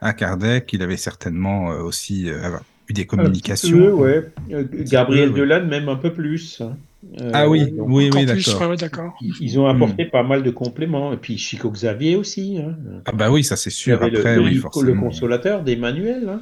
à 0.00 0.14
Kardec. 0.14 0.72
Il 0.72 0.82
avait 0.82 0.96
certainement 0.96 1.70
euh, 1.70 1.80
aussi 1.80 2.28
euh, 2.28 2.58
eu 2.88 2.92
des 2.92 3.06
communications. 3.06 3.78
Peu, 3.78 3.92
ouais. 3.92 4.32
Gabriel 4.90 5.30
peu, 5.30 5.38
Delanne, 5.38 5.68
même 5.68 5.88
un 5.88 5.94
peu 5.96 6.12
plus. 6.12 6.60
Hein. 6.60 6.76
ah 7.32 7.48
oui, 7.48 7.72
oui, 7.78 8.10
oui, 8.12 8.26
d'accord. 8.26 9.16
ils, 9.20 9.60
ont 9.60 9.68
apporté 9.68 10.06
hmm. 10.06 10.10
pas 10.10 10.24
mal 10.24 10.42
de 10.42 10.50
compléments. 10.50 11.12
Et 11.12 11.18
puis 11.18 11.38
Chico 11.38 11.70
Xavier 11.70 12.16
aussi. 12.16 12.58
Ah 13.06 13.12
bah 13.12 13.30
oui, 13.30 13.44
ça 13.44 13.54
c'est 13.54 13.70
sûr. 13.70 14.02
Après, 14.02 14.34
le, 14.34 14.42
oui, 14.42 14.60
le, 14.82 14.94
consolateur 14.94 15.62
d'Emmanuel. 15.62 16.40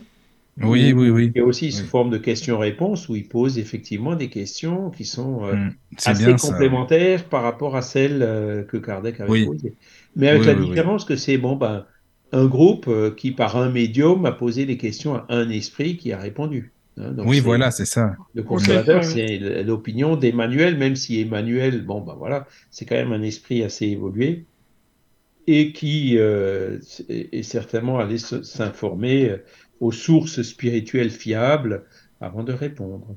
Oui, 0.63 0.93
oui, 0.93 1.11
oui. 1.11 1.33
Il 1.35 1.39
y 1.39 1.43
a 1.43 1.47
aussi 1.47 1.73
sous 1.73 1.87
forme 1.87 2.11
de 2.11 2.19
questions-réponses 2.19 3.09
où 3.09 3.17
il 3.17 3.27
pose 3.27 3.59
effectivement 3.59 4.15
des 4.15 4.29
questions 4.29 4.91
qui 4.91 5.05
sont 5.05 5.45
euh, 5.45 5.55
mm. 5.55 5.75
assez 6.05 6.35
complémentaires 6.37 7.25
par 7.25 7.43
rapport 7.43 7.77
à 7.77 7.83
celles 7.83 8.23
euh, 8.23 8.63
que 8.63 8.77
Kardec 8.77 9.21
avait 9.21 9.47
posées. 9.47 9.75
Mais 10.17 10.29
avec 10.29 10.45
la 10.45 10.55
différence 10.55 11.05
que 11.05 11.17
c'est 11.17 11.39
bon, 11.39 11.57
ben, 11.57 11.87
un 12.33 12.47
groupe 12.47 12.87
euh, 12.89 13.11
qui, 13.11 13.33
par 13.33 13.57
un 13.57 13.71
médium, 13.71 14.25
a 14.27 14.33
posé 14.33 14.67
les 14.67 14.77
questions 14.77 15.17
à 15.17 15.27
un 15.31 15.49
esprit 15.49 15.97
qui 15.97 16.13
a 16.13 16.19
répondu. 16.19 16.73
Hein, 16.99 17.15
oui, 17.19 17.41
voilà, 17.41 17.71
c'est 17.71 17.87
ça. 17.87 18.15
Le 18.35 18.43
consommateur, 18.43 19.03
c'est 19.05 19.39
l'opinion 19.65 20.17
d'Emmanuel, 20.17 20.77
même 20.77 20.97
si 20.97 21.21
Emmanuel, 21.21 21.85
bon, 21.85 22.01
ben 22.01 22.15
voilà, 22.19 22.47
c'est 22.71 22.85
quand 22.85 22.97
même 22.97 23.13
un 23.13 23.23
esprit 23.23 23.63
assez 23.63 23.87
évolué 23.87 24.45
et 25.47 25.73
qui 25.73 26.19
euh, 26.19 26.79
est 27.09 27.43
certainement 27.43 27.99
allé 27.99 28.19
s'informer 28.19 29.37
aux 29.81 29.93
sources 29.93 30.43
spirituelles 30.43 31.11
fiables 31.11 31.85
avant 32.21 32.45
de 32.45 32.53
répondre. 32.53 33.17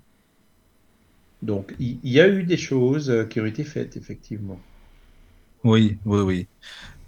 Donc, 1.42 1.76
il 1.80 2.00
y, 2.04 2.22
a 2.22 2.28
eu 2.30 2.44
des 2.44 2.56
choses 2.56 3.28
qui 3.30 3.42
ont 3.42 3.46
été 3.46 3.66
faites, 3.66 3.98
effectivement. 3.98 4.60
Oui, 5.66 5.98
oui, 6.06 6.22
oui. 6.22 6.48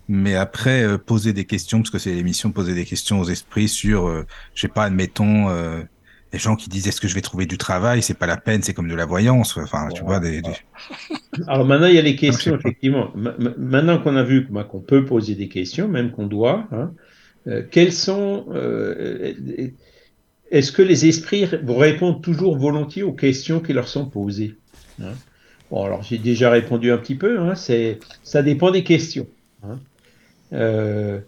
Mais 0.07 0.35
après, 0.35 0.83
euh, 0.83 0.97
poser 0.97 1.33
des 1.33 1.45
questions, 1.45 1.79
parce 1.79 1.89
que 1.89 1.97
c'est 1.97 2.13
l'émission, 2.13 2.51
poser 2.51 2.73
des 2.73 2.85
questions 2.85 3.19
aux 3.19 3.29
esprits 3.29 3.67
sur, 3.67 4.07
euh, 4.07 4.25
je 4.53 4.61
sais 4.61 4.67
pas, 4.67 4.83
admettons, 4.83 5.49
euh, 5.49 5.81
les 6.31 6.39
gens 6.39 6.55
qui 6.55 6.69
disent 6.69 6.87
est-ce 6.87 7.01
que 7.01 7.07
je 7.07 7.15
vais 7.15 7.21
trouver 7.21 7.45
du 7.45 7.57
travail, 7.57 8.03
c'est 8.03 8.13
pas 8.13 8.27
la 8.27 8.37
peine, 8.37 8.61
c'est 8.61 8.73
comme 8.73 8.89
de 8.89 8.95
la 8.95 9.05
voyance. 9.05 9.57
Enfin, 9.57 9.87
tu 9.89 10.03
vois. 10.03 10.19
Des, 10.19 10.41
Alors 11.47 11.65
maintenant, 11.65 11.87
il 11.87 11.95
y 11.95 11.99
a 11.99 12.03
les 12.03 12.15
questions, 12.15 12.55
effectivement. 12.55 13.11
Maintenant 13.15 13.99
qu'on 13.99 14.15
a 14.15 14.23
vu 14.23 14.47
qu'on 14.47 14.81
peut 14.81 15.05
poser 15.05 15.35
des 15.35 15.47
questions, 15.47 15.87
même 15.87 16.11
qu'on 16.11 16.27
doit, 16.27 16.67
hein, 16.71 16.91
euh, 17.47 17.63
quelles 17.69 17.93
sont. 17.93 18.45
Euh, 18.53 19.33
est-ce 20.51 20.71
que 20.71 20.81
les 20.81 21.05
esprits 21.07 21.45
répondent 21.45 22.21
toujours 22.21 22.57
volontiers 22.57 23.03
aux 23.03 23.13
questions 23.13 23.59
qui 23.59 23.73
leur 23.73 23.87
sont 23.87 24.05
posées 24.05 24.55
hein? 25.01 25.13
Bon, 25.71 25.83
alors 25.83 26.03
j'ai 26.03 26.19
déjà 26.19 26.49
répondu 26.51 26.91
un 26.91 26.97
petit 26.97 27.15
peu. 27.15 27.39
Hein, 27.39 27.55
c'est, 27.55 27.99
ça 28.23 28.43
dépend 28.43 28.71
des 28.71 28.83
questions. 28.83 29.27
Hein. 29.63 29.79
Euh, 30.53 31.19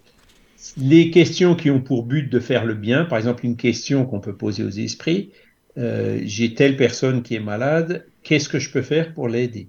les 0.77 1.09
questions 1.09 1.55
qui 1.55 1.71
ont 1.71 1.81
pour 1.81 2.03
but 2.03 2.29
de 2.31 2.39
faire 2.39 2.65
le 2.65 2.75
bien, 2.75 3.05
par 3.05 3.17
exemple 3.17 3.45
une 3.45 3.57
question 3.57 4.05
qu'on 4.05 4.19
peut 4.19 4.35
poser 4.35 4.63
aux 4.63 4.69
esprits, 4.69 5.31
j'ai 5.75 6.55
telle 6.55 6.75
personne 6.75 7.21
qui 7.21 7.35
est 7.35 7.39
malade, 7.39 8.05
qu'est-ce 8.23 8.49
que 8.49 8.57
je 8.57 8.71
peux 8.71 8.81
faire 8.81 9.13
pour 9.13 9.27
l'aider 9.27 9.67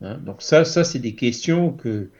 hein? 0.00 0.18
Donc 0.24 0.42
ça, 0.42 0.64
ça 0.64 0.84
c'est 0.84 1.00
des 1.00 1.16
questions 1.16 1.72
que 1.72 2.10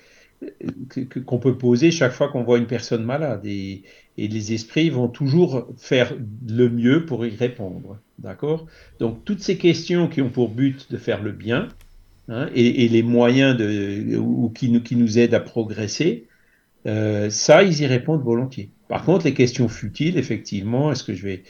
qu'on 1.27 1.39
peut 1.39 1.57
poser 1.57 1.91
chaque 1.91 2.13
fois 2.13 2.29
qu'on 2.29 2.43
voit 2.43 2.59
une 2.59 2.67
personne 2.67 3.05
malade 3.05 3.45
et, 3.45 3.83
les 4.17 4.53
esprits 4.53 4.91
vont 4.91 5.09
toujours 5.09 5.67
faire 5.77 6.15
le 6.49 6.69
mieux 6.69 7.05
pour 7.05 7.27
y 7.27 7.35
répondre. 7.35 7.99
D'accord? 8.21 8.67
Donc 9.01 9.25
toutes 9.25 9.41
ces 9.41 9.59
questions 9.59 10.07
qui 10.07 10.23
ont 10.23 10.31
pour 10.31 10.51
but 10.51 10.91
de 10.93 10.97
faire 10.97 11.21
le 11.21 11.33
bien 11.33 11.69
hein, 12.29 12.49
et, 12.55 12.85
et, 12.85 12.89
les 12.89 13.03
moyens 13.03 13.57
de, 13.57 14.17
ou 14.17 14.51
qui, 14.51 14.69
nous, 14.69 14.81
qui 14.81 14.95
nous 14.95 15.19
aident 15.19 15.35
à 15.35 15.41
progresser, 15.41 16.29
euh, 16.87 17.31
ça, 17.31 17.63
ils 17.63 17.81
y 17.81 17.87
répondent 17.87 18.23
volontiers. 18.23 18.71
Par 18.89 19.05
contre, 19.05 19.25
les 19.25 19.35
questions 19.35 19.69
futiles, 19.69 20.19
effectivement, 20.19 20.93
est-ce 20.93 21.03
que 21.05 21.15
je 21.15 21.23
vais, 21.23 21.43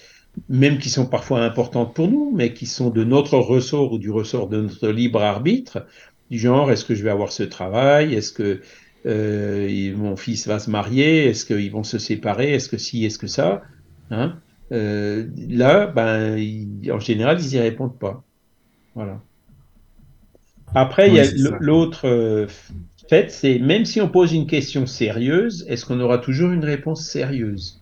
même 0.49 0.79
qui 0.79 0.91
sont 0.91 1.07
parfois 1.07 1.43
importantes 1.45 1.95
pour 1.95 2.09
nous, 2.09 2.33
mais 2.35 2.55
qui 2.55 2.67
sont 2.67 2.91
de 2.91 3.05
notre 3.05 3.39
ressort 3.39 3.93
ou 3.93 3.99
du 3.99 4.11
ressort 4.11 4.49
de 4.49 4.63
notre 4.63 4.89
libre 4.89 5.23
arbitre, 5.23 5.87
du 6.31 6.39
genre, 6.39 6.71
est-ce 6.71 6.85
que 6.85 6.95
je 6.95 7.03
vais 7.03 7.11
avoir 7.11 7.33
ce 7.33 7.43
travail? 7.43 8.15
Est-ce 8.15 8.33
que 8.33 8.61
euh, 9.07 9.97
mon 9.97 10.17
fils 10.17 10.47
va 10.47 10.59
se 10.59 10.71
marier 10.71 11.27
Est-ce 11.27 11.45
qu'ils 11.45 11.71
vont 11.71 11.85
se 11.85 11.99
séparer 11.99 12.55
Est-ce 12.55 12.69
que 12.69 12.79
si 12.79 13.05
Est-ce 13.05 13.19
que 13.19 13.27
ça 13.27 13.63
hein? 14.11 14.37
Euh, 14.73 15.27
Là, 15.49 15.87
ben, 15.87 16.39
en 16.91 17.01
général, 17.01 17.39
ils 17.41 17.55
y 17.55 17.59
répondent 17.59 17.99
pas. 17.99 18.23
Voilà. 18.95 19.21
Après, 20.75 21.09
il 21.09 21.15
y 21.15 21.21
a 21.21 21.27
l'autre 21.61 22.09
euh, 22.09 22.49
fait, 23.09 23.31
c'est 23.31 23.59
même 23.59 23.85
si 23.85 24.01
on 24.01 24.09
pose 24.09 24.33
une 24.33 24.47
question 24.47 24.87
sérieuse, 24.87 25.65
est-ce 25.69 25.87
qu'on 25.87 26.01
aura 26.01 26.19
toujours 26.19 26.51
une 26.51 26.65
réponse 26.65 27.07
sérieuse? 27.07 27.81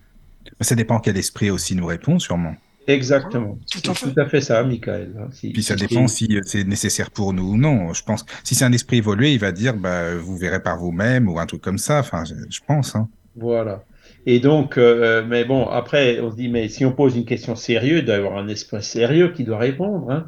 Ça 0.61 0.75
dépend 0.75 0.99
quel 0.99 1.17
esprit 1.17 1.51
aussi 1.51 1.75
nous 1.75 1.87
répond, 1.87 2.19
sûrement. 2.19 2.55
Exactement. 2.87 3.59
C'est 3.67 3.83
tout 3.83 4.21
à 4.21 4.27
fait 4.27 4.41
ça, 4.41 4.63
Michael. 4.65 5.15
Hein. 5.19 5.29
Puis 5.53 5.63
ça 5.63 5.77
dépend 5.77 6.09
si 6.09 6.27
euh, 6.37 6.41
c'est 6.45 6.65
nécessaire 6.65 7.11
pour 7.11 7.33
nous 7.33 7.53
ou 7.53 7.57
non. 7.57 7.93
Je 7.93 8.03
pense 8.03 8.25
si 8.45 8.55
c'est 8.55 8.65
un 8.65 8.73
esprit 8.73 8.99
évolué, 8.99 9.33
il 9.33 9.39
va 9.39 9.53
dire 9.53 9.77
bah, 9.77 10.15
vous 10.17 10.37
verrez 10.37 10.63
par 10.63 10.79
vous-même 10.79 11.29
ou 11.29 11.39
un 11.39 11.47
truc 11.47 11.63
comme 11.63 11.79
ça. 11.79 12.01
Enfin, 12.01 12.25
je, 12.25 12.61
pense. 12.67 12.97
Hein. 12.97 13.09
Voilà. 13.37 13.85
Et 14.27 14.41
donc, 14.41 14.79
euh, 14.79 15.25
mais 15.27 15.45
bon, 15.45 15.67
après, 15.67 16.21
on 16.21 16.31
se 16.31 16.37
dit, 16.37 16.49
mais 16.49 16.69
si 16.69 16.85
on 16.85 16.93
pose 16.93 17.17
une 17.17 17.25
question 17.25 17.55
sérieuse, 17.57 18.01
il 18.01 18.05
doit 18.05 18.15
y 18.17 18.19
avoir 18.19 18.37
un 18.37 18.49
esprit 18.49 18.83
sérieux 18.83 19.33
qui 19.33 19.45
doit 19.45 19.59
répondre. 19.59 20.11
Hein. 20.11 20.27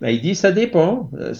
Ben, 0.00 0.10
il 0.10 0.20
dit 0.20 0.34
ça 0.34 0.52
dépend. 0.52 1.10
Euh, 1.14 1.34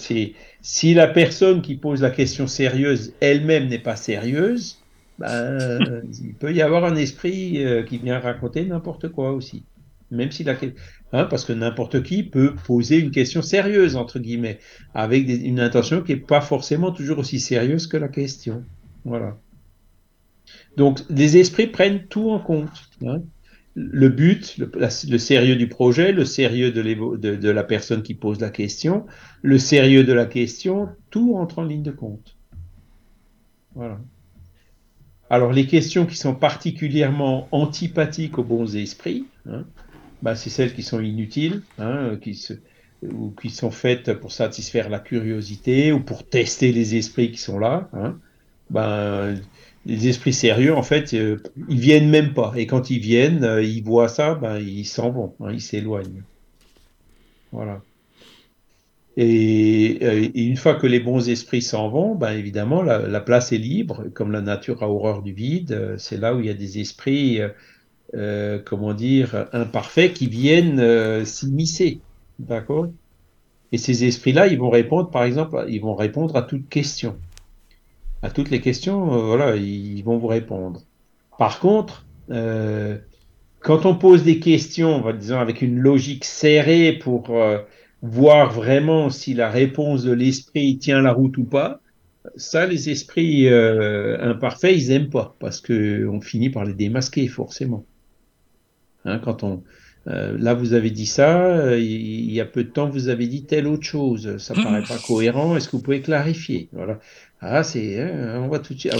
si 0.61 0.93
la 0.93 1.07
personne 1.07 1.61
qui 1.61 1.75
pose 1.75 2.01
la 2.01 2.11
question 2.11 2.47
sérieuse 2.47 3.13
elle-même 3.21 3.67
n'est 3.67 3.79
pas 3.79 3.95
sérieuse, 3.95 4.79
ben, 5.17 6.03
il 6.23 6.33
peut 6.33 6.53
y 6.53 6.61
avoir 6.61 6.85
un 6.85 6.95
esprit 6.95 7.63
euh, 7.63 7.83
qui 7.83 7.97
vient 7.97 8.19
raconter 8.19 8.65
n'importe 8.65 9.09
quoi 9.09 9.31
aussi. 9.31 9.63
Même 10.11 10.31
si 10.31 10.43
la 10.43 10.55
hein, 11.13 11.25
parce 11.25 11.45
que 11.45 11.53
n'importe 11.53 12.01
qui 12.01 12.23
peut 12.23 12.55
poser 12.65 12.97
une 12.97 13.11
question 13.11 13.41
sérieuse 13.41 13.95
entre 13.95 14.19
guillemets, 14.19 14.59
avec 14.93 15.27
une 15.29 15.59
intention 15.59 16.01
qui 16.01 16.13
n'est 16.13 16.19
pas 16.19 16.41
forcément 16.41 16.91
toujours 16.91 17.19
aussi 17.19 17.39
sérieuse 17.39 17.87
que 17.87 17.97
la 17.97 18.07
question. 18.07 18.63
Voilà. 19.05 19.37
Donc 20.77 21.01
les 21.09 21.37
esprits 21.37 21.67
prennent 21.67 22.07
tout 22.07 22.31
en 22.31 22.39
compte. 22.39 22.89
Hein 23.05 23.21
le 23.75 24.09
but, 24.09 24.57
le, 24.57 25.17
sérieux 25.17 25.55
du 25.55 25.67
projet, 25.67 26.11
le 26.11 26.25
sérieux 26.25 26.71
de, 26.71 27.49
la 27.49 27.63
personne 27.63 28.03
qui 28.03 28.13
pose 28.13 28.39
la 28.41 28.49
question, 28.49 29.05
le 29.41 29.57
sérieux 29.57 30.03
de 30.03 30.13
la 30.13 30.25
question, 30.25 30.89
tout 31.09 31.35
entre 31.37 31.59
en 31.59 31.63
ligne 31.63 31.83
de 31.83 31.91
compte. 31.91 32.35
Voilà. 33.75 33.99
Alors 35.29 35.53
les 35.53 35.67
questions 35.67 36.05
qui 36.05 36.17
sont 36.17 36.35
particulièrement 36.35 37.47
antipathiques 37.51 38.37
aux 38.39 38.43
bons 38.43 38.75
esprits, 38.75 39.27
hein, 39.47 39.65
bah, 40.21 40.35
c'est 40.35 40.49
celles 40.49 40.73
qui 40.73 40.83
sont 40.83 40.99
inutiles, 41.01 41.61
hein, 41.77 42.17
qui 42.21 42.35
ou 43.03 43.33
qui 43.41 43.49
sont 43.49 43.71
faites 43.71 44.13
pour 44.13 44.31
satisfaire 44.31 44.89
la 44.89 44.99
curiosité 44.99 45.91
ou 45.91 46.01
pour 46.01 46.27
tester 46.27 46.71
les 46.71 46.95
esprits 46.95 47.31
qui 47.31 47.37
sont 47.37 47.59
là. 47.59 47.89
Hein, 47.93 48.19
ben, 48.69 49.35
les 49.85 50.07
esprits 50.07 50.33
sérieux, 50.33 50.75
en 50.75 50.83
fait, 50.83 51.13
euh, 51.13 51.37
ils 51.69 51.79
viennent 51.79 52.09
même 52.09 52.33
pas. 52.33 52.53
Et 52.55 52.67
quand 52.67 52.89
ils 52.89 52.99
viennent, 52.99 53.43
euh, 53.43 53.63
ils 53.63 53.83
voient 53.83 54.09
ça, 54.09 54.35
ben, 54.35 54.59
ils 54.59 54.85
s'en 54.85 55.09
vont, 55.09 55.33
hein, 55.39 55.51
ils 55.51 55.61
s'éloignent. 55.61 56.23
Voilà. 57.51 57.81
Euh, 59.17 59.21
et, 59.23 60.43
une 60.43 60.57
fois 60.57 60.75
que 60.75 60.87
les 60.87 60.99
bons 60.99 61.29
esprits 61.29 61.61
s'en 61.61 61.89
vont, 61.89 62.15
ben, 62.15 62.31
évidemment, 62.31 62.83
la, 62.83 63.19
place 63.21 63.51
est 63.51 63.57
libre. 63.57 64.05
Comme 64.13 64.31
la 64.31 64.41
nature 64.41 64.83
a 64.83 64.89
horreur 64.89 65.21
du 65.23 65.33
vide, 65.33 65.95
c'est 65.97 66.17
là 66.17 66.35
où 66.35 66.39
il 66.39 66.45
y 66.45 66.49
a 66.49 66.53
des 66.53 66.79
esprits, 66.79 67.39
comment 68.65 68.93
dire, 68.93 69.47
imparfaits 69.53 70.13
qui 70.13 70.27
viennent 70.27 71.25
s'immiscer. 71.25 71.99
D'accord? 72.39 72.87
Et 73.71 73.77
ces 73.77 74.03
esprits-là, 74.05 74.47
ils 74.47 74.57
vont 74.57 74.69
répondre, 74.69 75.09
par 75.09 75.23
exemple, 75.23 75.65
ils 75.69 75.81
vont 75.81 75.95
répondre 75.95 76.35
à 76.35 76.41
toute 76.41 76.69
question 76.69 77.15
à 78.21 78.29
toutes 78.29 78.49
les 78.49 78.61
questions, 78.61 79.13
euh, 79.13 79.21
voilà, 79.21 79.55
ils 79.55 80.01
vont 80.03 80.17
vous 80.17 80.27
répondre. 80.27 80.81
Par 81.37 81.59
contre, 81.59 82.05
euh, 82.31 82.97
quand 83.59 83.85
on 83.85 83.95
pose 83.95 84.23
des 84.23 84.39
questions, 84.39 85.03
disons 85.13 85.39
avec 85.39 85.61
une 85.61 85.79
logique 85.79 86.25
serrée 86.25 86.93
pour 86.93 87.29
euh, 87.29 87.59
voir 88.01 88.51
vraiment 88.51 89.09
si 89.09 89.33
la 89.33 89.49
réponse 89.49 90.03
de 90.03 90.11
l'esprit 90.11 90.77
tient 90.77 91.01
la 91.01 91.13
route 91.13 91.37
ou 91.37 91.45
pas, 91.45 91.81
ça, 92.35 92.65
les 92.65 92.89
esprits 92.89 93.47
imparfaits, 93.49 94.75
ils 94.75 94.91
aiment 94.91 95.09
pas 95.09 95.35
parce 95.39 95.61
que 95.61 96.05
on 96.05 96.19
finit 96.19 96.49
par 96.49 96.65
les 96.65 96.73
démasquer 96.73 97.27
forcément. 97.27 97.85
Hein, 99.05 99.19
quand 99.19 99.43
on, 99.43 99.63
là, 100.05 100.53
vous 100.53 100.73
avez 100.73 100.91
dit 100.91 101.05
ça, 101.05 101.75
il 101.77 102.31
y 102.31 102.41
a 102.41 102.45
peu 102.45 102.63
de 102.63 102.69
temps, 102.69 102.89
vous 102.89 103.09
avez 103.09 103.27
dit 103.27 103.43
telle 103.43 103.67
autre 103.67 103.85
chose. 103.85 104.37
Ça 104.37 104.53
paraît 104.53 104.83
pas 104.83 104.97
cohérent. 104.97 105.55
Est-ce 105.55 105.67
que 105.67 105.75
vous 105.75 105.83
pouvez 105.83 106.01
clarifier? 106.01 106.69
Voilà. 106.73 106.99
Ah, 107.41 107.63
c'est, 107.63 108.01
hein, 108.01 108.41
on 108.43 108.47
voit 108.47 108.59
tout 108.59 108.73
de 108.73 108.79
suite. 108.79 108.93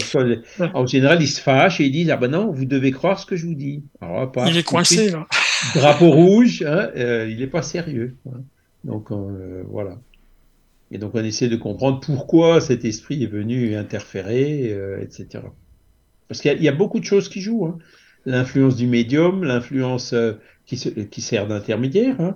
en 0.72 0.86
général, 0.86 1.22
ils 1.22 1.28
se 1.28 1.40
fâchent 1.40 1.80
et 1.80 1.84
ils 1.84 1.92
disent, 1.92 2.10
ah 2.10 2.16
ben 2.16 2.30
non, 2.30 2.50
vous 2.50 2.64
devez 2.64 2.90
croire 2.90 3.18
ce 3.18 3.26
que 3.26 3.36
je 3.36 3.46
vous 3.46 3.54
dis. 3.54 3.82
il 4.48 4.56
est 4.56 4.62
coincé, 4.62 5.10
là. 5.10 5.26
Drapeau 5.74 6.10
rouge, 6.10 6.62
hein, 6.66 6.88
euh, 6.96 7.28
il 7.30 7.40
n'est 7.40 7.46
pas 7.46 7.60
sérieux. 7.60 8.16
Hein. 8.26 8.40
Donc, 8.84 9.10
euh, 9.10 9.62
voilà. 9.68 9.98
Et 10.90 10.96
donc, 10.96 11.14
on 11.14 11.22
essaie 11.22 11.48
de 11.48 11.56
comprendre 11.56 12.00
pourquoi 12.00 12.62
cet 12.62 12.86
esprit 12.86 13.22
est 13.22 13.30
venu 13.30 13.76
interférer, 13.76 14.72
euh, 14.72 15.02
etc. 15.02 15.44
Parce 16.28 16.40
qu'il 16.40 16.62
y, 16.62 16.68
a 16.68 16.72
beaucoup 16.72 16.98
de 16.98 17.04
choses 17.04 17.28
qui 17.28 17.42
jouent. 17.42 17.74
Hein. 18.26 18.30
L'influence 18.30 18.76
du 18.76 18.86
médium, 18.86 19.44
l'influence 19.44 20.14
qui, 20.66 20.76
qui, 21.10 21.20
sert 21.20 21.46
d'intermédiaire. 21.46 22.34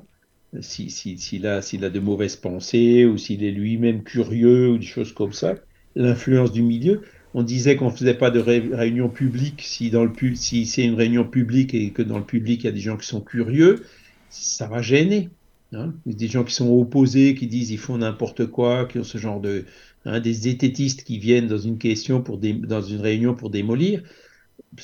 S'il 0.61 0.91
si, 0.91 1.19
si, 1.19 1.47
a, 1.47 1.59
a 1.59 1.91
de 1.91 2.01
mauvaises 2.01 2.37
pensées 2.37 3.05
ou 3.05 3.19
s'il 3.19 3.43
est 3.43 3.51
lui-même 3.51 4.05
curieux 4.05 4.71
ou 4.71 4.79
des 4.79 4.87
choses 4.87 5.13
comme 5.13 5.33
ça 5.33 5.57
l'influence 5.97 6.53
du 6.53 6.63
milieu. 6.63 7.03
On 7.35 7.43
disait 7.43 7.77
qu'on 7.77 7.87
ne 7.87 7.97
faisait 7.97 8.15
pas 8.15 8.31
de 8.31 8.39
réunion 8.39 9.09
publique 9.09 9.63
si 9.63 9.93
si 10.35 10.67
c'est 10.67 10.85
une 10.85 10.95
réunion 10.95 11.25
publique 11.25 11.75
et 11.75 11.91
que 11.91 12.03
dans 12.03 12.19
le 12.19 12.25
public 12.25 12.63
il 12.63 12.67
y 12.67 12.69
a 12.69 12.73
des 12.73 12.81
gens 12.81 12.97
qui 12.97 13.07
sont 13.07 13.21
curieux, 13.21 13.83
ça 14.31 14.69
va 14.69 14.83
gêner. 14.83 15.31
Hein. 15.73 15.95
Des 16.07 16.29
gens 16.29 16.45
qui 16.45 16.55
sont 16.55 16.71
opposés, 16.71 17.35
qui 17.35 17.49
disent 17.49 17.71
ils 17.71 17.79
font 17.79 17.99
n'importe 17.99 18.47
quoi, 18.47 18.85
qui 18.87 18.99
ont 18.99 19.05
ce 19.05 19.19
genre 19.19 19.41
de 19.41 19.65
hein, 20.05 20.21
des 20.21 20.33
zététistes 20.33 21.03
qui 21.03 21.19
viennent 21.19 21.49
dans 21.49 21.59
une 21.59 21.79
question 21.79 22.23
pour 22.23 22.39
dans 22.39 22.83
une 22.83 23.01
réunion 23.01 23.35
pour 23.35 23.51
démolir. 23.51 24.03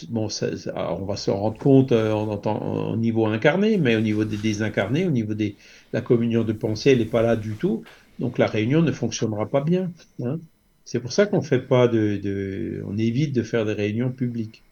Bon, 0.09 0.29
on 0.75 1.05
va 1.05 1.17
se 1.17 1.31
rendre 1.31 1.59
compte 1.59 1.93
euh, 1.93 2.13
en, 2.13 2.97
niveau 2.97 3.27
incarné, 3.27 3.77
mais 3.77 3.97
au 3.97 4.01
niveau 4.01 4.25
des 4.25 4.37
désincarnés, 4.37 5.07
au 5.07 5.11
niveau 5.11 5.35
de 5.35 5.53
la 5.93 6.01
communion 6.01 6.45
de 6.45 6.53
pensée, 6.53 6.93
elle 6.93 6.99
n'est 6.99 7.05
pas 7.05 7.23
là 7.23 7.37
du 7.37 7.55
tout. 7.55 7.83
Donc 8.19 8.39
la 8.39 8.47
réunion 8.47 8.83
ne 8.83 8.93
fonctionnera 8.93 9.47
pas 9.47 9.63
bien. 9.63 9.93
Hein. 10.23 10.39
C'est 10.85 11.01
pour 11.01 11.13
ça 11.13 11.27
qu'on 11.27 11.43
fait 11.43 11.61
pas 11.61 11.89
de, 11.89 12.83
on 12.87 12.99
évite 12.99 13.35
de 13.35 13.43
faire 13.43 13.65
des 13.65 13.75
réunions 13.75 14.11
publiques. 14.11 14.63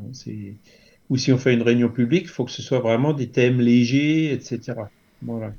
Hein, 0.00 0.10
ou 1.08 1.16
si 1.16 1.32
on 1.32 1.38
fait 1.38 1.54
une 1.54 1.62
réunion 1.62 1.88
publique, 1.88 2.24
il 2.24 2.30
faut 2.30 2.44
que 2.44 2.50
ce 2.50 2.62
soit 2.62 2.80
vraiment 2.80 3.12
des 3.12 3.28
thèmes 3.28 3.60
légers, 3.60 4.32
etc. 4.32 4.74
Voilà. 5.22 5.52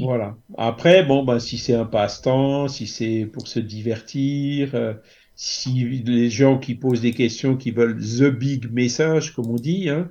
Voilà. 0.00 0.36
Après, 0.56 1.02
bon, 1.04 1.24
ben, 1.24 1.38
si 1.40 1.58
c'est 1.58 1.74
un 1.74 1.84
passe-temps, 1.84 2.68
si 2.68 2.86
c'est 2.86 3.26
pour 3.26 3.48
se 3.48 3.58
divertir, 3.58 4.74
euh, 4.74 4.94
si 5.40 6.02
les 6.04 6.30
gens 6.30 6.58
qui 6.58 6.74
posent 6.74 7.00
des 7.00 7.12
questions, 7.12 7.56
qui 7.56 7.70
veulent 7.70 7.96
the 7.96 8.24
big 8.24 8.72
message, 8.72 9.36
comme 9.36 9.46
on 9.46 9.54
dit, 9.54 9.88
hein, 9.88 10.10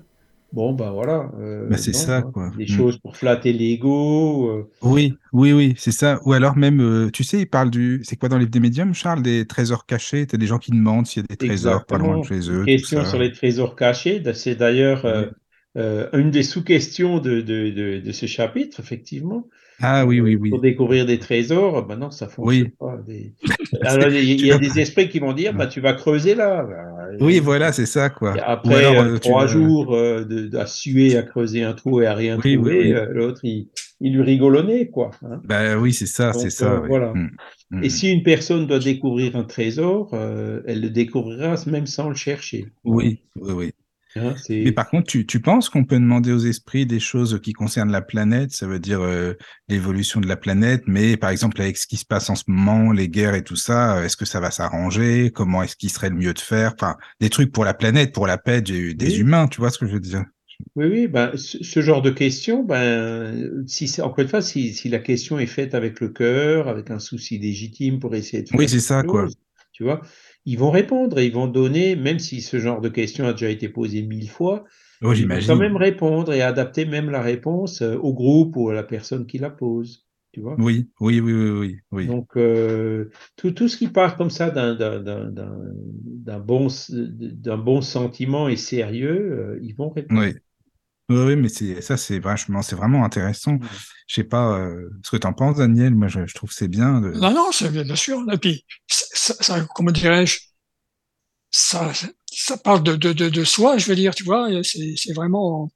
bon, 0.54 0.72
ben 0.72 0.90
voilà. 0.91 1.30
Euh, 1.38 1.68
bah, 1.68 1.78
c'est 1.78 1.94
ça, 1.94 2.20
hein, 2.20 2.32
quoi. 2.34 2.54
Des 2.58 2.64
mm. 2.64 2.68
choses 2.68 2.98
pour 2.98 3.18
flatter 3.18 3.52
l'ego. 3.52 4.49
Euh. 4.49 4.70
Oui, 4.82 5.16
oui, 5.34 5.52
oui, 5.52 5.74
c'est 5.78 5.91
ça. 5.91 6.22
Ou 6.24 6.32
alors 6.32 6.56
même, 6.56 7.12
tu 7.12 7.26
sais, 7.26 7.41
il 7.41 7.45
parle 7.45 7.70
du. 7.70 7.99
C'est 8.06 8.16
quoi 8.16 8.30
dans 8.30 8.38
les 8.38 8.45
des 8.45 8.62
médiums, 8.62 8.94
Charles 8.94 9.22
Des 9.22 9.45
trésors 9.45 9.86
cachés? 9.86 10.26
Tu 10.26 10.36
as 10.36 10.38
des 10.38 10.48
gens 10.48 10.60
qui 10.60 10.72
demandent 10.72 11.06
s'il 11.06 11.24
y 11.24 11.26
a 11.26 11.28
des 11.28 11.36
trésors 11.36 11.86
pas 11.86 11.98
loin 11.98 12.22
de 12.22 12.24
chez 12.26 12.49
eux. 12.49 12.64
Question 12.64 13.04
sur 13.04 13.20
les 13.20 13.34
trésors 13.34 13.76
cachés. 13.76 14.24
C'est 14.34 14.56
d'ailleurs 14.56 15.06
une 15.76 16.32
des 16.32 16.44
sous-questions 16.44 17.20
de, 17.20 17.41
de, 17.41 17.70
de, 17.70 17.99
de, 17.99 18.12
ce 18.14 18.28
chapitre, 18.28 18.80
effectivement. 18.80 19.45
Ah 19.80 20.06
oui, 20.06 20.20
oui, 20.20 20.36
oui. 20.36 20.49
Pour 20.49 20.62
découvrir 20.62 21.06
des 21.06 21.20
trésors, 21.20 21.86
ben 21.86 21.98
non, 21.98 22.10
ça 22.10 22.28
fonctionne 22.28 22.72
pas. 22.72 22.99
Alors, 23.84 24.10
il 24.10 24.45
y 24.45 24.52
a 24.52 24.58
des 24.58 24.80
esprits 24.80 25.08
qui 25.08 25.20
vont 25.20 25.34
dire, 25.34 25.54
bah, 25.54 25.68
tu 25.68 25.82
vas 25.82 25.94
creuser 25.94 26.34
là. 26.34 26.64
Ben, 26.64 27.18
oui, 27.20 27.40
voilà, 27.40 27.72
c'est 27.72 27.86
ça, 27.86 28.10
quoi. 28.10 28.36
après 28.44 28.98
euh, 28.98 29.18
trois 29.20 29.45
jours 29.45 29.94
euh, 29.94 30.24
de, 30.24 30.56
à 30.58 30.66
suer, 30.66 31.16
à 31.16 31.22
creuser 31.22 31.64
un 31.64 31.74
trou 31.74 32.02
et 32.02 32.08
à 32.08 32.16
rien 32.16 32.38
trouver, 32.38 32.94
euh, 32.94 33.08
l'autre, 33.12 33.41
il, 33.44 33.68
il, 34.02 34.16
lui 34.16 34.24
rigolonnait, 34.24 34.88
quoi. 34.88 35.12
Hein. 35.24 35.41
Ben 35.44 35.78
oui, 35.78 35.94
c'est 35.94 36.08
ça, 36.08 36.34
c'est 36.34 36.49
ça. 36.49 36.82
Voilà. 36.88 37.14
Mm, 37.14 37.30
mm. 37.72 37.84
Et 37.84 37.90
si 37.90 38.12
une 38.12 38.24
personne 38.24 38.66
doit 38.66 38.80
découvrir 38.80 39.36
un 39.36 39.44
trésor, 39.44 40.10
elle 40.66 40.82
le 40.82 40.90
découvrira 40.90 41.56
même 41.68 41.86
sans 41.86 42.10
le 42.10 42.16
chercher. 42.16 42.66
Oui, 42.84 43.20
oui, 43.36 43.54
oui. 43.54 43.72
Hein, 44.15 44.35
Mais 44.49 44.71
par 44.71 44.89
contre, 44.89 45.07
tu, 45.07 45.25
tu 45.25 45.39
penses 45.39 45.69
qu'on 45.69 45.84
peut 45.84 45.99
demander 45.99 46.31
aux 46.31 46.39
esprits 46.39 46.85
des 46.85 46.99
choses 46.99 47.39
qui 47.41 47.53
concernent 47.53 47.91
la 47.91 48.01
planète, 48.01 48.51
ça 48.51 48.67
veut 48.67 48.79
dire 48.79 49.01
euh, 49.01 49.34
l'évolution 49.67 50.21
de 50.21 50.27
la 50.27 50.38
planète, 50.38 50.84
mais 50.88 51.17
par 51.17 51.29
exemple 51.29 51.61
avec 51.61 51.77
ce 51.77 51.88
qui 51.88 51.97
se 51.97 52.05
passe 52.05 52.29
en 52.29 52.35
ce 52.35 52.43
moment, 52.47 52.91
les 52.91 53.09
guerres 53.09 53.35
et 53.35 53.43
tout 53.43 53.55
ça, 53.55 54.03
est-ce 54.03 54.17
que 54.17 54.25
ça 54.25 54.39
va 54.39 54.51
s'arranger? 54.51 55.31
Comment 55.34 55.63
est-ce 55.63 55.75
qu'il 55.75 55.89
serait 55.89 56.09
le 56.09 56.15
mieux 56.15 56.34
de 56.34 56.39
faire? 56.39 56.73
Enfin, 56.73 56.97
des 57.19 57.29
trucs 57.29 57.51
pour 57.51 57.65
la 57.65 57.73
planète, 57.73 58.13
pour 58.13 58.27
la 58.27 58.38
paix 58.38 58.61
des, 58.61 59.19
humains, 59.19 59.47
tu 59.47 59.59
vois 59.59 59.69
ce 59.69 59.77
que 59.77 59.88
je 59.88 59.93
veux 59.93 59.99
dire? 59.99 60.23
Oui, 60.75 60.88
oui, 60.88 61.07
ben, 61.07 61.31
ce, 61.35 61.81
genre 61.81 62.01
de 62.01 62.09
question, 62.09 62.63
ben, 62.63 63.63
si 63.67 64.01
encore 64.01 64.19
une 64.19 64.27
fois, 64.27 64.41
si, 64.41 64.73
si, 64.73 64.89
la 64.89 64.99
question 64.99 65.38
est 65.38 65.45
faite 65.45 65.75
avec 65.75 65.99
le 65.99 66.09
cœur, 66.09 66.67
avec 66.67 66.89
un 66.89 66.97
souci 66.97 67.38
légitime 67.38 67.99
pour 67.99 68.15
essayer 68.15 68.41
de 68.41 68.49
faire 68.49 68.59
Oui, 68.59 68.67
c'est 68.67 68.79
ça, 68.79 69.03
quoi. 69.03 69.27
Tu 69.71 69.84
vois, 69.84 70.01
ils 70.48 70.57
vont 70.57 70.72
répondre 70.72 71.19
et 71.19 71.26
ils 71.26 71.34
vont 71.34 71.48
donner, 71.48 71.98
même 71.98 72.19
si 72.19 72.41
ce 72.41 72.57
genre 72.57 72.80
de 72.80 72.88
question 72.88 73.28
a 73.28 73.34
déjà 73.34 73.49
été 73.49 73.68
posé 73.68 74.02
mille 74.02 74.30
fois, 74.30 74.64
oh, 75.03 75.11
ils 75.11 75.28
vont 75.28 75.40
quand 75.45 75.57
même 75.57 75.76
répondre 75.76 76.32
et 76.34 76.41
adapter 76.41 76.86
même 76.86 77.10
la 77.10 77.22
réponse 77.22 77.82
euh, 77.82 77.98
au 77.98 78.14
groupe 78.14 78.56
ou 78.56 78.69
à 78.69 78.74
la 78.74 78.84
personne 78.84 79.28
qui 79.28 79.40
la 79.40 79.49
pose. 79.49 80.07
Tu 80.32 80.40
vois 80.40 80.56
oui, 80.57 80.90
oui, 81.02 81.19
oui, 81.19 81.34
oui, 81.34 81.80
oui. 81.91 82.07
Donc, 82.07 82.38
euh, 82.38 83.10
tout, 83.36 83.52
tout, 83.52 83.68
ce 83.68 83.76
qui 83.76 83.90
part 83.90 84.15
comme 84.15 84.30
ça 84.30 84.49
d'un 84.49 86.40
bon, 86.40 86.68
bon 87.57 87.82
sentiment 87.82 88.48
et 88.48 88.56
sérieux, 88.56 89.32
euh, 89.40 89.60
ils 89.61 89.76
vont 89.76 89.90
répondre. 89.90 90.22
Oui. 90.22 90.34
Oui, 91.09 91.35
mais 91.38 91.47
c'est 91.47 91.81
ça, 91.81 91.95
c'est 91.95 92.19
vachement, 92.19 92.61
c'est 92.61 92.75
vraiment 92.75 93.05
intéressant. 93.05 93.57
Je 94.07 94.15
sais 94.15 94.23
pas 94.25 94.67
ce 95.03 95.11
que 95.11 95.17
tu 95.17 95.27
en 95.27 95.34
penses, 95.34 95.57
Daniel. 95.57 95.95
Moi, 95.95 96.07
je, 96.07 96.34
trouve 96.34 96.51
c'est 96.51 96.67
bien. 96.67 96.99
De... 96.99 97.11
Non, 97.11 97.34
non, 97.34 97.51
c'est 97.51 97.71
bien 97.71 97.95
sûr. 97.95 98.21
Et 98.31 98.38
puis, 98.38 98.65
ça, 98.88 99.65
comment 99.73 99.91
dirais-je, 99.91 100.39
ça, 101.49 101.91
ça 102.31 102.57
parle 102.57 102.84
de, 102.84 102.95
de, 102.95 103.13
de, 103.13 103.43
soi, 103.43 103.77
je 103.77 103.88
veux 103.88 103.95
dire, 103.95 104.13
tu 104.13 104.23
vois, 104.23 104.49
c'est 104.63 105.13
vraiment 105.13 105.69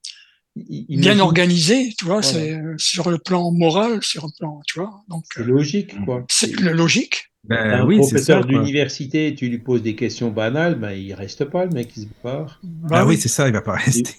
bien 0.55 1.19
organisé, 1.19 1.93
tu 1.97 2.05
vois, 2.05 2.21
c'est 2.21 2.59
sur 2.77 3.09
le 3.09 3.17
plan 3.17 3.51
moral, 3.51 4.03
sur 4.03 4.25
le 4.25 4.31
plan, 4.37 4.61
tu 4.67 4.79
vois. 4.79 5.03
Donc, 5.07 5.25
c'est 5.33 5.43
logique, 5.43 6.05
quoi. 6.05 6.25
C'est 6.29 6.59
le 6.59 6.73
logique. 6.73 7.30
Ben, 7.43 7.81
un 7.81 7.85
oui, 7.85 7.97
professeur 7.97 8.45
d'université, 8.45 9.33
tu 9.33 9.49
lui 9.49 9.57
poses 9.57 9.81
des 9.81 9.95
questions 9.95 10.29
banales, 10.29 10.75
ben, 10.75 10.91
il 10.91 11.13
reste 11.13 11.45
pas, 11.45 11.65
le 11.65 11.71
mec, 11.71 11.89
il 11.97 12.03
se 12.03 12.07
part. 12.21 12.61
ah 12.91 13.05
oui, 13.05 13.17
c'est 13.17 13.29
ça, 13.29 13.47
il 13.47 13.53
va 13.53 13.61
pas 13.61 13.75
rester. 13.75 14.13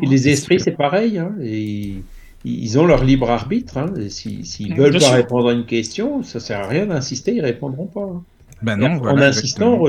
Et, 0.00 0.06
les 0.06 0.28
esprits, 0.28 0.60
c'est 0.60 0.76
pareil. 0.76 1.18
Hein, 1.18 1.34
et 1.42 1.96
ils 2.44 2.78
ont 2.78 2.86
leur 2.86 3.02
libre 3.02 3.30
arbitre. 3.30 3.78
Hein, 3.78 3.92
S'ils 4.08 4.76
veulent 4.76 4.98
pas 4.98 5.10
répondre 5.10 5.48
à 5.48 5.52
une 5.52 5.66
question, 5.66 6.22
ça 6.22 6.38
sert 6.38 6.60
à 6.60 6.68
rien 6.68 6.86
d'insister, 6.86 7.34
ils 7.34 7.44
répondront 7.44 7.86
pas. 7.86 8.02
Hein. 8.02 8.22
Ben 8.62 8.76
non, 8.76 9.02
en 9.02 9.18
insistant, 9.18 9.80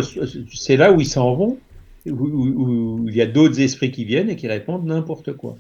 c'est 0.52 0.78
là 0.78 0.92
où 0.92 1.00
ils 1.00 1.08
s'en 1.08 1.36
vont, 1.36 1.58
où, 2.08 3.06
il 3.08 3.16
y 3.16 3.22
a 3.22 3.28
d'autres 3.28 3.60
esprits 3.60 3.92
qui 3.92 4.04
viennent 4.04 4.30
et 4.30 4.36
qui 4.36 4.48
répondent 4.48 4.86
n'importe 4.86 5.34
quoi. 5.34 5.58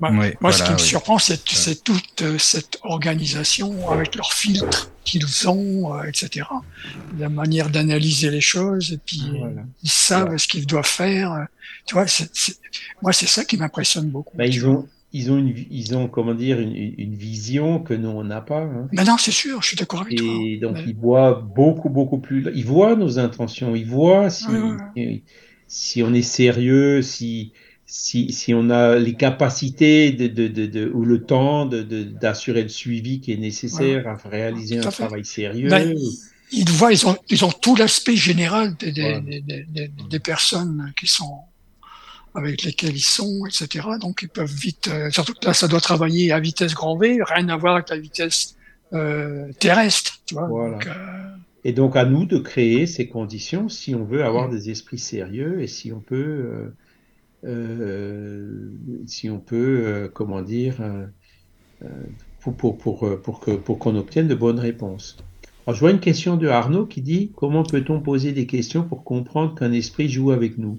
Bah, 0.00 0.10
moi, 0.10 0.52
ce 0.52 0.62
qui 0.62 0.72
me 0.72 0.78
surprend, 0.78 1.18
c'est 1.18 1.84
toute 1.84 2.22
euh, 2.22 2.38
cette 2.38 2.78
organisation 2.82 3.90
avec 3.90 4.14
leurs 4.14 4.32
filtres 4.32 4.90
qu'ils 5.08 5.48
ont, 5.48 5.94
euh, 5.94 6.02
etc. 6.04 6.46
La 7.18 7.28
manière 7.28 7.70
d'analyser 7.70 8.30
les 8.30 8.40
choses, 8.40 8.92
et 8.92 8.98
puis 8.98 9.22
ils 9.82 9.90
savent 9.90 10.36
ce 10.36 10.46
qu'ils 10.46 10.66
doivent 10.66 10.86
faire. 10.86 11.46
Tu 11.86 11.94
vois, 11.94 12.04
moi, 13.02 13.12
c'est 13.12 13.26
ça 13.26 13.44
qui 13.44 13.56
m'impressionne 13.56 14.08
beaucoup. 14.08 14.36
Bah, 14.36 14.46
ils 14.46 14.66
ont, 14.66 14.86
ils 15.12 15.32
ont, 15.32 15.38
une, 15.38 15.54
ils 15.70 15.96
ont 15.96 16.08
comment 16.08 16.34
dire, 16.34 16.60
une, 16.60 16.74
une 16.74 17.14
vision 17.14 17.78
que 17.80 17.94
nous, 17.94 18.10
on 18.10 18.24
n'a 18.24 18.42
pas. 18.42 18.60
Hein. 18.60 18.88
Mais 18.92 19.04
non, 19.04 19.16
c'est 19.18 19.32
sûr, 19.32 19.62
je 19.62 19.68
suis 19.68 19.76
d'accord 19.76 20.02
avec 20.02 20.18
toi. 20.18 20.34
Et 20.44 20.58
donc, 20.58 20.76
ils 20.86 20.94
voient 20.94 21.34
beaucoup, 21.34 21.88
beaucoup 21.88 22.18
plus. 22.18 22.46
Ils 22.54 22.66
voient 22.66 22.94
nos 22.94 23.18
intentions, 23.18 23.74
ils 23.74 23.86
voient 23.86 24.28
si, 24.28 24.44
si 25.66 26.02
on 26.02 26.12
est 26.12 26.22
sérieux, 26.22 27.00
si, 27.00 27.52
si, 27.90 28.32
si 28.32 28.52
on 28.52 28.68
a 28.68 28.96
les 28.96 29.14
capacités 29.14 30.12
de, 30.12 30.26
de, 30.26 30.46
de, 30.46 30.66
de 30.66 30.90
ou 30.92 31.04
le 31.06 31.24
temps 31.24 31.64
d'assurer 31.64 32.62
le 32.62 32.68
suivi 32.68 33.20
qui 33.20 33.32
est 33.32 33.38
nécessaire 33.38 34.06
à 34.06 34.28
réaliser 34.28 34.78
un 34.78 34.90
travail 34.90 35.24
sérieux. 35.24 35.70
Ben, 35.70 35.96
ils 36.52 36.70
voient, 36.70 36.92
ils 36.92 37.06
ont, 37.06 37.16
ils 37.30 37.44
ont 37.46 37.50
tout 37.50 37.76
l'aspect 37.76 38.16
général 38.16 38.76
des, 38.76 38.92
des, 38.92 39.40
des, 39.40 39.88
des, 39.88 40.18
personnes 40.18 40.92
qui 40.98 41.06
sont 41.06 41.40
avec 42.34 42.62
lesquelles 42.62 42.96
ils 42.96 43.00
sont, 43.00 43.46
etc. 43.46 43.86
Donc 44.00 44.20
ils 44.22 44.28
peuvent 44.28 44.52
vite, 44.52 44.88
euh, 44.88 45.10
surtout 45.10 45.32
que 45.32 45.46
là 45.46 45.54
ça 45.54 45.66
doit 45.66 45.80
travailler 45.80 46.30
à 46.30 46.40
vitesse 46.40 46.74
grand 46.74 46.96
V, 46.96 47.20
rien 47.22 47.48
à 47.48 47.56
voir 47.56 47.76
avec 47.76 47.88
la 47.88 47.98
vitesse 47.98 48.54
euh, 48.92 49.50
terrestre. 49.60 50.20
Tu 50.26 50.34
vois, 50.34 50.46
voilà. 50.46 50.78
euh... 50.86 51.36
Et 51.64 51.72
donc 51.72 51.96
à 51.96 52.04
nous 52.04 52.26
de 52.26 52.38
créer 52.38 52.86
ces 52.86 53.08
conditions 53.08 53.70
si 53.70 53.94
on 53.94 54.04
veut 54.04 54.24
avoir 54.24 54.50
des 54.50 54.68
esprits 54.70 54.98
sérieux 54.98 55.62
et 55.62 55.66
si 55.66 55.90
on 55.90 56.00
peut 56.00 56.70
si 57.44 59.30
on 59.30 59.38
peut, 59.38 59.82
euh, 59.86 60.08
comment 60.08 60.42
dire, 60.42 60.80
euh, 60.80 61.86
pour, 62.40 62.56
pour, 62.56 62.78
pour, 62.78 63.20
pour 63.22 63.40
que, 63.40 63.52
pour 63.52 63.78
qu'on 63.78 63.96
obtienne 63.96 64.28
de 64.28 64.34
bonnes 64.34 64.58
réponses. 64.58 65.16
Alors, 65.66 65.74
je 65.74 65.80
vois 65.80 65.90
une 65.90 66.00
question 66.00 66.36
de 66.36 66.48
Arnaud 66.48 66.86
qui 66.86 67.02
dit 67.02 67.32
Comment 67.36 67.62
peut-on 67.62 68.00
poser 68.00 68.32
des 68.32 68.46
questions 68.46 68.84
pour 68.84 69.04
comprendre 69.04 69.54
qu'un 69.54 69.72
esprit 69.72 70.08
joue 70.08 70.30
avec 70.30 70.58
nous? 70.58 70.78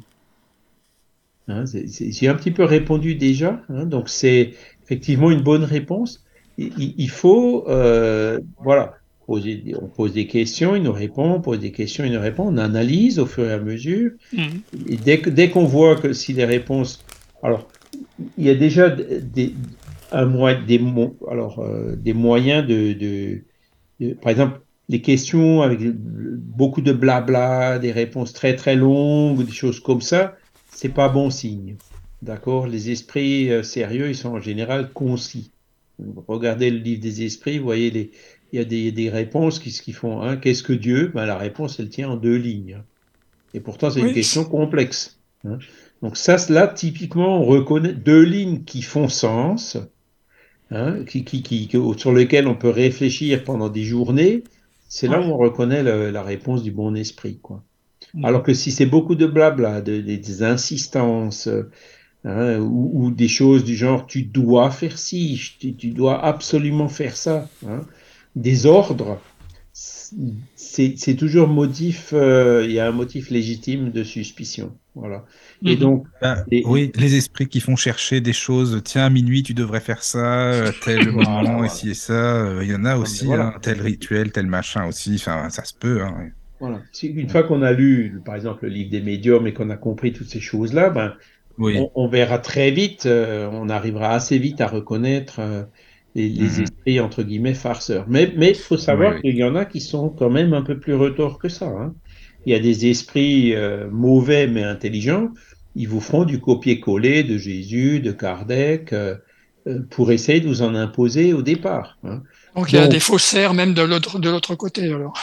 Hein, 1.48 1.66
J'ai 1.66 2.28
un 2.28 2.36
petit 2.36 2.52
peu 2.52 2.64
répondu 2.64 3.16
déjà, 3.16 3.64
hein, 3.70 3.86
donc 3.86 4.10
c'est 4.10 4.54
effectivement 4.84 5.32
une 5.32 5.42
bonne 5.42 5.64
réponse. 5.64 6.24
Il, 6.58 6.94
il 6.98 7.10
faut, 7.10 7.68
euh, 7.68 8.40
voilà, 8.64 8.99
on 9.30 9.88
pose 9.88 10.14
des 10.14 10.28
questions, 10.28 10.76
il 10.76 10.84
nous 10.84 10.92
répond, 10.92 11.34
on 11.34 11.42
pose 11.42 11.60
des 11.60 11.72
questions, 11.72 12.04
il 12.04 12.14
nous 12.14 12.20
répond, 12.20 12.46
on 12.48 12.58
analyse 12.58 13.20
au 13.20 13.26
fur 13.26 13.46
et 13.46 13.54
à 13.54 13.60
mesure. 13.60 14.12
Mm. 14.34 14.40
Et 14.90 14.98
dès, 14.98 15.18
dès 15.18 15.50
qu'on 15.50 15.66
voit 15.66 15.96
que 15.96 16.14
si 16.14 16.34
les 16.34 16.46
réponses. 16.46 17.04
Alors, 17.44 17.68
il 18.38 18.46
y 18.46 18.50
a 18.50 18.56
déjà 18.56 18.90
des, 18.90 19.54
un, 20.12 20.26
des, 20.66 20.82
alors, 21.30 21.60
euh, 21.60 21.96
des 21.96 22.14
moyens 22.14 22.66
de, 22.68 23.42
Par 24.22 24.32
exemple, 24.32 24.62
les 24.90 25.02
questions 25.02 25.62
avec 25.62 25.80
beaucoup 25.82 26.82
de 26.82 26.92
blabla, 26.92 27.80
des 27.80 27.92
réponses 27.92 28.34
très 28.34 28.56
très 28.56 28.76
longues, 28.76 29.46
des 29.46 29.52
choses 29.52 29.80
comme 29.80 30.02
ça, 30.02 30.36
c'est 30.72 30.90
pas 30.90 31.10
bon 31.10 31.30
signe. 31.30 31.76
D'accord? 32.22 32.68
Les 32.68 32.90
esprits 32.90 33.52
euh, 33.52 33.64
sérieux, 33.64 34.10
ils 34.10 34.16
sont 34.16 34.30
en 34.30 34.42
général 34.42 34.92
concis. 34.92 35.52
Regardez 36.28 36.72
le 36.72 36.78
livre 36.78 37.02
des 37.02 37.24
esprits, 37.24 37.60
vous 37.60 37.66
voyez 37.66 37.92
les, 37.92 38.12
il 38.52 38.60
y 38.60 38.62
a 38.62 38.66
des, 38.66 38.92
des 38.92 39.10
réponses 39.10 39.60
qui, 39.60 39.72
qui 39.72 39.92
font 39.92 40.22
hein, 40.22 40.38
qu'est-ce 40.38 40.64
que 40.64 40.74
Dieu? 40.74 41.12
Ben, 41.14 41.26
La 41.26 41.38
réponse, 41.38 41.80
elle 41.80 41.90
tient 41.90 42.10
en 42.10 42.16
deux 42.16 42.36
lignes. 42.36 42.82
Et 43.54 43.60
pourtant, 43.60 43.90
c'est 43.90 44.02
une 44.02 44.14
question 44.14 44.46
complexe. 44.46 45.20
Hein. 45.46 45.60
Donc 46.02 46.18
ça, 46.18 46.38
là, 46.50 46.68
typiquement, 46.68 47.42
on 47.42 47.46
reconnaît 47.46 47.94
deux 47.94 48.24
lignes 48.24 48.64
qui 48.64 48.82
font 48.82 49.10
sens, 49.10 49.78
hein, 50.72 51.04
qui, 51.06 51.24
qui, 51.24 51.42
qui, 51.42 51.70
sur 51.98 52.14
lesquelles 52.14 52.48
on 52.48 52.56
peut 52.56 52.70
réfléchir 52.70 53.44
pendant 53.44 53.70
des 53.70 53.84
journées. 53.84 54.44
C'est 54.88 55.08
là 55.08 55.20
où 55.20 55.26
on 55.26 55.38
reconnaît 55.38 55.84
la 55.84 56.24
réponse 56.24 56.64
du 56.64 56.72
bon 56.72 56.96
esprit. 56.96 57.38
Quoi. 57.42 57.64
Mmh. 58.14 58.26
Alors 58.26 58.44
que 58.44 58.54
si 58.54 58.72
c'est 58.72 58.88
beaucoup 58.88 59.16
de 59.16 59.28
blabla, 59.28 59.82
des 59.82 60.44
insistances, 60.44 61.48
hein, 62.26 62.60
ou, 62.60 63.12
des 63.12 63.28
choses 63.28 63.64
du 63.64 63.76
genre 63.76 64.08
tu 64.08 64.24
dois 64.24 64.72
faire 64.72 64.98
ci, 64.98 65.40
tu, 65.60 65.92
dois 65.92 66.24
absolument 66.24 66.90
faire 66.90 67.16
ça, 67.16 67.48
hein, 67.68 67.82
des 68.40 68.66
ordres, 68.66 69.20
c'est 70.56 71.16
toujours 71.16 71.48
motif, 71.48 72.12
euh, 72.14 72.64
il 72.66 72.72
y 72.72 72.80
a 72.80 72.88
un 72.88 72.92
motif 72.92 73.30
légitime 73.30 73.92
de 73.92 74.04
suspicion. 74.04 74.76
Voilà. 74.96 75.26
Et 75.64 75.76
mhm. 75.76 75.80
donc, 75.80 76.08
bah, 76.22 76.44
oui, 76.66 76.92
les 76.96 77.16
esprits 77.16 77.48
qui 77.48 77.60
font 77.60 77.76
chercher 77.76 78.22
des 78.22 78.34
choses. 78.34 78.82
Tiens, 78.84 79.06
à 79.06 79.10
minuit, 79.10 79.44
tu 79.44 79.54
devrais 79.54 79.80
faire 79.80 80.04
ça, 80.04 80.52
euh, 80.52 80.72
tel 80.84 81.12
moment, 81.12 81.64
et 81.64 81.70
ci 81.70 81.92
et 81.92 81.94
ça. 81.94 82.14
Euh, 82.14 82.64
il 82.64 82.72
y 82.72 82.76
en 82.76 82.86
a 82.86 82.98
aussi, 82.98 83.32
hein, 83.32 83.54
tel 83.62 83.82
rituel, 83.82 84.32
tel 84.32 84.48
machin 84.48 84.88
aussi. 84.88 85.16
Enfin, 85.16 85.50
ça 85.50 85.64
se 85.64 85.74
peut. 85.74 86.02
Hein, 86.02 86.30
voilà. 86.60 86.82
Une 87.04 87.30
fois 87.30 87.44
qu'on 87.44 87.62
a 87.62 87.72
lu, 87.72 88.22
par 88.26 88.36
exemple, 88.36 88.66
le 88.66 88.70
livre 88.70 88.90
des 88.90 89.02
médiums 89.02 89.48
et 89.48 89.54
qu'on 89.54 89.70
a 89.70 89.78
compris 89.78 90.12
toutes 90.12 90.30
ces 90.30 90.42
choses-là, 90.42 90.90
ben, 90.90 91.14
on, 91.58 92.08
verra 92.08 92.40
très 92.40 92.72
vite, 92.72 93.06
on 93.06 93.70
arrivera 93.70 94.12
assez 94.12 94.38
vite 94.38 94.62
à 94.62 94.68
reconnaître 94.68 95.42
les, 96.16 96.30
mhm. 96.30 96.64
esprits 96.64 97.00
entre 97.00 97.24
guillemets 97.24 97.54
farceurs. 97.54 98.06
Mais 98.08 98.34
il 98.38 98.56
faut 98.56 98.78
savoir 98.78 99.22
qu'il 99.22 99.36
y 99.36 99.44
en 99.44 99.56
a 99.56 99.66
qui 99.66 99.82
sont 99.82 100.10
quand 100.10 100.30
même 100.30 100.54
un 100.54 100.62
peu 100.62 100.80
plus 100.80 100.96
retors 100.96 101.40
que 101.40 101.50
ça. 101.50 101.68
Hein. 101.68 101.94
Il 102.46 102.54
y 102.54 102.56
a 102.56 102.60
des 102.60 102.88
esprits 102.88 103.56
euh, 103.56 103.88
mauvais 103.92 104.48
mais 104.48 104.64
intelligents. 104.64 105.30
Ils 105.76 105.88
vous 105.88 106.02
feront 106.02 106.26
du 106.26 106.40
copier-coller 106.40 107.24
de 107.24 107.38
Jésus, 107.38 108.00
de 108.00 108.12
Kardec, 108.12 108.92
euh, 108.92 109.16
euh, 109.68 109.80
pour 109.90 110.12
essayer 110.12 110.40
de 110.40 110.48
vous 110.48 110.62
en 110.62 110.74
imposer 110.74 111.34
au 111.34 111.42
départ. 111.42 111.98
Hein. 112.04 112.22
Donc 112.56 112.72
il 112.72 112.76
y 112.76 112.80
a 112.80 112.88
des 112.88 113.00
faussaires 113.00 113.54
même 113.54 113.74
de 113.74 113.82
l'autre 113.82 114.20
de 114.20 114.30
l'autre 114.30 114.56
côté 114.56 114.86
alors. 114.86 115.14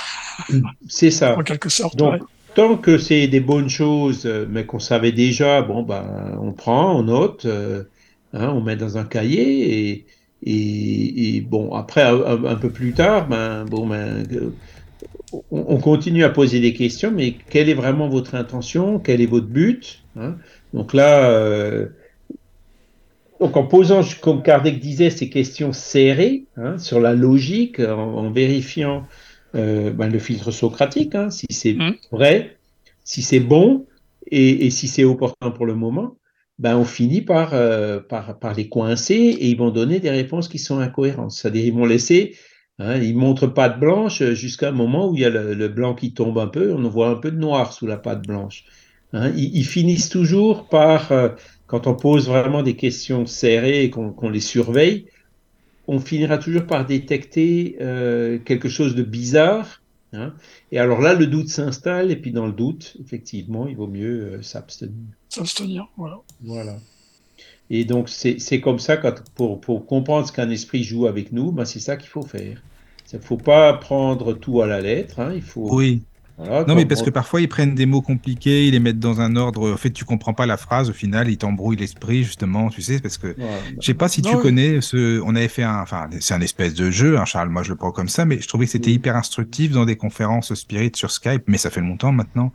C'est 0.89 1.11
ça. 1.11 1.37
en 1.37 1.43
quelque 1.43 1.69
sorte. 1.69 1.97
Donc, 1.97 2.23
tant 2.55 2.77
que 2.77 2.97
c'est 2.97 3.27
des 3.27 3.41
bonnes 3.41 3.69
choses, 3.69 4.27
mais 4.49 4.65
qu'on 4.65 4.79
savait 4.79 5.13
déjà, 5.13 5.61
bon 5.63 5.83
ben 5.83 6.39
on 6.41 6.53
prend, 6.53 6.99
on 6.99 7.03
note, 7.03 7.47
hein, 7.47 8.49
on 8.55 8.61
met 8.63 8.77
dans 8.77 8.97
un 8.97 9.05
cahier 9.05 9.91
et 9.91 10.07
et, 10.43 11.41
bon, 11.41 11.75
après, 11.75 12.03
un, 12.03 12.57
peu 12.57 12.71
plus 12.71 12.93
tard, 12.93 13.29
ben, 13.29 13.65
bon, 13.65 13.87
ben, 13.87 14.25
on, 15.51 15.79
continue 15.79 16.25
à 16.25 16.31
poser 16.31 16.61
des 16.61 16.73
questions, 16.73 17.11
mais 17.11 17.35
quelle 17.51 17.69
est 17.69 17.75
vraiment 17.75 18.09
votre 18.09 18.35
intention? 18.35 18.99
Quel 18.99 19.21
est 19.21 19.27
votre 19.27 19.47
but? 19.47 20.03
Hein? 20.17 20.37
Donc 20.73 20.95
là, 20.95 21.31
euh, 21.31 21.87
donc 23.41 23.57
en 23.57 23.65
posant, 23.65 24.03
comme 24.21 24.43
Kardec 24.43 24.79
disait, 24.79 25.11
ces 25.11 25.29
questions 25.31 25.73
serrées 25.73 26.45
hein, 26.57 26.79
sur 26.79 27.01
la 27.01 27.15
logique, 27.15 27.81
en, 27.81 28.31
vérifiant 28.31 29.07
euh, 29.55 29.91
ben, 29.91 30.09
le 30.09 30.19
filtre 30.19 30.51
socratique, 30.51 31.15
hein, 31.15 31.31
si 31.31 31.47
c'est 31.51 31.75
mmh. 31.75 31.95
vrai, 32.13 32.57
si 33.05 33.23
c'est 33.23 33.41
bon 33.41 33.87
et, 34.31 34.67
et 34.67 34.71
si 34.71 34.87
c'est 34.87 35.05
opportun 35.05 35.51
pour 35.51 35.67
le 35.67 35.75
moment, 35.75 36.17
ben 36.59 36.77
on 36.77 36.85
finit 36.85 37.23
par, 37.23 37.53
euh, 37.53 38.01
par, 38.01 38.39
par, 38.39 38.55
les 38.55 38.69
coincer 38.69 39.15
et 39.15 39.49
ils 39.49 39.59
vont 39.59 39.71
donner 39.71 40.01
des 40.01 40.11
réponses 40.11 40.49
qui 40.49 40.59
sont 40.59 40.79
incohérentes. 40.79 41.33
C'est-à-dire 41.33 41.65
ils 41.65 41.75
vont 41.75 41.85
laisser, 41.85 42.37
hein, 42.79 42.97
ils 42.97 43.17
montrent 43.17 43.47
pâte 43.47 43.79
blanche 43.79 44.23
jusqu'à 44.33 44.69
un 44.71 44.73
moment 44.73 45.11
où 45.11 45.15
il 45.15 45.21
y 45.21 45.25
a 45.25 45.31
le, 45.31 45.69
blanc 45.69 45.95
qui 45.95 46.15
tombe 46.15 46.39
un 46.39 46.47
peu, 46.47 46.73
on 46.73 46.89
voit 46.89 47.09
un 47.09 47.17
peu 47.17 47.31
de 47.31 47.39
noir 47.39 47.73
sous 47.73 47.87
la 47.87 47.99
pâte 47.99 48.27
blanche. 48.27 48.65
Hein. 49.13 49.33
Ils, 49.37 49.65
finissent 49.65 50.09
toujours 50.09 50.69
par, 50.69 51.13
euh, 51.13 51.29
quand 51.67 51.87
on 51.87 51.95
pose 51.95 52.29
vraiment 52.29 52.63
des 52.63 52.75
questions 52.75 53.27
serrées 53.27 53.85
et 53.85 53.91
qu'on 53.91 54.31
les 54.31 54.41
surveille, 54.41 55.07
on 55.87 56.01
finira 56.01 56.39
toujours 56.39 56.67
par 56.67 56.87
détecter 56.87 57.77
euh, 57.81 58.39
quelque 58.39 58.69
chose 58.69 58.95
de 58.95 59.03
bizarre. 59.03 59.83
Hein. 60.17 60.35
Et 60.73 60.79
alors 60.79 61.01
là, 61.01 61.15
le 61.15 61.27
doute 61.27 61.49
s'installe, 61.49 62.11
et 62.11 62.17
puis 62.17 62.33
dans 62.33 62.47
le 62.47 62.53
doute, 62.53 62.97
effectivement, 63.01 63.67
il 63.67 63.77
vaut 63.77 63.87
mieux 63.87 64.43
s'abstenir 64.43 64.93
s'abstenir. 65.29 65.89
Voilà. 65.97 66.21
voilà. 66.43 66.77
Et 67.69 67.85
donc, 67.85 68.09
c'est 68.09 68.61
comme 68.61 68.79
ça, 68.79 68.97
quand, 68.97 69.23
pour, 69.35 69.61
pour 69.61 69.87
comprendre 69.87 70.27
ce 70.27 70.33
qu'un 70.33 70.51
esprit 70.51 70.85
joue 70.85 71.07
avec 71.07 71.33
nous, 71.33 71.53
ben, 71.53 71.65
c'est 71.65 71.81
ça 71.81 71.97
qu'il 71.97 72.09
faut 72.09 72.23
faire. 72.23 72.63
Il 73.13 73.19
ne 73.19 73.23
faut 73.23 73.37
pas 73.37 73.73
prendre 73.75 74.35
tout 74.35 74.63
à 74.63 74.67
la 74.67 74.81
lettre. 74.81 75.21
Hein, 75.21 75.33
il 75.35 75.43
faut, 75.43 75.69
oui. 75.75 76.03
Non, 76.39 76.75
mais 76.75 76.85
parce 76.85 77.03
que 77.03 77.11
parfois, 77.11 77.41
ils 77.41 77.49
prennent 77.49 77.75
des 77.75 77.87
mots 77.87 78.03
compliqués, 78.03 78.67
ils 78.67 78.73
les 78.73 78.81
mettent 78.81 78.99
dans 78.99 79.21
un 79.21 79.37
ordre. 79.37 79.73
En 79.73 79.77
fait, 79.77 79.91
tu 79.91 80.05
comprends 80.05 80.35
pas 80.35 80.47
la 80.47 80.57
phrase, 80.57 80.91
au 80.91 80.93
final, 80.93 81.29
ils 81.29 81.39
t'embrouillent 81.39 81.77
l'esprit, 81.77 82.25
justement, 82.25 82.69
tu 82.69 82.83
sais, 82.83 83.01
parce 83.01 83.19
que 83.19 83.35
je 83.39 83.45
je 83.81 83.87
sais 83.87 83.95
pas 83.95 84.09
si 84.09 84.23
tu 84.23 84.37
connais 84.37 84.81
ce. 84.81 85.21
On 85.23 85.35
avait 85.35 85.49
fait 85.49 85.63
un. 85.63 85.81
Enfin, 85.81 86.09
c'est 86.21 86.35
un 86.35 86.41
espèce 86.41 86.75
de 86.75 86.91
jeu, 86.91 87.19
hein, 87.19 87.25
Charles, 87.25 87.49
moi 87.49 87.63
je 87.63 87.71
le 87.71 87.77
prends 87.77 87.93
comme 87.93 88.09
ça, 88.09 88.25
mais 88.25 88.41
je 88.41 88.49
trouvais 88.49 88.67
que 88.67 88.73
c'était 88.73 88.93
hyper 88.93 89.17
instructif 89.17 89.71
dans 89.71 89.85
des 89.85 89.97
conférences 89.97 90.53
spirit 90.55 90.93
sur 90.95 91.11
Skype, 91.11 91.45
mais 91.47 91.59
ça 91.59 91.71
fait 91.71 91.81
longtemps 91.81 92.13
maintenant. 92.13 92.53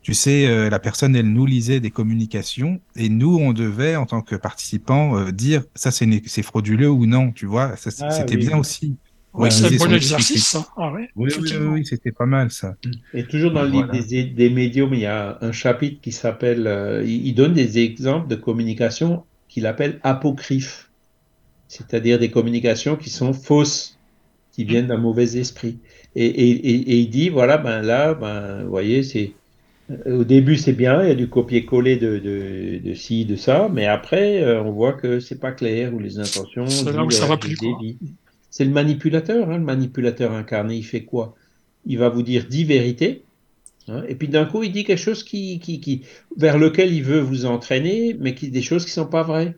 Tu 0.00 0.14
sais, 0.14 0.46
euh, 0.46 0.70
la 0.70 0.78
personne, 0.78 1.14
elle 1.16 1.30
nous 1.30 1.44
lisait 1.44 1.80
des 1.80 1.90
communications 1.90 2.80
et 2.96 3.08
nous, 3.08 3.36
on 3.36 3.52
devait, 3.52 3.96
en 3.96 4.06
tant 4.06 4.22
que 4.22 4.36
participants, 4.36 5.18
euh, 5.18 5.32
dire 5.32 5.64
ça, 5.74 5.90
c'est 5.90 6.42
frauduleux 6.42 6.88
ou 6.90 7.04
non, 7.04 7.32
tu 7.32 7.46
vois. 7.46 7.74
Ah 7.74 8.10
c'était 8.10 8.36
bien 8.36 8.56
aussi. 8.56 8.96
Oui, 9.38 9.52
c'est 9.52 9.66
un 9.66 9.76
bon 9.76 9.92
exercice. 9.94 10.56
Ah, 10.76 10.92
oui, 10.92 11.08
oui, 11.16 11.86
c'était 11.86 12.12
pas 12.12 12.26
mal 12.26 12.50
ça. 12.50 12.74
Et 13.14 13.24
toujours 13.24 13.52
dans 13.52 13.62
le 13.62 13.70
livre 13.70 13.90
des, 13.90 14.24
des, 14.24 14.50
médiums, 14.50 14.92
il 14.94 15.00
y 15.00 15.06
a 15.06 15.38
un 15.40 15.52
chapitre 15.52 16.00
qui 16.00 16.12
s'appelle, 16.12 16.66
euh, 16.66 17.04
il, 17.06 17.34
donne 17.34 17.54
des 17.54 17.78
exemples 17.78 18.28
de 18.28 18.34
communication 18.34 19.24
qu'il 19.48 19.66
appelle 19.66 20.00
apocryphes, 20.02 20.90
c'est-à-dire 21.68 22.18
des 22.18 22.30
communications 22.30 22.96
qui 22.96 23.10
sont 23.10 23.32
fausses, 23.32 23.98
qui 24.52 24.64
viennent 24.64 24.88
d'un 24.88 24.98
mauvais 24.98 25.36
esprit. 25.36 25.78
Et, 26.16 26.26
et, 26.26 26.50
et, 26.90 26.98
il 26.98 27.10
dit, 27.10 27.28
voilà, 27.28 27.58
ben 27.58 27.80
là, 27.82 28.14
ben, 28.14 28.64
vous 28.64 28.70
voyez, 28.70 29.02
c'est 29.04 29.32
au 30.06 30.24
début, 30.24 30.56
c'est 30.56 30.72
bien, 30.72 31.02
il 31.02 31.08
y 31.08 31.12
a 31.12 31.14
du 31.14 31.28
copier-coller 31.28 31.96
de, 31.96 32.18
de, 32.18 32.78
de, 32.84 32.94
ci, 32.94 33.24
de 33.24 33.36
ça, 33.36 33.70
mais 33.72 33.86
après, 33.86 34.42
euh, 34.42 34.62
on 34.62 34.70
voit 34.70 34.92
que 34.92 35.18
c'est 35.18 35.40
pas 35.40 35.52
clair 35.52 35.94
ou 35.94 35.98
les 35.98 36.18
intentions. 36.18 36.66
C'est 36.66 36.92
là 36.92 37.04
où 37.04 37.10
ça 37.10 37.26
va 37.26 37.38
plus. 37.38 37.56
C'est 38.50 38.64
le 38.64 38.70
manipulateur, 38.70 39.50
hein, 39.50 39.58
le 39.58 39.64
manipulateur 39.64 40.32
incarné, 40.32 40.76
il 40.76 40.84
fait 40.84 41.04
quoi? 41.04 41.34
Il 41.86 41.98
va 41.98 42.08
vous 42.08 42.22
dire 42.22 42.46
dix 42.48 42.64
vérités, 42.64 43.24
hein, 43.88 44.02
et 44.08 44.14
puis 44.14 44.28
d'un 44.28 44.44
coup, 44.44 44.62
il 44.62 44.72
dit 44.72 44.84
quelque 44.84 44.98
chose 44.98 45.22
qui, 45.22 45.58
qui, 45.60 45.80
qui, 45.80 46.02
vers 46.36 46.58
lequel 46.58 46.92
il 46.92 47.02
veut 47.02 47.20
vous 47.20 47.46
entraîner, 47.46 48.16
mais 48.18 48.34
qui 48.34 48.50
des 48.50 48.62
choses 48.62 48.84
qui 48.84 48.90
sont 48.90 49.06
pas 49.06 49.22
vraies. 49.22 49.54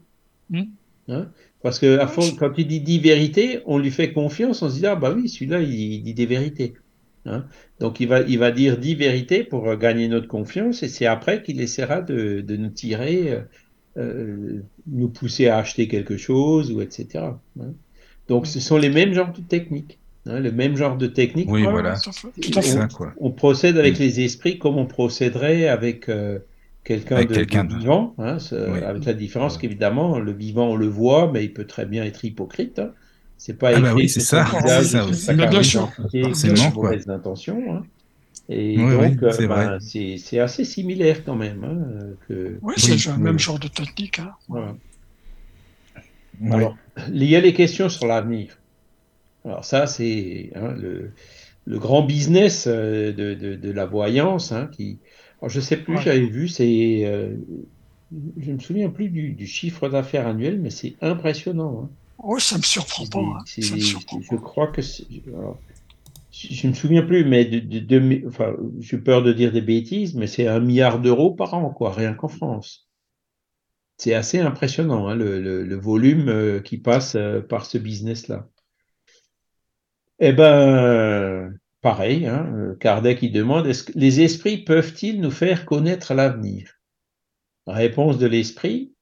Hmm. 0.51 0.65
Hein? 1.09 1.29
Parce 1.63 1.79
que 1.79 1.99
à 1.99 2.07
fond, 2.07 2.23
quand 2.39 2.53
il 2.57 2.67
dit 2.67 2.81
dix 2.81 2.99
vérités, 2.99 3.61
on 3.67 3.79
lui 3.79 3.91
fait 3.91 4.13
confiance, 4.13 4.63
on 4.63 4.71
se 4.71 4.79
dit 4.79 4.87
ah 4.87 4.97
bah 4.97 5.13
oui, 5.15 5.29
celui-là 5.29 5.61
il 5.61 6.03
dit 6.03 6.15
des 6.15 6.27
vérités. 6.27 6.75
Hein? 7.27 7.47
Donc 7.81 8.01
il 8.01 8.09
va, 8.09 8.21
il 8.21 8.39
va 8.39 8.51
dire 8.51 8.79
dix 8.79 8.95
vérités 8.95 9.45
pour 9.45 9.69
euh, 9.69 9.77
gagner 9.77 10.09
notre 10.09 10.29
confiance 10.29 10.83
et 10.83 10.89
c'est 10.89 11.07
après 11.07 11.43
qu'il 11.43 11.61
essaiera 11.61 12.01
de, 12.01 12.41
de, 12.41 12.57
nous 12.57 12.71
tirer, 12.71 13.33
euh, 13.33 13.41
euh, 13.99 14.63
nous 14.87 15.09
pousser 15.09 15.49
à 15.49 15.59
acheter 15.59 15.87
quelque 15.87 16.17
chose 16.17 16.73
ou 16.73 16.81
etc. 16.81 17.25
Hein. 17.61 17.75
Donc 18.31 18.47
ce 18.47 18.61
sont 18.61 18.79
les 18.79 18.89
mêmes 18.89 19.13
genres 19.13 19.33
de 19.33 19.43
techniques. 19.43 19.99
Hein, 20.27 20.41
le 20.41 20.53
même 20.53 20.77
genre 20.77 20.97
de 20.97 21.07
technique. 21.07 21.51
Oui, 21.51 21.65
voilà. 21.65 21.97
on, 23.19 23.31
procède 23.31 23.77
avec 23.77 23.99
mm. 23.99 24.03
les 24.03 24.21
esprits 24.21 24.59
comme 24.59 24.79
on 24.79 24.87
procéderait 24.87 25.67
avec 25.67 26.09
quelqu'un 26.85 27.25
de, 27.25 27.77
vivant, 27.77 28.15
hein, 28.19 28.39
avec 28.87 29.05
la 29.05 29.15
différence 29.15 29.59
qu'évidemment, 29.59 30.19
le 30.19 30.33
vivant, 30.33 30.69
on 30.69 30.77
le 30.77 30.87
voit, 30.87 31.31
mais 31.33 31.45
il 31.45 31.53
peut 31.53 31.67
très 31.67 31.87
bien 31.87 32.05
être 32.05 32.25
hypocrite. 32.25 32.79
Hein. 32.79 32.93
C'est 33.37 33.59
pas 33.59 33.73
ah 33.75 33.81
bah 33.81 33.95
oui, 33.95 34.09
c'est 34.09 34.21
ça, 34.21 34.47
c'est 34.67 34.85
ça 34.85 35.05
aussi. 35.07 35.79
Forcément, 36.23 36.71
quoi. 36.73 36.93
intentions. 37.09 37.63
Hein. 37.75 37.83
Et 38.51 38.77
donc, 38.77 39.23
euh, 39.23 39.47
ben, 39.47 39.79
c'est 39.81 40.39
assez 40.39 40.65
similaire 40.65 41.25
quand 41.25 41.37
même. 41.37 41.65
Hein, 41.65 42.15
que... 42.29 42.59
Oui, 42.63 42.75
c'est 42.77 43.07
le 43.07 43.17
même 43.17 43.39
genre 43.39 43.59
de 43.59 43.69
technique. 43.69 44.19
Hein. 44.19 44.33
Voilà. 44.49 44.75
Alors, 46.51 46.77
il 47.13 47.25
y 47.25 47.37
a 47.37 47.41
les 47.41 47.53
questions 47.53 47.89
sur 47.89 48.07
l'avenir. 48.07 48.59
Alors 49.45 49.65
ça, 49.65 49.87
c'est 49.87 50.51
hein, 50.55 50.75
le, 50.79 51.13
le, 51.67 51.79
grand 51.79 52.03
business 52.03 52.67
euh, 52.67 53.13
de, 53.13 53.35
de, 53.35 53.55
de 53.57 53.71
la 53.71 53.87
voyance. 53.87 54.53
Hein, 54.53 54.69
qui... 54.73 54.99
Alors, 55.41 55.51
je 55.51 55.61
sais 55.61 55.77
plus, 55.77 55.99
j'avais 55.99 56.27
vu, 56.27 56.49
c'est... 56.49 57.03
Euh, 57.05 57.37
je 58.39 58.51
ne 58.51 58.57
me 58.57 58.61
souviens 58.61 58.91
plus 58.91 59.09
du, 59.09 59.33
du 59.33 59.47
chiffre 59.47 59.89
d'affaires 59.89 60.27
annuel, 60.27 60.59
mais 60.61 60.71
c'est 60.71 60.95
impressionnant. 61.01 61.85
Hein. 61.85 61.91
Oui, 62.23 62.41
ça 62.41 62.57
me 62.59 62.63
surprend 62.63 63.07
pas. 63.07 63.19
Hein. 63.19 63.45
je 63.47 64.37
crois 64.37 64.67
que 64.67 64.83
je 64.83 66.67
me 66.67 66.73
souviens 66.73 67.03
plus, 67.03 67.25
mais 67.25 67.45
de, 67.45 67.79
de, 67.79 68.27
enfin, 68.27 68.55
j'ai 68.81 68.99
peur 68.99 69.23
de 69.23 69.33
dire 69.33 69.53
des 69.53 69.61
bêtises, 69.61 70.15
mais 70.15 70.27
c'est 70.27 70.47
un 70.47 70.61
milliard 70.61 71.01
d'euros 71.01 71.31
par 71.31 71.55
an, 71.55 71.71
quoi, 71.71 71.93
rien 71.93 72.13
qu'en 72.15 72.29
France. 72.29 72.90
C'est 74.01 74.15
assez 74.15 74.39
impressionnant, 74.39 75.09
hein, 75.09 75.15
le, 75.15 75.43
le, 75.63 75.77
volume 75.77 76.31
euh, 76.31 76.61
qui 76.61 76.79
passe 76.79 77.17
euh, 77.17 77.43
par 77.43 77.67
ce 77.67 77.77
business-là. 77.77 78.49
Eh 80.21 80.33
ben, 80.33 81.55
pareil, 81.83 82.27
hein, 82.27 82.75
Kardec 82.81 83.21
il 83.21 83.31
demande 83.31 83.67
est-ce 83.67 83.85
que 83.85 83.93
les 83.99 84.23
esprits 84.23 84.65
peuvent-ils 84.65 85.21
nous 85.21 85.31
faire 85.31 85.67
connaître 85.67 86.15
l'avenir? 86.15 86.81
Réponse 87.67 88.17
de 88.17 88.27
l'esprit 88.27 88.95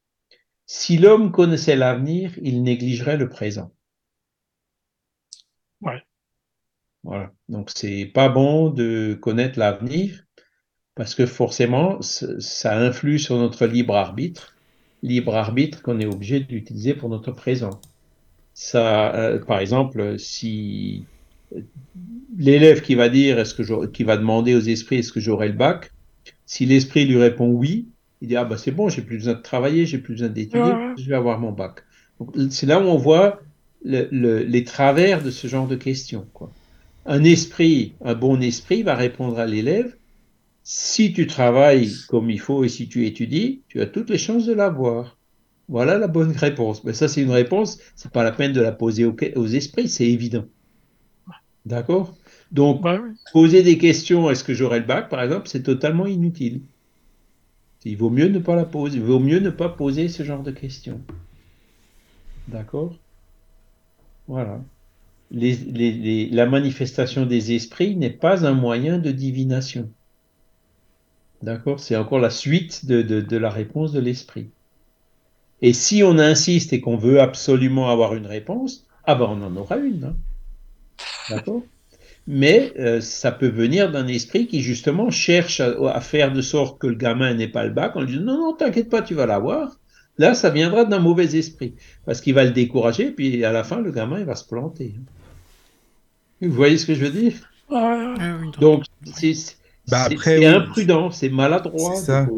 si 0.66 0.98
l'homme 0.98 1.30
connaissait 1.30 1.76
l'avenir, 1.76 2.32
il 2.42 2.64
négligerait 2.64 3.16
le 3.16 3.28
présent. 3.28 3.72
Ouais. 5.80 6.02
Voilà. 7.04 7.32
Donc 7.48 7.70
c'est 7.72 8.06
pas 8.06 8.28
bon 8.28 8.68
de 8.70 9.16
connaître 9.22 9.60
l'avenir 9.60 10.24
parce 10.96 11.14
que 11.14 11.24
forcément, 11.24 12.02
ça 12.02 12.76
influe 12.76 13.20
sur 13.20 13.36
notre 13.38 13.64
libre 13.66 13.94
arbitre, 13.94 14.57
libre 15.02 15.34
arbitre 15.34 15.82
qu'on 15.82 16.00
est 16.00 16.06
obligé 16.06 16.40
d'utiliser 16.40 16.94
pour 16.94 17.08
notre 17.08 17.32
présent. 17.32 17.80
Ça, 18.54 19.14
euh, 19.14 19.38
par 19.38 19.60
exemple, 19.60 20.18
si 20.18 21.04
l'élève 22.36 22.82
qui 22.82 22.94
va 22.94 23.08
dire, 23.08 23.38
est-ce 23.38 23.54
que 23.54 23.86
qui 23.86 24.04
va 24.04 24.16
demander 24.16 24.54
aux 24.54 24.60
esprits, 24.60 24.96
est-ce 24.96 25.12
que 25.12 25.20
j'aurai 25.20 25.48
le 25.48 25.54
bac, 25.54 25.92
si 26.46 26.66
l'esprit 26.66 27.04
lui 27.04 27.18
répond 27.18 27.48
oui, 27.48 27.88
il 28.20 28.28
dit 28.28 28.36
ah 28.36 28.44
bah 28.44 28.56
c'est 28.56 28.70
bon, 28.70 28.88
j'ai 28.88 29.02
plus 29.02 29.18
besoin 29.18 29.34
de 29.34 29.42
travailler, 29.42 29.86
j'ai 29.86 29.98
plus 29.98 30.14
besoin 30.14 30.28
d'étudier, 30.28 30.72
je 30.96 31.08
vais 31.08 31.14
avoir 31.14 31.38
mon 31.38 31.52
bac. 31.52 31.84
C'est 32.50 32.66
là 32.66 32.80
où 32.80 32.84
on 32.84 32.96
voit 32.96 33.40
les 33.84 34.64
travers 34.64 35.22
de 35.22 35.30
ce 35.30 35.46
genre 35.46 35.68
de 35.68 35.76
questions. 35.76 36.26
Quoi. 36.32 36.50
Un 37.06 37.22
esprit, 37.22 37.94
un 38.04 38.14
bon 38.14 38.40
esprit 38.40 38.82
va 38.82 38.94
répondre 38.94 39.38
à 39.38 39.46
l'élève 39.46 39.94
si 40.70 41.14
tu 41.14 41.26
travailles 41.26 41.90
comme 42.08 42.28
il 42.28 42.38
faut 42.38 42.62
et 42.62 42.68
si 42.68 42.90
tu 42.90 43.06
étudies, 43.06 43.62
tu 43.68 43.80
as 43.80 43.86
toutes 43.86 44.10
les 44.10 44.18
chances 44.18 44.44
de 44.44 44.52
l'avoir. 44.52 45.16
Voilà 45.66 45.96
la 45.96 46.08
bonne 46.08 46.32
réponse. 46.36 46.84
Mais 46.84 46.92
ça, 46.92 47.08
c'est 47.08 47.22
une 47.22 47.30
réponse, 47.30 47.78
c'est 47.96 48.12
pas 48.12 48.22
la 48.22 48.32
peine 48.32 48.52
de 48.52 48.60
la 48.60 48.72
poser 48.72 49.06
aux, 49.06 49.46
esprits, 49.46 49.88
c'est 49.88 50.06
évident. 50.06 50.44
D'accord? 51.64 52.14
Donc, 52.52 52.82
bah 52.82 53.00
poser 53.32 53.62
des 53.62 53.78
questions, 53.78 54.28
est-ce 54.28 54.44
que 54.44 54.52
j'aurai 54.52 54.80
le 54.80 54.84
bac, 54.84 55.08
par 55.08 55.22
exemple, 55.22 55.48
c'est 55.48 55.62
totalement 55.62 56.06
inutile. 56.06 56.60
Il 57.86 57.96
vaut 57.96 58.10
mieux 58.10 58.28
ne 58.28 58.38
pas 58.38 58.54
la 58.54 58.66
poser, 58.66 58.98
il 58.98 59.02
vaut 59.02 59.20
mieux 59.20 59.40
ne 59.40 59.50
pas 59.50 59.70
poser 59.70 60.08
ce 60.08 60.22
genre 60.22 60.42
de 60.42 60.50
questions. 60.50 61.00
D'accord? 62.46 62.94
Voilà. 64.26 64.62
la 65.30 66.46
manifestation 66.46 67.24
des 67.24 67.52
esprits 67.52 67.96
n'est 67.96 68.10
pas 68.10 68.44
un 68.44 68.52
moyen 68.52 68.98
de 68.98 69.10
divination. 69.10 69.90
D'accord? 71.42 71.80
C'est 71.80 71.96
encore 71.96 72.18
la 72.18 72.30
suite 72.30 72.86
de, 72.86 73.36
la 73.36 73.50
réponse 73.50 73.92
de 73.92 74.00
l'esprit. 74.00 74.48
Et 75.62 75.72
si 75.72 76.02
on 76.02 76.18
insiste 76.18 76.72
et 76.72 76.80
qu'on 76.80 76.96
veut 76.96 77.20
absolument 77.20 77.90
avoir 77.90 78.14
une 78.14 78.26
réponse, 78.26 78.86
ah 79.04 79.14
ben 79.14 79.26
on 79.28 79.42
en 79.42 79.56
aura 79.56 79.76
une. 79.76 80.04
Hein. 80.04 80.16
D'accord? 81.30 81.62
Mais 82.26 82.72
euh, 82.78 83.00
ça 83.00 83.32
peut 83.32 83.48
venir 83.48 83.90
d'un 83.90 84.06
esprit 84.06 84.46
qui 84.46 84.60
justement 84.60 85.10
cherche 85.10 85.60
à, 85.60 86.00
faire 86.00 86.32
de 86.32 86.42
sorte 86.42 86.78
que 86.78 86.86
le 86.86 86.94
gamin 86.94 87.34
n'ait 87.34 87.48
pas 87.48 87.64
le 87.64 87.70
bac 87.70 87.96
en 87.96 88.00
lui 88.00 88.12
disant 88.12 88.24
non, 88.24 88.38
non, 88.38 88.52
t'inquiète 88.52 88.90
pas, 88.90 89.02
tu 89.02 89.14
vas 89.14 89.26
l'avoir. 89.26 89.78
Là, 90.18 90.34
ça 90.34 90.50
viendra 90.50 90.84
d'un 90.84 90.98
mauvais 90.98 91.36
esprit. 91.36 91.74
Parce 92.04 92.20
qu'il 92.20 92.34
va 92.34 92.44
le 92.44 92.50
décourager, 92.50 93.12
puis 93.12 93.44
à 93.44 93.52
la 93.52 93.64
fin, 93.64 93.80
le 93.80 93.92
gamin, 93.92 94.18
il 94.18 94.26
va 94.26 94.34
se 94.34 94.46
planter. 94.46 94.94
Vous 96.42 96.52
voyez 96.52 96.76
ce 96.76 96.86
que 96.86 96.94
je 96.94 97.04
veux 97.04 97.10
dire? 97.10 97.34
Donc, 98.60 98.84
c'est 99.04 99.34
bah 99.88 100.08
c'est 100.22 100.46
imprudent, 100.46 101.10
c'est 101.10 101.28
maladroit. 101.28 101.94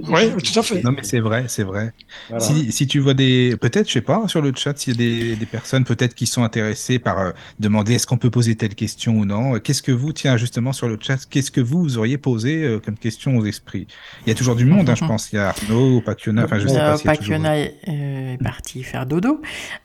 Oui, 0.09 0.31
tout 0.43 0.59
à 0.59 0.63
fait. 0.63 0.83
Non, 0.83 0.93
mais 0.93 1.03
c'est 1.03 1.21
vrai, 1.21 1.45
c'est 1.49 1.65
vrai. 1.65 1.93
Si, 2.39 2.71
si, 2.73 2.87
tu 2.87 3.01
vois 3.01 3.15
des. 3.15 3.57
Peut-être, 3.61 3.89
je 3.89 3.95
sais 3.95 4.01
pas, 4.01 4.27
sur 4.29 4.41
le 4.41 4.53
chat, 4.55 4.79
s'il 4.79 4.93
y 4.93 4.97
a 4.97 4.99
des, 4.99 5.37
des 5.37 5.47
personnes 5.47 5.85
peut-être 5.85 6.15
qui 6.15 6.27
sont 6.27 6.45
intéressées 6.45 6.99
par 6.99 7.19
euh, 7.19 7.31
demander 7.59 7.95
est-ce 7.95 8.07
qu'on 8.07 8.19
peut 8.19 8.31
poser 8.31 8.55
telle 8.55 8.75
question 8.75 9.15
ou 9.15 9.25
non. 9.25 9.59
Qu'est-ce 9.59 9.83
que 9.83 9.93
vous, 9.93 10.13
tiens, 10.13 10.37
justement, 10.37 10.73
sur 10.73 10.89
le 10.89 10.99
chat, 11.01 11.19
qu'est-ce 11.29 11.51
que 11.51 11.61
vous, 11.61 11.83
vous 11.83 11.99
auriez 11.99 12.19
posé 12.19 12.63
euh, 12.63 12.79
comme 12.79 12.97
question 12.97 13.37
aux 13.37 13.45
esprits? 13.45 13.87
Il 14.27 14.29
y 14.29 14.33
a 14.33 14.35
toujours 14.35 14.57
du 14.57 14.65
monde, 14.65 14.89
hein, 14.89 14.95
je 14.95 15.05
pense. 15.05 15.33
Il 15.33 15.37
y 15.37 15.39
a 15.39 15.49
Arnaud, 15.49 16.01
Paciona, 16.01 16.45
enfin, 16.45 16.59
je 16.59 16.69
sais 16.69 16.79
pas. 16.79 16.97
Si 16.97 17.05
Paciona 17.05 17.59
est, 17.59 17.75
est, 17.87 18.43
parti 18.43 18.83
faire 18.83 19.07
dodo. 19.07 19.41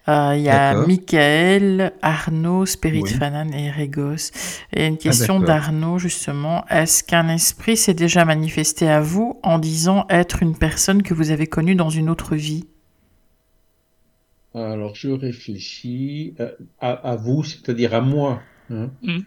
Euh, 0.08 0.34
il 0.36 0.44
y 0.44 0.50
a 0.50 0.76
Michael, 0.86 1.94
Arnaud, 2.02 2.66
Spirit 2.66 3.08
Fanan 3.08 3.52
et 3.52 3.72
Regos. 3.72 4.32
Et 4.74 4.86
une 4.86 4.98
question 4.98 5.40
ah, 5.42 5.46
d'Arnaud, 5.46 5.98
justement. 5.98 6.66
Est-ce 6.70 7.04
qu'un 7.04 7.30
esprit 7.30 7.55
l'esprit 7.56 7.78
s'est 7.78 7.94
déjà 7.94 8.26
manifesté 8.26 8.90
à 8.90 9.00
vous 9.00 9.40
en 9.42 9.60
disant 9.60 10.06
être 10.10 10.44
une 10.44 10.58
personne 10.58 11.04
que 11.04 11.14
vous 11.14 11.32
avez 11.32 11.48
connue 11.48 11.76
dans 11.76 11.90
une 11.90 12.10
autre 12.10 12.36
vie 12.36 12.66
Alors, 14.54 14.94
je 14.94 15.10
réfléchis 15.10 16.34
euh, 16.42 16.52
à, 16.82 17.16
vous, 17.16 17.46
c'est-à-dire 17.46 17.94
à 17.94 18.02
moi. 18.02 18.42
Hein. 18.70 18.90
Mm. 19.02 19.20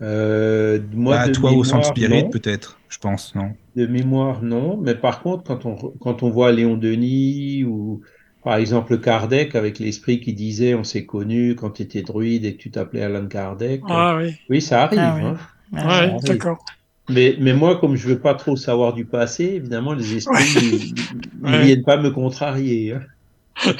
Euh, 0.00 0.80
moi 0.94 1.16
bah, 1.16 1.22
à 1.24 1.28
toi 1.28 1.52
au 1.52 1.62
sens 1.62 1.88
spirit, 1.88 2.24
peut-être, 2.30 2.80
je 2.88 2.98
pense, 2.98 3.34
non 3.34 3.52
De 3.76 3.86
mémoire, 3.86 4.42
non. 4.42 4.78
Mais 4.78 4.94
par 4.94 5.20
contre, 5.20 5.44
quand 5.44 5.66
on, 5.66 5.76
quand 5.76 6.22
on 6.22 6.30
voit 6.30 6.52
Léon 6.52 6.78
Denis 6.78 7.64
ou 7.64 8.00
par 8.42 8.56
exemple 8.56 8.98
Kardec 8.98 9.54
avec 9.54 9.78
l'esprit 9.78 10.20
qui 10.20 10.32
disait 10.32 10.74
on 10.74 10.84
s'est 10.84 11.04
connu 11.04 11.54
quand 11.54 11.70
tu 11.70 11.82
étais 11.82 12.00
druide 12.00 12.46
et 12.46 12.54
que 12.54 12.62
tu 12.62 12.70
t'appelais 12.70 13.02
Alan 13.02 13.26
Kardec. 13.26 13.82
Ah, 13.90 14.16
oui. 14.18 14.34
oui, 14.48 14.62
ça 14.62 14.84
arrive. 14.84 15.00
Ah, 15.00 15.18
Hein. 15.18 15.36
Ah, 15.76 16.06
d'accord. 16.22 16.64
Mais, 17.08 17.36
mais 17.38 17.52
moi, 17.52 17.78
comme 17.78 17.96
je 17.96 18.08
veux 18.08 18.18
pas 18.18 18.34
trop 18.34 18.56
savoir 18.56 18.94
du 18.94 19.04
passé, 19.04 19.44
évidemment, 19.44 19.92
les 19.92 20.16
esprits 20.16 20.94
ne 21.42 21.58
viennent 21.58 21.84
pas 21.84 21.98
me 21.98 22.10
contrarier. 22.10 22.94
Hein. 22.94 23.72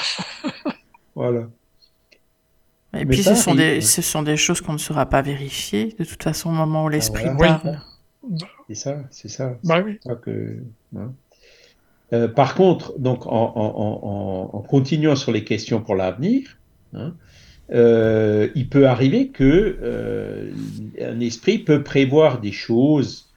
voilà. 1.15 1.49
Et 2.97 3.07
puis, 3.07 3.23
ce, 3.23 3.35
sont 3.35 3.55
des, 3.55 3.81
ce 3.81 4.03
sont 4.03 4.23
des 4.23 4.37
choses 4.37 4.61
qu'on 4.61 4.75
ne 4.75 4.79
saura 4.79 5.07
pas 5.07 5.23
vérifier, 5.23 5.95
de 5.99 6.05
toute 6.05 6.23
façon, 6.23 6.51
au 6.51 6.53
moment 6.53 6.85
où 6.85 6.89
ah, 6.89 6.93
l'esprit 6.93 7.29
parle. 7.37 7.81
C'est 8.69 8.75
ça, 8.75 8.97
c'est 9.11 9.29
ça. 9.29 9.57
Bah, 9.65 9.83
oui. 9.85 9.99
que, 10.23 10.59
hein. 10.97 11.13
euh, 12.13 12.29
par 12.29 12.55
contre, 12.55 12.99
donc, 12.99 13.27
en, 13.27 13.31
en, 13.33 14.51
en, 14.55 14.57
en, 14.57 14.61
continuant 14.63 15.17
sur 15.17 15.33
les 15.33 15.45
questions 15.45 15.81
pour 15.81 15.97
l'avenir, 15.97 16.59
hein, 16.95 17.15
euh, 17.73 18.49
il 18.55 18.69
peut 18.69 18.87
arriver 18.87 19.29
que 19.29 19.79
euh, 19.83 20.51
un 21.01 21.21
esprit 21.21 21.59
peut 21.59 21.83
prévoir 21.83 22.41
des 22.41 22.53
choses 22.53 23.31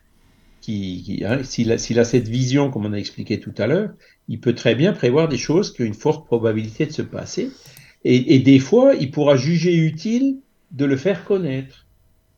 qui, 0.62 1.24
hein, 1.26 1.44
s'il 1.44 1.72
a, 1.72 1.78
cette 2.04 2.28
vision, 2.28 2.70
comme 2.70 2.86
on 2.86 2.94
a 2.94 2.98
expliqué 2.98 3.40
tout 3.40 3.54
à 3.58 3.68
l'heure, 3.68 3.92
il 4.28 4.40
peut 4.40 4.54
très 4.54 4.76
bien 4.76 4.92
prévoir 4.92 5.30
des 5.30 5.38
choses 5.38 5.74
qui 5.74 5.84
ont 5.84 5.86
une 5.86 5.94
forte 5.94 6.26
probabilité 6.26 6.86
de 6.86 6.92
se 6.92 7.02
passer. 7.02 7.52
Et, 8.04 8.36
et, 8.36 8.40
des 8.40 8.60
fois, 8.60 8.94
il 8.96 9.12
pourra 9.12 9.38
juger 9.38 9.76
utile 9.76 10.38
de 10.72 10.86
le 10.86 10.98
faire 10.98 11.24
connaître. 11.24 11.86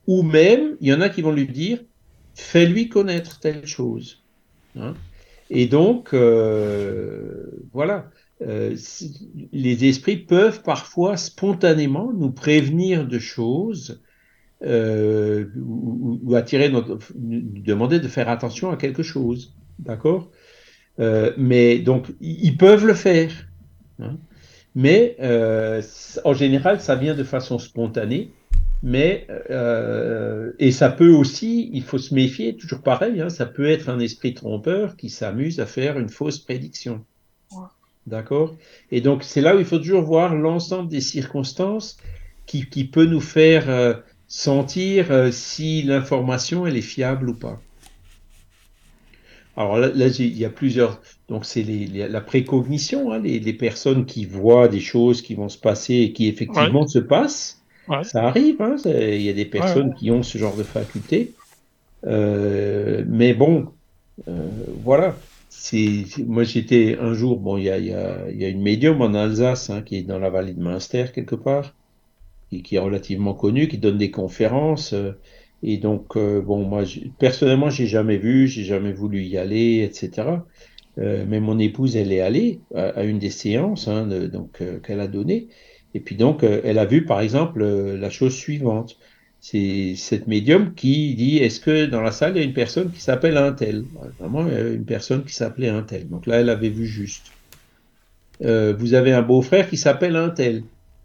Ou 0.06 0.22
même, 0.22 0.78
il 0.80 0.88
y 0.88 0.94
en 0.94 1.02
a 1.02 1.10
qui 1.10 1.22
vont 1.22 1.32
lui 1.32 1.48
dire, 1.48 1.80
fais-lui 2.36 2.88
connaître 2.90 3.40
telle 3.40 3.66
chose. 3.66 4.22
Hein. 4.80 4.94
Et 5.50 5.68
donc, 5.68 6.14
euh, 6.14 7.46
voilà. 7.74 8.10
Euh, 8.42 8.76
les 9.52 9.86
esprits 9.86 10.16
peuvent 10.16 10.64
parfois 10.64 11.18
spontanément 11.18 12.14
nous 12.14 12.32
prévenir 12.32 13.06
de 13.06 13.20
choses 13.20 14.02
euh, 14.64 15.46
ou, 15.58 16.36
attirer 16.36 16.70
notre, 16.70 17.00
nous 17.20 17.62
demander 17.62 18.00
de 18.00 18.08
faire 18.08 18.30
attention 18.30 18.72
à 18.72 18.78
quelque 18.78 19.04
chose, 19.04 19.56
d'accord? 19.80 20.32
Euh, 21.00 21.34
Mais 21.38 21.80
donc 21.80 22.08
ils 22.22 22.56
peuvent 22.58 22.86
le 22.86 22.94
faire, 22.94 23.32
hein 24.00 24.18
mais 24.76 25.18
en 26.24 26.34
général 26.34 26.80
ça 26.80 26.96
vient 26.96 27.16
de 27.16 27.24
façon 27.24 27.60
spontanée. 27.60 28.32
Mais 28.82 29.28
et 30.60 30.72
ça 30.72 30.90
peut 30.90 31.10
aussi, 31.10 31.70
il 31.74 31.84
faut 31.84 31.98
se 31.98 32.14
méfier, 32.14 32.56
toujours 32.56 32.82
pareil, 32.82 33.20
hein, 33.20 33.30
ça 33.30 33.46
peut 33.46 33.70
être 33.70 33.90
un 33.90 34.00
esprit 34.00 34.34
trompeur 34.34 34.96
qui 34.96 35.10
s'amuse 35.10 35.60
à 35.60 35.66
faire 35.66 36.00
une 36.00 36.08
fausse 36.08 36.40
prédiction. 36.40 37.04
D'accord? 38.10 38.56
Et 38.92 39.02
donc, 39.02 39.24
c'est 39.24 39.40
là 39.40 39.56
où 39.56 39.60
il 39.60 39.66
faut 39.66 39.78
toujours 39.78 40.02
voir 40.02 40.36
l'ensemble 40.36 40.90
des 40.90 41.00
circonstances 41.00 41.98
qui, 42.48 42.68
qui 42.68 42.84
peut 42.84 43.06
nous 43.06 43.22
faire 43.22 43.70
euh, 43.70 43.94
sentir 44.28 45.12
euh, 45.12 45.30
si 45.32 45.84
l'information, 45.84 46.66
elle 46.66 46.76
est 46.76 46.82
fiable 46.82 47.30
ou 47.30 47.36
pas. 47.36 47.62
Alors 49.56 49.78
là, 49.78 50.08
il 50.08 50.38
y 50.38 50.46
a 50.46 50.50
plusieurs. 50.50 51.02
Donc, 51.28 51.46
c'est 51.46 51.64
la 51.64 52.22
précognition, 52.22 53.12
hein, 53.12 53.20
les, 53.20 53.40
les, 53.40 53.54
personnes 53.54 54.06
qui 54.06 54.26
voient 54.26 54.68
des 54.68 54.80
choses 54.80 55.22
qui 55.22 55.36
vont 55.36 55.50
se 55.50 55.58
passer 55.58 55.96
et 55.96 56.12
qui 56.12 56.28
effectivement 56.28 56.88
se 56.88 57.00
passent. 57.00 57.62
Ça 58.04 58.28
arrive, 58.28 58.62
hein, 58.62 58.76
il 58.86 59.22
y 59.22 59.30
a 59.30 59.34
des 59.34 59.46
personnes 59.46 59.94
qui 59.96 60.12
ont 60.12 60.24
ce 60.24 60.38
genre 60.38 60.56
de 60.56 60.64
faculté. 60.64 61.34
Euh, 62.06 63.04
mais 63.08 63.34
bon, 63.34 63.68
voilà 64.84 65.16
moi 66.26 66.44
j'étais 66.44 66.98
un 67.00 67.14
jour 67.14 67.40
bon 67.40 67.58
il 67.58 67.66
y 67.66 67.70
a, 67.70 68.50
une 68.50 68.62
médium 68.62 69.02
en 69.02 69.14
Alsace 69.14 69.70
hein, 69.70 69.82
qui 69.82 69.98
est 69.98 70.04
dans 70.04 70.20
la 70.20 70.30
vallée 70.30 70.54
de 70.54 70.62
Münster 70.62 71.06
quelque 71.14 71.36
part 71.36 71.76
et 72.52 72.62
qui 72.62 72.76
est 72.76 72.80
relativement 72.80 73.34
connue 73.34 73.68
qui 73.68 73.78
donne 73.78 73.98
des 73.98 74.12
conférences 74.12 74.94
euh, 74.94 75.12
et 75.62 75.78
donc 75.78 76.16
euh, 76.16 76.42
bon 76.42 76.64
moi 76.64 76.84
personnellement 77.20 77.70
j'ai 77.70 77.88
jamais 77.88 78.18
vu 78.18 78.48
j'ai 78.48 78.64
jamais 78.64 78.94
voulu 78.94 79.24
y 79.24 79.38
aller 79.38 79.84
etc 79.84 80.28
euh, 80.98 81.26
mais 81.28 81.40
mon 81.40 81.60
épouse 81.60 81.96
elle 81.96 82.12
est 82.12 82.22
allée 82.22 82.62
à, 82.76 83.04
une 83.04 83.20
des 83.20 83.30
séances 83.30 83.88
hein, 83.88 84.08
donc 84.32 84.62
qu'elle 84.84 85.00
a 85.02 85.08
donné 85.08 85.50
et 85.94 86.00
puis 86.00 86.16
donc 86.16 86.44
elle 86.44 86.80
a 86.80 86.86
vu 86.86 87.06
par 87.06 87.22
exemple 87.22 87.64
la 87.64 88.10
chose 88.10 88.36
suivante 88.36 88.98
c'est 89.42 89.94
cette 89.96 90.28
médium 90.28 90.74
qui 90.74 91.16
dit 91.16 91.38
est-ce 91.38 91.60
que 91.60 91.86
dans 91.86 92.02
la 92.02 92.12
salle 92.12 92.36
il 92.36 92.40
y 92.40 92.42
a 92.42 92.46
une 92.46 92.54
personne 92.54 92.92
qui 92.92 93.02
s'appelle 93.02 93.38
un 93.38 93.54
tel? 93.54 93.86
Vraiment, 94.20 94.46
une 94.48 94.86
personne 94.86 95.24
qui 95.24 95.34
s'appelait 95.34 95.70
un 95.70 95.82
tel. 95.82 96.10
Donc 96.10 96.28
là, 96.28 96.42
elle 96.42 96.50
avait 96.50 96.70
vu 96.70 96.86
juste. 96.86 97.32
Euh, 98.44 98.74
vous 98.78 98.94
avez 98.94 99.12
un 99.14 99.22
beau-frère 99.22 99.70
qui 99.70 99.78
s'appelle 99.78 100.16
un 100.16 100.30
tel. 100.30 100.64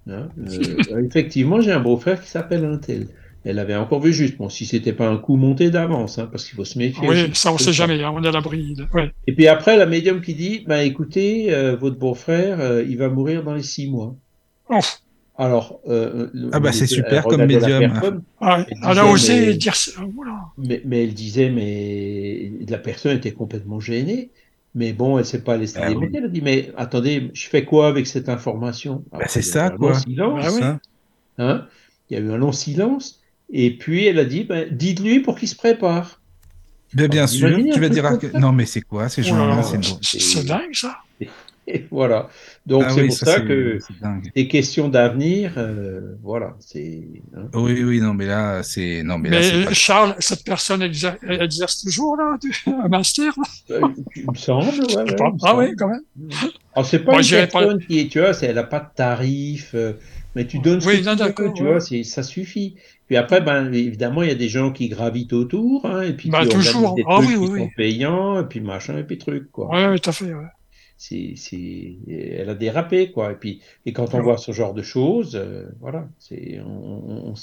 Hein, 0.09 0.29
euh, 0.39 1.03
effectivement, 1.09 1.61
j'ai 1.61 1.73
un 1.73 1.81
beau-frère 1.81 2.21
qui 2.21 2.29
s'appelle 2.29 2.65
un 2.65 2.79
tel. 2.79 3.07
elle 3.45 3.59
avait 3.59 3.77
encore 3.77 4.01
vu 4.01 4.13
juste. 4.13 4.37
Bon, 4.37 4.49
si 4.49 4.67
c'était 4.67 4.93
pas 4.93 5.09
un 5.09 5.17
coup 5.17 5.37
monté 5.37 5.71
d'avance, 5.71 6.19
hein, 6.19 6.29
parce 6.31 6.45
qu'il 6.45 6.57
faut 6.57 6.65
se 6.65 6.79
méfier. 6.79 7.09
Oui, 7.09 7.31
ça 7.35 7.53
on 7.53 7.59
sait 7.59 7.73
jamais, 7.73 8.03
hein, 8.03 8.13
on 8.15 8.23
est 8.23 8.29
à 8.29 8.33
l'abri. 8.33 8.77
Ouais. 8.93 9.13
Et 9.27 9.33
puis 9.33 9.47
après, 9.47 9.77
la 9.77 9.87
médium 9.87 10.21
qui 10.21 10.35
dit, 10.35 10.65
bah 10.67 10.83
écoutez, 10.83 11.53
euh, 11.53 11.77
votre 11.77 11.99
beau-frère, 11.99 12.81
il 12.83 12.97
va 12.99 13.09
mourir 13.09 13.45
dans 13.45 13.55
les 13.55 13.63
six 13.63 13.89
mois. 13.89 14.15
Alors, 15.37 15.81
euh, 15.89 16.29
ah 16.53 16.61
bah 16.61 16.71
c'est 16.71 16.87
super 16.87 17.25
comme 17.25 17.45
médium. 17.45 18.23
Ah, 18.41 18.65
elle 18.69 18.99
a 18.99 19.07
osé 19.07 19.55
dire 19.55 19.75
ça. 19.75 19.91
Mais, 20.57 20.81
mais, 20.85 21.05
elle 21.05 21.15
disait, 21.15 21.51
mais 21.51 22.53
la 22.69 22.79
personne 22.79 23.17
était 23.17 23.33
complètement 23.33 23.81
gênée. 23.81 24.31
Mais 24.77 24.93
bon, 24.93 25.19
elle 25.19 25.25
s'est 25.25 25.43
pas 25.43 25.57
laissée 25.57 25.79
ah, 25.81 25.91
Elle 25.91 26.25
a 26.25 26.29
dit, 26.29 26.41
mais 26.41 26.73
attendez, 26.77 27.31
je 27.33 27.49
fais 27.49 27.65
quoi 27.65 27.89
avec 27.89 28.07
cette 28.07 28.29
information? 28.29 29.05
Bah, 29.13 29.25
C'est 29.29 29.43
ça, 29.43 29.71
quoi. 29.71 29.95
Silence, 29.95 30.61
ah 30.61 30.79
hein 31.39 31.67
il 32.11 32.19
y 32.19 32.21
a 32.21 32.25
eu 32.25 32.31
un 32.31 32.37
long 32.37 32.53
silence. 32.53 33.21
Et 33.51 33.77
puis 33.77 34.07
elle 34.07 34.19
a 34.19 34.25
dit, 34.25 34.45
ben, 34.45 34.69
dites-lui 34.71 35.21
pour 35.21 35.39
qu'il 35.39 35.49
se 35.49 35.57
prépare. 35.57 36.21
Ben, 36.93 37.09
bien 37.09 37.27
sûr, 37.27 37.57
tu 37.73 37.81
vas 37.81 37.89
dire, 37.89 38.19
non 38.35 38.53
mais 38.53 38.67
c'est 38.67 38.83
quoi 38.83 39.09
ces 39.09 39.23
gens-là? 39.23 39.63
C'est 40.01 40.47
dingue 40.47 40.75
ça. 40.75 40.99
Et 41.67 41.87
voilà. 41.91 42.29
Donc 42.67 42.85
ah 42.87 42.91
c'est 42.91 43.07
pour 43.07 43.17
ça, 43.17 43.41
que 43.41 43.79
des 44.35 44.49
questions 44.49 44.89
d'avenir, 44.89 45.55
euh, 45.57 46.17
voilà, 46.23 46.57
c'est. 46.61 47.03
Hein. 47.37 47.49
Oui, 47.55 47.83
oui, 47.83 48.01
non, 48.01 48.15
mais 48.15 48.27
là, 48.27 48.63
c'est 48.63 49.03
non, 49.03 49.19
mais, 49.19 49.31
mais 49.31 49.75
Charles, 49.75 50.15
cette 50.19 50.45
personne 50.45 50.83
exerce, 50.83 51.19
exerce 51.29 51.83
toujours 51.83 52.17
là, 52.17 52.37
un 52.67 52.89
master. 52.89 53.33
Là? 53.37 53.77
Euh, 53.77 53.89
il 54.17 54.31
me 54.31 54.37
semble, 54.37 54.67
ouais. 54.67 55.17
ah 55.43 55.57
oui, 55.57 55.75
quand 55.77 55.89
même. 55.89 56.03
Alors 56.75 56.87
c'est 56.87 57.01
pas 57.01 57.13
Moi, 57.13 57.23
une 57.23 57.29
personne 57.29 57.79
qui 57.87 58.01
est, 58.01 58.09
tu 58.09 58.21
vois, 58.21 58.33
elle 58.43 58.57
n'a 58.57 58.65
pas 58.65 58.81
de 58.81 58.89
tarif. 58.95 59.71
Euh, 59.75 59.95
mais 60.35 60.47
tu 60.47 60.59
donnes 60.59 60.81
ce 60.81 60.89
oui, 60.89 61.03
que 61.03 61.43
tu 61.43 61.43
veux, 61.43 61.53
tu 61.53 61.63
vois, 61.63 62.05
ça 62.05 62.23
suffit. 62.23 62.75
Puis 63.07 63.17
après, 63.17 63.41
ben, 63.41 63.73
évidemment, 63.73 64.23
il 64.23 64.29
y 64.29 64.33
a 64.33 64.37
des 64.37 64.49
gens 64.49 64.73
qui 64.73 64.89
gravitent 64.89 65.33
autour, 65.33 65.87
hein, 65.87 66.03
et 66.03 66.13
puis 66.15 66.31
bah, 66.31 66.47
toujours. 66.47 66.95
des 66.95 67.05
ah, 67.07 67.21
trucs 67.21 67.39
oui, 67.39 67.51
qui 67.51 67.59
sont 67.59 67.71
payants, 67.77 68.41
et 68.41 68.45
puis 68.45 68.61
machin, 68.61 68.99
et 68.99 69.05
puis 69.05 69.19
truc, 69.19 69.51
quoi. 69.53 69.69
Oui, 69.73 70.01
tout 70.01 70.11
à 70.11 70.13
fait, 70.13 70.35
ouais. 70.35 70.47
C'est, 70.97 71.35
elle 72.09 72.49
a 72.49 72.55
dérapé, 72.55 73.11
quoi. 73.11 73.33
Et 73.33 73.35
puis, 73.35 73.61
et 73.85 73.93
quand 73.93 74.15
on 74.15 74.23
voit 74.23 74.39
ce 74.39 74.53
genre 74.53 74.75
de 74.75 74.83
choses, 74.83 75.35
euh, 75.35 75.67
voilà, 75.81 76.09
c'est, 76.19 76.61
on, 76.65 77.35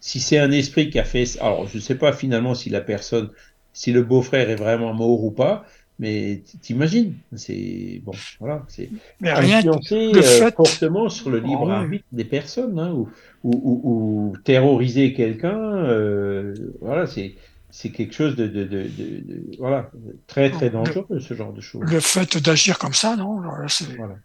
si 0.00 0.20
c'est 0.20 0.38
un 0.38 0.50
esprit 0.50 0.90
qui 0.90 0.98
a 0.98 1.04
fait, 1.04 1.38
alors 1.40 1.66
je 1.66 1.76
ne 1.76 1.82
sais 1.82 1.96
pas 1.96 2.12
finalement 2.12 2.54
si 2.54 2.70
la 2.70 2.80
personne, 2.80 3.30
si 3.72 3.92
le 3.92 4.02
beau-frère 4.02 4.48
est 4.48 4.56
vraiment 4.56 4.94
mort 4.94 5.22
ou 5.24 5.30
pas, 5.30 5.66
mais 6.00 6.42
t'imagines, 6.62 7.14
c'est 7.36 8.00
bon, 8.02 8.12
voilà, 8.40 8.64
c'est 8.68 8.88
influencer 9.22 10.12
euh, 10.14 10.50
fortement 10.52 11.10
sur 11.10 11.28
le 11.28 11.40
libre 11.40 11.70
arbitre 11.70 12.06
des 12.10 12.24
personnes, 12.24 12.78
hein, 12.78 12.90
ou, 12.92 13.10
ou, 13.42 13.80
ou, 13.84 14.36
terroriser 14.44 15.12
quelqu'un, 15.12 15.58
euh, 15.58 16.54
voilà, 16.80 17.06
c'est 17.06 17.34
c'est 17.72 17.90
quelque 17.90 18.14
chose 18.14 18.36
de, 18.36 18.46
de, 18.46 18.64
de, 18.64 18.82
de, 18.88 19.56
voilà 19.58 19.90
très 20.26 20.50
très 20.50 20.70
dangereux 20.70 21.20
ce 21.20 21.34
genre 21.34 21.52
de 21.52 21.60
choses. 21.60 21.82
Le 21.84 22.00
fait 22.00 22.36
d'agir 22.38 22.78
comme 22.78 22.94
ça, 22.94 23.16
non, 23.16 23.42
c'est 23.68 23.96
voilà. 23.96 24.16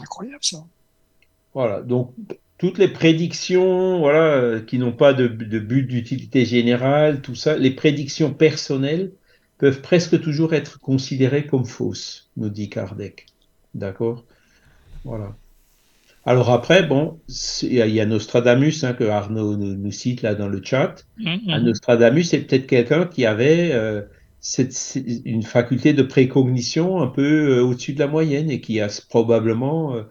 incroyable 0.00 0.42
ça. 0.42 0.64
Voilà, 1.54 1.82
donc 1.82 2.12
toutes 2.58 2.78
les 2.78 2.88
prédictions, 2.88 3.98
voilà, 3.98 4.60
qui 4.60 4.78
n'ont 4.78 4.92
pas 4.92 5.12
de, 5.12 5.26
de 5.26 5.58
but 5.58 5.84
d'utilité 5.84 6.44
générale, 6.44 7.20
tout 7.20 7.34
ça, 7.34 7.56
les 7.56 7.70
prédictions 7.70 8.32
personnelles 8.32 9.12
peuvent 9.58 9.80
presque 9.80 10.20
toujours 10.20 10.54
être 10.54 10.78
considérées 10.80 11.46
comme 11.46 11.64
fausses, 11.64 12.28
nous 12.36 12.48
dit 12.48 12.70
Kardec. 12.70 13.26
D'accord? 13.74 14.24
Voilà. 15.04 15.36
Alors 16.26 16.50
après, 16.50 16.82
bon, 16.82 17.20
il 17.62 17.72
y, 17.72 18.00
a 18.00 18.06
Nostradamus 18.06 18.82
hein, 18.82 18.94
que 18.94 19.04
Arnaud 19.04 19.56
nous, 19.56 19.92
cite 19.92 20.22
là 20.22 20.34
dans 20.34 20.48
le 20.48 20.60
chat. 20.62 21.04
Mm-hmm. 21.18 21.62
Nostradamus, 21.62 22.28
c'est 22.28 22.40
peut-être 22.40 22.66
quelqu'un 22.66 23.06
qui 23.06 23.26
avait 23.26 23.72
euh, 23.72 24.02
cette, 24.40 24.98
une 25.24 25.42
faculté 25.42 25.92
de 25.92 26.02
précognition 26.02 27.02
un 27.02 27.08
peu 27.08 27.58
euh, 27.58 27.62
au-dessus 27.62 27.92
de 27.92 27.98
la 27.98 28.06
moyenne 28.06 28.50
et 28.50 28.60
qui 28.60 28.80
a 28.80 28.88
probablement 29.08 29.94
euh, 29.96 30.02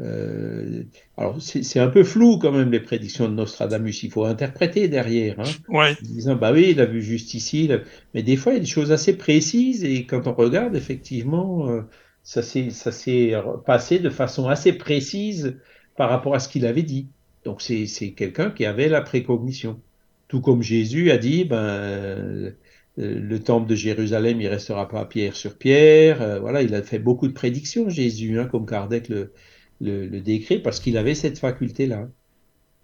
euh, 0.00 0.82
alors, 1.16 1.40
c'est 1.40 1.78
un 1.78 1.88
peu 1.88 2.02
flou 2.02 2.38
quand 2.38 2.50
même 2.50 2.70
les 2.70 2.80
prédictions 2.80 3.28
de 3.28 3.34
Nostradamus. 3.34 4.02
Il 4.02 4.10
faut 4.10 4.24
interpréter 4.24 4.88
derrière. 4.88 5.38
Hein, 5.38 5.50
ouais. 5.68 5.92
En 5.92 6.02
disant, 6.02 6.34
bah 6.34 6.52
oui, 6.52 6.68
il 6.70 6.80
a 6.80 6.86
vu 6.86 7.02
juste 7.02 7.34
ici. 7.34 7.70
Mais 8.14 8.22
des 8.22 8.36
fois, 8.36 8.52
il 8.52 8.56
y 8.56 8.58
a 8.58 8.60
des 8.60 8.66
choses 8.66 8.90
assez 8.90 9.16
précises 9.16 9.84
et 9.84 10.04
quand 10.04 10.26
on 10.26 10.34
regarde, 10.34 10.74
effectivement, 10.74 11.68
euh, 11.68 11.82
ça 12.22 12.42
s'est 12.42 13.34
passé 13.66 13.98
de 13.98 14.10
façon 14.10 14.48
assez 14.48 14.72
précise 14.72 15.58
par 15.96 16.10
rapport 16.10 16.34
à 16.34 16.38
ce 16.38 16.48
qu'il 16.48 16.66
avait 16.66 16.82
dit. 16.82 17.08
Donc, 17.44 17.60
c'est 17.62 18.12
quelqu'un 18.16 18.50
qui 18.50 18.64
avait 18.64 18.88
la 18.88 19.00
précognition. 19.00 19.80
Tout 20.28 20.40
comme 20.40 20.62
Jésus 20.62 21.10
a 21.10 21.18
dit, 21.18 21.44
ben, 21.44 21.56
euh, 21.56 22.52
le 22.96 23.38
temple 23.40 23.68
de 23.68 23.74
Jérusalem, 23.74 24.40
il 24.40 24.48
restera 24.48 24.88
pas 24.88 25.04
pierre 25.04 25.34
sur 25.34 25.56
pierre. 25.56 26.22
Euh, 26.22 26.40
voilà, 26.40 26.62
il 26.62 26.74
a 26.74 26.82
fait 26.82 26.98
beaucoup 26.98 27.26
de 27.28 27.32
prédictions, 27.32 27.88
Jésus, 27.88 28.38
hein, 28.38 28.46
comme 28.46 28.66
Kardec 28.66 29.08
le, 29.08 29.32
le, 29.80 30.20
décret 30.20 30.58
parce 30.58 30.80
qu'il 30.80 30.96
avait 30.96 31.14
cette 31.14 31.38
faculté-là. 31.38 32.08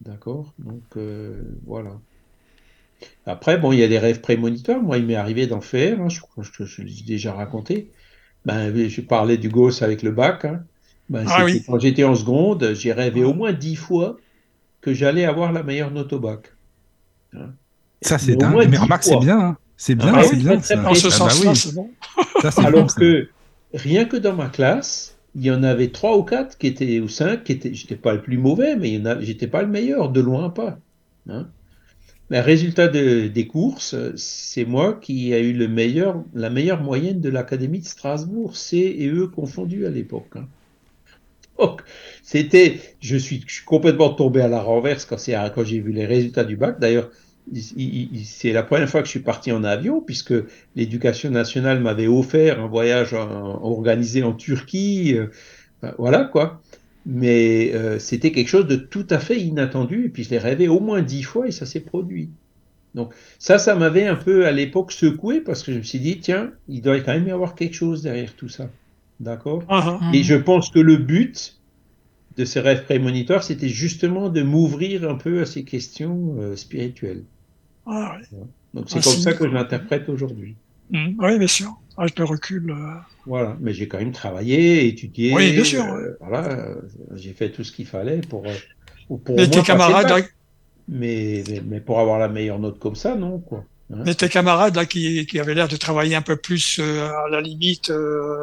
D'accord? 0.00 0.52
Donc, 0.58 0.82
euh, 0.96 1.42
voilà. 1.66 2.00
Après, 3.26 3.58
bon, 3.58 3.72
il 3.72 3.78
y 3.78 3.82
a 3.82 3.88
des 3.88 3.98
rêves 3.98 4.20
prémonitoires. 4.20 4.82
Moi, 4.82 4.98
il 4.98 5.06
m'est 5.06 5.14
arrivé 5.14 5.46
d'en 5.46 5.60
faire. 5.60 6.00
Hein, 6.00 6.08
je 6.08 6.20
que 6.20 6.64
je, 6.64 6.82
l'ai 6.82 7.02
déjà 7.06 7.32
raconté. 7.32 7.90
Ben, 8.44 8.88
je 8.88 9.00
parlais 9.00 9.36
du 9.36 9.48
gosse 9.48 9.82
avec 9.82 10.02
le 10.02 10.10
bac. 10.10 10.44
Hein. 10.44 10.62
Ben, 11.08 11.24
ah 11.28 11.46
quand 11.66 11.78
j'étais 11.78 12.04
en 12.04 12.14
seconde, 12.14 12.74
j'ai 12.74 12.92
rêvé 12.92 13.24
au 13.24 13.34
moins 13.34 13.52
dix 13.52 13.76
fois 13.76 14.18
que 14.80 14.94
j'allais 14.94 15.24
avoir 15.24 15.52
la 15.52 15.62
meilleure 15.62 15.90
note 15.90 16.12
au 16.12 16.20
bac. 16.20 16.54
Hein. 17.34 17.50
Ça, 18.02 18.18
c'est 18.18 18.36
dingue. 18.36 18.68
Mais 18.70 18.78
remarque, 18.78 19.04
c'est 19.04 19.18
bien. 19.18 19.56
C'est 19.76 19.94
bien, 19.94 20.12
ah 20.14 20.22
c'est 20.24 20.36
bien. 20.36 20.60
En 20.84 20.94
ce 20.94 21.08
sens-là, 21.08 21.54
c'est 21.54 21.74
bon. 21.74 21.90
Alors 22.56 22.94
que 22.94 23.28
rien 23.72 24.06
que 24.06 24.16
dans 24.16 24.34
ma 24.34 24.48
classe, 24.48 25.16
il 25.34 25.44
y 25.44 25.50
en 25.50 25.62
avait 25.62 25.90
trois 25.90 26.16
ou 26.16 26.24
quatre 26.24 26.58
qui 26.58 26.66
étaient, 26.66 26.98
ou 27.00 27.08
cinq, 27.08 27.44
qui 27.44 27.52
étaient, 27.52 27.72
j'étais 27.72 27.96
pas 27.96 28.12
le 28.12 28.22
plus 28.22 28.38
mauvais, 28.38 28.76
mais 28.76 29.00
j'étais 29.20 29.46
pas 29.46 29.62
le 29.62 29.68
meilleur, 29.68 30.10
de 30.10 30.20
loin 30.20 30.50
pas. 30.50 30.78
Hein. 31.28 31.46
Mais 32.30 32.40
résultat 32.40 32.88
des 32.88 33.46
courses, 33.46 33.96
c'est 34.16 34.66
moi 34.66 34.98
qui 35.00 35.32
ai 35.32 35.40
eu 35.40 35.54
le 35.54 35.66
meilleur, 35.66 36.22
la 36.34 36.50
meilleure 36.50 36.82
moyenne 36.82 37.20
de 37.20 37.30
l'Académie 37.30 37.80
de 37.80 37.86
Strasbourg, 37.86 38.56
C 38.56 38.76
et 38.76 39.08
E 39.08 39.26
confondus 39.26 39.86
à 39.86 39.90
l'époque. 39.90 40.30
Hein. 40.36 40.46
Donc, 41.58 41.82
c'était, 42.22 42.80
je 43.00 43.16
suis, 43.16 43.42
je 43.46 43.54
suis 43.54 43.64
complètement 43.64 44.10
tombé 44.10 44.40
à 44.42 44.48
la 44.48 44.60
renverse 44.60 45.04
quand, 45.04 45.16
quand 45.54 45.64
j'ai 45.64 45.80
vu 45.80 45.92
les 45.92 46.06
résultats 46.06 46.44
du 46.44 46.56
bac. 46.56 46.78
D'ailleurs, 46.78 47.10
c'est 48.24 48.52
la 48.52 48.62
première 48.62 48.88
fois 48.88 49.00
que 49.00 49.06
je 49.06 49.12
suis 49.12 49.20
parti 49.20 49.50
en 49.52 49.64
avion, 49.64 50.00
puisque 50.00 50.34
l'éducation 50.76 51.30
nationale 51.30 51.80
m'avait 51.80 52.06
offert 52.06 52.60
un 52.60 52.66
voyage 52.66 53.14
organisé 53.14 54.22
en 54.22 54.34
Turquie. 54.34 55.14
Euh, 55.16 55.28
ben, 55.82 55.94
voilà 55.98 56.24
quoi. 56.24 56.60
Mais 57.06 57.72
euh, 57.74 57.98
c'était 57.98 58.32
quelque 58.32 58.48
chose 58.48 58.66
de 58.66 58.76
tout 58.76 59.06
à 59.10 59.18
fait 59.18 59.40
inattendu, 59.40 60.06
et 60.06 60.08
puis 60.08 60.24
je 60.24 60.30
l'ai 60.30 60.38
rêvé 60.38 60.68
au 60.68 60.80
moins 60.80 61.02
dix 61.02 61.22
fois 61.22 61.48
et 61.48 61.52
ça 61.52 61.66
s'est 61.66 61.80
produit. 61.80 62.30
Donc 62.94 63.14
ça, 63.38 63.58
ça 63.58 63.74
m'avait 63.74 64.06
un 64.06 64.16
peu 64.16 64.46
à 64.46 64.52
l'époque 64.52 64.92
secoué 64.92 65.40
parce 65.40 65.62
que 65.62 65.72
je 65.72 65.78
me 65.78 65.82
suis 65.82 66.00
dit, 66.00 66.18
tiens, 66.18 66.52
il 66.68 66.82
doit 66.82 66.98
quand 67.00 67.12
même 67.12 67.28
y 67.28 67.30
avoir 67.30 67.54
quelque 67.54 67.74
chose 67.74 68.02
derrière 68.02 68.34
tout 68.34 68.48
ça. 68.48 68.70
D'accord? 69.20 69.62
Ah, 69.68 69.98
ah. 70.00 70.10
Et 70.14 70.22
je 70.22 70.34
pense 70.34 70.70
que 70.70 70.78
le 70.78 70.96
but 70.96 71.58
de 72.36 72.44
ces 72.44 72.60
rêves 72.60 72.84
prémonitoires, 72.84 73.42
c'était 73.42 73.68
justement 73.68 74.28
de 74.28 74.42
m'ouvrir 74.42 75.08
un 75.08 75.16
peu 75.16 75.42
à 75.42 75.46
ces 75.46 75.64
questions 75.64 76.36
euh, 76.38 76.56
spirituelles. 76.56 77.24
Ah, 77.86 78.16
Donc 78.74 78.88
c'est 78.88 79.02
comme 79.02 79.12
ça 79.14 79.32
que 79.32 79.44
je 79.44 79.52
l'interprète 79.52 80.08
aujourd'hui. 80.08 80.54
Mmh. 80.90 81.14
oui, 81.18 81.38
bien 81.38 81.46
sûr. 81.46 81.78
Avec 81.98 82.16
le 82.18 82.24
recul. 82.24 82.70
Euh. 82.70 82.94
Voilà, 83.26 83.56
mais 83.60 83.72
j'ai 83.74 83.88
quand 83.88 83.98
même 83.98 84.12
travaillé, 84.12 84.86
étudié. 84.86 85.34
Oui, 85.34 85.52
bien 85.52 85.64
sûr. 85.64 85.84
Euh, 85.84 86.16
voilà, 86.20 86.48
euh, 86.48 86.74
j'ai 87.16 87.32
fait 87.32 87.50
tout 87.50 87.64
ce 87.64 87.72
qu'il 87.72 87.86
fallait 87.86 88.20
pour. 88.20 88.44
pour 89.08 89.36
mais 89.36 89.50
tes 89.50 89.62
camarades. 89.62 90.24
Mais, 90.90 91.42
mais, 91.66 91.80
pour 91.80 91.98
avoir 92.00 92.18
la 92.18 92.28
meilleure 92.28 92.58
note 92.58 92.78
comme 92.78 92.94
ça, 92.94 93.14
non, 93.14 93.40
quoi. 93.40 93.64
Hein. 93.92 94.02
mais 94.04 94.14
tes 94.14 94.28
camarades 94.28 94.76
là 94.76 94.84
qui, 94.84 95.24
qui 95.24 95.40
avaient 95.40 95.54
l'air 95.54 95.68
de 95.68 95.76
travailler 95.76 96.14
un 96.14 96.22
peu 96.22 96.36
plus 96.36 96.78
à 96.78 97.28
la 97.30 97.40
limite. 97.40 97.90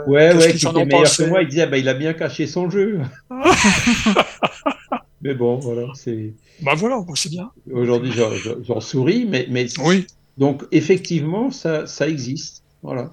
ouais, 0.08 0.36
ouais, 0.36 0.54
qui 0.54 0.68
étaient 0.68 0.86
meilleurs 0.86 1.18
que 1.18 1.24
moi, 1.24 1.42
ils 1.42 1.48
disaient 1.48 1.68
bah, 1.68 1.78
il 1.78 1.88
a 1.88 1.94
bien 1.94 2.14
caché 2.14 2.46
son 2.48 2.70
jeu. 2.70 3.00
mais 5.22 5.34
bon, 5.34 5.56
voilà, 5.58 5.88
c'est. 5.96 6.34
Bah 6.62 6.74
voilà, 6.76 7.04
c'est 7.16 7.30
bien. 7.30 7.52
Aujourd'hui, 7.72 8.12
j'en 8.64 8.82
souris, 8.82 9.26
mais, 9.28 9.48
mais 9.50 9.68
oui. 9.84 10.06
donc 10.38 10.64
effectivement, 10.72 11.52
ça, 11.52 11.88
ça 11.88 12.08
existe, 12.08 12.64
voilà. 12.84 13.12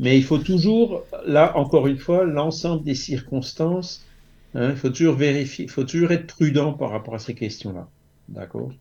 Mais 0.00 0.16
il 0.16 0.24
faut 0.24 0.38
toujours, 0.38 1.04
là 1.26 1.56
encore 1.56 1.86
une 1.86 1.98
fois, 1.98 2.24
l'ensemble 2.24 2.82
des 2.82 2.94
circonstances. 2.94 4.04
Hein, 4.54 4.70
il 4.70 4.76
faut 4.76 4.88
toujours 4.88 5.14
vérifier, 5.14 5.66
il 5.66 5.70
faut 5.70 5.84
toujours 5.84 6.10
être 6.10 6.26
prudent 6.26 6.72
par 6.72 6.90
rapport 6.90 7.14
à 7.14 7.18
ces 7.20 7.34
questions-là, 7.34 7.86
d'accord? 8.28 8.72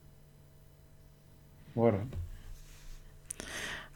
Voilà. 1.75 1.99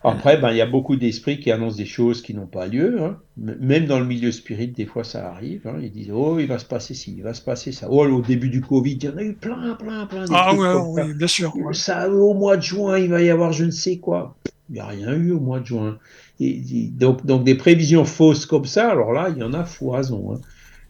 Après, 0.06 0.38
ben, 0.38 0.52
il 0.52 0.58
y 0.58 0.62
a 0.62 0.66
beaucoup 0.66 0.98
d'esprits 0.98 1.40
qui 1.40 1.50
annoncent 1.50 1.78
des 1.78 1.86
choses 1.86 2.22
qui 2.22 2.34
n'ont 2.34 2.46
pas 2.46 2.68
lieu. 2.68 3.02
Hein. 3.02 3.18
Même 3.38 3.86
dans 3.86 4.00
le 4.00 4.06
milieu 4.06 4.34
spirit, 4.34 4.68
des 4.68 4.86
fois, 4.86 5.06
ça 5.06 5.32
arrive. 5.32 5.66
Hein. 5.66 5.80
Ils 5.82 5.92
disent, 5.92 6.12
oh, 6.12 6.40
il 6.40 6.48
va 6.48 6.60
se 6.60 6.66
passer 6.66 6.94
ci, 6.94 7.16
il 7.16 7.24
va 7.24 7.34
se 7.34 7.42
passer 7.42 7.72
ça. 7.72 7.88
Oh, 7.90 8.06
au 8.06 8.22
début 8.22 8.50
du 8.50 8.60
Covid, 8.60 8.92
il 8.96 9.04
y 9.04 9.10
en 9.10 9.18
a 9.18 9.24
eu 9.24 9.34
plein, 9.34 9.76
plein, 9.76 10.06
plein. 10.06 10.26
Ah 10.34 10.54
ouais, 10.54 10.74
oui, 11.04 11.14
bien 11.14 11.28
sûr. 11.28 11.54
Ça, 11.72 12.10
au 12.10 12.34
mois 12.34 12.58
de 12.58 12.64
juin, 12.64 13.00
il 13.00 13.10
va 13.10 13.22
y 13.22 13.30
avoir 13.30 13.54
je 13.54 13.64
ne 13.64 13.72
sais 13.72 13.98
quoi. 13.98 14.36
Il 14.70 14.74
n'y 14.74 14.82
a 14.82 14.88
rien 14.88 15.14
eu 15.14 15.32
au 15.32 15.40
mois 15.40 15.62
de 15.62 15.66
juin. 15.68 15.98
Et, 16.40 16.90
donc, 16.92 17.26
donc, 17.26 17.44
des 17.44 17.56
prévisions 17.56 18.06
fausses 18.06 18.46
comme 18.46 18.66
ça, 18.66 18.90
alors 18.90 19.14
là, 19.14 19.30
il 19.30 19.38
y 19.38 19.44
en 19.44 19.54
a 19.54 19.64
foison. 19.64 20.34
Hein. 20.34 20.42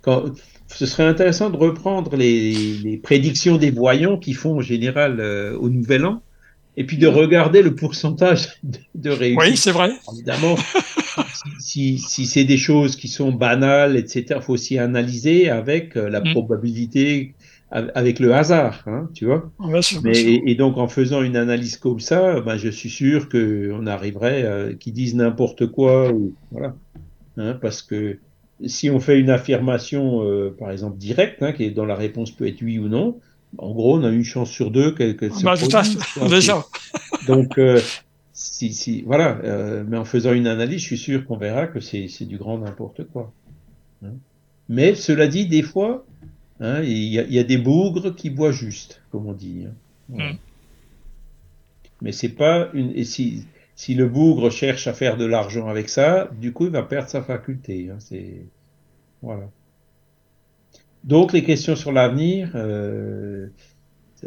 Quand, 0.01 0.23
ce 0.67 0.85
serait 0.85 1.05
intéressant 1.05 1.49
de 1.49 1.57
reprendre 1.57 2.15
les, 2.15 2.53
les, 2.83 2.97
prédictions 2.97 3.57
des 3.57 3.71
voyants 3.71 4.17
qui 4.17 4.33
font 4.33 4.57
en 4.57 4.61
général 4.61 5.19
euh, 5.19 5.57
au 5.57 5.69
Nouvel 5.69 6.05
An 6.05 6.21
et 6.75 6.85
puis 6.85 6.97
de 6.97 7.07
regarder 7.07 7.61
le 7.61 7.75
pourcentage 7.75 8.47
de, 8.95 9.09
réussite. 9.09 9.39
Oui, 9.39 9.57
c'est 9.57 9.71
vrai. 9.71 9.91
Évidemment, 10.11 10.55
si, 11.59 11.99
si, 11.99 12.25
c'est 12.25 12.45
des 12.45 12.57
choses 12.57 12.95
qui 12.95 13.07
sont 13.07 13.31
banales, 13.31 13.95
etc., 13.95 14.25
il 14.37 14.41
faut 14.41 14.53
aussi 14.53 14.79
analyser 14.79 15.49
avec 15.49 15.95
euh, 15.95 16.09
la 16.09 16.21
mm. 16.21 16.31
probabilité, 16.31 17.33
avec 17.73 18.19
le 18.19 18.33
hasard, 18.33 18.83
hein, 18.85 19.09
tu 19.13 19.25
vois. 19.25 19.51
Mais, 20.03 20.21
et, 20.23 20.55
donc, 20.55 20.77
en 20.77 20.87
faisant 20.87 21.23
une 21.23 21.35
analyse 21.35 21.77
comme 21.77 21.99
ça, 21.99 22.39
ben, 22.39 22.55
je 22.55 22.69
suis 22.69 22.89
sûr 22.89 23.29
qu'on 23.29 23.87
arriverait, 23.87 24.43
euh, 24.43 24.73
qu'ils 24.73 24.93
disent 24.93 25.15
n'importe 25.15 25.67
quoi, 25.67 26.11
ou, 26.11 26.33
voilà. 26.51 26.75
Hein, 27.37 27.57
parce 27.59 27.81
que 27.81 28.19
si 28.65 28.91
on 28.91 28.99
fait 28.99 29.19
une 29.19 29.31
affirmation, 29.31 30.21
euh, 30.23 30.55
par 30.57 30.71
exemple, 30.71 30.97
directe, 30.97 31.41
hein, 31.41 31.51
qui 31.51 31.63
est, 31.63 31.71
dont 31.71 31.85
la 31.85 31.95
réponse 31.95 32.31
peut 32.31 32.47
être 32.47 32.61
oui 32.61 32.77
ou 32.77 32.87
non, 32.87 33.19
en 33.57 33.71
gros, 33.71 33.97
on 33.97 34.03
a 34.03 34.09
une 34.09 34.23
chance 34.23 34.49
sur 34.49 34.71
deux 34.71 34.91
qu'elle 34.91 35.15
qu 35.15 35.29
bah, 35.43 35.55
se 35.55 36.29
déjà. 36.29 36.63
Donc, 37.27 37.57
euh, 37.57 37.79
si, 38.33 38.73
si, 38.73 39.01
voilà. 39.03 39.39
Euh, 39.43 39.83
mais 39.87 39.97
en 39.97 40.05
faisant 40.05 40.33
une 40.33 40.47
analyse, 40.47 40.81
je 40.81 40.85
suis 40.85 40.97
sûr 40.97 41.25
qu'on 41.25 41.37
verra 41.37 41.67
que 41.67 41.79
c'est 41.79 42.25
du 42.25 42.37
grand 42.37 42.57
n'importe 42.57 43.03
quoi. 43.05 43.31
Hein. 44.03 44.13
Mais 44.69 44.95
cela 44.95 45.27
dit, 45.27 45.47
des 45.47 45.61
fois, 45.61 46.05
hein, 46.59 46.81
il 46.81 46.97
y, 46.97 47.15
y, 47.15 47.39
a 47.39 47.43
des 47.43 47.57
bougres 47.57 48.15
qui 48.15 48.29
boivent 48.29 48.53
juste, 48.53 49.01
comme 49.11 49.27
on 49.27 49.33
dit. 49.33 49.65
Hein. 49.67 49.73
Mm. 50.09 50.37
Mais 52.01 52.11
c'est 52.11 52.29
pas 52.29 52.69
une. 52.73 52.91
Et 52.95 53.05
si, 53.05 53.45
si 53.75 53.95
le 53.95 54.07
bougre 54.07 54.51
cherche 54.51 54.87
à 54.87 54.93
faire 54.93 55.17
de 55.17 55.25
l'argent 55.25 55.67
avec 55.67 55.89
ça, 55.89 56.29
du 56.39 56.51
coup, 56.51 56.65
il 56.65 56.71
va 56.71 56.83
perdre 56.83 57.09
sa 57.09 57.21
faculté. 57.21 57.89
Hein, 57.89 57.97
c'est 57.99 58.45
voilà. 59.21 59.49
Donc 61.03 61.33
les 61.33 61.43
questions 61.43 61.75
sur 61.75 61.91
l'avenir, 61.91 62.51
euh, 62.55 63.47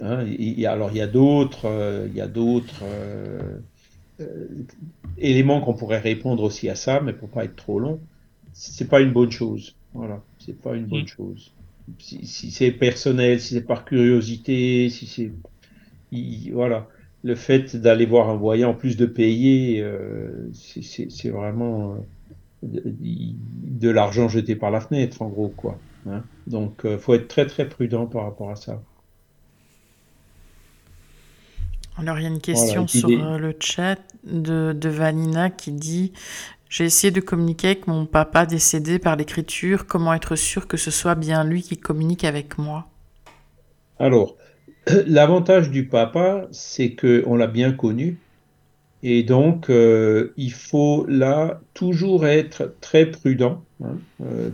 hein, 0.00 0.26
alors 0.66 0.90
il 0.90 0.96
y 0.96 1.00
a 1.00 1.06
d'autres, 1.06 1.66
euh, 1.66 2.06
il 2.08 2.14
y 2.14 2.20
a 2.20 2.26
d'autres 2.26 2.82
euh, 2.82 3.58
éléments 5.16 5.60
qu'on 5.60 5.74
pourrait 5.74 6.00
répondre 6.00 6.42
aussi 6.42 6.68
à 6.68 6.74
ça, 6.74 7.00
mais 7.00 7.12
pour 7.12 7.28
pas 7.28 7.44
être 7.44 7.56
trop 7.56 7.78
long, 7.78 8.00
c'est 8.52 8.88
pas 8.88 9.00
une 9.00 9.12
bonne 9.12 9.30
chose. 9.30 9.74
Voilà, 9.94 10.22
c'est 10.38 10.58
pas 10.58 10.74
une 10.74 10.86
bonne 10.86 11.04
mm. 11.04 11.08
chose. 11.08 11.52
Si, 11.98 12.26
si 12.26 12.50
c'est 12.50 12.72
personnel, 12.72 13.40
si 13.40 13.54
c'est 13.54 13.60
par 13.66 13.84
curiosité, 13.84 14.88
si 14.90 15.06
c'est, 15.06 15.32
voilà, 16.52 16.88
le 17.22 17.34
fait 17.34 17.76
d'aller 17.76 18.06
voir 18.06 18.28
un 18.28 18.36
voyant 18.36 18.70
en 18.70 18.74
plus 18.74 18.96
de 18.96 19.06
payer, 19.06 19.80
euh, 19.82 20.50
c'est 20.52 21.30
vraiment 21.30 21.96
de, 22.62 22.82
de 22.84 23.90
l'argent 23.90 24.28
jeté 24.28 24.56
par 24.56 24.70
la 24.70 24.80
fenêtre, 24.80 25.22
en 25.22 25.28
gros, 25.28 25.48
quoi. 25.48 25.78
Hein. 26.08 26.22
Donc, 26.46 26.80
il 26.84 26.90
euh, 26.90 26.98
faut 26.98 27.14
être 27.14 27.28
très 27.28 27.46
très 27.46 27.68
prudent 27.68 28.06
par 28.06 28.24
rapport 28.24 28.50
à 28.50 28.56
ça. 28.56 28.80
Alors, 31.98 32.18
il 32.18 32.22
y 32.22 32.26
a 32.26 32.28
une 32.28 32.40
question 32.40 32.86
sur 32.86 33.08
euh, 33.08 33.38
le 33.38 33.54
chat 33.58 33.98
de, 34.24 34.74
de, 34.78 34.88
Vanina 34.88 35.50
qui 35.50 35.72
dit 35.72 36.12
J'ai 36.68 36.84
essayé 36.84 37.10
de 37.10 37.20
communiquer 37.20 37.68
avec 37.68 37.86
mon 37.86 38.06
papa 38.06 38.44
décédé 38.44 38.98
par 38.98 39.16
l'écriture. 39.16 39.86
Comment 39.86 40.14
être 40.14 40.36
sûr 40.36 40.66
que 40.66 40.76
ce 40.76 40.90
soit 40.90 41.14
bien 41.14 41.44
lui 41.44 41.62
qui 41.62 41.76
communique 41.76 42.24
avec 42.24 42.58
moi? 42.58 42.88
Alors, 43.98 44.36
l'avantage 45.06 45.70
du 45.70 45.86
papa, 45.86 46.48
c'est 46.50 46.96
qu'on 46.96 47.36
l'a 47.36 47.46
bien 47.46 47.72
connu. 47.72 48.18
Et 49.02 49.22
donc, 49.22 49.70
euh, 49.70 50.32
il 50.36 50.52
faut 50.52 51.06
là 51.06 51.60
toujours 51.74 52.26
être 52.26 52.74
très 52.80 53.06
prudent, 53.06 53.62
hein, 53.84 53.98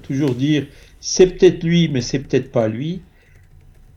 toujours 0.02 0.34
dire 0.34 0.66
c'est 1.00 1.26
peut-être 1.26 1.62
lui, 1.62 1.88
mais 1.88 2.02
c'est 2.02 2.18
peut-être 2.18 2.52
pas 2.52 2.68
lui, 2.68 3.00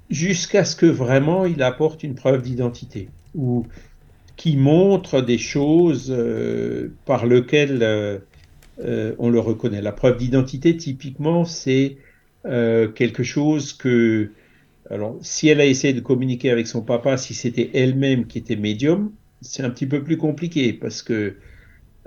jusqu'à 0.09 0.63
ce 0.63 0.75
que 0.75 0.85
vraiment 0.85 1.45
il 1.45 1.61
apporte 1.63 2.03
une 2.03 2.15
preuve 2.15 2.41
d'identité 2.41 3.09
ou 3.33 3.65
qui 4.35 4.57
montre 4.57 5.21
des 5.21 5.37
choses 5.37 6.13
euh, 6.15 6.89
par 7.05 7.25
lesquelles 7.25 7.81
euh, 7.81 8.19
euh, 8.83 9.15
on 9.19 9.29
le 9.29 9.39
reconnaît. 9.39 9.81
La 9.81 9.91
preuve 9.91 10.17
d'identité, 10.17 10.75
typiquement, 10.77 11.45
c'est 11.45 11.97
quelque 12.93 13.23
chose 13.23 13.73
que, 13.73 14.29
alors, 14.91 15.17
si 15.21 15.47
elle 15.47 15.59
a 15.59 15.65
essayé 15.65 15.95
de 15.95 15.99
communiquer 15.99 16.51
avec 16.51 16.67
son 16.67 16.83
papa, 16.83 17.17
si 17.17 17.33
c'était 17.33 17.71
elle-même 17.73 18.27
qui 18.27 18.37
était 18.37 18.55
médium, 18.55 19.11
c'est 19.41 19.63
un 19.63 19.71
petit 19.71 19.87
peu 19.87 20.03
plus 20.03 20.17
compliqué 20.17 20.71
parce 20.71 21.01
que 21.01 21.37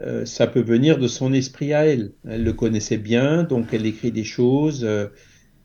euh, 0.01 0.25
ça 0.25 0.47
peut 0.47 0.61
venir 0.61 0.99
de 0.99 1.09
son 1.09 1.33
esprit 1.33 1.73
à 1.73 1.87
elle. 1.87 2.13
Elle 2.29 2.45
le 2.45 2.53
connaissait 2.53 2.99
bien, 2.99 3.43
donc 3.43 3.69
elle 3.73 3.87
écrit 3.87 4.13
des 4.13 4.25
choses. 4.25 4.85
Euh, 4.85 5.09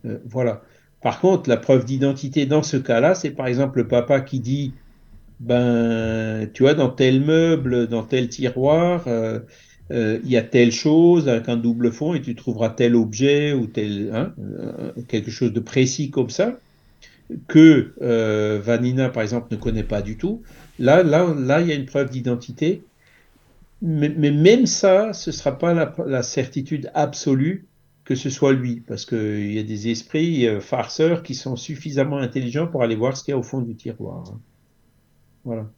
euh, 0.05 0.17
voilà. 0.25 0.63
Par 1.01 1.19
contre, 1.19 1.49
la 1.49 1.57
preuve 1.57 1.85
d'identité 1.85 2.45
dans 2.45 2.63
ce 2.63 2.77
cas-là, 2.77 3.13
c'est 3.13 3.31
par 3.31 3.47
exemple 3.47 3.79
le 3.79 3.87
papa 3.87 4.21
qui 4.21 4.39
dit, 4.39 4.73
ben, 5.43 6.49
tu 6.53 6.63
vois, 6.63 6.73
dans 6.73 6.89
tel 6.89 7.21
meuble, 7.21 7.87
dans 7.87 8.03
tel 8.03 8.29
tiroir, 8.29 9.05
il 9.91 10.29
y 10.29 10.37
a 10.37 10.41
telle 10.41 10.71
chose 10.71 11.29
avec 11.29 11.49
un 11.49 11.57
double 11.57 11.91
fond 11.91 12.13
et 12.13 12.21
tu 12.21 12.35
trouveras 12.35 12.69
tel 12.69 12.95
objet 12.95 13.53
ou 13.53 13.67
tel, 13.67 14.11
hein, 14.13 14.33
quelque 15.07 15.31
chose 15.31 15.53
de 15.53 15.59
précis 15.59 16.09
comme 16.09 16.29
ça 16.29 16.57
que 17.47 17.93
Vanina, 18.59 19.09
par 19.09 19.23
exemple, 19.23 19.47
ne 19.51 19.57
connaît 19.57 19.83
pas 19.83 20.01
du 20.01 20.17
tout. 20.17 20.41
Là, 20.79 21.03
là, 21.03 21.33
là, 21.37 21.61
il 21.61 21.67
y 21.67 21.71
a 21.71 21.75
une 21.75 21.85
preuve 21.85 22.09
d'identité 22.09 22.83
mais, 23.83 24.31
même 24.31 24.65
ça, 24.65 25.11
ce 25.11 25.29
ne 25.29 25.33
sera 25.33 25.57
pas 25.57 25.73
la, 25.73 26.23
certitude 26.23 26.89
absolue 26.93 27.67
que 28.05 28.15
ce 28.15 28.29
soit 28.29 28.53
lui, 28.53 28.81
parce 28.81 29.05
qu'il 29.05 29.53
y 29.53 29.59
a 29.59 29.63
des 29.63 29.89
esprits 29.89 30.47
euh, 30.47 30.59
farceurs 30.59 31.23
qui 31.23 31.35
sont 31.35 31.55
suffisamment 31.55 32.17
intelligents 32.17 32.67
pour 32.67 32.83
aller 32.83 32.95
voir 32.95 33.15
ce 33.15 33.23
qu'il 33.23 33.33
y 33.33 33.35
a 33.35 33.37
au 33.37 33.43
fond 33.43 33.61
du 33.61 33.75
tiroir. 33.75 34.23
Voilà. 35.43 35.69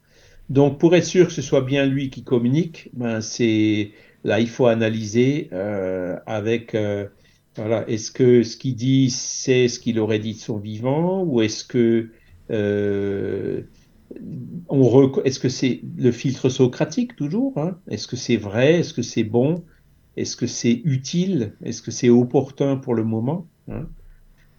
Donc, 0.49 0.79
pour 0.79 0.95
être 0.95 1.05
sûr 1.05 1.27
que 1.27 1.33
ce 1.33 1.41
soit 1.41 1.61
bien 1.61 1.85
lui 1.85 2.09
qui 2.09 2.23
communique, 2.23 2.89
ben 2.93 3.21
c'est 3.21 3.91
là 4.23 4.39
il 4.39 4.49
faut 4.49 4.67
analyser 4.67 5.49
euh, 5.53 6.17
avec 6.25 6.75
euh, 6.75 7.07
voilà, 7.55 7.87
est-ce 7.89 8.11
que 8.11 8.43
ce 8.43 8.57
qu'il 8.57 8.75
dit 8.75 9.09
c'est 9.09 9.67
ce 9.67 9.79
qu'il 9.79 9.99
aurait 9.99 10.19
dit 10.19 10.33
de 10.33 10.39
son 10.39 10.57
vivant, 10.57 11.23
ou 11.23 11.41
est-ce 11.41 11.63
que 11.63 12.11
est-ce 15.25 15.39
que 15.39 15.49
c'est 15.49 15.81
le 15.97 16.11
filtre 16.11 16.49
socratique 16.49 17.15
toujours 17.15 17.57
hein? 17.57 17.79
Est-ce 17.89 18.07
que 18.07 18.15
c'est 18.15 18.37
vrai? 18.37 18.75
Est-ce 18.79 18.93
que 18.93 19.01
c'est 19.01 19.23
bon? 19.23 19.63
Est-ce 20.15 20.35
que 20.37 20.47
c'est 20.47 20.81
utile? 20.85 21.55
Est-ce 21.63 21.81
que 21.81 21.91
c'est 21.91 22.09
opportun 22.09 22.77
pour 22.77 22.93
le 22.93 23.03
moment 23.03 23.47
hein? 23.67 23.89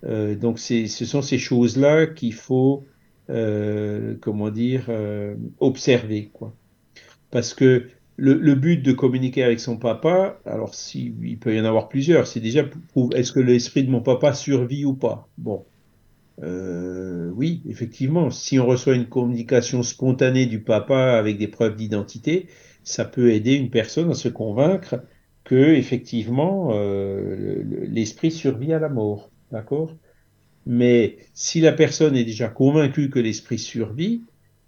Euh, 0.04 0.34
Donc 0.34 0.58
ce 0.58 0.86
sont 0.86 1.22
ces 1.22 1.38
choses-là 1.38 2.06
qu'il 2.06 2.34
faut, 2.34 2.84
euh, 2.84 2.95
comment 3.28 4.50
dire, 4.50 4.86
euh, 4.88 5.34
observer, 5.58 6.30
quoi. 6.32 6.54
Parce 7.30 7.54
que 7.54 7.88
le, 8.16 8.54
but 8.54 8.78
de 8.78 8.92
communiquer 8.92 9.42
avec 9.42 9.60
son 9.60 9.76
papa, 9.76 10.40
alors 10.46 10.74
si 10.74 11.14
il 11.22 11.38
peut 11.38 11.54
y 11.54 11.60
en 11.60 11.64
avoir 11.64 11.88
plusieurs, 11.88 12.26
c'est 12.26 12.40
déjà 12.40 12.64
est-ce 13.14 13.32
que 13.32 13.40
l'esprit 13.40 13.84
de 13.84 13.90
mon 13.90 14.00
papa 14.00 14.32
survit 14.32 14.84
ou 14.84 14.94
pas? 14.94 15.28
Bon, 15.36 15.64
euh, 16.42 17.30
oui, 17.34 17.62
effectivement, 17.68 18.30
si 18.30 18.58
on 18.58 18.66
reçoit 18.66 18.94
une 18.94 19.08
communication 19.08 19.82
spontanée 19.82 20.46
du 20.46 20.60
papa 20.60 21.18
avec 21.18 21.38
des 21.38 21.48
preuves 21.48 21.76
d'identité, 21.76 22.46
ça 22.84 23.04
peut 23.04 23.32
aider 23.32 23.54
une 23.54 23.70
personne 23.70 24.10
à 24.10 24.14
se 24.14 24.28
convaincre 24.28 25.02
que 25.44 25.74
effectivement 25.74 26.70
euh, 26.72 27.62
l'esprit 27.88 28.30
survit 28.30 28.72
à 28.72 28.78
la 28.78 28.88
mort, 28.88 29.30
d'accord? 29.50 29.94
Mais 30.66 31.18
si 31.32 31.60
la 31.60 31.72
personne 31.72 32.16
est 32.16 32.24
déjà 32.24 32.48
convaincue 32.48 33.08
que 33.08 33.20
l'esprit 33.20 33.58
survit, 33.58 34.22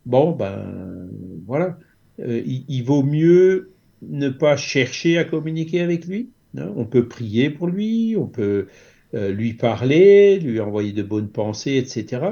bon 0.07 0.31
ben 0.31 1.11
voilà, 1.47 1.77
euh, 2.21 2.43
il, 2.47 2.83
vaut 2.83 3.03
mieux 3.03 3.73
ne 4.03 4.29
pas 4.29 4.57
chercher 4.57 5.19
à 5.19 5.25
communiquer 5.25 5.81
avec 5.81 6.07
lui. 6.07 6.31
Hein. 6.57 6.73
on 6.77 6.85
peut 6.85 7.09
prier 7.09 7.51
pour 7.51 7.67
lui, 7.67 8.17
on 8.17 8.27
peut 8.27 8.69
euh, 9.15 9.31
lui 9.31 9.55
parler, 9.55 10.39
lui 10.39 10.61
envoyer 10.61 10.93
de 10.93 11.03
bonnes 11.03 11.29
pensées, 11.29 11.77
etc. 11.77 12.23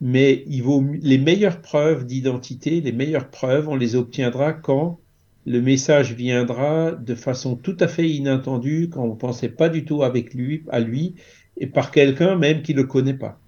Mais 0.00 0.44
il 0.46 0.62
vaut 0.62 0.84
les 1.00 1.18
meilleures 1.18 1.60
preuves 1.60 2.06
d'identité, 2.06 2.80
les 2.80 2.92
meilleures 2.92 3.30
preuves, 3.30 3.68
on 3.68 3.76
les 3.76 3.96
obtiendra 3.96 4.52
quand 4.52 5.00
le 5.46 5.60
message 5.60 6.14
viendra 6.14 6.92
de 6.92 7.14
façon 7.14 7.54
tout 7.56 7.76
à 7.80 7.88
fait 7.88 8.08
inattendue, 8.08 8.88
quand 8.90 9.04
on 9.04 9.14
ne 9.14 9.18
pensait 9.18 9.50
pas 9.50 9.68
du 9.68 9.84
tout 9.84 10.02
avec 10.02 10.32
lui, 10.32 10.62
à 10.70 10.80
lui, 10.80 11.16
et 11.56 11.66
par 11.66 11.90
quelqu'un 11.90 12.36
même 12.36 12.62
qui 12.62 12.72
ne 12.74 12.80
le 12.82 12.86
connaît 12.86 13.14
pas. 13.14 13.40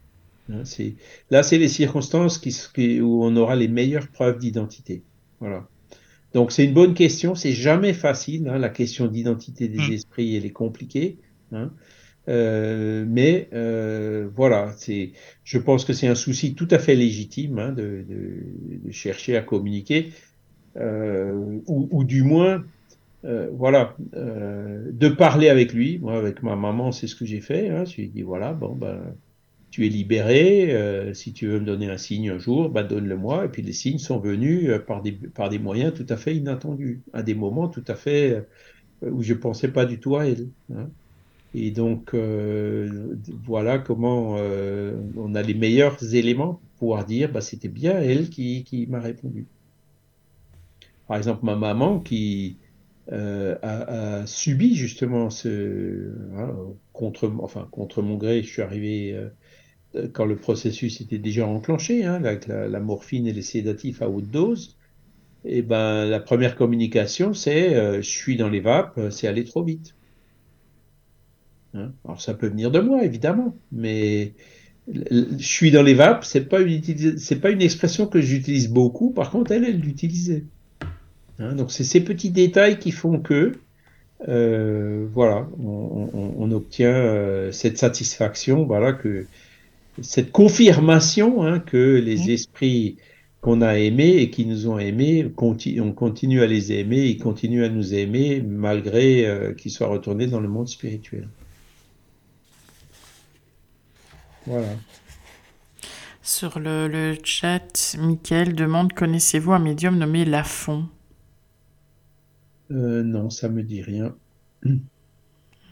Hein, 0.49 0.63
là, 1.31 1.43
c'est 1.43 1.59
les 1.59 1.69
circonstances 1.69 2.39
qui, 2.39 3.01
où 3.01 3.25
on 3.25 3.37
aura 3.37 3.57
les 3.57 3.69
meilleures 3.69 4.09
preuves 4.09 4.39
d'identité. 4.39 5.03
Voilà. 5.41 5.69
Donc 6.35 6.53
c'est 6.53 6.65
une 6.65 6.75
bonne 6.75 6.95
question, 6.95 7.35
c'est 7.35 7.53
jamais 7.53 7.95
facile, 7.95 8.49
hein, 8.49 8.59
la 8.59 8.69
question 8.69 9.07
d'identité 9.07 9.69
des 9.69 9.79
Mm. 9.79 9.93
esprits, 9.93 10.37
elle 10.37 10.45
est 10.47 10.51
compliquée. 10.51 11.19
hein. 11.53 11.73
Euh, 12.29 13.05
mais 13.09 13.49
euh, 13.53 14.29
voilà, 14.35 14.73
c'est, 14.77 15.13
je 15.45 15.59
pense 15.59 15.85
que 15.85 15.93
c'est 15.93 16.09
un 16.09 16.17
souci 16.17 16.55
tout 16.57 16.67
à 16.73 16.79
fait 16.81 16.97
légitime 16.97 17.73
de, 17.77 18.05
de- 18.09 18.79
de 18.85 18.91
chercher 18.91 19.37
à 19.37 19.43
communiquer, 19.43 20.13
euh, 20.77 21.61
ou, 21.67 21.89
ou 21.91 22.05
du 22.05 22.23
moins, 22.23 22.65
euh, 23.27 23.49
voilà, 23.53 23.97
euh, 24.15 24.91
de 24.93 25.09
parler 25.09 25.49
avec 25.49 25.73
lui. 25.73 25.99
Moi, 25.99 26.17
avec 26.17 26.43
ma 26.43 26.57
maman, 26.57 26.93
c'est 26.93 27.07
ce 27.09 27.17
que 27.17 27.25
j'ai 27.27 27.41
fait. 27.41 27.69
Hein, 27.71 27.85
je 27.85 27.97
lui 27.97 28.05
ai 28.05 28.09
dit 28.09 28.23
voilà, 28.23 28.53
bon 28.53 28.75
ben, 28.75 29.01
tu 29.71 29.87
es 29.87 29.89
libéré. 29.89 30.73
euh, 30.75 31.13
si 31.15 31.33
tu 31.33 31.47
veux 31.49 31.61
me 31.61 31.67
donner 31.67 31.91
un 31.91 31.99
signe 31.99 32.31
un 32.31 32.39
jour, 32.39 32.71
ben, 32.71 32.85
donne-le-moi. 32.85 33.47
Et 33.47 33.49
puis 33.49 33.63
les 33.63 33.73
signes 33.73 33.99
sont 33.99 34.19
venus 34.21 34.71
par 34.87 35.03
des 35.03 35.13
par 35.13 35.49
des 35.49 35.59
moyens 35.59 35.95
tout 35.95 36.07
à 36.09 36.17
fait 36.17 36.37
inattendus, 36.37 37.03
à 37.13 37.23
des 37.23 37.35
moments 37.35 37.69
tout 37.69 37.85
à 37.89 37.95
fait 37.97 38.47
où 39.03 39.23
je 39.23 39.35
pensais 39.35 39.69
pas 39.69 39.87
du 39.87 39.99
tout 40.01 40.17
à 40.17 40.27
elle. 40.27 40.49
hein. 40.75 40.89
Et 41.55 41.71
donc, 41.71 42.15
voilà 43.47 43.79
comment 43.79 44.37
on 45.17 45.35
a 45.35 45.43
les 45.43 45.55
meilleurs 45.55 46.15
éléments 46.15 46.55
pour 46.79 46.79
pouvoir 46.79 47.07
dire, 47.07 47.33
bah, 47.33 47.41
c'était 47.41 47.69
bien 47.69 47.99
elle 48.01 48.29
qui, 48.31 48.65
qui 48.65 48.87
m'a 48.87 49.01
répondu. 49.01 49.47
Par 51.09 51.17
exemple, 51.17 51.45
ma 51.45 51.57
maman 51.57 52.01
qui 52.01 52.59
euh, 53.13 53.55
a, 53.63 54.27
subi 54.27 54.75
justement 54.75 55.31
ce 55.31 56.13
contre, 56.93 57.33
enfin 57.39 57.69
contre 57.71 58.03
mon 58.03 58.17
gré, 58.17 58.43
je 58.43 58.49
suis 58.49 58.63
arrivé 58.63 59.15
euh, 59.15 60.09
quand 60.13 60.25
le 60.25 60.37
processus 60.37 61.01
était 61.01 61.19
déjà 61.19 61.47
enclenché, 61.47 62.05
hein, 62.05 62.15
avec 62.15 62.49
la, 62.49 62.81
morphine 62.81 63.27
et 63.27 63.33
les 63.33 63.43
sédatifs 63.43 64.03
à 64.03 64.09
haute 64.09 64.31
dose. 64.31 64.77
Et 65.45 65.63
ben, 65.63 66.07
la 66.07 66.19
première 66.19 66.57
communication, 66.57 67.33
c'est 67.33 67.77
euh, 67.77 68.03
je 68.03 68.09
suis 68.09 68.37
dans 68.37 68.49
les 68.49 68.61
vapes, 68.61 68.99
c'est 69.11 69.29
aller 69.29 69.45
trop 69.45 69.63
vite. 69.63 69.95
Hein? 71.75 71.93
Alors 72.05 72.21
ça 72.21 72.35
peut 72.35 72.49
venir 72.49 72.73
de 72.73 72.81
moi, 72.81 73.05
évidemment, 73.05 73.57
mais 73.71 74.35
je 74.89 75.37
suis 75.39 75.71
dans 75.71 75.83
les 75.83 75.95
vapes, 75.95 76.25
c'est 76.25 76.49
pas 76.49 76.61
une 76.61 76.83
c'est 77.19 77.41
pas 77.41 77.51
une 77.51 77.63
expression 77.63 78.07
que 78.07 78.21
j'utilise 78.21 78.69
beaucoup. 78.69 79.11
Par 79.13 79.31
contre, 79.31 79.53
elle, 79.53 79.65
elle 79.65 79.81
l'utilisait. 79.81 80.45
Hein, 81.39 81.55
donc 81.55 81.71
c'est 81.71 81.85
ces 81.85 82.03
petits 82.05 82.31
détails 82.31 82.79
qui 82.79 82.93
font 82.93 83.21
que 83.21 83.53
euh, 84.29 85.09
voilà, 85.13 85.49
on, 85.61 86.11
on- 86.15 86.35
on 86.39 86.53
obtient 86.53 86.95
euh, 86.95 87.53
cette 87.53 87.79
satisfaction, 87.79 88.65
voilà 88.67 88.93
que 88.95 89.29
cette 90.03 90.33
confirmation 90.33 91.45
hein, 91.45 91.61
que 91.61 91.97
les 91.99 92.29
Mhm. 92.29 92.31
esprits 92.31 92.99
qu'on 93.43 93.63
a 93.63 93.79
aimés 93.79 94.17
et 94.19 94.31
qui 94.31 94.47
nous 94.47 94.69
ont 94.69 94.79
aimés, 94.79 95.33
on 95.81 95.93
continue 95.95 96.43
à 96.43 96.47
les 96.47 96.73
aimer, 96.73 97.07
ils 97.07 97.19
continuent 97.19 97.65
à 97.65 97.69
nous 97.71 97.95
aimer 97.95 98.43
malgré 98.43 99.27
euh, 99.27 99.55
qu'ils 99.55 99.73
soient 99.73 99.89
retournés 99.89 100.27
dans 100.29 100.41
le 100.41 100.49
monde 100.49 100.69
spirituel. 100.69 101.29
Voilà. 104.47 104.81
Sur 106.23 106.59
le, 106.59 106.89
le 106.89 107.17
chat, 107.25 107.97
Mickaël 107.99 108.55
demande 108.55 108.93
Connaissez-vous 108.93 109.53
un 109.53 109.59
médium 109.59 109.97
nommé 109.97 110.25
Lafont 110.27 110.89
Euh, 112.71 113.03
non, 113.03 113.31
ça 113.31 113.49
me 113.49 113.63
dit 113.63 113.83
rien. 113.83 114.15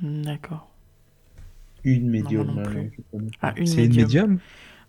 D'accord. 0.03 0.69
Une 1.85 2.09
médium. 2.09 2.63
pas. 2.63 2.71
Ah, 3.43 3.53
une 3.57 3.67
C'est 3.67 3.85
une 3.85 3.95
médium. 3.97 4.39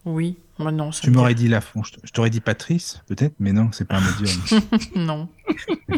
Oui, 0.06 0.38
moi 0.60 0.72
non, 0.72 0.91
ça 0.91 1.02
Tu 1.02 1.10
m'aurais 1.11 1.34
dit- 1.34 1.48
Lafont. 1.48 1.82
Je 2.03 2.11
t'aurais 2.11 2.30
dit 2.30 2.40
Patrice, 2.41 3.02
peut-être, 3.07 3.34
mais 3.40 3.53
non, 3.53 3.69
c'est 3.72 3.88
pas 3.88 3.98
un 3.98 4.02
médium. 4.02 4.40
Non. 4.95 5.27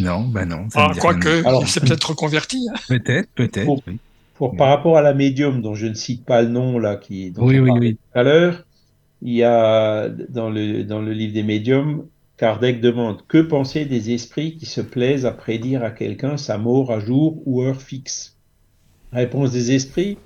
non, 0.00 0.28
bah 0.28 0.44
non. 0.44 0.68
ça 0.70 0.88
Ah, 0.90 0.94
quoique, 0.98 1.46
Alors- 1.46 1.62
il 1.62 1.68
s'est 1.68 1.80
peut-être 1.80 2.10
reconverti. 2.10 2.66
hein. 2.70 2.74
Peut-être, 2.88 3.28
peut-être. 3.34 3.64
Pour- 3.66 3.82
oui. 3.86 3.98
Pour, 4.34 4.54
par 4.56 4.68
rapport 4.68 4.98
à 4.98 5.02
la 5.02 5.14
médium 5.14 5.62
dont 5.62 5.74
je 5.74 5.86
ne 5.86 5.94
cite 5.94 6.24
pas 6.26 6.42
le 6.42 6.48
nom 6.48 6.78
là, 6.78 6.96
qui 6.96 7.30
dont 7.30 7.46
Oui, 7.46 7.58
on 7.58 7.62
oui, 7.64 7.70
oui. 7.78 7.94
tout 7.96 8.18
à 8.18 8.22
l'heure, 8.22 8.64
il 9.22 9.32
y 9.32 9.42
a 9.42 10.08
dans 10.10 10.50
le 10.50 10.84
dans 10.84 11.00
le 11.00 11.12
livre 11.12 11.32
des 11.32 11.42
médiums, 11.42 12.04
Kardec 12.38 12.80
demande 12.80 13.26
que 13.26 13.38
penser 13.42 13.84
des 13.84 14.10
esprits 14.12 14.56
qui 14.56 14.64
se 14.66 14.80
plaisent 14.80 15.26
à 15.26 15.32
prédire 15.32 15.82
à 15.84 15.90
quelqu'un 15.90 16.38
sa 16.38 16.56
mort 16.58 16.90
à 16.90 16.98
jour 17.00 17.42
ou 17.46 17.62
heure 17.62 17.82
fixe? 17.82 18.38
Réponse 19.12 19.52
des 19.52 19.72
esprits 19.72 20.18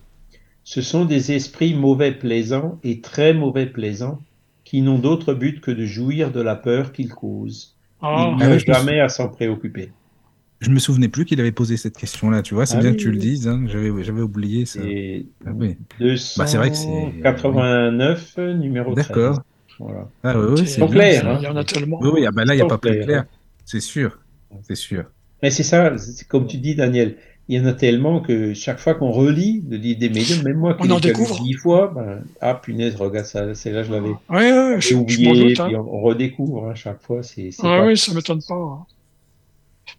ce 0.64 0.82
sont 0.82 1.04
des 1.04 1.32
esprits 1.32 1.74
mauvais 1.74 2.12
plaisants 2.12 2.80
et 2.82 3.00
très 3.02 3.34
mauvais 3.34 3.66
plaisants 3.66 4.24
qui 4.64 4.82
n'ont 4.82 4.98
d'autre 4.98 5.34
but 5.34 5.60
que 5.60 5.70
de 5.70 5.86
jouir 5.86 6.32
de 6.32 6.40
la 6.40 6.56
peur 6.56 6.92
qu'ils 6.92 7.14
causent. 7.14 7.78
Ah, 8.00 8.32
Ils 8.32 8.36
Ah 8.38 8.48
ouais, 8.50 8.58
me 8.58 8.58
jamais 8.58 9.00
à 9.00 9.08
s'en 9.08 9.28
préoccuper. 9.30 9.92
Je 10.60 10.70
me 10.70 10.78
souvenais 10.78 11.08
plus 11.08 11.24
qu'il 11.26 11.40
avait 11.40 11.52
posé 11.52 11.76
cette 11.76 11.96
question-là, 11.96 12.42
tu 12.42 12.54
vois. 12.54 12.66
C'est 12.66 12.76
Ah 12.76 12.78
bien 12.78 12.92
oui, 12.92 12.96
que 12.96 12.98
tu 12.98 13.10
le 13.10 13.18
dises. 13.18 13.48
hein, 13.48 13.64
J'avais, 13.66 14.02
j'avais 14.04 14.22
oublié 14.22 14.64
ça. 14.66 14.94
Ah 15.44 15.52
oui. 15.54 15.76
Bah, 16.36 16.46
c'est 16.46 16.56
vrai 16.58 16.70
que 16.70 16.76
c'est- 16.76 17.14
289, 17.24 18.36
numéro 18.38 18.94
13. 18.96 19.28
D'accord. 19.28 19.42
Voilà. 19.80 20.08
Ah 20.22 20.38
ouais, 20.38 20.60
ouais, 20.60 20.66
c'est- 20.66 20.86
clair, 20.88 21.26
hein. 21.26 21.38
il 21.40 21.44
y 21.44 21.48
en 21.48 21.56
a 21.56 21.64
tellement. 21.64 21.98
Oui, 22.02 22.10
oui, 22.14 22.26
ah 22.26 22.30
bah 22.30 22.44
là, 22.44 22.54
il 22.54 22.58
n'y 22.58 22.62
a 22.62 22.66
pas 22.66 22.78
plus 22.78 23.00
clair. 23.00 23.24
C'est 23.64 23.80
sûr. 23.80 24.18
C'est 24.62 24.74
sûr. 24.76 25.04
Mais 25.42 25.50
c'est 25.50 25.62
ça, 25.62 25.96
c'est 25.96 26.28
comme 26.28 26.46
tu 26.46 26.58
dis, 26.58 26.74
Daniel. 26.74 27.16
Il 27.48 27.58
y 27.58 27.60
en 27.60 27.66
a 27.66 27.72
tellement 27.72 28.20
que 28.20 28.54
chaque 28.54 28.78
fois 28.78 28.94
qu'on 28.94 29.10
relit 29.10 29.64
le 29.68 29.76
livre 29.76 29.98
des 29.98 30.08
médiums, 30.08 30.42
même 30.44 30.58
moi 30.58 30.74
qui 30.74 30.82
On 30.82 30.84
l'ai 30.84 30.94
lu 30.94 31.00
découvre. 31.00 31.42
dix 31.42 31.54
fois, 31.54 31.90
ben, 31.92 32.22
ah 32.40 32.54
punaise, 32.54 32.94
regarde 32.94 33.26
ça, 33.26 33.52
c'est 33.56 33.72
là 33.72 33.82
je 33.82 33.90
l'avais 33.90 34.10
Oui, 34.10 34.16
oui, 34.30 34.74
je, 34.76 34.80
je 34.90 34.94
oublié, 34.94 35.48
doute. 35.48 35.58
hein. 35.60 35.66
puis 35.66 35.74
on, 35.76 36.00
redécouvre 36.00 36.66
hein, 36.68 36.74
chaque 36.76 37.02
fois. 37.02 37.24
C'est, 37.24 37.50
Ah 37.58 37.62
pas- 37.62 37.86
oui, 37.86 37.96
ça 37.96 38.14
m'étonne 38.14 38.40
pas. 38.46 38.54
hein. 38.54 38.86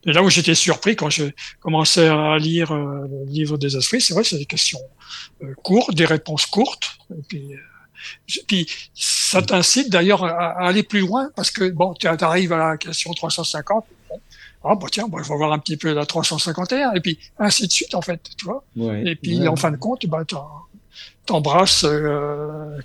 Et 0.05 0.13
là 0.13 0.23
où 0.23 0.29
j'étais 0.29 0.55
surpris 0.55 0.95
quand 0.95 1.09
j'ai 1.09 1.35
commencé 1.59 2.05
à 2.05 2.37
lire 2.37 2.71
euh, 2.71 3.05
le 3.09 3.29
livre 3.29 3.57
des 3.57 3.75
esprits, 3.75 3.99
c'est 3.99 4.13
vrai, 4.13 4.23
c'est 4.23 4.37
des 4.37 4.45
questions 4.45 4.79
euh, 5.43 5.53
courtes, 5.61 5.93
des 5.93 6.05
réponses 6.05 6.45
courtes. 6.45 6.99
Et 7.11 7.21
puis, 7.27 7.53
euh, 7.53 7.57
puis 8.47 8.67
ça 8.93 9.41
t'incite 9.41 9.89
d'ailleurs 9.91 10.23
à, 10.23 10.29
à 10.63 10.67
aller 10.67 10.83
plus 10.83 11.01
loin 11.01 11.29
parce 11.35 11.51
que 11.51 11.69
bon, 11.69 11.93
tu 11.93 12.07
arrives 12.07 12.53
à 12.53 12.57
la 12.71 12.77
question 12.77 13.13
350. 13.13 13.85
Bon, 14.09 14.19
ah 14.63 14.75
bah 14.75 14.87
tiens, 14.91 15.07
bah, 15.07 15.19
je 15.23 15.29
vais 15.29 15.37
voir 15.37 15.53
un 15.53 15.59
petit 15.59 15.77
peu 15.77 15.93
la 15.93 16.05
351 16.05 16.93
et 16.93 17.01
puis 17.01 17.19
ainsi 17.39 17.67
de 17.67 17.71
suite 17.71 17.95
en 17.95 18.01
fait, 18.01 18.21
tu 18.37 18.45
vois. 18.45 18.63
Ouais, 18.75 19.05
Et 19.05 19.15
puis 19.15 19.37
ouais. 19.39 19.47
en 19.47 19.55
fin 19.55 19.71
de 19.71 19.77
compte, 19.77 20.05
bah 20.07 20.23
t'embrasses 21.25 21.83
euh, 21.85 22.79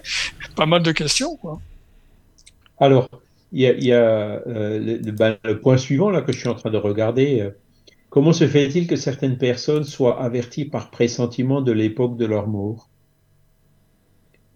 pas 0.56 0.66
mal 0.66 0.82
de 0.82 0.92
questions 0.92 1.36
quoi. 1.36 1.60
Alors, 2.78 3.08
il 3.52 3.60
y 3.60 3.66
a, 3.66 3.72
il 3.74 3.84
y 3.84 3.92
a, 3.92 4.42
euh, 4.46 4.78
le- 4.80 5.12
ben, 5.12 5.38
le 5.44 5.60
point 5.60 5.76
suivant 5.76 6.10
là 6.10 6.22
que 6.22 6.32
je 6.32 6.38
suis 6.38 6.48
en 6.48 6.54
train 6.54 6.70
de 6.70 6.76
regarder. 6.78 7.40
euh, 7.40 7.50
comment 8.10 8.32
se 8.32 8.48
fait-il 8.48 8.86
que 8.88 8.96
certaines 8.96 9.38
personnes 9.38 9.84
soient 9.84 10.22
averties 10.22 10.66
par 10.66 10.90
pressentiment 10.92 11.62
de 11.62 11.72
l'époque 11.72 12.16
de 12.18 12.26
leur 12.26 12.48
mort? 12.48 12.89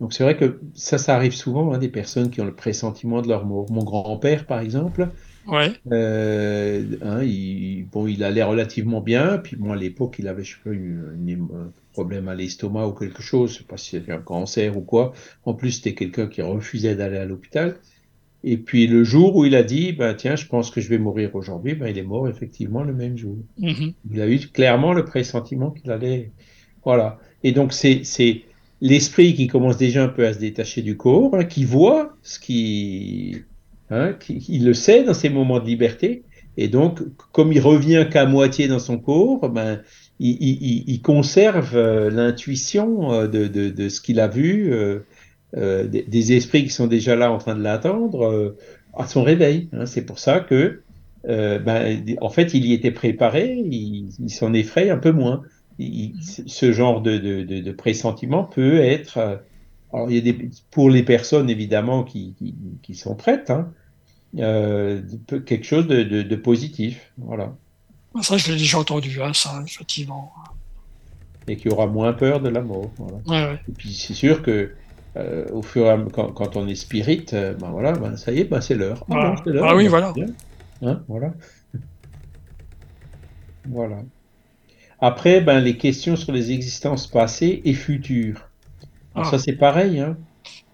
Donc 0.01 0.13
c'est 0.13 0.25
vrai 0.25 0.37
que 0.37 0.61
ça, 0.75 0.99
ça 0.99 1.15
arrive 1.15 1.35
souvent, 1.35 1.73
hein, 1.73 1.79
des 1.79 1.89
personnes 1.89 2.31
qui 2.31 2.41
ont 2.41 2.45
le 2.45 2.55
pressentiment 2.55 3.23
de 3.23 3.29
leur 3.29 3.47
mort. 3.47 3.71
Mon 3.71 3.85
grand-père, 3.85 4.47
par 4.47 4.61
exemple, 4.61 5.09
Ouais. 5.47 5.73
euh, 5.93 6.97
hein, 7.03 7.23
il, 7.23 7.87
bon, 7.91 8.07
il 8.07 8.25
allait 8.25 8.43
relativement 8.43 9.01
bien. 9.01 9.39
Puis 9.39 9.57
bon, 9.57 9.73
à 9.73 9.77
l'époque, 9.77 10.17
il 10.19 10.29
avait, 10.29 10.45
je 10.45 10.55
sais 10.57 10.61
pas, 10.65 10.71
une- 10.73 11.15
une- 11.27 11.49
un 11.55 11.73
problème 11.93 12.29
à 12.29 12.35
l'estomac 12.35 12.87
ou 12.89 12.93
quelque 12.93 13.23
chose. 13.23 13.53
Je 13.53 13.59
sais 13.59 13.65
pas 13.65 13.77
si 13.77 13.91
c'était 13.91 14.13
un 14.13 14.21
cancer 14.23 14.77
ou 14.77 14.83
quoi. 14.83 15.13
En 15.45 15.55
plus, 15.55 15.73
c'était 15.73 15.95
quelqu'un 15.95 16.27
qui 16.29 16.43
refusait 16.43 16.97
d'aller 16.97 17.19
à 17.19 17.25
l'hôpital. 17.27 17.77
Et 18.43 18.59
puis 18.59 18.87
le 18.87 19.05
jour 19.05 19.37
où 19.37 19.45
il 19.47 19.55
a 19.57 19.63
dit, 19.63 19.93
ben 19.93 20.15
tiens, 20.15 20.37
je 20.37 20.47
pense 20.47 20.71
que 20.71 20.81
je 20.81 20.89
vais 20.89 20.99
mourir 20.99 21.35
aujourd'hui, 21.35 21.75
ben 21.75 21.89
il 21.89 21.99
est 21.99 22.03
mort 22.03 22.29
effectivement 22.29 22.83
le 22.85 22.93
même 22.95 23.17
jour. 23.17 23.39
Mhm. 23.59 23.95
Il 24.11 24.21
a 24.21 24.29
eu 24.29 24.39
clairement 24.39 24.93
le 24.93 25.05
pressentiment 25.05 25.71
qu'il 25.71 25.91
allait, 25.91 26.33
voilà. 26.85 27.19
Et 27.43 27.53
donc 27.53 27.73
c'est 27.73 28.05
c'est 28.05 28.43
l'esprit 28.81 29.35
qui 29.35 29.47
commence 29.47 29.77
déjà 29.77 30.05
un 30.05 30.09
peu 30.09 30.27
à 30.27 30.33
se 30.35 30.39
détacher 30.39 30.83
du 30.83 30.97
corps, 30.97 31.35
hein, 31.37 31.45
qui 31.45 31.65
voit 31.65 32.17
ce 32.23 32.39
qui, 32.39 33.45
hein, 33.91 34.13
qui, 34.15 34.45
il 34.49 34.65
le 34.65 34.75
sait 34.75 35.05
dans 35.05 35.15
ses 35.15 35.31
moments 35.31 35.61
de 35.61 35.67
liberté. 35.67 36.25
Et 36.57 36.69
donc, 36.69 37.01
comme 37.33 37.53
il 37.53 37.61
revient 37.61 38.07
qu'à 38.11 38.27
moitié 38.27 38.69
dans 38.69 38.79
son 38.79 38.99
corps, 38.99 39.49
ben 39.51 39.83
il, 40.21 40.37
il- 40.41 40.85
il- 40.89 41.03
conserve 41.03 41.77
euh, 41.77 42.11
l'intuition 42.11 43.13
euh, 43.13 43.27
de, 43.29 43.49
de, 43.49 43.71
de 43.71 43.89
ce 43.89 44.01
qu'il 44.01 44.21
a 44.21 44.29
vu. 44.29 44.73
euh, 44.73 45.01
euh, 45.57 45.87
des, 45.87 46.33
esprits 46.33 46.65
qui 46.65 46.71
sont 46.71 46.87
déjà 46.89 47.15
là 47.17 47.31
en 47.33 47.39
train 47.39 47.55
de 47.55 47.63
l'attendre 47.63 48.27
euh, 48.27 48.57
à 48.95 49.07
son 49.07 49.23
réveil. 49.23 49.69
hein. 49.73 49.87
C'est 49.87 50.05
pour 50.05 50.19
ça 50.19 50.41
que, 50.41 50.83
ben, 51.25 52.05
en 52.21 52.29
fait, 52.29 52.55
il 52.55 52.67
y 52.67 52.73
était 52.73 52.91
préparé, 52.91 53.55
il 53.57 54.11
s'en 54.31 54.53
effraie 54.53 54.91
un 54.91 54.99
peu 54.99 55.13
moins. 55.13 55.43
Il- 55.79 56.15
ce 56.23 56.73
genre 56.73 57.01
de, 57.03 57.19
de, 57.19 57.43
de, 57.43 57.61
de 57.61 57.73
pressentiment 57.73 58.45
peut 58.45 58.79
être, 58.79 59.19
euh, 59.19 59.37
alors 59.93 60.11
il 60.11 60.17
y 60.17 60.19
a 60.19 60.33
des, 60.33 60.51
pour 60.71 60.91
les 60.91 61.03
personnes 61.03 61.51
évidemment 61.51 62.05
qui, 62.05 62.35
qui, 62.37 62.57
qui 62.83 62.95
sont 62.95 63.17
prêtes, 63.17 63.51
hein, 63.51 63.73
euh, 64.39 65.03
quelque 65.47 65.65
chose 65.65 65.87
de, 65.87 66.03
de, 66.03 66.37
positif, 66.37 67.13
voilà, 67.19 67.57
Ça, 68.23 68.37
je 68.37 68.53
l'ai 68.53 68.59
déjà 68.59 68.79
entendu, 68.79 69.21
hein, 69.23 69.33
ça, 69.35 69.63
effectivement. 69.67 70.33
et 71.47 71.57
qui 71.57 71.69
aura 71.69 71.87
moins 71.87 72.13
peur 72.13 72.41
de 72.41 72.49
la 72.49 72.63
mort. 72.63 72.95
Voilà. 72.99 73.19
Ouais, 73.27 73.53
ouais. 73.53 73.61
Et 73.69 73.73
puis 73.73 73.93
c'est 73.95 74.15
sûr 74.15 74.43
que 74.43 74.77
au 75.53 75.63
fur 75.63 75.87
et 75.87 75.91
à 75.91 75.99
quand, 76.13 76.33
quand 76.33 76.57
on 76.57 76.67
est 76.67 76.75
spirit, 76.75 77.27
ben 77.33 77.71
voilà, 77.71 77.93
ben 77.93 78.17
ça 78.17 78.33
y 78.33 78.41
est, 78.41 78.45
ben 78.45 78.61
c'est 78.61 78.75
l'heure. 78.75 79.05
Ah, 79.11 79.35
ah 79.63 79.77
oui, 79.77 79.87
voilà. 79.87 80.13
Hein, 80.83 81.05
voilà. 81.09 81.35
voilà. 83.65 84.05
Après, 85.07 85.43
ben, 85.43 85.61
les 85.61 85.77
questions 85.77 86.17
sur 86.17 86.33
les 86.33 86.51
existences 86.51 87.07
passées 87.07 87.61
et 87.67 87.75
futures. 87.75 88.49
Alors 89.15 89.29
ça, 89.29 89.39
c'est 89.39 89.53
pareil. 89.53 90.01
Hein. 90.01 90.17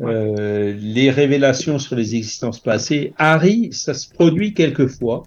Euh, 0.03 0.73
les 0.81 1.11
révélations 1.11 1.81
sur 1.81 1.97
les 1.97 2.15
existences 2.15 2.61
passées, 2.61 3.13
Harry, 3.19 3.73
ça 3.73 3.93
se 3.93 4.09
produit 4.09 4.55
quelquefois, 4.55 5.25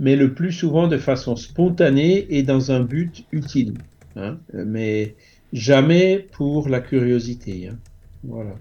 mais 0.00 0.16
le 0.16 0.34
plus 0.34 0.50
souvent 0.50 0.88
de 0.88 0.98
façon 0.98 1.36
spontanée 1.36 2.26
et 2.30 2.42
dans 2.42 2.72
un 2.72 2.80
but 2.80 3.24
utile. 3.30 3.74
Hein. 4.16 4.38
Mais 4.52 5.14
jamais 5.52 6.18
pour 6.32 6.68
la 6.68 6.80
curiosité. 6.80 7.68
Hein. 7.68 7.78
Voilà. 8.24 8.56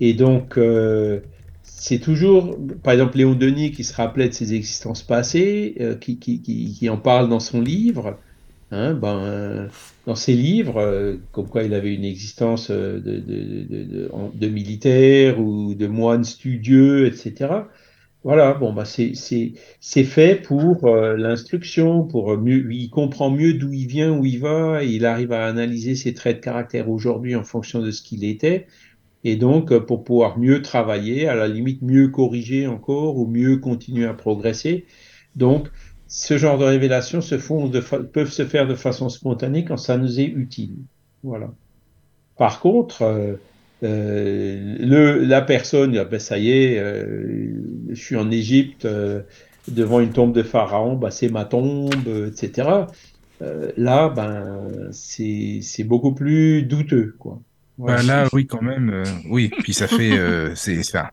Et 0.00 0.14
donc, 0.14 0.58
euh, 0.58 1.20
c'est 1.62 2.00
toujours, 2.00 2.58
par 2.82 2.94
exemple, 2.94 3.18
Léon 3.18 3.34
Denis 3.34 3.70
qui 3.70 3.84
se 3.84 3.94
rappelait 3.94 4.30
de 4.30 4.34
ses 4.34 4.52
existences 4.52 5.04
passées, 5.04 5.76
euh, 5.80 5.94
qui, 5.94 6.18
qui, 6.18 6.40
qui, 6.40 6.88
en 6.88 6.96
parle 6.96 7.28
dans 7.28 7.38
son 7.38 7.60
livre. 7.60 8.18
Hein, 8.72 8.94
ben, 8.94 9.68
dans 10.06 10.16
ses 10.16 10.34
livres, 10.34 10.78
euh, 10.78 11.16
comme 11.32 11.48
quoi 11.48 11.62
il 11.62 11.72
avait 11.72 11.94
une 11.94 12.04
existence 12.04 12.70
euh, 12.70 13.00
de, 13.00 13.18
de, 13.20 13.62
de, 13.62 14.10
de, 14.34 14.48
militaire 14.48 15.38
ou 15.40 15.74
de 15.74 15.86
moine 15.86 16.24
studieux, 16.24 17.06
etc. 17.06 17.68
Voilà, 18.24 18.54
bon, 18.54 18.72
bah 18.72 18.84
c'est 18.84 20.04
fait 20.04 20.34
pour 20.42 20.88
l'instruction, 20.96 22.02
pour 22.02 22.36
mieux, 22.38 22.72
il 22.72 22.90
comprend 22.90 23.30
mieux 23.30 23.54
d'où 23.54 23.72
il 23.72 23.86
vient, 23.86 24.12
où 24.18 24.24
il 24.24 24.40
va, 24.40 24.82
il 24.82 25.06
arrive 25.06 25.30
à 25.32 25.46
analyser 25.46 25.94
ses 25.94 26.12
traits 26.12 26.38
de 26.38 26.42
caractère 26.42 26.90
aujourd'hui 26.90 27.36
en 27.36 27.44
fonction 27.44 27.80
de 27.80 27.92
ce 27.92 28.02
qu'il 28.02 28.24
était 28.24 28.66
et 29.26 29.34
donc 29.36 29.72
euh, 29.72 29.80
pour 29.80 30.04
pouvoir 30.04 30.38
mieux 30.38 30.62
travailler, 30.62 31.26
à 31.26 31.34
la 31.34 31.48
limite 31.48 31.82
mieux 31.82 32.08
corriger 32.08 32.68
encore 32.68 33.16
ou 33.16 33.26
mieux 33.26 33.56
continuer 33.56 34.06
à 34.06 34.14
progresser. 34.14 34.86
Donc, 35.34 35.68
ce 36.08 36.38
genre 36.38 36.58
de 36.58 36.64
révélations 36.64 37.20
se 37.20 37.38
font 37.38 37.70
peuvent 38.12 38.30
se 38.30 38.44
faire 38.44 38.66
de 38.66 38.74
façon 38.74 39.08
spontanée 39.08 39.64
quand 39.64 39.76
ça 39.76 39.96
nous 39.96 40.20
est 40.20 40.26
utile. 40.26 40.76
Voilà. 41.22 41.50
Par 42.36 42.60
contre, 42.60 43.02
euh, 43.02 43.34
euh, 43.82 44.76
le, 44.78 45.24
la 45.24 45.42
personne, 45.42 45.96
ah 45.96 46.04
ben 46.04 46.20
ça 46.20 46.38
y 46.38 46.50
est, 46.50 46.78
je 46.78 47.94
suis 47.94 48.16
en 48.16 48.30
Égypte 48.30 48.86
devant 49.68 50.00
une 50.00 50.12
tombe 50.12 50.32
de 50.32 50.42
pharaon, 50.42 50.96
bah 50.96 51.10
c'est 51.10 51.28
ma 51.28 51.44
tombe, 51.44 52.08
etc. 52.28 52.68
là, 53.76 54.08
ben 54.08 54.90
c'est 54.92 55.84
beaucoup 55.84 56.12
plus 56.12 56.62
douteux, 56.62 57.14
quoi. 57.18 57.40
Bah, 57.78 58.02
là, 58.02 58.26
oui, 58.32 58.46
quand 58.46 58.62
même. 58.62 58.90
Euh, 58.90 59.04
oui, 59.28 59.50
puis 59.62 59.74
ça 59.74 59.86
fait. 59.86 60.18
Euh, 60.18 60.54
c'est 60.54 60.82
ça. 60.82 61.10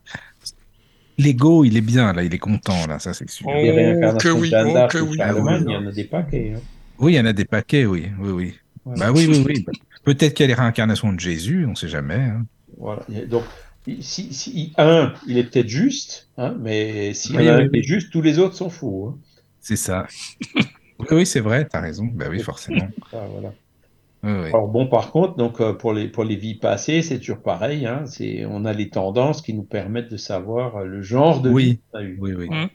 L'ego, 1.18 1.64
il 1.64 1.78
est 1.78 1.82
bien, 1.82 2.14
là, 2.14 2.24
il 2.24 2.34
est 2.34 2.40
content, 2.40 2.88
là, 2.88 3.00
ça, 3.00 3.14
c'est 3.14 3.30
sûr. 3.30 3.48
Oh, 3.48 3.52
que 3.52 4.30
oui, 4.30 4.52
oh, 4.54 4.88
que 4.90 4.98
oui. 5.00 5.18
il 5.20 5.72
y 5.72 5.76
en 5.76 5.88
a 5.88 5.92
des 5.92 6.04
paquets. 6.06 6.54
Hein. 6.56 6.62
Oui, 7.00 7.14
il 7.14 7.16
y 7.16 7.20
en 7.20 7.26
a 7.26 7.34
des 7.34 7.46
paquets, 7.46 7.86
oui, 7.86 8.08
oui, 8.20 8.32
oui. 8.32 8.54
Bah 8.86 9.12
oui, 9.12 9.28
oui, 9.28 9.44
oui. 9.46 9.66
Peut-être 10.04 10.34
qu'il 10.34 10.44
y 10.44 10.46
a 10.46 10.48
les 10.48 10.60
réincarnations 10.60 11.14
de 11.14 11.20
Jésus, 11.20 11.66
on 11.66 11.72
ne 11.72 11.76
sait 11.76 11.88
jamais. 11.88 12.16
Hein. 12.16 12.46
Voilà. 12.78 13.04
Donc, 13.30 13.44
si, 14.00 14.34
si, 14.34 14.74
un, 14.78 15.14
il 15.28 15.38
est 15.38 15.44
peut-être 15.44 15.68
juste, 15.68 16.30
hein, 16.38 16.56
mais 16.60 17.14
si 17.14 17.38
un 17.38 17.70
est 17.72 17.84
juste, 17.84 18.12
tous 18.12 18.22
les 18.22 18.40
autres 18.40 18.56
sont 18.56 18.70
faux. 18.70 19.10
Hein. 19.10 19.20
C'est 19.60 19.76
ça. 19.76 20.08
oui, 20.56 21.08
oui 21.12 21.26
c'est 21.26 21.40
vrai, 21.40 21.68
tu 21.70 21.76
as 21.76 21.82
raison. 21.82 22.06
Bah 22.06 22.26
oui, 22.30 22.40
forcément. 22.40 22.88
Ah, 23.14 23.26
voilà. 23.32 23.54
Alors 24.24 24.70
bon, 24.70 24.88
par 24.88 25.12
contre, 25.12 25.36
donc 25.36 25.60
euh, 25.60 25.74
pour 25.74 25.94
les 25.94 26.08
pour 26.08 26.24
les 26.24 26.38
vies 26.38 26.56
passées, 26.56 27.02
c'est 27.02 27.20
toujours 27.20 27.42
pareil. 27.42 27.86
Hein, 27.86 28.04
c'est 28.06 28.46
on 28.46 28.64
a 28.64 28.72
les 28.72 28.90
tendances 28.90 29.42
qui 29.42 29.54
nous 29.54 29.64
permettent 29.64 30.10
de 30.12 30.18
savoir 30.18 30.78
euh, 30.78 30.86
le 30.86 31.02
genre 31.02 31.42
de 31.42 31.50
oui. 31.50 31.64
vie 31.64 31.80
qu'on 31.92 32.00
a 32.00 32.04
eu. 32.04 32.18
Oui, 32.22 32.34
oui. 32.34 32.50
Mmh. 32.50 32.70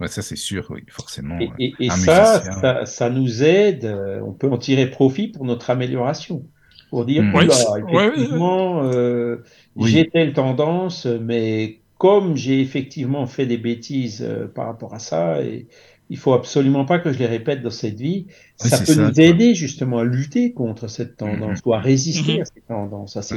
Ouais, 0.00 0.08
ça 0.08 0.22
c'est 0.22 0.36
sûr, 0.36 0.66
oui, 0.70 0.82
forcément. 0.88 1.36
Et, 1.58 1.74
et, 1.80 1.90
ça, 1.90 2.86
ça, 2.86 3.10
nous 3.10 3.42
aide. 3.42 3.84
Euh, 3.84 4.20
on 4.24 4.32
peut 4.32 4.48
en 4.48 4.56
tirer 4.56 4.88
profit 4.88 5.28
pour 5.28 5.44
notre 5.44 5.68
amélioration. 5.68 6.44
Pour 6.90 7.04
dire, 7.04 7.22
mmh. 7.22 7.48
effectivement, 7.50 8.84
euh, 8.84 9.44
j'ai 9.76 10.08
telle 10.08 10.32
tendance, 10.32 11.06
mais 11.06 11.80
comme 11.98 12.36
j'ai 12.36 12.60
effectivement 12.60 13.26
fait 13.26 13.46
des 13.46 13.58
bêtises 13.58 14.26
par 14.54 14.66
rapport 14.66 14.94
à 14.94 14.98
ça, 15.00 15.42
et, 15.42 15.68
il 16.10 16.18
faut 16.18 16.34
absolument 16.34 16.84
pas 16.84 16.98
que 16.98 17.12
je 17.12 17.18
les 17.18 17.26
répète 17.26 17.62
dans 17.62 17.70
cette 17.70 17.98
vie. 17.98 18.26
ça 18.56 18.78
peut 18.78 19.00
nous 19.00 19.20
aider 19.20 19.54
justement 19.54 19.98
à 19.98 20.04
lutter 20.04 20.52
contre 20.52 20.88
cette 20.88 21.16
tendance 21.16 21.60
ou 21.64 21.72
à 21.72 21.78
résister 21.78 22.34
mhm. 22.34 22.42
à 22.42 22.44
cette 22.44 22.66
tendance, 22.66 23.16
à 23.16 23.22
ces 23.22 23.36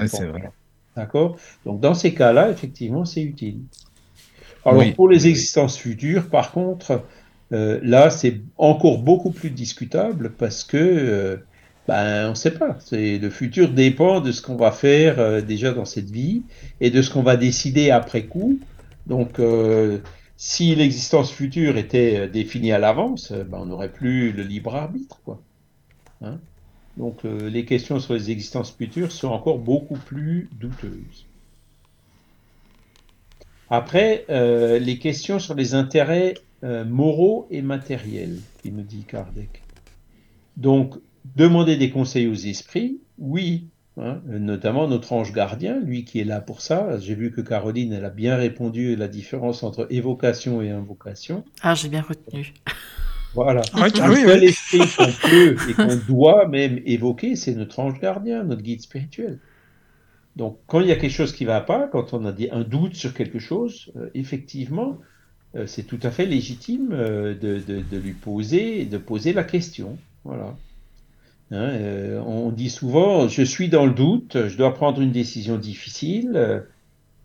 D'accord? 0.96 1.38
Donc 1.66 1.80
dans 1.80 1.94
ces 1.94 2.14
cas-là, 2.14 2.50
effectivement, 2.50 3.06
c'est 3.06 3.22
utile. 3.22 3.62
Alors 4.66 4.84
pour 4.96 5.08
les 5.08 5.28
existences 5.28 5.78
futures, 5.78 6.30
par 6.30 6.52
contre, 6.52 7.04
euh, 7.52 7.80
là, 7.84 8.10
c'est 8.10 8.42
encore 8.58 9.00
beaucoup 9.00 9.32
plus 9.32 9.52
discutable 9.52 10.34
parce 10.38 10.64
que 10.64 10.78
euh, 10.78 11.36
ben, 11.88 12.28
on 12.28 12.30
ne 12.32 12.36
sait 12.36 12.52
pas. 12.52 12.78
Le 12.92 13.30
futur 13.30 13.70
dépend 13.70 14.20
de 14.22 14.32
ce 14.32 14.42
qu'on 14.42 14.56
va 14.56 14.72
faire 14.72 15.20
euh, 15.20 15.42
déjà 15.42 15.74
dans 15.74 15.86
cette 15.86 16.10
vie 16.10 16.44
et 16.80 16.90
de 16.90 17.02
ce 17.02 17.12
qu'on 17.12 17.24
va 17.24 17.38
décider 17.38 17.92
après 17.92 18.24
coup. 18.24 18.60
Donc, 19.06 19.40
si 20.38 20.76
l'existence 20.76 21.32
future 21.32 21.78
était 21.78 22.18
euh, 22.18 22.28
définie 22.28 22.72
à 22.72 22.80
l'avance, 22.80 23.32
euh, 23.32 23.44
ben, 23.44 23.60
on 23.60 23.66
n'aurait 23.68 23.92
plus 23.92 24.32
le 24.32 24.44
libre 24.44 24.76
arbitre. 24.76 25.22
Quoi. 25.24 25.42
Hein? 26.22 26.40
Donc 26.98 27.26
euh, 27.26 27.50
les 27.50 27.66
questions 27.66 28.00
sur 28.00 28.14
les 28.14 28.32
existences 28.32 28.72
futures 28.72 29.12
sont 29.12 29.30
encore 29.30 29.60
beaucoup 29.60 29.98
plus 29.98 30.50
douteuses. 30.60 31.26
Après, 33.70 34.26
les 34.30 35.00
questions 35.00 35.40
sur 35.40 35.56
les 35.56 35.74
intérêts 35.74 36.36
moraux 36.62 37.48
et 37.50 37.64
matériels, 37.64 38.40
il 38.64 38.76
nous 38.76 38.84
dit 38.84 39.04
Kardec. 39.08 39.64
Donc, 40.58 40.94
demander 41.36 41.76
des 41.76 41.90
conseils 41.90 42.28
aux 42.28 42.36
esprits, 42.36 43.00
oui, 43.18 43.66
Hein, 43.96 44.22
notamment 44.26 44.88
notre 44.88 45.14
ange 45.14 45.34
gardien, 45.34 45.80
lui 45.80 46.04
qui 46.04 46.20
est 46.20 46.24
là 46.24 46.42
pour 46.42 46.62
ça. 46.62 46.98
J'ai 46.98 47.14
vu 47.14 47.32
que 47.32 47.42
Caroline, 47.42 47.94
elle 47.94 48.06
a 48.06 48.10
bien 48.10 48.36
répondu 48.36 48.96
la 48.96 49.08
différence 49.08 49.62
entre 49.62 49.86
évocation 49.92 50.64
et 50.64 50.72
invocation. 50.72 51.46
Ah, 51.62 51.76
j'ai 51.76 51.90
bien 51.90 52.02
retenu. 52.02 52.54
Voilà. 53.36 53.62
Ah, 53.74 53.88
oui, 54.10 54.22
esprit 54.44 54.80
qu'on 54.98 55.28
peut 55.28 55.56
et 55.70 55.74
qu'on 55.74 55.96
doit 56.08 56.48
même 56.48 56.80
évoquer, 56.86 57.36
c'est 57.36 57.54
notre 57.54 57.80
ange 57.80 58.00
gardien, 58.00 58.44
notre 58.44 58.62
guide 58.62 58.82
spirituel. 58.82 59.40
Donc, 60.36 60.58
quand 60.66 60.80
il 60.80 60.88
y 60.88 60.92
a 60.92 60.96
quelque 60.96 61.12
chose 61.12 61.34
qui 61.34 61.44
ne 61.44 61.50
va 61.50 61.62
pas, 61.62 61.88
quand 61.88 62.14
on 62.14 62.26
a 62.26 62.34
un 62.52 62.62
doute 62.62 62.96
sur 62.96 63.14
quelque 63.14 63.40
chose, 63.40 63.92
euh, 63.96 64.10
effectivement, 64.16 65.00
euh, 65.56 65.68
c'est 65.68 65.84
tout 65.84 66.00
à 66.02 66.10
fait 66.10 66.26
légitime 66.26 66.90
euh, 66.94 67.36
de, 67.36 67.60
de, 67.60 67.98
lui 67.98 68.14
poser, 68.14 68.86
de 68.86 68.98
poser 68.98 69.34
la 69.34 69.44
question. 69.44 69.98
Voilà. 70.24 70.56
Hein, 71.52 71.70
euh, 71.70 72.20
on 72.22 72.52
dit 72.52 72.70
souvent, 72.70 73.28
je 73.28 73.44
suis 73.44 73.70
dans 73.70 73.86
le 73.86 73.94
doute, 73.94 74.48
je 74.48 74.58
dois 74.58 74.74
prendre 74.74 75.02
une 75.02 75.12
décision 75.12 75.58
difficile. 75.58 76.64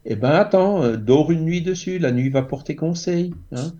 eh 0.04 0.16
ben 0.16 0.30
attends, 0.30 0.82
euh, 0.82 0.96
dors 0.96 1.30
une 1.30 1.44
nuit 1.44 1.62
dessus, 1.62 1.98
la 1.98 2.12
nuit 2.12 2.28
va 2.30 2.42
porter 2.42 2.76
conseil. 2.76 3.34
Hein. 3.52 3.72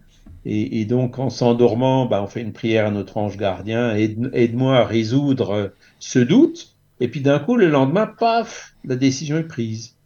Et, 0.44 0.86
donc 0.86 1.19
en 1.19 1.28
s'endormant, 1.31 2.06
ben, 2.06 2.23
on 2.23 2.27
fait 2.27 2.40
une 2.40 2.52
prière 2.52 2.86
à 2.86 2.90
notre 2.90 3.19
ange 3.19 3.36
gardien, 3.36 3.94
aide-moi 3.94 4.78
à 4.78 4.85
résoudre 4.85 5.73
ce 5.98 6.19
doute. 6.19 6.74
Et 7.01 7.09
puis 7.09 7.20
d'un 7.20 7.39
coup, 7.39 7.56
le 7.56 7.69
lendemain, 7.69 8.06
paf, 8.06 8.74
la 8.85 8.97
décision 8.97 9.36
est 9.36 9.44
prise. 9.44 9.97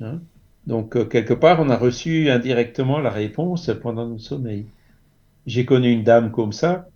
Hein. 0.00 0.20
Donc 0.66 0.96
euh, 0.96 1.04
quelque 1.04 1.34
part, 1.34 1.60
on 1.60 1.70
a 1.70 1.76
reçu 1.76 2.30
indirectement 2.30 2.98
la 2.98 3.10
réponse 3.10 3.70
pendant 3.82 4.06
notre 4.06 4.22
sommeil. 4.22 4.66
J'ai 5.46 5.64
connu 5.64 5.90
une 5.90 6.04
dame 6.04 6.30
comme 6.30 6.52
ça, 6.52 6.88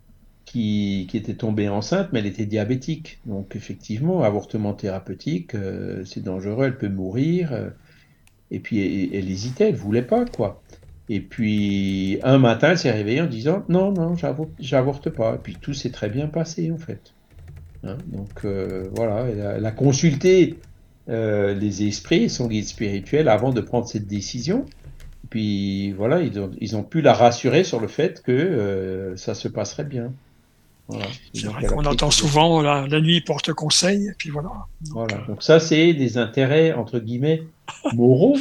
qui, 0.45 1.09
était 1.15 1.35
tombée 1.35 1.69
enceinte, 1.69 2.09
mais 2.13 2.21
elle 2.21 2.27
était 2.27 2.47
diabétique. 2.47 3.19
Donc 3.27 3.57
effectivement, 3.57 4.23
avortement 4.23 4.73
thérapeutique, 4.73 5.55
euh, 5.55 6.05
c'est 6.05 6.23
dangereux, 6.23 6.67
elle 6.67 6.79
peut 6.79 6.89
mourir. 6.89 7.53
Euh, 7.53 7.71
et 8.51 8.61
puis 8.61 9.11
elle, 9.13 9.31
hésitait, 9.31 9.71
elle 9.71 9.77
voulait 9.77 10.03
pas, 10.03 10.25
quoi. 10.25 10.63
Et 11.09 11.21
puis 11.21 12.19
un 12.23 12.39
matin, 12.39 12.71
elle 12.71 12.79
s'est 12.79 12.91
réveillée 12.91 13.23
en 13.23 13.27
disant 13.27 13.65
non, 13.69 13.93
non, 13.93 14.15
j'avorte 14.61 15.11
pas. 15.11 15.35
Et 15.35 15.39
puis 15.39 15.57
tout 15.61 15.75
s'est 15.75 15.91
très 15.91 16.09
bien 16.09 16.29
passé, 16.29 16.71
en 16.71 16.79
fait. 16.79 17.13
Hein, 17.83 17.99
donc 18.07 18.45
euh, 18.45 18.89
voilà, 18.95 19.27
elle 19.29 19.67
a, 19.67 19.73
consulté 19.73 20.59
les 21.09 21.87
esprits, 21.87 22.31
son 22.31 22.47
guide 22.47 22.67
spirituel, 22.67 23.29
avant 23.29 23.53
de 23.53 23.61
prendre 23.61 23.87
cette 23.87 24.07
décision. 24.07 24.65
Puis 25.31 25.93
voilà, 25.93 26.21
ils 26.23 26.77
ont, 26.77 26.83
pu 26.85 27.01
la 27.01 27.13
rassurer 27.13 27.65
sur 27.65 27.81
le 27.81 27.89
fait 27.89 28.23
que 28.23 29.15
ça 29.17 29.35
se 29.35 29.49
passerait 29.49 29.85
bien. 29.85 30.13
C'est 31.33 31.47
vrai 31.47 31.67
qu'on 31.67 31.85
entend 31.85 32.11
souvent 32.11 32.61
la, 32.61 32.87
nuit 33.01 33.21
porte 33.21 33.53
conseil, 33.53 34.09
et 34.09 34.15
puis 34.17 34.31
voilà. 34.31 34.51
voilà. 34.91 35.17
Donc 35.27 35.43
ça, 35.43 35.59
c'est 35.61 35.95
des 35.95 36.19
intérêts 36.19 36.73
entre 36.73 36.99
guillemets 36.99 37.43
moraux, 37.95 38.37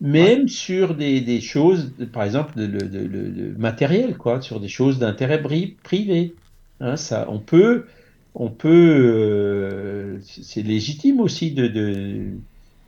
même 0.00 0.48
sur 0.48 0.94
des, 0.94 1.20
des, 1.20 1.40
choses, 1.40 1.92
par 2.12 2.24
exemple, 2.24 2.52
le, 2.56 2.66
le, 2.66 3.06
le, 3.06 3.54
matériel, 3.56 4.16
quoi, 4.16 4.42
sur 4.42 4.60
des 4.60 4.68
choses 4.68 4.98
d'intérêt 4.98 5.42
privé. 5.82 6.34
Hein, 6.80 6.96
ça, 6.96 7.26
on 7.30 7.38
peut, 7.38 7.86
on 8.34 8.50
peut, 8.50 8.68
euh, 8.68 10.18
c'est 10.20 10.62
légitime 10.62 11.20
aussi 11.20 11.52
de, 11.52 11.66
de, 11.66 12.24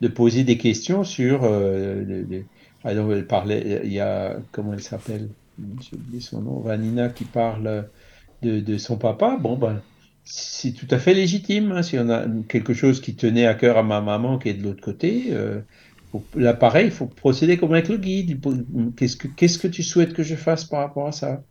de 0.01 0.07
poser 0.07 0.43
des 0.43 0.59
questions 0.59 1.03
sur. 1.03 1.43
Euh, 1.43 2.23
elle 2.83 3.25
parlait, 3.25 3.81
il 3.83 3.91
y 3.91 3.99
a, 3.99 4.37
comment 4.51 4.73
elle 4.73 4.83
s'appelle? 4.83 5.29
J'ai 5.81 5.97
oublié 5.97 6.21
son 6.21 6.41
nom, 6.41 6.59
Vanina 6.59 7.09
qui 7.09 7.25
parle 7.25 7.89
de, 8.41 8.77
son 8.77 8.97
papa. 8.97 9.37
Bon, 9.39 9.57
ben, 9.57 9.81
c'est 10.23 10.71
tout 10.71 10.87
à 10.91 10.99
fait 10.99 11.13
légitime. 11.13 11.71
Hein, 11.71 11.83
si 11.83 11.97
on 11.99 12.09
a 12.09 12.25
quelque 12.47 12.73
chose 12.73 13.01
qui 13.01 13.15
tenait 13.15 13.45
à 13.45 13.53
cœur 13.53 13.77
à 13.77 13.83
ma 13.83 14.01
maman 14.01 14.37
qui 14.37 14.49
est 14.49 14.53
de 14.53 14.63
l'autre 14.63 14.81
côté, 14.81 15.27
euh, 15.31 15.59
là 16.35 16.53
pareil, 16.53 16.85
il 16.85 16.91
faut 16.91 17.07
procéder 17.07 17.57
comme 17.57 17.73
avec 17.73 17.89
le 17.89 17.97
guide. 17.97 18.39
Qu'est-ce 18.95 19.17
que, 19.17 19.27
que 19.27 19.67
tu 19.67 19.83
souhaites 19.83 20.13
que 20.13 20.23
je 20.23 20.35
fasse 20.35 20.65
par 20.65 20.79
rapport 20.79 21.07
à 21.07 21.11
ça? 21.11 21.43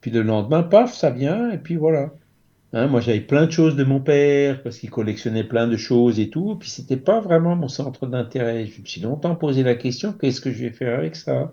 Puis 0.00 0.10
le 0.10 0.22
lendemain, 0.22 0.62
paf, 0.62 0.94
ça 0.94 1.10
vient, 1.10 1.50
et 1.50 1.58
puis 1.58 1.76
voilà. 1.76 2.12
Hein, 2.72 2.88
moi, 2.88 3.00
j'avais 3.00 3.20
plein 3.20 3.46
de 3.46 3.50
choses 3.50 3.76
de 3.76 3.84
mon 3.84 4.00
père 4.00 4.62
parce 4.62 4.78
qu'il 4.78 4.90
collectionnait 4.90 5.44
plein 5.44 5.66
de 5.66 5.76
choses 5.76 6.20
et 6.20 6.28
tout. 6.28 6.56
Puis 6.56 6.68
c'était 6.68 6.96
pas 6.96 7.20
vraiment 7.20 7.56
mon 7.56 7.68
centre 7.68 8.06
d'intérêt. 8.06 8.66
Je 8.66 8.80
me 8.80 8.86
suis 8.86 9.00
longtemps 9.00 9.34
posé 9.34 9.62
la 9.62 9.74
question 9.74 10.12
qu'est-ce 10.12 10.40
que 10.40 10.52
je 10.52 10.64
vais 10.64 10.72
faire 10.72 10.98
avec 10.98 11.16
ça? 11.16 11.52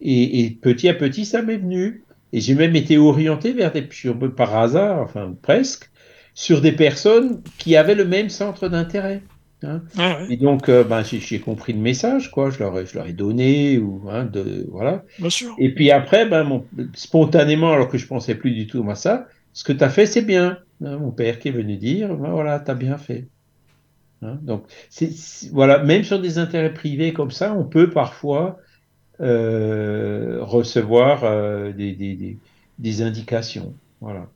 Et, 0.00 0.58
petit 0.60 0.88
à 0.88 0.94
petit, 0.94 1.24
ça 1.24 1.40
m'est 1.40 1.56
venu. 1.56 2.02
Et 2.34 2.40
j'ai 2.40 2.56
même 2.56 2.74
été 2.74 2.98
orienté 2.98 3.52
vers 3.52 3.70
des, 3.70 3.88
par 4.36 4.56
hasard, 4.56 5.00
enfin 5.00 5.36
presque, 5.40 5.88
sur 6.34 6.60
des 6.60 6.72
personnes 6.72 7.40
qui 7.58 7.76
avaient 7.76 7.94
le 7.94 8.04
même 8.04 8.28
centre 8.28 8.66
d'intérêt. 8.66 9.22
Hein. 9.62 9.82
Ah 9.96 10.18
et 10.28 10.36
donc, 10.36 10.68
euh, 10.68 10.82
ben, 10.82 11.04
j'ai 11.04 11.38
compris 11.38 11.74
le 11.74 11.78
message, 11.78 12.32
quoi. 12.32 12.50
Je 12.50 12.58
leur, 12.58 12.84
je 12.84 12.96
leur 12.96 13.06
ai 13.06 13.12
donné, 13.12 13.78
ou 13.78 14.02
hein, 14.10 14.24
de, 14.24 14.66
voilà. 14.68 15.04
Bien 15.20 15.30
sûr. 15.30 15.54
Et 15.58 15.72
puis 15.72 15.92
après, 15.92 16.28
ben, 16.28 16.42
mon, 16.42 16.66
spontanément, 16.94 17.72
alors 17.72 17.86
que 17.86 17.98
je 17.98 18.06
pensais 18.08 18.34
plus 18.34 18.50
du 18.50 18.66
tout 18.66 18.84
à 18.90 18.96
ça, 18.96 19.28
ce 19.52 19.62
que 19.62 19.72
tu 19.72 19.84
as 19.84 19.88
fait, 19.88 20.06
c'est 20.06 20.22
bien. 20.22 20.58
Hein, 20.84 20.98
mon 20.98 21.12
père 21.12 21.38
qui 21.38 21.46
est 21.46 21.52
venu 21.52 21.76
dire, 21.76 22.16
ben, 22.16 22.30
voilà, 22.30 22.58
tu 22.58 22.68
as 22.68 22.74
bien 22.74 22.98
fait. 22.98 23.28
Donc, 24.42 24.64
voilà, 25.52 25.84
même 25.84 26.02
sur 26.02 26.20
des 26.20 26.38
intérêts 26.38 26.74
privés 26.74 27.12
comme 27.12 27.30
ça, 27.30 27.54
on 27.54 27.62
peut 27.62 27.90
parfois 27.90 28.58
euh, 29.20 30.38
recevoir 30.40 31.22
euh, 31.22 31.72
des, 31.72 33.02
indications. 33.02 33.74
Voilà. 34.00 34.28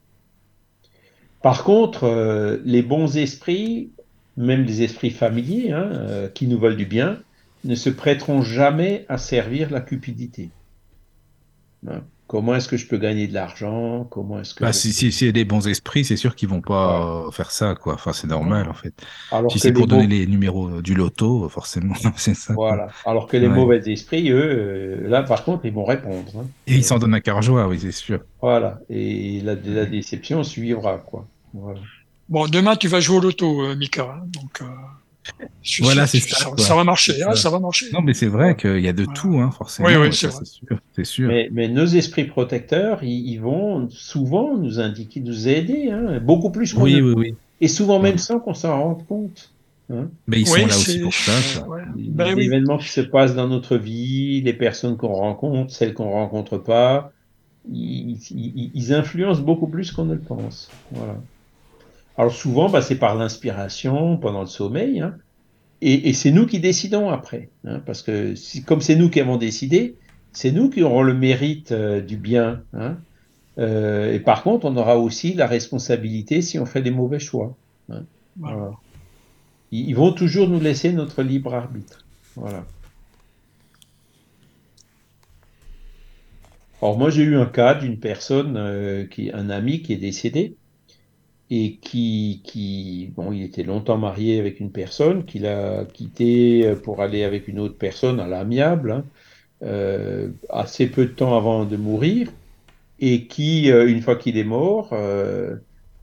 Par 1.43 1.65
contre, 1.65 2.05
euh, 2.05 2.59
les 2.65 2.83
bons 2.83 3.17
esprits, 3.17 3.91
même 4.37 4.63
les 4.63 4.83
esprits 4.83 5.11
familiers, 5.11 5.73
hein, 5.73 6.29
qui 6.33 6.47
nous 6.47 6.59
veulent 6.59 6.77
du 6.77 6.87
bien, 6.87 7.21
ne 7.65 7.75
se 7.75 7.91
prêteront 7.91 8.43
jamais 8.43 9.05
à 9.09 9.19
servir 9.19 9.71
la 9.71 9.81
cupidité. 9.81 10.51
Hein. 11.89 12.03
Comment 12.29 12.55
est-ce 12.55 12.69
que 12.69 12.77
je 12.77 12.87
peux 12.87 12.99
gagner 12.99 13.27
de 13.27 13.33
l'argent? 13.33 14.07
Comment 14.11 14.39
est-ce 14.39 14.55
que 14.55 14.63
bah, 14.63 14.75
si, 14.75 14.93
si, 14.93 15.11
si, 15.11 15.33
des 15.33 15.47
bons 15.47 15.67
esprits, 15.67 16.05
c'est 16.05 16.17
sûr 16.17 16.37
qu'ils 16.37 16.51
vont 16.51 16.61
pas 16.61 17.25
faire 17.33 17.51
ça, 17.51 17.75
quoi. 17.75 17.95
Enfin, 17.95 18.13
c'est 18.13 18.27
normal, 18.27 18.69
en 18.69 18.75
fait. 18.75 18.95
Alors 19.33 19.51
si 19.51 19.59
c'est 19.59 19.73
pour 19.73 19.87
donner 19.87 20.07
les 20.07 20.27
numéros 20.27 20.83
du 20.83 20.95
loto, 20.95 21.49
forcément, 21.49 21.95
c'est 22.17 22.35
ça. 22.35 22.53
Voilà. 22.53 22.89
Alors 23.07 23.27
que 23.29 23.39
les 23.39 23.49
mauvais 23.49 23.81
esprits, 23.87 24.31
eux, 24.31 24.37
euh, 24.43 25.09
là, 25.09 25.23
par 25.23 25.43
contre, 25.43 25.65
ils 25.65 25.73
vont 25.73 25.87
répondre. 25.87 26.31
Hein. 26.39 26.47
Et 26.67 26.75
ils 26.75 26.85
s'en 26.85 26.99
donnent 26.99 27.15
à 27.15 27.21
cœur 27.21 27.41
joie, 27.41 27.67
oui, 27.67 27.79
c'est 27.81 27.93
sûr. 27.93 28.21
Voilà. 28.43 28.79
Et 28.91 29.41
la, 29.41 29.55
la 29.55 29.87
déception 29.87 30.45
suivra, 30.45 30.99
quoi. 30.99 31.27
Voilà. 31.55 31.81
Bon, 32.29 32.47
demain, 32.47 32.77
tu 32.77 32.89
vas 32.89 33.01
jouer 33.01 33.17
au 33.17 33.21
loto, 33.21 33.63
euh, 33.63 33.75
Mika. 33.75 34.03
Hein, 34.03 34.27
donc. 34.27 34.61
Euh, 34.61 34.67
voilà, 35.81 36.07
c'est 36.07 36.21
ça. 36.21 36.51
Ça, 36.57 36.75
va 36.75 36.85
marcher, 36.85 37.23
hein, 37.23 37.35
ça 37.35 37.51
va 37.51 37.59
marcher. 37.59 37.87
Non, 37.93 38.01
mais 38.01 38.15
c'est 38.15 38.27
vrai 38.27 38.57
qu'il 38.57 38.81
y 38.81 38.89
a 38.89 38.93
de 38.93 39.05
tout, 39.05 39.39
hein, 39.39 39.51
forcément. 39.51 39.89
Oui, 39.89 39.97
oui, 39.97 40.09
c'est 40.13 40.31
sûr. 40.31 41.05
sûr. 41.05 41.29
Mais, 41.29 41.49
mais, 41.53 41.69
nos 41.69 41.87
esprits 41.87 42.25
protecteurs, 42.25 43.03
ils, 43.03 43.39
vont 43.39 43.89
souvent 43.91 44.57
nous 44.57 44.81
indiquer, 44.81 45.21
nous 45.21 45.49
aider, 45.49 45.91
hein, 45.91 46.21
beaucoup 46.21 46.51
plus 46.51 46.73
qu'on 46.73 46.83
oui, 46.83 47.01
oui, 47.01 47.15
oui. 47.17 47.35
Et 47.61 47.69
souvent 47.69 47.99
même 47.99 48.19
sans 48.19 48.39
qu'on 48.39 48.55
s'en 48.55 48.81
rende 48.81 49.07
compte. 49.07 49.51
Hein. 49.91 50.09
Mais 50.27 50.41
ils 50.41 50.47
sont 50.47 50.57
là 50.57 50.67
aussi 50.67 51.01
pour 51.01 51.15
ça. 51.15 51.67
Ben 51.97 52.35
les 52.35 52.45
événements 52.45 52.79
qui 52.79 52.89
se 52.89 53.01
passent 53.01 53.35
dans 53.35 53.49
notre 53.49 53.77
vie, 53.77 54.43
les 54.43 54.53
personnes 54.53 54.97
qu'on 54.97 55.15
rencontre, 55.15 55.73
celles 55.73 55.95
qu'on 55.95 56.11
rencontre 56.11 56.59
pas, 56.59 57.13
ils, 57.71 58.19
ils, 58.31 58.71
ils, 58.75 58.93
influencent 58.93 59.43
beaucoup 59.43 59.67
plus 59.67 59.93
qu'on 59.93 60.05
ne 60.05 60.15
le 60.15 60.21
pense. 60.21 60.71
Voilà. 60.93 61.17
Alors 62.19 62.32
souvent, 62.32 62.69
bah, 62.69 62.82
c'est 62.82 62.99
par 62.99 63.15
l'inspiration 63.15 64.16
pendant 64.16 64.40
le 64.40 64.49
sommeil, 64.49 65.01
hein, 65.01 65.16
et, 65.81 66.09
et 66.09 66.12
c'est 66.12 66.32
nous 66.32 66.47
qui 66.47 66.59
décidons 66.59 67.11
après, 67.11 67.49
hein, 67.65 67.81
parce 67.86 68.03
que 68.03 68.35
si, 68.35 68.65
comme 68.65 68.81
c'est 68.81 68.97
nous 68.97 69.09
qui 69.09 69.20
avons 69.20 69.36
décidé, 69.36 69.95
c'est 70.32 70.51
nous 70.51 70.69
qui 70.69 70.82
aurons 70.82 71.03
le 71.03 71.15
mérite 71.15 71.70
euh, 71.70 72.01
du 72.01 72.16
bien. 72.16 72.62
Hein, 72.73 72.97
euh, 73.59 74.12
et 74.12 74.19
par 74.19 74.43
contre, 74.43 74.66
on 74.66 74.77
aura 74.77 74.99
aussi 74.99 75.32
la 75.32 75.47
responsabilité 75.47 76.43
si 76.43 76.59
on 76.59 76.66
fait 76.66 76.82
des 76.82 76.90
mauvais 76.90 77.20
choix. 77.20 77.57
Voilà. 78.36 78.73
ils, 79.70 79.89
ils 79.89 79.95
vont 79.95 80.12
toujours 80.12 80.49
nous 80.49 80.61
laisser 80.61 80.93
notre 80.93 81.23
libre 81.23 81.55
arbitre. 81.55 82.05
Voilà. 82.35 82.65
Alors 86.81 86.97
moi 86.99 87.11
j'ai 87.11 87.23
eu 87.23 87.36
un 87.36 87.47
cas 87.47 87.74
d'une 87.74 87.99
personne, 87.99 88.57
euh, 88.57 89.05
qui, 89.07 89.31
un 89.32 89.51
ami 89.51 89.82
qui 89.82 89.93
est 89.93 89.97
décédé, 89.97 90.55
et 91.51 91.77
qui, 91.77 92.43
qui, 92.45 93.12
bon, 93.16 93.33
il 93.33 93.43
était 93.43 93.62
longtemps 93.62 93.99
marié 93.99 94.39
avec 94.39 94.61
une 94.61 94.70
personne, 94.70 95.25
qu'il 95.25 95.47
a 95.47 95.85
quitté 95.87 96.75
pour 96.85 97.01
aller 97.03 97.25
avec 97.25 97.49
une 97.49 97.59
autre 97.59 97.79
personne 97.79 98.20
à 98.20 98.27
l'amiable, 98.27 98.93
hein, 98.93 99.05
euh, 99.62 100.31
assez 100.51 100.89
peu 100.89 101.07
de 101.07 101.12
temps 101.12 101.37
avant 101.37 101.65
de 101.65 101.77
mourir, 101.77 102.31
et 103.01 103.27
qui, 103.27 103.70
euh, 103.70 103.89
une 103.89 104.03
fois 104.03 104.16
qu'il 104.16 104.37
est 104.39 104.45
mort, 104.45 104.91
euh, 104.93 105.57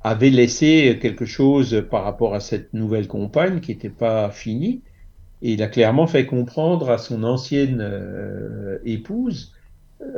avait 0.04 0.30
laissé 0.30 0.98
quelque 1.02 1.26
chose 1.26 1.86
par 1.90 2.04
rapport 2.04 2.36
à 2.36 2.40
cette 2.40 2.74
nouvelle 2.74 3.08
compagne 3.08 3.60
qui 3.60 3.72
n'était 3.72 3.90
pas 3.90 4.30
finie, 4.32 4.82
et 5.42 5.54
il 5.54 5.64
a 5.64 5.68
clairement 5.68 6.08
fait 6.08 6.26
comprendre 6.26 6.90
à 6.90 6.98
son 6.98 7.24
ancienne 7.24 7.80
euh, 7.82 8.80
épouse 8.86 9.55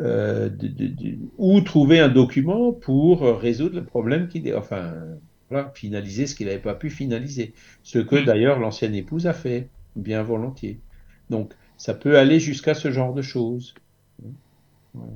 euh, 0.02 0.50
de, 0.50 0.68
de, 0.68 0.88
de, 0.88 1.18
ou 1.38 1.62
trouver 1.62 2.00
un 2.00 2.10
document 2.10 2.72
pour 2.72 3.22
résoudre 3.22 3.76
le 3.76 3.84
problème 3.84 4.28
qui, 4.28 4.54
enfin, 4.54 4.94
voilà, 5.50 5.72
finaliser 5.76 6.28
ce 6.28 6.36
qu'il 6.36 6.48
n'avait 6.48 6.60
pas 6.60 6.76
pu 6.76 6.90
finaliser. 6.90 7.54
Ce 7.84 8.00
que 8.00 8.24
d'ailleurs 8.24 8.60
l'ancienne 8.60 8.96
épouse 8.96 9.28
a 9.28 9.34
fait, 9.34 9.70
bien 9.96 10.24
volontiers. 10.24 10.80
Donc, 11.30 11.54
ça 11.78 11.94
peut 11.94 12.18
aller 12.18 12.40
jusqu'à 12.40 12.74
ce 12.74 12.92
genre 12.92 13.14
de 13.14 13.22
choses. 13.22 13.76
Voilà. 14.94 15.14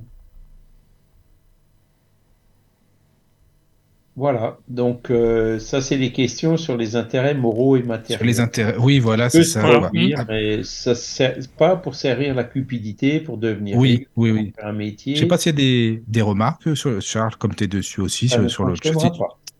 Voilà, 4.17 4.57
donc 4.67 5.09
euh, 5.09 5.57
ça 5.57 5.79
c'est 5.79 5.95
les 5.95 6.11
questions 6.11 6.57
sur 6.57 6.75
les 6.75 6.97
intérêts 6.97 7.33
moraux 7.33 7.77
et 7.77 7.81
matériels. 7.83 8.17
Sur 8.17 8.25
les 8.25 8.39
intérêts, 8.41 8.75
oui, 8.77 8.99
voilà, 8.99 9.29
c'est 9.29 9.45
ça. 9.45 9.61
Servir, 9.61 10.25
mais 10.27 10.63
ça 10.63 10.95
sert 10.95 11.37
pas 11.57 11.77
pour 11.77 11.95
servir 11.95 12.35
la 12.35 12.43
cupidité, 12.43 13.21
pour 13.21 13.37
devenir 13.37 13.77
oui, 13.77 13.89
riche, 13.89 14.07
oui, 14.17 14.31
oui. 14.31 14.53
faire 14.53 14.67
un 14.67 14.73
métier. 14.73 15.15
Je 15.15 15.21
sais 15.21 15.27
pas 15.27 15.37
s'il 15.37 15.51
y 15.51 15.55
a 15.55 15.57
des, 15.57 16.03
des 16.07 16.21
remarques 16.21 16.75
sur 16.75 17.01
Charles, 17.01 17.35
comme 17.37 17.55
tu 17.55 17.63
es 17.63 17.67
dessus 17.67 18.01
aussi 18.01 18.27
sur, 18.27 18.51
sur 18.51 18.65
le 18.65 18.75
chat. 18.75 18.91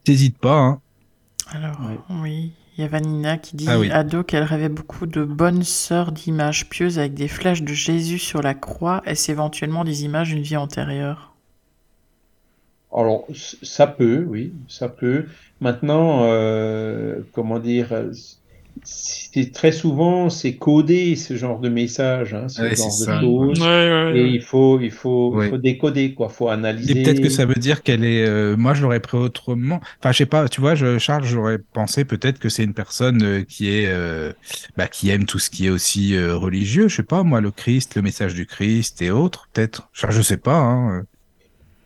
T'hésites 0.04 0.38
pas. 0.38 0.58
Hein. 0.58 0.82
Alors, 1.54 1.80
oui. 1.82 2.18
oui. 2.22 2.52
Il 2.78 2.82
y 2.82 2.84
a 2.86 2.88
Vanina 2.88 3.38
qui 3.38 3.56
dit 3.56 3.68
ah, 3.70 3.80
oui. 3.80 3.92
ado 3.92 4.24
qu'elle 4.24 4.44
rêvait 4.44 4.70
beaucoup 4.70 5.06
de 5.06 5.24
bonnes 5.24 5.64
sœurs 5.64 6.12
d'images 6.12 6.70
pieuses 6.70 7.00
avec 7.00 7.14
des 7.14 7.28
flèches 7.28 7.64
de 7.64 7.74
Jésus 7.74 8.18
sur 8.18 8.42
la 8.42 8.54
croix. 8.54 9.02
Est-ce 9.06 9.32
éventuellement 9.32 9.84
des 9.84 10.04
images 10.04 10.30
d'une 10.30 10.42
vie 10.42 10.58
antérieure? 10.58 11.31
Alors, 12.94 13.26
ça 13.34 13.88
peut, 13.88 14.24
oui, 14.28 14.54
ça 14.68 14.90
peut. 14.90 15.26
Maintenant, 15.60 16.24
euh, 16.26 17.22
comment 17.34 17.60
dire, 17.60 17.94
c'est 18.84 19.52
très 19.52 19.72
souvent 19.72 20.30
c'est 20.30 20.58
codé 20.58 21.16
ce 21.16 21.36
genre 21.36 21.60
de 21.60 21.70
message, 21.70 22.34
hein, 22.34 22.48
ce 22.50 22.62
ouais, 22.62 22.76
genre 22.76 23.00
de 23.00 23.06
ça. 23.06 23.20
choses, 23.20 23.60
Ouais, 23.60 23.66
ouais, 23.68 24.20
et 24.20 24.28
il 24.28 24.42
faut, 24.42 24.80
il 24.80 24.92
faut, 24.92 25.36
Ouais. 25.36 25.48
il 25.48 25.50
faut 25.50 25.58
décoder 25.58 26.14
quoi, 26.14 26.30
faut 26.30 26.48
analyser. 26.50 26.92
Et 26.92 26.96
peut-être 26.96 27.20
que 27.22 27.30
ça 27.30 27.46
veut 27.46 27.56
dire 27.56 27.84
qu'elle 27.84 28.04
est. 28.04 28.26
euh, 28.26 28.56
moi, 28.58 28.74
je 28.74 28.82
l'aurais 28.82 29.00
pris 29.02 29.18
autrement. 29.18 29.80
Enfin, 30.00 30.12
je 30.12 30.18
sais 30.20 30.26
pas. 30.26 30.48
Tu 30.50 30.62
vois, 30.62 30.74
je, 30.76 30.98
Charles, 30.98 31.26
j'aurais 31.26 31.60
pensé 31.60 32.06
peut-être 32.06 32.40
que 32.40 32.50
c'est 32.50 32.64
une 32.64 32.74
personne 32.74 33.22
euh, 33.24 33.44
qui 33.44 33.70
est, 33.70 33.88
euh, 33.88 34.34
bah, 34.78 34.88
qui 34.88 35.10
aime 35.10 35.26
tout 35.26 35.38
ce 35.40 35.50
qui 35.50 35.68
est 35.68 35.70
aussi 35.70 36.16
euh, 36.16 36.36
religieux. 36.36 36.88
Je 36.88 36.96
sais 36.98 37.04
pas, 37.04 37.24
moi, 37.24 37.40
le 37.42 37.52
Christ, 37.52 37.96
le 37.96 38.02
message 38.02 38.34
du 38.34 38.46
Christ 38.48 39.02
et 39.02 39.12
autres. 39.12 39.48
Peut-être. 39.54 39.90
Enfin, 39.96 40.12
je 40.12 40.22
sais 40.22 40.38
pas. 40.38 40.56
Hein. 40.58 41.04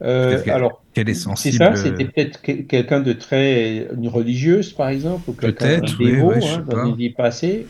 Euh, 0.06 0.42
alors, 0.48 0.84
Qu'elle 0.94 1.10
est 1.10 1.14
c'est 1.14 1.24
sensible. 1.24 1.58
ça, 1.58 1.76
c'était 1.76 2.06
peut-être 2.06 2.42
que- 2.42 2.62
quelqu'un 2.62 3.02
de 3.02 3.14
très 3.14 3.88
une 3.94 4.08
religieuse 4.08 4.72
par 4.72 4.90
exemple, 4.90 5.30
ou 5.30 5.34
quelqu'un 5.34 5.80
de 5.82 5.88
oui, 6.00 6.42
sais 6.42 6.48
hein, 6.50 6.66
dans 6.68 6.86
une 6.86 6.96
vie 6.96 7.10
passée, 7.10 7.68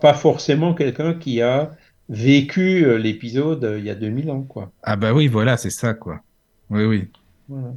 pas 0.00 0.14
forcément 0.14 0.74
quelqu'un 0.74 1.14
qui 1.14 1.42
a 1.42 1.72
vécu 2.08 2.84
euh, 2.84 2.96
l'épisode 2.96 3.64
euh, 3.64 3.78
il 3.78 3.84
y 3.84 3.90
a 3.90 3.94
2000 3.94 4.30
ans 4.30 4.42
quoi. 4.42 4.70
Ah 4.82 4.96
bah 4.96 5.12
oui, 5.12 5.26
voilà, 5.26 5.56
c'est 5.56 5.70
ça, 5.70 5.94
quoi. 5.94 6.20
Oui, 6.70 6.84
oui. 6.84 7.08
Voilà. 7.48 7.72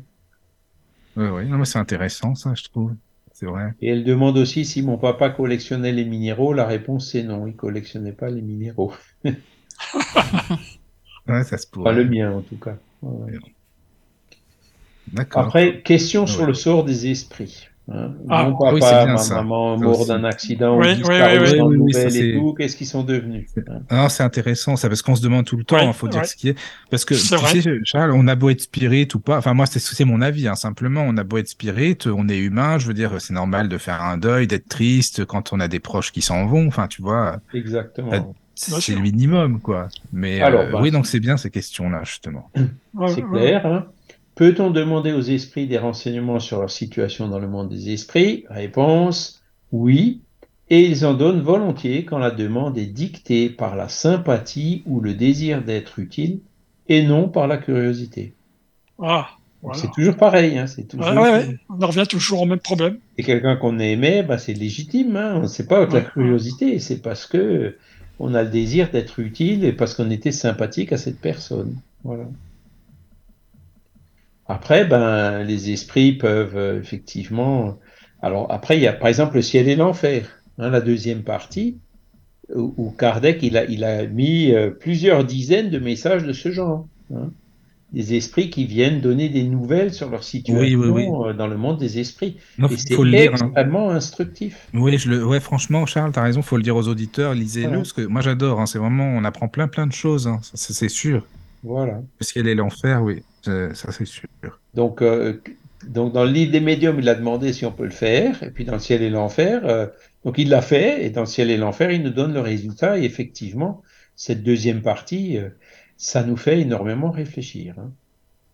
Oui, 1.15 1.25
oui. 1.27 1.45
Non, 1.47 1.57
mais 1.57 1.65
c'est 1.65 1.79
intéressant, 1.79 2.35
ça, 2.35 2.53
je 2.55 2.63
trouve. 2.65 2.93
C'est 3.33 3.45
vrai. 3.45 3.71
Et 3.81 3.89
elle 3.89 4.03
demande 4.03 4.37
aussi 4.37 4.65
si 4.65 4.81
mon 4.81 4.97
papa 4.97 5.29
collectionnait 5.29 5.91
les 5.91 6.05
minéraux. 6.05 6.53
La 6.53 6.65
réponse 6.65 7.11
c'est 7.11 7.23
non, 7.23 7.45
il 7.45 7.55
collectionnait 7.55 8.11
pas 8.11 8.29
les 8.29 8.41
minéraux. 8.41 8.93
Ouais, 11.27 11.43
ça 11.43 11.57
se 11.57 11.67
Pas 11.67 11.91
le 11.91 12.05
mien 12.05 12.31
en 12.31 12.41
tout 12.41 12.57
cas. 12.57 12.77
Voilà. 13.01 13.37
Après, 15.31 15.81
question 15.81 16.27
sur 16.27 16.41
Ouais. 16.41 16.47
le 16.47 16.53
sort 16.53 16.83
des 16.83 17.09
esprits. 17.09 17.69
Hein. 17.89 18.11
Ah, 18.29 18.49
Mon 18.49 18.57
papa, 18.57 19.05
ma 19.05 19.35
maman 19.35 19.77
mort 19.77 20.05
d'un 20.05 20.25
accident, 20.25 20.77
oui, 20.77 20.87
oui, 21.07 21.15
oui, 21.39 21.61
oui, 21.61 21.91
et 21.95 22.33
tout, 22.33 22.53
qu'est-ce 22.53 22.75
qu'ils 22.75 22.87
sont 22.87 23.03
devenus 23.03 23.49
hein. 23.69 23.79
ah, 23.89 24.09
C'est 24.09 24.23
intéressant 24.23 24.75
ça, 24.75 24.89
parce 24.89 25.01
qu'on 25.01 25.15
se 25.15 25.21
demande 25.21 25.45
tout 25.45 25.55
le 25.55 25.63
temps, 25.63 25.79
il 25.79 25.93
faut 25.93 26.09
dire 26.09 26.25
ce 26.25 26.35
qui 26.35 26.49
est. 26.49 26.55
Parce 26.89 27.05
que, 27.05 27.13
tu 27.13 27.61
sais, 27.61 27.79
Charles, 27.85 28.11
on 28.11 28.27
a 28.27 28.35
beau 28.35 28.49
être 28.49 28.59
spirit 28.59 29.07
ou 29.13 29.19
pas, 29.19 29.37
enfin 29.37 29.53
moi 29.53 29.65
c'est 29.67 30.03
mon 30.03 30.19
avis, 30.19 30.49
hein, 30.49 30.55
simplement, 30.55 31.05
on 31.07 31.15
a 31.15 31.23
beau 31.23 31.37
être 31.37 31.47
spirit, 31.47 31.97
on 32.07 32.27
est 32.27 32.37
humain, 32.37 32.77
je 32.77 32.87
veux 32.87 32.93
dire, 32.93 33.21
c'est 33.21 33.33
normal 33.33 33.69
de 33.69 33.77
faire 33.77 34.01
un 34.01 34.17
deuil, 34.17 34.47
d'être 34.47 34.67
triste 34.67 35.23
quand 35.23 35.53
on 35.53 35.61
a 35.61 35.69
des 35.69 35.79
proches 35.79 36.11
qui 36.11 36.21
s'en 36.21 36.45
vont, 36.45 36.67
enfin 36.67 36.87
tu 36.87 37.01
vois. 37.01 37.37
Exactement. 37.53 38.11
Euh, 38.11 38.19
c'est 38.55 38.95
le 38.95 39.01
minimum, 39.01 39.61
quoi. 39.61 39.87
Mais 40.11 40.41
Alors, 40.41 40.61
euh, 40.61 40.71
bah, 40.71 40.79
oui, 40.81 40.91
donc 40.91 41.05
c'est 41.05 41.19
bien 41.19 41.37
ces 41.37 41.51
questions-là, 41.51 42.01
justement. 42.03 42.49
C'est 43.07 43.21
clair, 43.21 43.65
hein 43.65 43.85
Peut-on 44.37 44.69
demander 44.69 45.13
aux 45.13 45.21
esprits 45.21 45.65
des 45.65 45.79
renseignements 45.79 46.39
sur 46.39 46.59
leur 46.59 46.69
situation 46.69 47.27
dans 47.27 47.39
le 47.39 47.47
monde 47.47 47.69
des 47.69 47.91
esprits? 47.91 48.45
Réponse 48.49 49.41
oui, 49.71 50.21
et 50.69 50.85
ils 50.85 51.05
en 51.05 51.13
donnent 51.13 51.41
volontiers 51.41 52.05
quand 52.05 52.19
la 52.19 52.31
demande 52.31 52.77
est 52.77 52.85
dictée 52.85 53.49
par 53.49 53.75
la 53.75 53.89
sympathie 53.89 54.83
ou 54.85 54.99
le 54.99 55.13
désir 55.13 55.63
d'être 55.63 55.99
utile 55.99 56.41
et 56.87 57.03
non 57.03 57.29
par 57.29 57.47
la 57.47 57.57
curiosité. 57.57 58.33
Ah, 59.01 59.29
C'est 59.73 59.91
toujours 59.91 60.15
pareil, 60.15 60.57
hein, 60.57 60.67
c'est 60.67 60.83
toujours. 60.83 61.07
On 61.07 61.81
en 61.81 61.87
revient 61.87 62.05
toujours 62.07 62.43
au 62.43 62.45
même 62.45 62.59
problème. 62.59 62.99
Et 63.17 63.23
quelqu'un 63.23 63.55
qu'on 63.55 63.79
aimait, 63.79 64.23
bah, 64.23 64.37
c'est 64.37 64.53
légitime. 64.53 65.15
Hein, 65.15 65.47
c'est 65.47 65.67
pas 65.67 65.85
la 65.87 66.01
curiosité, 66.01 66.79
c'est 66.79 67.01
parce 67.01 67.25
que 67.25 67.75
on 68.19 68.35
a 68.35 68.43
le 68.43 68.49
désir 68.49 68.89
d'être 68.91 69.19
utile 69.19 69.63
et 69.65 69.73
parce 69.73 69.95
qu'on 69.95 70.09
était 70.11 70.31
sympathique 70.31 70.93
à 70.93 70.97
cette 70.97 71.19
personne. 71.19 71.75
Voilà. 72.03 72.25
Après, 74.49 74.85
ben, 74.85 75.43
les 75.43 75.71
esprits 75.71 76.13
peuvent 76.13 76.57
euh, 76.57 76.79
effectivement. 76.79 77.77
Alors 78.21 78.51
après, 78.51 78.77
il 78.77 78.83
y 78.83 78.87
a 78.87 78.93
par 78.93 79.09
exemple 79.09 79.35
le 79.35 79.41
ciel 79.41 79.67
et 79.67 79.75
l'enfer, 79.75 80.39
hein, 80.57 80.69
la 80.69 80.81
deuxième 80.81 81.23
partie, 81.23 81.77
où, 82.55 82.91
Kardec 82.91 83.43
il 83.43 83.57
a, 83.57 83.65
il 83.65 83.83
a 83.83 84.05
mis 84.05 84.53
euh, 84.53 84.69
plusieurs 84.69 85.25
dizaines 85.25 85.69
de 85.69 85.79
messages 85.79 86.23
de 86.23 86.33
ce 86.33 86.51
genre. 86.51 86.87
Hein. 87.13 87.31
Des 87.93 88.15
esprits 88.15 88.49
qui 88.49 88.65
viennent 88.65 88.99
donner 88.99 89.29
des 89.29 89.43
nouvelles 89.43 89.93
sur 89.93 90.09
leur 90.09 90.23
situation 90.23 91.27
euh, 91.27 91.33
dans 91.33 91.47
le 91.47 91.57
monde 91.57 91.77
des 91.77 91.99
esprits. 91.99 92.35
et 92.59 92.77
c'est 92.77 92.99
hein. 92.99 93.13
extrêmement 93.13 93.91
instructif. 93.91 94.67
Oui, 94.73 94.97
je 94.97 95.09
le... 95.09 95.25
ouais, 95.25 95.39
franchement, 95.39 95.85
Charles, 95.85 96.11
tu 96.11 96.19
as 96.19 96.23
raison, 96.23 96.41
il 96.41 96.45
faut 96.45 96.57
le 96.57 96.63
dire 96.63 96.75
aux 96.75 96.87
auditeurs, 96.87 97.33
lisez-le, 97.33 97.77
parce 97.77 97.93
que 97.93 98.01
moi 98.01 98.21
j'adore, 98.21 98.65
c'est 98.67 98.79
vraiment, 98.79 99.05
on 99.05 99.23
apprend 99.23 99.47
plein 99.47 99.69
plein 99.69 99.87
de 99.87 99.93
choses, 99.93 100.29
c'est 100.53 100.89
sûr. 100.89 101.25
Voilà. 101.67 102.01
Le 102.19 102.25
ciel 102.25 102.47
et 102.47 102.55
l'enfer, 102.55 103.03
oui. 103.03 103.23
Ça, 103.43 103.91
c'est 103.91 104.05
sûr. 104.05 104.27
Donc, 104.73 105.01
euh, 105.01 105.41
donc, 105.85 106.13
dans 106.13 106.23
le 106.23 106.31
livre 106.31 106.51
des 106.51 106.59
médiums, 106.59 106.97
il 106.99 107.09
a 107.09 107.15
demandé 107.15 107.53
si 107.53 107.65
on 107.65 107.71
peut 107.71 107.83
le 107.83 107.89
faire. 107.89 108.41
Et 108.43 108.51
puis, 108.51 108.65
dans 108.65 108.73
le 108.73 108.79
ciel 108.79 109.01
et 109.01 109.09
l'enfer, 109.09 109.61
euh, 109.65 109.87
donc 110.23 110.37
il 110.37 110.49
l'a 110.49 110.61
fait. 110.61 111.05
Et 111.05 111.09
dans 111.09 111.21
le 111.21 111.27
ciel 111.27 111.51
et 111.51 111.57
l'enfer, 111.57 111.91
il 111.91 112.03
nous 112.03 112.09
donne 112.09 112.33
le 112.33 112.39
résultat. 112.39 112.97
Et 112.97 113.03
effectivement, 113.03 113.83
cette 114.15 114.43
deuxième 114.43 114.81
partie, 114.81 115.37
euh, 115.37 115.49
ça 115.97 116.23
nous 116.23 116.37
fait 116.37 116.59
énormément 116.61 117.11
réfléchir. 117.11 117.75
Hein. 117.77 117.91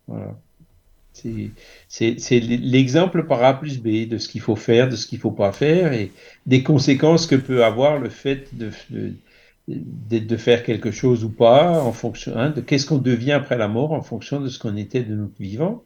Voilà. 0.08 0.36
C'est 1.88 2.40
l'exemple 2.40 3.24
par 3.26 3.44
A 3.44 3.58
plus 3.58 3.80
B 3.80 4.08
de 4.08 4.18
ce 4.18 4.28
qu'il 4.28 4.40
faut 4.40 4.56
faire, 4.56 4.88
de 4.88 4.96
ce 4.96 5.06
qu'il 5.06 5.18
ne 5.18 5.22
faut 5.22 5.30
pas 5.30 5.52
faire 5.52 5.92
et 5.92 6.10
des 6.46 6.64
conséquences 6.64 7.28
que 7.28 7.36
peut 7.36 7.64
avoir 7.64 8.00
le 8.00 8.10
fait 8.10 8.48
de, 8.58 8.70
de, 8.90 9.12
faire 10.36 10.62
quelque 10.62 10.90
chose 10.90 11.24
ou 11.24 11.30
pas, 11.30 11.82
en 11.82 11.92
fonction 11.92 12.36
hein, 12.36 12.50
de 12.50 12.60
qu'est-ce 12.60 12.86
qu'on 12.86 12.98
devient 12.98 13.32
après 13.32 13.56
la 13.56 13.68
mort, 13.68 13.92
en 13.92 14.02
fonction 14.02 14.40
de 14.40 14.48
ce 14.48 14.58
qu'on 14.58 14.76
était 14.76 15.02
de 15.02 15.14
notre 15.14 15.40
vivant. 15.40 15.82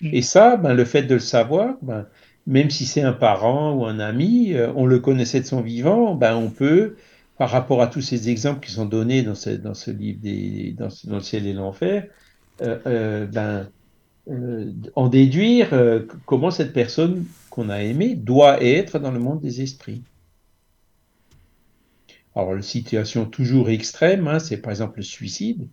Mm. 0.00 0.10
Et 0.12 0.22
ça, 0.22 0.56
ben, 0.56 0.74
le 0.74 0.84
fait 0.84 1.02
de 1.02 1.14
le 1.14 1.20
savoir, 1.20 1.76
ben, 1.82 2.06
même 2.46 2.70
si 2.70 2.86
c'est 2.86 3.02
un 3.02 3.12
parent 3.12 3.74
ou 3.74 3.84
un 3.84 3.98
ami, 3.98 4.52
euh, 4.52 4.72
on 4.76 4.86
le 4.86 4.98
connaissait 5.00 5.40
de 5.40 5.46
son 5.46 5.60
vivant, 5.60 6.14
ben, 6.14 6.36
on 6.36 6.50
peut, 6.50 6.96
par 7.38 7.50
rapport 7.50 7.82
à 7.82 7.88
tous 7.88 8.00
ces 8.00 8.28
exemples 8.28 8.64
qui 8.64 8.72
sont 8.72 8.86
donnés 8.86 9.22
dans 9.22 9.34
ce, 9.34 9.50
dans 9.50 9.74
ce 9.74 9.90
livre 9.90 10.20
des, 10.22 10.74
dans, 10.78 10.88
le 11.08 11.20
ciel 11.20 11.46
et 11.46 11.52
l'enfer, 11.52 12.06
euh, 12.62 12.78
euh, 12.86 13.26
ben, 13.26 13.68
en 14.96 15.08
déduire 15.08 15.70
comment 16.24 16.50
cette 16.50 16.72
personne 16.72 17.26
qu'on 17.48 17.68
a 17.68 17.82
aimée 17.82 18.16
doit 18.16 18.60
être 18.60 18.98
dans 18.98 19.12
le 19.12 19.20
monde 19.20 19.40
des 19.40 19.62
esprits. 19.62 20.02
Alors, 22.36 22.54
la 22.54 22.62
situation 22.62 23.24
toujours 23.24 23.70
extrême, 23.70 24.28
hein, 24.28 24.38
c'est 24.38 24.58
par 24.58 24.70
exemple 24.70 24.98
le 24.98 25.04
suicide. 25.04 25.68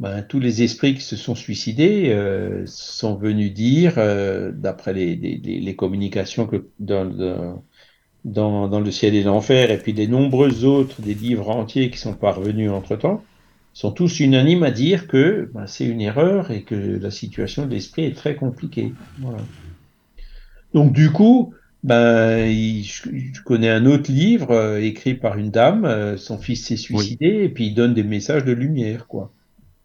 Ben, 0.00 0.22
tous 0.22 0.40
les 0.40 0.62
esprits 0.62 0.94
qui 0.94 1.00
se 1.00 1.16
sont 1.16 1.36
suicidés 1.36 2.10
euh, 2.10 2.64
sont 2.66 3.14
venus 3.14 3.54
dire, 3.54 3.94
euh, 3.98 4.52
d'après 4.52 4.92
les, 4.92 5.74
communications 5.76 6.46
que 6.46 6.68
dans, 6.80 7.04
le 8.24 8.90
ciel 8.90 9.14
et 9.14 9.22
l'enfer, 9.22 9.70
et 9.70 9.78
puis 9.78 9.92
les 9.92 10.08
nombreux 10.08 10.64
autres 10.64 11.00
des 11.02 11.14
livres 11.14 11.50
entiers 11.50 11.90
qui 11.90 11.98
sont 11.98 12.14
parvenus 12.14 12.70
entre-temps, 12.70 13.24
sont 13.72 13.92
tous 13.92 14.18
unanimes 14.18 14.64
à 14.64 14.72
dire 14.72 15.06
que 15.06 15.50
ben, 15.54 15.68
c'est 15.68 15.86
une 15.86 16.00
erreur 16.00 16.50
et 16.50 16.62
que 16.62 16.74
la 16.74 17.12
situation 17.12 17.64
de 17.66 17.70
l'esprit 17.70 18.04
est 18.04 18.16
très 18.16 18.34
compliquée. 18.34 18.92
Donc 20.74 20.92
du 20.92 21.10
coup, 21.10 21.54
ben, 21.82 22.50
je, 22.50 23.42
connais 23.44 23.70
un 23.70 23.86
autre 23.86 24.10
livre 24.10 24.50
euh, 24.50 24.80
écrit 24.80 25.14
par 25.14 25.38
une 25.38 25.50
dame, 25.50 25.84
euh, 25.84 26.16
son 26.16 26.38
fils 26.38 26.66
s'est 26.66 26.76
suicidé, 26.76 27.44
et 27.44 27.48
puis 27.48 27.66
il 27.66 27.74
donne 27.74 27.94
des 27.94 28.02
messages 28.02 28.44
de 28.44 28.52
lumière, 28.52 29.06
quoi. 29.06 29.32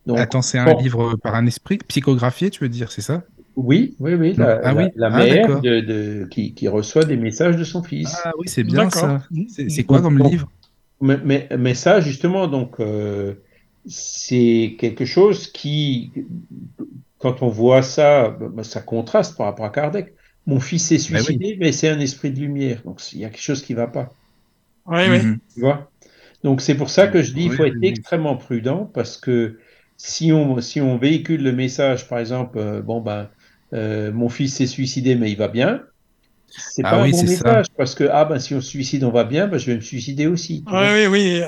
Donc, 0.05 0.19
Attends, 0.19 0.41
c'est 0.41 0.57
un 0.57 0.73
livre 0.73 1.15
par 1.15 1.35
un 1.35 1.45
esprit 1.45 1.77
psychographié, 1.77 2.49
tu 2.49 2.63
veux 2.63 2.69
dire, 2.69 2.91
c'est 2.91 3.01
ça? 3.01 3.23
Oui, 3.55 3.95
oui, 3.99 4.15
oui. 4.15 4.33
La, 4.35 4.59
ah, 4.63 4.75
oui. 4.75 4.85
la, 4.95 5.07
ah, 5.07 5.17
mère 5.17 5.61
de, 5.61 6.27
qui, 6.29 6.53
qui, 6.53 6.67
reçoit 6.67 7.05
des 7.05 7.15
messages 7.15 7.55
de 7.55 7.63
son 7.63 7.83
fils. 7.83 8.17
Ah 8.25 8.31
oui, 8.37 8.47
c'est 8.47 8.63
bien 8.63 8.89
ça. 8.89 9.21
C'est 9.47 9.83
quoi 9.83 10.01
comme 10.01 10.19
livre? 10.19 10.49
Mais, 10.99 11.47
mais, 11.57 11.73
ça, 11.73 11.99
justement, 11.99 12.47
donc, 12.47 12.79
euh, 12.79 13.33
c'est 13.85 14.75
quelque 14.79 15.05
chose 15.05 15.47
qui, 15.47 16.11
quand 17.19 17.41
on 17.41 17.49
voit 17.49 17.81
ça, 17.81 18.29
ben, 18.29 18.63
ça 18.63 18.81
contraste 18.81 19.37
par 19.37 19.47
rapport 19.47 19.65
à 19.65 19.69
Kardec. 19.69 20.13
Mon 20.45 20.59
fils 20.59 20.87
s'est 20.87 20.95
ben 21.11 21.21
suicidé, 21.21 21.57
mais 21.59 21.71
c'est 21.71 21.89
un 21.89 21.99
esprit 21.99 22.31
de 22.31 22.39
lumière. 22.39 22.81
Donc 22.83 23.01
il 23.13 23.19
y 23.19 23.25
a 23.25 23.29
quelque 23.29 23.41
chose 23.41 23.63
qui 23.63 23.73
ne 23.73 23.77
va 23.77 23.87
pas. 23.87 24.13
Oui, 24.85 25.01
oui. 25.09 25.23
Mhm. 25.23 25.39
Tu 25.53 25.59
vois? 25.61 25.89
Donc 26.43 26.61
c'est 26.61 26.75
pour 26.75 26.89
ça 26.89 27.07
que 27.07 27.21
je 27.21 27.33
dis 27.33 27.43
qu'il 27.43 27.53
faut 27.53 27.65
être 27.65 27.81
extrêmement 27.81 28.35
prudent 28.35 28.89
parce 28.93 29.17
que 29.17 29.59
si 29.97 30.33
on, 30.33 30.59
si 30.59 30.81
on 30.81 30.97
véhicule 30.97 31.41
le 31.43 31.53
message, 31.53 32.09
par 32.09 32.19
exemple, 32.19 32.57
euh, 32.57 32.81
bon 32.81 32.99
ben, 32.99 33.29
euh, 33.73 34.11
mon 34.11 34.27
fils 34.27 34.55
s'est 34.55 34.67
suicidé, 34.67 35.15
mais 35.15 35.31
il 35.31 35.37
va 35.37 35.47
bien, 35.47 35.83
c'est 36.55 36.83
ah 36.85 36.91
pas 36.91 37.03
un 37.03 37.09
bon 37.09 37.23
message 37.23 37.65
parce 37.77 37.95
que 37.95 38.05
ah 38.11 38.25
ben 38.25 38.39
si 38.39 38.53
on 38.53 38.61
se 38.61 38.69
suicide 38.69 39.03
on 39.03 39.11
va 39.11 39.23
bien, 39.23 39.47
ben 39.47 39.57
je 39.57 39.67
vais 39.67 39.75
me 39.75 39.81
suicider 39.81 40.27
aussi. 40.27 40.63
Oui, 40.71 40.87
oui, 40.93 41.07
oui, 41.07 41.41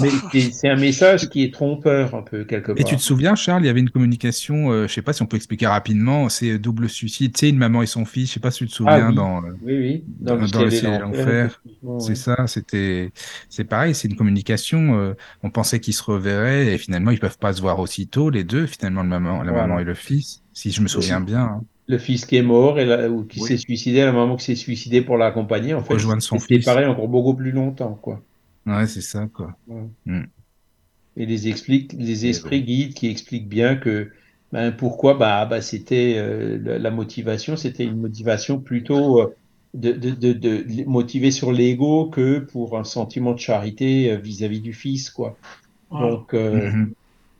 Mais 0.00 0.40
c'est 0.50 0.68
un 0.68 0.76
message 0.76 1.28
qui 1.28 1.42
est 1.42 1.52
trompeur 1.52 2.14
un 2.14 2.22
peu 2.22 2.44
quelque 2.44 2.72
part. 2.72 2.80
Et 2.80 2.84
tu 2.84 2.96
te 2.96 3.02
souviens 3.02 3.34
Charles, 3.34 3.64
il 3.64 3.66
y 3.66 3.68
avait 3.68 3.80
une 3.80 3.90
communication, 3.90 4.70
euh, 4.70 4.86
je 4.86 4.92
sais 4.92 5.02
pas 5.02 5.12
si 5.12 5.22
on 5.22 5.26
peut 5.26 5.36
expliquer 5.36 5.66
rapidement, 5.66 6.28
c'est 6.28 6.58
double 6.58 6.88
suicide, 6.88 7.32
tu 7.32 7.40
sais 7.40 7.48
une 7.48 7.58
maman 7.58 7.82
et 7.82 7.86
son 7.86 8.04
fils, 8.04 8.28
je 8.28 8.34
sais 8.34 8.40
pas 8.40 8.50
si 8.50 8.58
tu 8.58 8.66
te 8.66 8.72
ah 8.86 8.98
souviens 8.98 9.12
dans 9.12 9.42
oui, 9.62 9.78
oui, 9.78 10.04
dans, 10.20 10.36
le 10.36 10.70
ciel 10.70 10.94
et 10.94 10.98
l'enfer. 10.98 11.60
C'est 11.98 12.16
ça, 12.16 12.46
c'était 12.46 13.10
c'est 13.48 13.64
pareil, 13.64 13.94
c'est 13.94 14.08
une 14.08 14.16
communication. 14.16 14.98
Euh, 14.98 15.14
on 15.42 15.50
pensait 15.50 15.80
qu'ils 15.80 15.94
se 15.94 16.02
reverraient 16.02 16.72
et 16.72 16.78
finalement 16.78 17.10
ils 17.10 17.20
peuvent 17.20 17.38
pas 17.38 17.52
se 17.52 17.60
voir 17.60 17.78
aussitôt 17.80 18.30
les 18.30 18.44
deux, 18.44 18.66
finalement 18.66 19.02
le 19.02 19.08
maman, 19.08 19.42
la 19.42 19.52
maman 19.52 19.78
et 19.78 19.84
le 19.84 19.94
fils, 19.94 20.42
si 20.52 20.70
je 20.70 20.80
me 20.80 20.88
souviens 20.88 21.20
bien. 21.20 21.42
Hein 21.42 21.64
le 21.88 21.98
fils 21.98 22.26
qui 22.26 22.36
est 22.36 22.42
mort 22.42 22.80
et 22.80 23.08
ou 23.08 23.24
qui 23.24 23.40
s'est 23.40 23.56
suicidé, 23.56 24.00
la 24.04 24.12
maman 24.12 24.36
qui 24.36 24.44
s'est 24.44 24.56
suicidée 24.56 25.02
pour 25.02 25.16
l'accompagner, 25.16 25.74
en 25.74 25.82
fait, 25.82 25.94
rejoindre 25.94 26.22
son 26.22 26.38
fils. 26.38 26.64
pareil 26.64 26.86
encore 26.86 27.08
beaucoup 27.08 27.34
plus 27.34 27.52
longtemps, 27.52 27.98
quoi. 28.00 28.20
Ouais, 28.66 28.86
c'est 28.86 29.02
ça, 29.02 29.28
quoi. 29.32 29.56
Mm. 30.06 30.22
Et 31.16 31.26
les 31.26 31.48
explique, 31.48 31.92
les 31.92 32.26
esprits 32.26 32.62
guides 32.62 32.94
qui 32.94 33.08
expliquent 33.08 33.48
bien 33.48 33.76
que 33.76 34.10
ben, 34.52 34.72
pourquoi 34.72 35.14
bah, 35.14 35.46
bah 35.46 35.60
c'était 35.60 36.14
euh, 36.16 36.78
la 36.78 36.90
motivation, 36.90 37.56
c'était 37.56 37.84
une 37.84 38.00
motivation 38.00 38.58
plutôt 38.58 39.20
euh, 39.20 39.34
de, 39.74 39.92
de, 39.92 40.10
de, 40.10 40.32
de, 40.32 40.84
motivée 40.84 41.30
sur 41.30 41.52
l'ego 41.52 42.06
que 42.06 42.40
pour 42.40 42.76
un 42.76 42.84
sentiment 42.84 43.32
de 43.32 43.38
charité 43.38 44.10
euh, 44.10 44.16
vis-à-vis 44.16 44.60
du 44.60 44.72
fils, 44.72 45.10
quoi. 45.10 45.36
Donc, 45.90 46.32
mm-hmm 46.32 46.88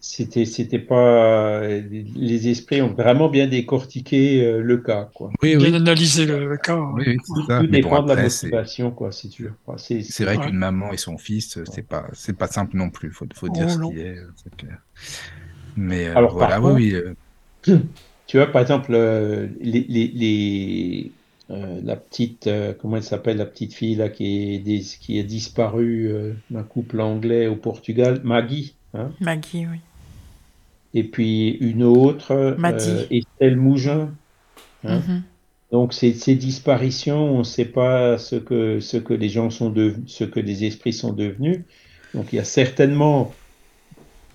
c'était 0.09 0.45
c'était 0.45 0.79
pas 0.79 1.67
les 1.67 2.49
esprits 2.49 2.81
ont 2.81 2.95
vraiment 2.95 3.29
bien 3.29 3.49
décortiqué 3.49 4.45
euh, 4.45 4.63
le 4.63 4.79
cas 4.79 5.11
quoi. 5.13 5.31
Oui, 5.43 5.57
bien 5.57 5.75
analysé 5.75 6.27
le, 6.27 6.57
cas. 6.57 6.77
Oui, 6.77 7.17
ça. 7.49 7.61
Tout 7.61 7.67
dépend 7.67 8.03
de 8.03 8.15
la 8.15 8.23
motivation 8.23 8.93
quoi, 8.93 9.11
c'est 9.11 9.31
sûr. 9.31 9.53
C'est 9.79 10.25
vrai 10.25 10.39
qu'une 10.39 10.57
maman 10.57 10.93
et 10.93 10.97
son 10.97 11.19
fils, 11.19 11.59
c'est 11.71 11.87
pas 11.87 12.07
c'est 12.13 12.39
pas 12.39 12.47
simple 12.47 12.77
non 12.77 12.89
plus. 12.89 13.11
Faut 13.11 13.27
faut 13.35 13.49
dire 13.49 13.67
oh, 13.69 13.73
ce 13.73 13.93
qui 13.93 14.01
est, 14.01 14.17
c'est 14.37 14.57
clair. 14.57 14.79
Mais 15.77 16.07
euh, 16.07 16.17
Alors, 16.17 16.35
voilà, 16.35 16.61
oui. 16.61 16.95
Euh. 16.95 17.15
Tu 18.29 18.39
vois 18.39 18.47
par 18.49 18.61
exemple 18.61 18.91
les, 18.91 19.87
les, 19.89 20.09
les 20.09 21.13
la 21.49 21.95
petite, 21.95 22.51
comment 22.81 22.97
elle 22.97 23.05
s'appelle, 23.05 23.37
la 23.37 23.47
petite 23.47 23.73
fille 23.73 23.95
là 23.95 24.09
qui 24.09 24.57
est, 24.57 24.99
qui 24.99 25.21
est 25.21 25.23
disparue 25.23 26.11
d'un 26.51 26.65
couple 26.65 27.01
anglais 27.01 27.47
au 27.47 27.55
Portugal, 27.55 28.21
Maggie. 28.25 28.75
Hein 28.95 29.11
Maggie, 29.21 29.67
oui 29.71 29.79
et 30.95 31.05
puis 31.05 31.51
une 31.61 31.83
autre, 31.83 32.33
euh, 32.33 33.07
Estelle 33.11 33.57
Mougin. 33.57 34.11
Hein. 34.85 34.99
Mhm. 34.99 35.23
Donc 35.73 35.93
ces, 35.93 36.13
disparitions, 36.37 37.35
on 37.35 37.39
ne 37.39 37.45
sait 37.45 37.65
pas 37.65 38.19
ce 38.19 38.37
que, 38.37 38.81
ce 38.81 38.97
que 38.97 39.15
les 39.15 39.29
gens 39.29 39.51
sont 39.51 39.71
devenus, 39.71 40.05
ce 40.07 40.25
que 40.25 40.41
les 40.41 40.65
esprits 40.65 40.93
sont 40.93 41.13
devenus. 41.13 41.61
Donc 42.15 42.33
il 42.33 42.37
y 42.37 42.39
a 42.39 42.45
certainement 42.45 43.35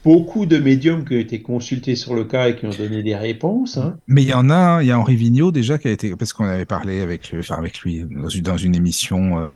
beaucoup 0.03 0.45
de 0.45 0.57
médiums 0.57 1.06
qui 1.06 1.15
ont 1.15 1.19
été 1.19 1.41
consultés 1.41 1.95
sur 1.95 2.15
le 2.15 2.26
cas 2.26 2.49
et 2.49 2.56
qui 2.56 2.65
ont 2.65 2.72
donné 2.72 3.02
des 3.02 3.15
réponses. 3.15 3.78
Hein. 3.78 3.98
Mais 4.07 4.23
il 4.23 4.30
y 4.30 4.34
en 4.34 4.49
a, 4.49 4.82
il 4.82 4.88
y 4.88 4.91
a 4.91 4.99
Henri 4.99 5.15
Vigneault 5.15 5.52
déjà 5.52 5.78
qui 5.78 5.88
a 5.88 5.91
été, 5.91 6.15
parce 6.15 6.34
qu'on 6.34 6.45
avait 6.45 6.65
parlé 6.65 7.02
avec, 7.02 7.34
enfin 7.38 7.56
avec 7.56 7.80
lui 7.80 8.06
dans 8.41 8.57
une 8.57 8.76
émission 8.76 9.40
euh, 9.40 9.48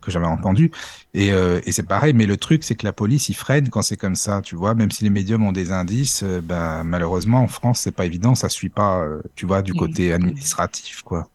que 0.00 0.10
j'avais 0.10 0.26
entendue, 0.26 0.70
et, 1.14 1.32
euh, 1.32 1.60
et 1.64 1.72
c'est 1.72 1.86
pareil. 1.86 2.12
Mais 2.12 2.26
le 2.26 2.36
truc, 2.36 2.64
c'est 2.64 2.74
que 2.74 2.84
la 2.84 2.92
police, 2.92 3.28
ils 3.28 3.34
freine 3.34 3.68
quand 3.68 3.82
c'est 3.82 3.96
comme 3.96 4.16
ça, 4.16 4.40
tu 4.42 4.56
vois. 4.56 4.74
Même 4.74 4.90
si 4.90 5.04
les 5.04 5.10
médiums 5.10 5.44
ont 5.44 5.52
des 5.52 5.72
indices, 5.72 6.24
ben 6.24 6.84
malheureusement 6.84 7.40
en 7.40 7.48
France, 7.48 7.80
c'est 7.80 7.94
pas 7.94 8.06
évident, 8.06 8.34
ça 8.34 8.48
suit 8.48 8.68
pas, 8.68 9.06
tu 9.34 9.46
vois, 9.46 9.62
du 9.62 9.72
mmh. 9.72 9.76
côté 9.76 10.12
administratif, 10.12 11.02
quoi. 11.02 11.28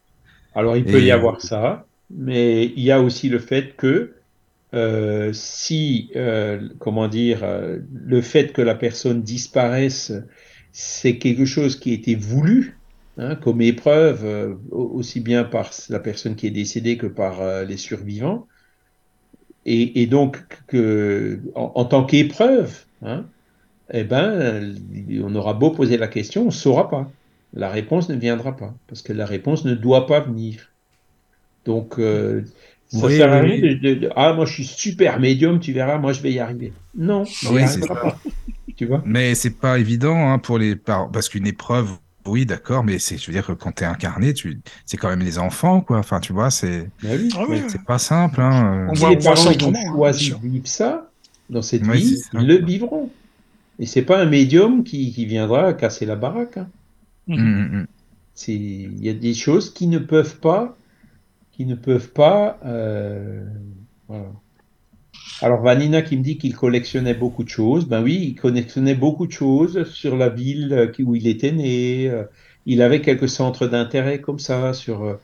Alors 0.54 0.76
il 0.76 0.84
peut 0.84 1.02
y 1.02 1.10
avoir 1.10 1.40
ça, 1.40 1.86
mais 2.10 2.66
il 2.66 2.82
y 2.82 2.90
a 2.90 3.00
aussi 3.00 3.28
le 3.28 3.38
fait 3.38 3.76
que 3.76 4.14
euh, 4.72 5.32
si, 5.32 6.10
euh, 6.14 6.68
comment 6.78 7.08
dire, 7.08 7.40
euh, 7.42 7.78
le 7.92 8.20
fait 8.20 8.52
que 8.52 8.62
la 8.62 8.74
personne 8.74 9.22
disparaisse, 9.22 10.12
c'est 10.72 11.18
quelque 11.18 11.44
chose 11.44 11.78
qui 11.78 11.90
a 11.90 11.94
été 11.94 12.14
voulu 12.14 12.78
hein, 13.18 13.34
comme 13.36 13.60
épreuve, 13.60 14.58
aussi 14.70 15.20
bien 15.20 15.44
par 15.44 15.70
la 15.88 16.00
personne 16.00 16.36
qui 16.36 16.46
est 16.46 16.52
décédée 16.52 16.96
que 16.96 17.06
par 17.06 17.64
les 17.64 17.76
survivants, 17.76 18.46
et, 19.66 20.06
donc 20.06 20.42
que, 20.66 21.38
en, 21.54 21.84
tant 21.84 22.04
qu'épreuve, 22.04 22.84
hein, 23.02 23.24
eh 23.92 24.04
ben, 24.04 24.74
on 25.22 25.34
aura 25.34 25.52
beau 25.54 25.70
poser 25.70 25.96
la 25.98 26.08
question, 26.08 26.42
on 26.42 26.46
ne 26.46 26.50
saura 26.50 26.88
pas. 26.88 27.10
La 27.52 27.68
réponse 27.68 28.08
ne 28.08 28.16
viendra 28.16 28.56
pas, 28.56 28.74
parce 28.88 29.02
que 29.02 29.12
la 29.12 29.26
réponse 29.26 29.64
ne 29.64 29.74
doit 29.74 30.06
pas 30.06 30.20
venir. 30.20 30.70
Donc, 31.66 32.00
ça 32.90 33.08
sert 33.08 33.32
à 33.32 33.40
rien 33.40 33.60
de, 33.60 34.10
Ah, 34.16 34.32
moi 34.32 34.46
je 34.46 34.54
suis 34.54 34.64
super 34.64 35.20
médium, 35.20 35.60
tu 35.60 35.72
verras, 35.72 35.98
moi 35.98 36.12
je 36.12 36.20
vais 36.20 36.32
y 36.32 36.40
arriver. 36.40 36.72
Non, 36.96 37.24
oui, 37.50 37.62
pas. 37.86 38.18
tu 38.76 38.86
vois? 38.86 39.02
Mais 39.06 39.34
c'est 39.34 39.58
pas 39.58 39.78
évident 39.78 40.16
hein, 40.16 40.38
pour 40.38 40.58
les 40.58 40.74
parce 40.74 41.28
qu'une 41.28 41.46
épreuve, 41.46 41.98
oui, 42.26 42.46
d'accord, 42.46 42.84
mais 42.84 42.98
c'est, 42.98 43.18
je 43.18 43.26
veux 43.26 43.32
dire 43.32 43.46
que 43.46 43.52
quand 43.52 43.72
t'es 43.72 43.84
incarné, 43.84 44.34
tu, 44.34 44.60
c'est 44.84 44.96
quand 44.96 45.08
même 45.08 45.20
les 45.20 45.38
enfants, 45.38 45.80
quoi. 45.80 45.98
Enfin, 45.98 46.20
tu 46.20 46.32
vois, 46.32 46.50
c'est, 46.50 46.88
bah 47.02 47.10
ah 47.36 47.44
c'est 47.68 47.84
pas 47.84 47.98
simple. 47.98 48.40
Hein. 48.40 48.88
On 48.90 48.94
voit, 48.94 49.10
les 49.10 49.16
parents 49.16 49.52
qui 49.52 49.64
ont 49.64 49.74
choisi 49.94 50.30
de 50.30 50.48
vivre 50.48 50.68
ça 50.68 51.10
dans 51.48 51.62
cette 51.62 51.86
vie, 51.86 52.22
ils 52.34 52.46
le 52.46 52.64
vivront. 52.64 53.10
Et 53.78 53.86
c'est 53.86 54.02
pas 54.02 54.20
un 54.20 54.26
médium 54.26 54.84
qui, 54.84 55.12
qui 55.12 55.24
viendra 55.24 55.72
casser 55.72 56.04
la 56.04 56.16
baraque. 56.16 56.58
Hein. 56.58 56.68
Mmh, 57.26 57.36
mmh, 57.36 57.78
mmh. 57.80 57.86
C'est, 58.34 58.54
il 58.54 59.04
y 59.04 59.08
a 59.08 59.14
des 59.14 59.34
choses 59.34 59.72
qui 59.72 59.86
ne 59.86 59.98
peuvent 59.98 60.36
pas 60.36 60.76
ne 61.64 61.74
peuvent 61.74 62.10
pas. 62.10 62.58
Euh, 62.64 63.44
Alors 65.42 65.62
Vanina 65.62 66.02
qui 66.02 66.16
me 66.16 66.22
dit 66.22 66.36
qu'il 66.38 66.54
collectionnait 66.54 67.14
beaucoup 67.14 67.44
de 67.44 67.48
choses. 67.48 67.86
Ben 67.86 68.02
oui, 68.02 68.18
il 68.22 68.34
collectionnait 68.34 68.94
beaucoup 68.94 69.26
de 69.26 69.32
choses 69.32 69.84
sur 69.90 70.16
la 70.16 70.28
ville 70.28 70.92
où 71.00 71.14
il 71.14 71.26
était 71.26 71.52
né. 71.52 72.08
Euh, 72.08 72.24
il 72.66 72.82
avait 72.82 73.00
quelques 73.00 73.28
centres 73.28 73.66
d'intérêt 73.66 74.20
comme 74.20 74.38
ça, 74.38 74.74
sur, 74.74 75.18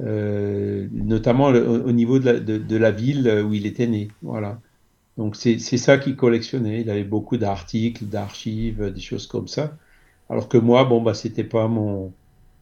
euh, 0.00 0.88
notamment 0.92 1.46
au, 1.46 1.92
niveau 1.92 2.18
de 2.20 2.76
la, 2.76 2.90
ville 2.92 3.42
où 3.44 3.54
il 3.54 3.66
était 3.66 3.88
né. 3.88 4.08
Voilà. 4.22 4.60
Donc 5.18 5.36
c'est 5.36 5.58
ça 5.58 5.98
qu'il 5.98 6.16
collectionnait. 6.16 6.82
Il 6.82 6.90
avait 6.90 7.04
beaucoup 7.04 7.36
d'articles, 7.36 8.04
d'archives, 8.04 8.92
des 8.92 9.00
choses 9.00 9.26
comme 9.26 9.48
ça. 9.48 9.76
Alors 10.30 10.48
que 10.48 10.58
moi, 10.58 10.84
bon, 10.84 11.02
bah, 11.02 11.14
c'était 11.14 11.44
pas 11.44 11.68
mon, 11.68 12.12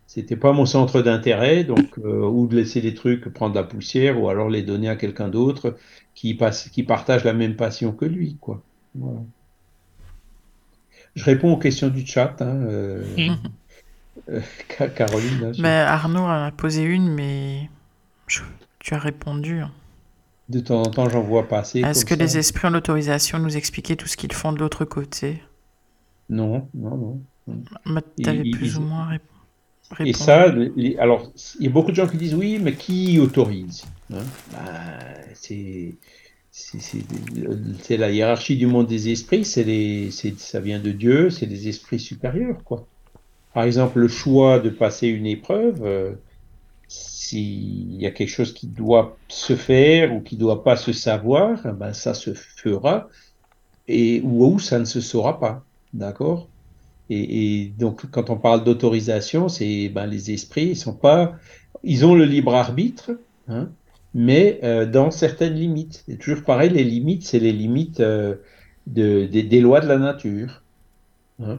c'était 0.07 0.37
pas 0.37 0.53
mon 0.53 0.67
centre 0.67 1.03
d'intérêt, 1.03 1.65
donc 1.65 1.99
euh, 1.99 2.27
ou 2.27 2.47
de 2.47 2.57
laisser 2.57 2.81
les 2.81 2.95
trucs 2.95 3.29
prendre 3.31 3.55
la 3.55 3.65
poussière, 3.65 4.21
ou 4.21 4.29
alors 4.29 4.49
les 4.49 4.63
donner 4.63 4.89
à 4.89 4.97
quelqu'un 4.97 5.29
d'autre 5.29 5.77
qui 6.15 6.35
passe, 6.35 6.69
qui 6.69 6.83
partage 6.83 7.25
la 7.25 7.33
même 7.33 7.57
passion 7.57 7.93
que 7.93 8.05
lui, 8.05 8.37
quoi. 8.41 8.63
Je 11.15 11.25
réponds 11.25 11.53
aux 11.53 11.59
questions 11.59 11.89
du 11.89 12.07
chat, 12.07 12.37
hein, 12.41 12.57
euh, 12.67 13.05
euh, 14.31 14.41
Caroline. 14.97 15.53
mais 15.59 15.69
Arnaud 15.69 16.23
en 16.23 16.45
a 16.45 16.51
posé 16.53 16.83
une, 16.83 17.13
mais 17.13 17.69
tu 18.27 18.95
as 18.95 18.99
répondu. 18.99 19.61
Hein. 19.61 19.73
De 20.49 20.61
temps 20.61 20.83
en 20.83 20.91
temps, 20.91 21.09
j'en 21.09 21.23
vois 21.23 21.49
passer. 21.49 21.81
Est-ce 21.81 22.05
que 22.05 22.15
les 22.15 22.37
esprits 22.37 22.67
ont 22.67 22.71
l'autorisation 22.71 23.39
de 23.39 23.45
nous 23.45 23.57
expliquer 23.57 23.97
tout 23.97 24.09
ce 24.09 24.17
qu'ils 24.17 24.33
font 24.33 24.53
de 24.53 24.59
l'autre 24.59 24.85
côté? 24.85 25.43
Non, 26.29 26.69
non, 26.75 27.21
non. 27.47 28.03
tu 28.19 28.29
avais 28.29 28.51
plus 28.51 28.77
ou 28.77 28.83
moins 28.83 29.07
répondu. 29.07 29.31
Et 30.01 30.13
ça, 30.13 30.47
alors, 30.99 31.31
il 31.61 31.65
y 31.65 31.67
a 31.67 31.71
beaucoup 31.71 31.91
de 31.91 31.97
gens 31.97 32.07
qui 32.07 32.17
disent 32.17 32.35
oui, 32.35 32.59
mais 32.61 32.73
qui 32.75 33.19
autorise? 33.21 33.85
Hein 34.15 34.25
bah, 34.53 34.99
C'est 35.35 35.97
la 37.97 38.11
hiérarchie 38.11 38.57
du 38.57 38.67
monde 38.67 38.87
des 38.87 39.11
esprits, 39.11 39.45
c'est 39.45 39.65
les, 39.65 40.11
ça 40.11 40.61
vient 40.61 40.81
de 40.81 40.91
Dieu, 40.91 41.31
c'est 41.31 41.47
des 41.47 41.69
esprits 41.69 42.01
supérieurs, 42.01 42.63
quoi. 42.65 42.87
Par 43.53 43.65
exemple, 43.65 44.01
le 44.01 44.09
choix 44.09 44.59
de 44.59 44.69
passer 44.69 45.07
une 45.07 45.27
épreuve, 45.27 45.85
euh, 45.85 46.13
s'il 46.89 47.95
y 47.95 48.07
a 48.07 48.11
quelque 48.11 48.29
chose 48.29 48.53
qui 48.53 48.67
doit 48.67 49.17
se 49.29 49.55
faire 49.55 50.13
ou 50.13 50.21
qui 50.21 50.35
ne 50.35 50.41
doit 50.41 50.65
pas 50.65 50.77
se 50.77 50.93
savoir, 50.93 51.73
ben 51.75 51.93
ça 51.93 52.15
se 52.15 52.35
fera, 52.35 53.09
et 53.87 54.21
ou 54.25 54.59
ça 54.59 54.79
ne 54.79 54.85
se 54.85 55.01
saura 55.01 55.39
pas, 55.39 55.65
d'accord? 55.93 56.49
Et, 57.11 57.73
donc, 57.79 58.11
quand 58.11 58.31
on 58.31 58.37
parle 58.37 58.65
d'autorisation, 58.65 59.49
c'est 59.49 59.89
ben, 59.89 60.07
les 60.07 60.31
esprits, 60.31 60.69
ils 60.69 60.77
sont 60.77 60.95
pas, 60.95 61.37
ils 61.83 62.07
ont 62.07 62.15
le 62.15 62.25
libre 62.25 62.55
arbitre, 62.55 63.13
hein, 63.47 63.69
mais 64.15 64.61
euh, 64.63 64.87
dans 64.87 65.11
certaines 65.11 65.55
limites. 65.55 66.05
Et 66.09 66.17
toujours 66.17 66.45
pareil, 66.45 66.71
les 66.71 66.85
limites, 66.85 67.25
c'est 67.25 67.41
les 67.41 67.53
limites 67.53 68.01
euh, 68.01 68.37
de, 68.87 69.27
des 69.27 69.61
lois 69.61 69.81
de 69.81 69.89
la 69.89 69.99
nature. 69.99 70.63
Hein? 71.43 71.59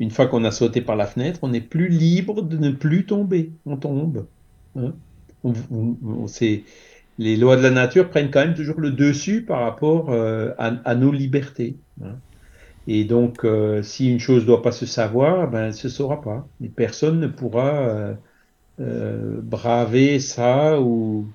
une 0.00 0.10
fois 0.10 0.26
qu'on 0.26 0.44
a 0.44 0.50
sauté 0.50 0.80
par 0.80 0.96
la 0.96 1.04
fenêtre, 1.04 1.40
on 1.42 1.48
n'est 1.48 1.60
plus 1.60 1.88
libre 1.88 2.40
de 2.40 2.56
ne 2.56 2.70
plus 2.70 3.04
tomber. 3.04 3.50
On 3.66 3.76
tombe. 3.76 4.26
Hein? 4.74 4.94
les 7.18 7.36
lois 7.36 7.56
de 7.56 7.62
la 7.62 7.70
nature 7.70 8.08
prennent 8.08 8.30
quand 8.30 8.40
même 8.40 8.54
toujours 8.54 8.80
le 8.80 8.90
dessus 8.90 9.42
par 9.42 9.60
rapport 9.60 10.10
euh, 10.10 10.52
à, 10.58 10.94
nos 10.94 11.12
libertés. 11.12 11.76
Hein? 12.02 12.14
Et 12.88 13.04
donc, 13.04 13.44
si 13.82 14.10
une 14.10 14.20
chose 14.20 14.42
ne 14.42 14.46
doit 14.46 14.62
pas 14.62 14.72
se 14.72 14.86
savoir, 14.86 15.50
ben, 15.50 15.62
elle 15.62 15.66
ne 15.68 15.72
se 15.72 15.88
saura 15.88 16.22
pas. 16.22 16.48
Personne 16.76 17.20
ne 17.20 17.26
pourra 17.26 18.16
euh, 18.80 19.36
euh, 19.36 19.40
braver 19.40 20.20
ça 20.20 20.80
ou 20.80 21.26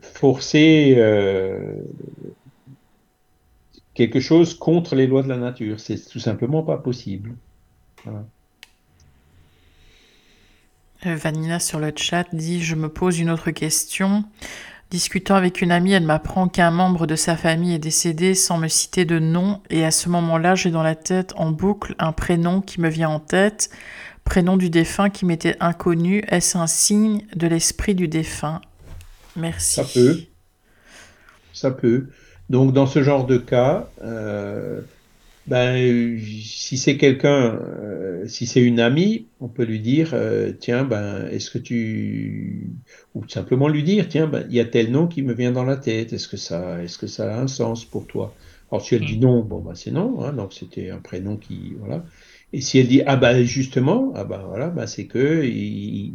forcer 0.00 0.96
quelque 3.94 4.20
chose 4.20 4.54
contre 4.54 4.94
les 4.94 5.06
lois 5.06 5.22
de 5.22 5.28
la 5.28 5.36
nature. 5.36 5.80
C'est 5.80 5.98
tout 6.08 6.18
simplement 6.18 6.62
pas 6.62 6.78
possible. 6.78 7.34
Vanina 11.04 11.60
sur 11.60 11.78
le 11.78 11.92
chat 11.94 12.26
dit 12.32 12.62
Je 12.62 12.74
me 12.74 12.88
pose 12.88 13.18
une 13.18 13.30
autre 13.30 13.50
question. 13.50 14.24
Discutant 14.90 15.34
avec 15.34 15.60
une 15.60 15.70
amie, 15.70 15.92
elle 15.92 16.04
m'apprend 16.04 16.48
qu'un 16.48 16.70
membre 16.70 17.06
de 17.06 17.14
sa 17.14 17.36
famille 17.36 17.74
est 17.74 17.78
décédé 17.78 18.34
sans 18.34 18.56
me 18.56 18.68
citer 18.68 19.04
de 19.04 19.18
nom, 19.18 19.60
et 19.68 19.84
à 19.84 19.90
ce 19.90 20.08
moment-là, 20.08 20.54
j'ai 20.54 20.70
dans 20.70 20.82
la 20.82 20.94
tête 20.94 21.34
en 21.36 21.50
boucle 21.50 21.94
un 21.98 22.12
prénom 22.12 22.62
qui 22.62 22.80
me 22.80 22.88
vient 22.88 23.10
en 23.10 23.20
tête, 23.20 23.68
prénom 24.28 24.58
du 24.58 24.68
défunt 24.68 25.08
qui 25.08 25.24
m'était 25.24 25.56
inconnu. 25.58 26.22
Est-ce 26.28 26.58
un 26.58 26.66
signe 26.66 27.22
de 27.34 27.46
l'esprit 27.46 27.94
du 27.94 28.08
défunt? 28.08 28.60
Merci. 29.36 29.74
Ça 29.76 29.84
peut. 29.84 30.16
Ça 31.54 31.70
peut. 31.70 32.08
Donc, 32.50 32.74
dans 32.74 32.86
ce 32.86 33.02
genre 33.02 33.24
de 33.24 33.38
cas, 33.38 33.88
euh, 34.04 34.82
ben, 35.46 36.20
si 36.20 36.76
c'est 36.76 36.98
quelqu'un, 36.98 37.54
euh, 37.54 38.28
si 38.28 38.46
c'est 38.46 38.60
une 38.60 38.80
amie, 38.80 39.24
on 39.40 39.48
peut 39.48 39.64
lui 39.64 39.80
dire, 39.80 40.10
euh, 40.12 40.52
tiens, 40.52 40.84
ben, 40.84 41.26
est-ce 41.30 41.50
que 41.50 41.58
tu, 41.58 42.68
ou 43.14 43.26
simplement 43.28 43.66
lui 43.68 43.82
dire, 43.82 44.08
tiens, 44.10 44.26
ben, 44.26 44.44
il 44.50 44.56
y 44.56 44.60
a 44.60 44.66
tel 44.66 44.90
nom 44.90 45.06
qui 45.06 45.22
me 45.22 45.32
vient 45.32 45.52
dans 45.52 45.64
la 45.64 45.78
tête, 45.78 46.12
est-ce 46.12 46.28
que 46.28 46.36
ça, 46.36 46.82
est-ce 46.82 46.98
que 46.98 47.06
ça 47.06 47.34
a 47.34 47.40
un 47.40 47.48
sens 47.48 47.86
pour 47.86 48.06
toi? 48.06 48.34
Alors 48.70 48.84
si 48.84 48.94
elle 48.94 49.04
dit 49.06 49.16
mm. 49.16 49.20
non, 49.20 49.40
bon 49.40 49.60
ben 49.60 49.74
c'est 49.74 49.90
non, 49.90 50.22
hein, 50.22 50.34
donc 50.34 50.52
c'était 50.52 50.90
un 50.90 50.98
prénom 50.98 51.36
qui, 51.36 51.74
voilà. 51.78 52.04
Et 52.52 52.60
si 52.60 52.78
elle 52.78 52.88
dit 52.88 53.02
ah 53.06 53.16
ben 53.16 53.44
justement, 53.44 54.12
ah 54.14 54.24
ben 54.24 54.42
voilà, 54.46 54.68
ben 54.68 54.86
c'est 54.86 55.06
que 55.06 55.42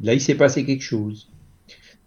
là 0.04 0.14
il 0.14 0.22
s'est 0.22 0.36
passé 0.36 0.66
quelque 0.66 0.84
chose. 0.84 1.30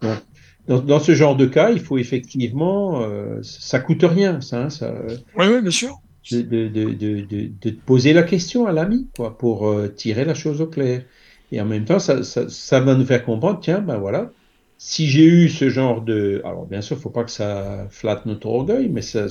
Donc 0.03 0.19
dans, 0.67 0.81
dans, 0.81 0.99
ce 0.99 1.15
genre 1.15 1.37
de 1.37 1.47
cas, 1.47 1.71
il 1.71 1.79
faut 1.79 1.97
effectivement, 1.97 3.03
euh, 3.03 3.41
ça 3.43 3.79
coûte 3.79 4.03
rien, 4.03 4.41
ça. 4.41 4.65
Hein, 4.65 4.71
ça 4.71 4.93
oui, 5.37 5.47
oui, 5.49 5.63
bien 5.63 5.71
sûr 5.71 6.01
de, 6.33 6.69
de, 6.69 6.93
de, 6.93 7.51
de, 7.61 7.71
poser 7.71 8.13
la 8.13 8.23
question 8.23 8.67
à 8.67 8.73
l'ami, 8.73 9.09
quoi, 9.17 9.37
pour 9.39 9.69
euh, 9.69 9.89
tirer 9.89 10.25
la 10.25 10.35
chose 10.35 10.61
au 10.61 10.67
clair. 10.67 11.03
Et 11.53 11.61
en 11.61 11.65
même 11.67 11.85
temps, 11.85 11.99
ça, 11.99 12.25
ça, 12.25 12.49
ça, 12.49 12.81
va 12.81 12.95
nous 12.95 13.05
faire 13.05 13.25
comprendre, 13.25 13.61
tiens, 13.61 13.81
ben 13.81 13.99
voilà, 13.99 14.33
si 14.79 15.07
j'ai 15.07 15.25
eu 15.25 15.49
ce 15.49 15.69
genre 15.69 16.03
de... 16.03 16.43
Alors 16.45 16.67
bien 16.67 16.81
sûr, 16.81 16.97
il 16.97 17.01
faut 17.01 17.11
pas 17.11 17.25
que 17.25 17.31
ça 17.31 17.87
flatte 17.91 18.27
notre 18.27 18.49
orgueil, 18.49 18.89
mais 18.89 19.03
ça, 19.03 19.27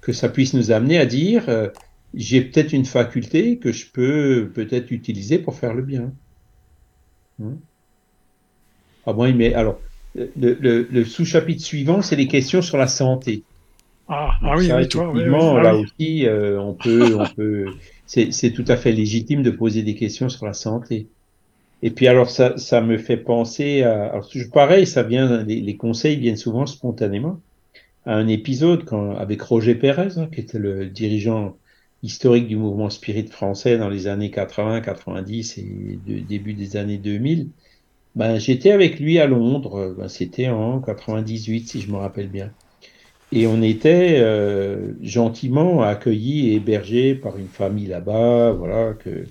que 0.00 0.12
ça 0.12 0.28
puisse 0.28 0.54
nous 0.54 0.70
amener 0.70 0.98
à 0.98 1.06
dire, 1.06 1.44
euh, 1.48 1.68
j'ai 2.14 2.42
peut-être 2.42 2.72
une 2.72 2.84
faculté 2.84 3.58
que 3.58 3.72
je 3.72 3.86
peux 3.90 4.50
peut-être 4.54 4.90
utiliser 4.90 5.38
pour 5.38 5.54
faire 5.54 5.74
le 5.74 5.82
bien. 5.82 6.12
Hein 7.42 7.54
Ah 9.06 9.12
bon, 9.12 9.34
mais 9.34 9.54
alors, 9.54 9.80
le, 10.14 11.04
sous-chapitre 11.04 11.62
suivant, 11.62 12.02
c'est 12.02 12.16
les 12.16 12.28
questions 12.28 12.62
sur 12.62 12.76
la 12.76 12.86
santé. 12.86 13.42
Ah, 14.08 14.32
ah 14.42 14.56
oui, 14.56 14.70
oui, 14.70 14.88
toi, 14.88 15.10
oui, 15.10 15.22
oui, 15.22 15.30
là 15.30 15.74
aussi, 15.74 16.26
euh, 16.26 16.60
on 16.60 16.74
peut, 16.74 17.16
on 17.16 17.26
peut, 17.34 17.66
c'est 18.06 18.50
tout 18.50 18.64
à 18.68 18.76
fait 18.76 18.92
légitime 18.92 19.42
de 19.42 19.50
poser 19.50 19.82
des 19.82 19.94
questions 19.94 20.28
sur 20.28 20.44
la 20.44 20.52
santé. 20.52 21.06
Et 21.82 21.90
puis 21.90 22.06
alors 22.06 22.30
ça, 22.30 22.56
ça 22.58 22.80
me 22.80 22.96
fait 22.96 23.16
penser 23.16 23.82
à, 23.82 24.06
alors, 24.06 24.28
pareil, 24.52 24.86
ça 24.86 25.02
vient, 25.02 25.42
les, 25.42 25.76
conseils 25.76 26.16
viennent 26.16 26.36
souvent 26.36 26.66
spontanément 26.66 27.40
à 28.04 28.14
un 28.14 28.28
épisode 28.28 28.84
quand, 28.84 29.16
avec 29.16 29.42
Roger 29.42 29.74
Pérez, 29.74 30.18
hein, 30.18 30.28
qui 30.32 30.40
était 30.40 30.58
le 30.58 30.86
dirigeant 30.86 31.56
historique 32.02 32.48
du 32.48 32.56
mouvement 32.56 32.90
spirit 32.90 33.26
français 33.28 33.78
dans 33.78 33.88
les 33.88 34.06
années 34.06 34.30
80, 34.30 34.80
90 34.80 35.58
et 35.58 35.98
de, 36.06 36.18
début 36.20 36.54
des 36.54 36.76
années 36.76 36.98
2000. 36.98 37.48
Ben, 38.14 38.38
j'étais 38.38 38.72
avec 38.72 39.00
lui 39.00 39.18
à 39.18 39.26
Londres, 39.26 39.94
ben, 39.96 40.08
c'était 40.08 40.48
en 40.48 40.80
98 40.80 41.68
si 41.68 41.80
je 41.80 41.90
me 41.90 41.96
rappelle 41.96 42.28
bien. 42.28 42.52
Et 43.32 43.46
on 43.46 43.62
était 43.62 44.18
euh, 44.20 44.92
gentiment 45.02 45.82
accueillis 45.82 46.50
et 46.50 46.54
hébergés 46.56 47.14
par 47.14 47.38
une 47.38 47.48
famille 47.48 47.86
là-bas, 47.86 48.52
voilà. 48.52 48.94
Que... 48.94 49.24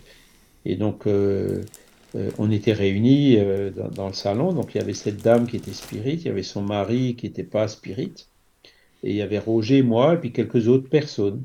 Et 0.65 0.75
donc, 0.75 1.07
euh, 1.07 1.61
euh, 2.15 2.29
on 2.37 2.51
était 2.51 2.73
réunis 2.73 3.37
euh, 3.37 3.71
dans, 3.71 4.07
le 4.07 4.13
salon, 4.13 4.53
donc 4.53 4.75
il 4.75 4.79
y 4.79 4.81
avait 4.81 4.93
cette 4.93 5.21
dame 5.21 5.47
qui 5.47 5.55
était 5.55 5.73
spirit, 5.73 6.15
il 6.15 6.25
y 6.25 6.29
avait 6.29 6.43
son 6.43 6.61
mari 6.61 7.15
qui 7.15 7.27
n'était 7.27 7.43
pas 7.43 7.67
spirit, 7.67 8.27
et 9.03 9.11
il 9.11 9.15
y 9.15 9.21
avait 9.21 9.39
Roger, 9.39 9.81
moi, 9.81 10.15
et 10.15 10.17
puis 10.17 10.31
quelques 10.31 10.67
autres 10.67 10.89
personnes. 10.89 11.43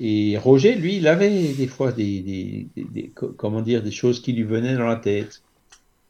Et 0.00 0.36
Roger, 0.36 0.74
lui, 0.74 0.96
il 0.96 1.06
avait 1.06 1.52
des 1.52 1.66
fois 1.66 1.92
des, 1.92 2.68
comment 3.36 3.60
dire, 3.60 3.82
des 3.82 3.92
choses 3.92 4.20
qui 4.20 4.32
lui 4.32 4.42
venaient 4.42 4.76
dans 4.76 4.86
la 4.86 4.96
tête. 4.96 5.42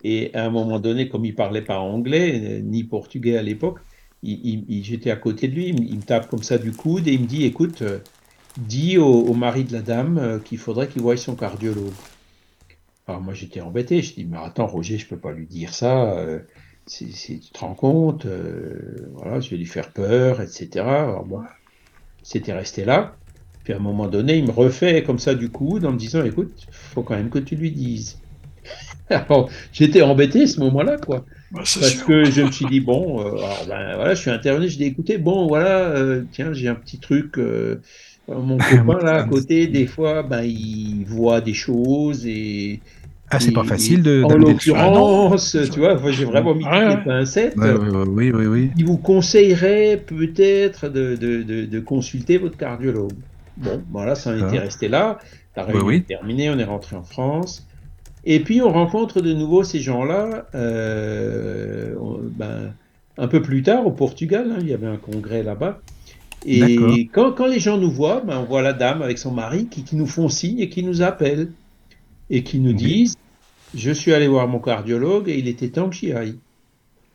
Et 0.02 0.34
à 0.34 0.44
un 0.44 0.50
moment 0.50 0.80
donné, 0.80 1.08
comme 1.08 1.24
il 1.24 1.34
parlait 1.34 1.62
pas 1.62 1.78
anglais 1.78 2.40
euh, 2.42 2.60
ni 2.60 2.84
portugais 2.84 3.36
à 3.38 3.42
l'époque, 3.42 3.78
j'étais 4.22 5.10
à 5.10 5.16
côté 5.16 5.48
de 5.48 5.54
lui, 5.54 5.68
il, 5.68 5.96
me 5.96 6.02
tape 6.02 6.28
comme 6.28 6.42
ça 6.42 6.58
du 6.58 6.72
coude 6.72 7.08
et 7.08 7.12
il 7.12 7.22
me 7.22 7.26
dit, 7.26 7.44
écoute, 7.44 7.82
dis 8.56 8.98
au, 8.98 9.34
mari 9.34 9.64
de 9.64 9.72
la 9.72 9.82
dame 9.82 10.40
qu'il 10.44 10.58
faudrait 10.58 10.88
qu'il 10.88 11.02
voie 11.02 11.16
son 11.16 11.36
cardiologue. 11.36 11.92
Alors 13.06 13.20
moi 13.20 13.34
j'étais 13.34 13.60
embêté, 13.60 14.00
je 14.00 14.14
dis 14.14 14.24
mais 14.24 14.38
attends 14.38 14.66
Roger, 14.66 14.96
je 14.96 15.06
peux 15.06 15.18
pas 15.18 15.32
lui 15.32 15.46
dire 15.46 15.74
ça, 15.74 16.14
euh, 16.14 16.40
tu 16.86 17.04
te 17.06 17.58
rends 17.58 17.74
compte, 17.74 18.24
euh, 18.24 19.10
voilà, 19.12 19.40
je 19.40 19.50
vais 19.50 19.56
lui 19.58 19.66
faire 19.66 19.92
peur, 19.92 20.40
etc. 20.40 20.68
Alors 20.76 21.26
moi, 21.26 21.46
c'était 22.22 22.54
resté 22.54 22.84
là. 22.84 23.16
Puis 23.64 23.72
à 23.72 23.76
un 23.76 23.80
moment 23.80 24.06
donné, 24.06 24.36
il 24.38 24.44
me 24.44 24.50
refait 24.50 25.02
comme 25.02 25.18
ça 25.18 25.34
du 25.34 25.48
coup, 25.48 25.78
en 25.78 25.92
me 25.92 25.98
disant 25.98 26.24
écoute, 26.24 26.52
faut 26.70 27.02
quand 27.02 27.16
même 27.16 27.30
que 27.30 27.38
tu 27.38 27.56
lui 27.56 27.70
dises. 27.70 28.18
Alors 29.10 29.50
j'étais 29.72 30.02
embêté 30.02 30.42
à 30.42 30.46
ce 30.46 30.60
moment-là, 30.60 30.96
quoi. 30.98 31.24
Bah, 31.50 31.60
Parce 31.60 32.02
que 32.02 32.24
je 32.24 32.42
me 32.42 32.50
suis 32.50 32.66
dit 32.66 32.80
bon, 32.80 33.20
euh, 33.20 33.36
alors, 33.36 33.64
ben, 33.68 33.96
voilà, 33.96 34.14
je 34.14 34.20
suis 34.20 34.30
intervenu, 34.30 34.68
je 34.68 34.76
dis 34.76 34.84
écoutez, 34.84 35.18
bon 35.18 35.46
voilà, 35.46 35.88
euh, 35.90 36.22
tiens, 36.32 36.52
j'ai 36.52 36.68
un 36.68 36.74
petit 36.74 36.98
truc. 36.98 37.36
mon 38.28 38.58
copain 38.70 39.04
là 39.04 39.16
à 39.16 39.24
côté, 39.24 39.66
des 39.66 39.86
fois, 39.86 40.22
ben, 40.22 40.42
il 40.42 41.04
voit 41.06 41.40
des 41.40 41.54
choses 41.54 42.26
et 42.26 42.80
ah, 43.30 43.40
c'est 43.40 43.52
pas 43.52 43.64
facile 43.64 44.02
de. 44.02 44.22
En 44.22 44.36
l'occurrence, 44.36 45.56
tu 45.72 45.80
vois, 45.80 45.98
j'ai 46.10 46.24
vraiment 46.24 46.54
mis 46.54 46.64
ouais, 46.64 46.96
des 46.96 47.02
pincettes. 47.02 47.54
oui, 47.56 48.30
oui, 48.30 48.46
oui. 48.46 48.70
Il 48.76 48.84
vous 48.84 48.98
conseillerait 48.98 50.02
peut-être 50.04 50.88
de, 50.88 51.16
de, 51.16 51.42
de, 51.42 51.80
consulter 51.80 52.38
votre 52.38 52.56
cardiologue. 52.56 53.12
Bon, 53.56 53.82
voilà, 53.90 54.14
ça 54.14 54.30
en 54.30 54.48
était 54.48 54.58
resté 54.58 54.88
là. 54.88 55.18
La 55.56 55.64
réunion 55.64 55.90
est 55.90 56.06
terminée, 56.06 56.50
on 56.50 56.58
est 56.58 56.64
rentré 56.64 56.96
en 56.96 57.04
France. 57.04 57.66
Et 58.24 58.40
puis 58.40 58.62
on 58.62 58.72
rencontre 58.72 59.20
de 59.20 59.32
nouveau 59.32 59.64
ces 59.64 59.80
gens-là 59.80 60.46
euh, 60.54 61.94
ben, 62.32 62.72
un 63.18 63.28
peu 63.28 63.42
plus 63.42 63.62
tard 63.62 63.86
au 63.86 63.90
Portugal. 63.90 64.50
Hein, 64.50 64.58
il 64.60 64.68
y 64.68 64.74
avait 64.74 64.86
un 64.86 64.96
congrès 64.96 65.42
là-bas. 65.42 65.80
Et 66.46 67.08
quand, 67.12 67.32
quand, 67.32 67.46
les 67.46 67.60
gens 67.60 67.78
nous 67.78 67.90
voient, 67.90 68.20
ben, 68.20 68.38
on 68.38 68.44
voit 68.44 68.60
la 68.60 68.74
dame 68.74 69.00
avec 69.00 69.18
son 69.18 69.30
mari 69.30 69.66
qui, 69.66 69.82
qui 69.82 69.96
nous 69.96 70.06
font 70.06 70.28
signe 70.28 70.58
et 70.58 70.68
qui 70.68 70.82
nous 70.82 71.00
appellent 71.00 71.50
et 72.28 72.42
qui 72.42 72.58
nous 72.58 72.72
disent 72.72 73.16
Je 73.74 73.90
suis 73.90 74.12
allé 74.12 74.28
voir 74.28 74.48
mon 74.48 74.58
cardiologue 74.58 75.28
et 75.28 75.38
il 75.38 75.48
était 75.48 75.68
temps 75.68 75.88
que 75.88 75.96
j'y 75.96 76.12
aille. 76.12 76.38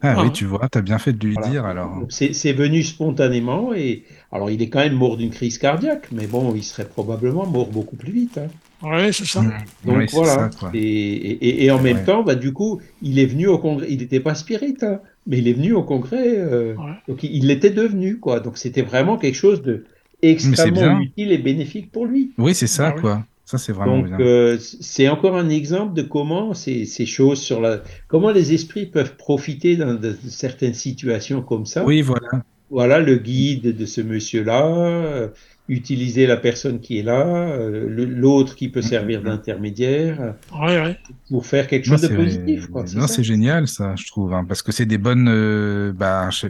Ah, 0.02 0.22
oui, 0.22 0.28
ah. 0.28 0.32
tu 0.32 0.46
vois, 0.46 0.68
tu 0.72 0.78
as 0.78 0.82
bien 0.82 0.98
fait 0.98 1.14
de 1.14 1.28
lui 1.28 1.36
dire 1.50 1.66
alors. 1.66 2.04
C'est 2.10 2.54
venu 2.54 2.84
spontanément 2.84 3.74
et 3.74 4.04
alors 4.32 4.52
il 4.52 4.62
est 4.62 4.70
quand 4.70 4.80
même 4.80 4.94
mort 4.94 5.18
d'une 5.18 5.32
crise 5.32 5.58
cardiaque, 5.58 6.08
mais 6.12 6.28
bon, 6.28 6.54
il 6.56 6.64
serait 6.64 6.88
probablement 6.88 7.46
mort 7.48 7.68
beaucoup 7.68 7.96
plus 7.96 8.12
vite. 8.12 8.38
Hein. 8.38 8.48
Oui, 8.82 9.12
c'est 9.12 9.26
ça. 9.26 9.44
Donc 9.86 10.10
voilà. 10.12 10.50
et, 10.74 11.66
et, 11.66 11.72
en 11.72 11.82
même 11.82 12.06
temps, 12.06 12.24
bah, 12.24 12.36
du 12.36 12.54
coup, 12.54 12.80
il 13.02 13.20
est 13.20 13.26
venu 13.26 13.48
au 13.48 13.58
congrès. 13.58 13.88
Il 13.90 14.00
n'était 14.00 14.22
pas 14.22 14.36
spirit, 14.36 14.78
hein, 14.84 15.00
mais 15.28 15.40
il 15.40 15.48
est 15.48 15.54
venu 15.54 15.74
au 15.74 15.84
congrès. 15.84 16.38
Euh, 16.38 16.76
donc 17.08 17.24
il 17.24 17.48
l'était 17.48 17.72
devenu, 17.72 18.20
quoi. 18.20 18.40
Donc 18.40 18.58
c'était 18.58 18.84
vraiment 18.84 19.18
quelque 19.18 19.36
chose 19.36 19.62
de 19.62 19.86
extrêmement 20.22 21.00
utile 21.00 21.32
et 21.32 21.38
bénéfique 21.38 21.92
pour 21.92 22.06
lui. 22.06 22.32
Oui, 22.38 22.54
c'est 22.54 22.68
ça, 22.68 22.94
ah 22.96 23.00
quoi. 23.00 23.24
Ça, 23.46 23.58
c'est 23.58 23.74
vraiment 23.74 24.00
Donc, 24.00 24.20
euh, 24.20 24.60
c'est 24.60 25.10
encore 25.10 25.36
un 25.36 25.50
exemple 25.50 25.96
de 25.96 26.04
comment 26.04 26.54
ces, 26.54 26.86
ces, 26.86 27.08
choses 27.08 27.42
sur 27.42 27.60
la, 27.60 27.82
comment 28.08 28.30
les 28.30 28.54
esprits 28.54 28.86
peuvent 28.86 29.16
profiter 29.16 29.76
dans 29.76 29.96
de, 29.96 30.16
certaines 30.28 30.76
situations 30.76 31.42
comme 31.42 31.66
ça. 31.66 31.84
Oui, 31.84 32.04
voilà. 32.04 32.44
Voilà 32.70 33.00
le 33.00 33.16
guide 33.16 33.76
de 33.76 33.86
ce 33.86 34.02
monsieur-là, 34.02 34.66
euh, 34.66 35.28
utiliser 35.68 36.28
la 36.28 36.38
personne 36.38 36.80
qui 36.80 37.00
est 37.00 37.04
là, 37.04 37.26
euh, 37.26 37.88
l'autre 37.90 38.56
qui 38.56 38.70
peut 38.70 38.82
servir 38.82 39.24
d'intermédiaire 39.24 40.36
ouais, 40.54 40.82
ouais. 40.82 40.98
pour 41.30 41.46
faire 41.46 41.68
quelque 41.68 41.86
chose 41.86 42.02
de 42.02 42.08
positif. 42.10 42.68
Quoi, 42.68 42.86
non, 42.96 43.08
c'est 43.08 43.24
génial 43.24 43.68
ça, 43.68 43.96
je 43.96 44.06
trouve, 44.06 44.34
hein, 44.34 44.46
parce 44.48 44.62
que 44.62 44.72
c'est 44.72 44.86
des 44.86 44.98
bonnes. 44.98 45.92
bah, 45.94 46.30
je, 46.30 46.48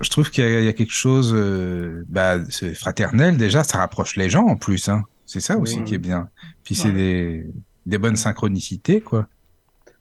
je 0.00 0.10
trouve 0.10 0.30
qu'il 0.30 0.44
y, 0.44 0.64
y, 0.64 0.68
a 0.68 0.72
quelque 0.72 0.92
chose, 0.92 1.34
bah, 2.08 2.38
fraternel 2.74 3.36
déjà, 3.36 3.62
ça 3.64 3.78
rapproche 3.78 4.16
les 4.16 4.28
gens 4.30 4.46
en 4.46 4.56
plus. 4.56 4.88
Hein. 4.88 5.04
C'est 5.26 5.40
ça 5.40 5.56
aussi 5.58 5.82
qui 5.84 5.94
est 5.94 5.98
bien. 5.98 6.28
Puis 6.64 6.74
c'est 6.74 6.92
des, 6.92 7.46
des, 7.86 7.98
bonnes 7.98 8.16
synchronicités, 8.16 9.00
quoi. 9.00 9.26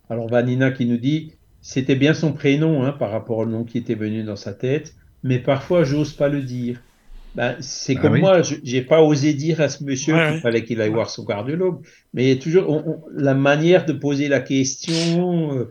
Alors, 0.09 0.27
Vanina 0.27 0.71
qui 0.71 0.85
nous 0.85 0.97
dit 0.97 1.33
c'était 1.63 1.95
bien 1.95 2.13
son 2.13 2.33
prénom 2.33 2.83
hein, 2.83 2.91
par 2.91 3.09
rapport 3.09 3.37
au 3.37 3.45
nom 3.45 3.63
qui 3.63 3.77
était 3.77 3.95
venu 3.95 4.23
dans 4.23 4.35
sa 4.35 4.53
tête, 4.53 4.93
mais 5.23 5.39
parfois 5.39 5.83
j'ose 5.83 6.13
pas 6.13 6.29
le 6.29 6.41
dire. 6.41 6.81
Ben, 7.35 7.55
c'est 7.61 7.95
ah 7.97 8.01
comme 8.01 8.19
moi, 8.19 8.41
j'ai 8.63 8.81
pas 8.81 9.01
osé 9.01 9.33
dire 9.33 9.59
à 9.59 9.67
ce 9.67 9.83
monsieur 9.83 10.13
qu'il 10.13 10.39
fallait 10.41 10.63
qu'il 10.63 10.79
aille 10.81 10.91
voir 10.91 11.09
son 11.09 11.25
cardiologue, 11.25 11.79
mais 12.13 12.37
toujours 12.37 12.83
la 13.15 13.33
manière 13.33 13.85
de 13.85 13.93
poser 13.93 14.27
la 14.27 14.39
question, 14.39 15.57
euh, 15.57 15.65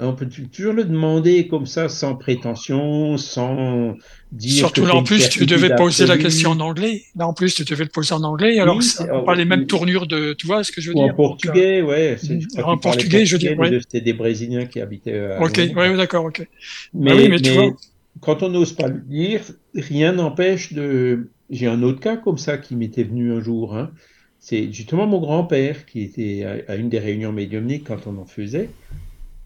on 0.00 0.12
peut 0.12 0.26
toujours 0.26 0.72
le 0.72 0.84
demander 0.84 1.46
comme 1.46 1.64
ça, 1.64 1.88
sans 1.88 2.16
prétention, 2.16 3.16
sans 3.16 3.94
dire. 4.32 4.52
Surtout 4.52 4.84
là, 4.84 4.94
en 4.96 5.04
plus, 5.04 5.28
tu 5.30 5.46
devais 5.46 5.74
poser 5.76 6.04
la 6.04 6.18
question 6.18 6.50
en 6.50 6.60
anglais. 6.60 7.02
Là, 7.16 7.28
en 7.28 7.32
plus, 7.32 7.54
tu 7.54 7.64
devais 7.64 7.84
le 7.84 7.90
poser 7.90 8.12
en 8.12 8.22
anglais. 8.24 8.58
Alors, 8.58 8.76
oui, 8.76 9.06
pas 9.24 9.34
les 9.34 9.44
mêmes 9.44 9.66
tournures 9.66 10.06
de. 10.06 10.32
Tu 10.32 10.46
vois 10.46 10.64
ce 10.64 10.72
que 10.72 10.80
je 10.80 10.88
veux 10.88 10.94
dire 10.94 11.04
En 11.04 11.14
portugais, 11.14 11.80
ouais. 11.80 12.16
En 12.62 12.76
portugais, 12.76 13.24
je 13.24 13.36
veux 13.36 13.38
dire. 13.38 13.56
C'était 13.80 14.00
des 14.00 14.12
Brésiliens 14.12 14.66
qui 14.66 14.80
habitaient. 14.80 15.18
À 15.18 15.40
ok, 15.40 15.60
oui, 15.74 15.96
d'accord, 15.96 16.24
ok. 16.24 16.46
Mais, 16.92 17.12
ah 17.12 17.16
oui, 17.16 17.28
mais, 17.28 17.40
tu 17.40 17.52
vois... 17.52 17.72
quand 18.20 18.42
on 18.42 18.48
n'ose 18.48 18.72
pas 18.72 18.88
le 18.88 19.00
dire, 19.00 19.42
rien 19.74 20.12
n'empêche 20.12 20.72
de. 20.72 21.30
J'ai 21.50 21.66
un 21.66 21.82
autre 21.82 22.00
cas 22.00 22.16
comme 22.16 22.38
ça 22.38 22.58
qui 22.58 22.76
m'était 22.76 23.04
venu 23.04 23.32
un 23.32 23.40
jour. 23.40 23.76
Hein. 23.76 23.90
C'est 24.38 24.72
justement 24.72 25.06
mon 25.06 25.20
grand-père 25.20 25.86
qui 25.86 26.02
était 26.02 26.64
à 26.68 26.76
une 26.76 26.88
des 26.88 26.98
réunions 26.98 27.32
médiumniques 27.32 27.84
quand 27.84 28.06
on 28.06 28.18
en 28.18 28.26
faisait 28.26 28.70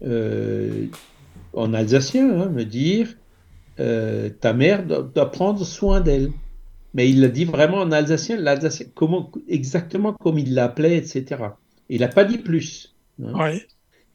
euh, 0.03 0.85
en 1.53 1.73
alsacien, 1.73 2.41
hein, 2.41 2.49
me 2.49 2.65
dire 2.65 3.15
euh, 3.79 4.29
ta 4.29 4.53
mère 4.53 4.85
doit, 4.85 5.31
prendre 5.31 5.65
soin 5.65 6.01
d'elle. 6.01 6.31
Mais 6.93 7.09
il 7.09 7.21
l'a 7.21 7.29
dit 7.29 7.45
vraiment 7.45 7.77
en 7.77 7.91
alsacien, 7.91 8.37
l'alsacien 8.37 8.85
comment, 8.93 9.31
exactement 9.47 10.13
comme 10.13 10.37
il 10.37 10.53
l'appelait, 10.53 10.97
etc. 10.97 11.41
Il 11.89 12.01
n'a 12.01 12.07
pas 12.07 12.25
dit 12.25 12.37
plus. 12.37 12.95
Hein. 13.23 13.57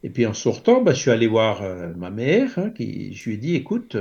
Et 0.04 0.10
puis 0.10 0.26
en 0.26 0.34
sortant, 0.34 0.80
bah, 0.80 0.92
je 0.92 1.00
suis 1.00 1.10
allé 1.10 1.26
voir 1.26 1.62
euh, 1.62 1.92
ma 1.96 2.10
mère, 2.10 2.56
hein, 2.56 2.70
qui, 2.70 3.14
je 3.14 3.28
lui 3.28 3.34
ai 3.34 3.38
dit, 3.38 3.54
écoute, 3.56 3.96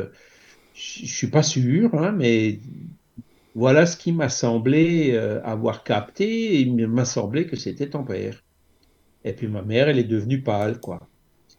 je 0.78 1.02
ne 1.02 1.08
suis 1.08 1.28
pas 1.28 1.44
sûr, 1.44 1.94
hein, 1.96 2.12
mais 2.12 2.60
voilà 3.56 3.86
ce 3.86 3.98
qui 3.98 4.12
m'a 4.12 4.30
semblé 4.30 5.18
avoir 5.44 5.84
capté, 5.84 6.62
il 6.62 6.88
m'a 6.88 7.06
semblé 7.06 7.48
que 7.48 7.56
c'était 7.56 7.90
ton 7.90 8.04
père. 8.04 8.44
Et 9.26 9.34
puis 9.34 9.48
ma 9.48 9.64
mère, 9.64 9.90
elle 9.90 9.98
est 9.98 10.04
devenue 10.04 10.42
pâle, 10.42 10.80
quoi. 10.80 11.08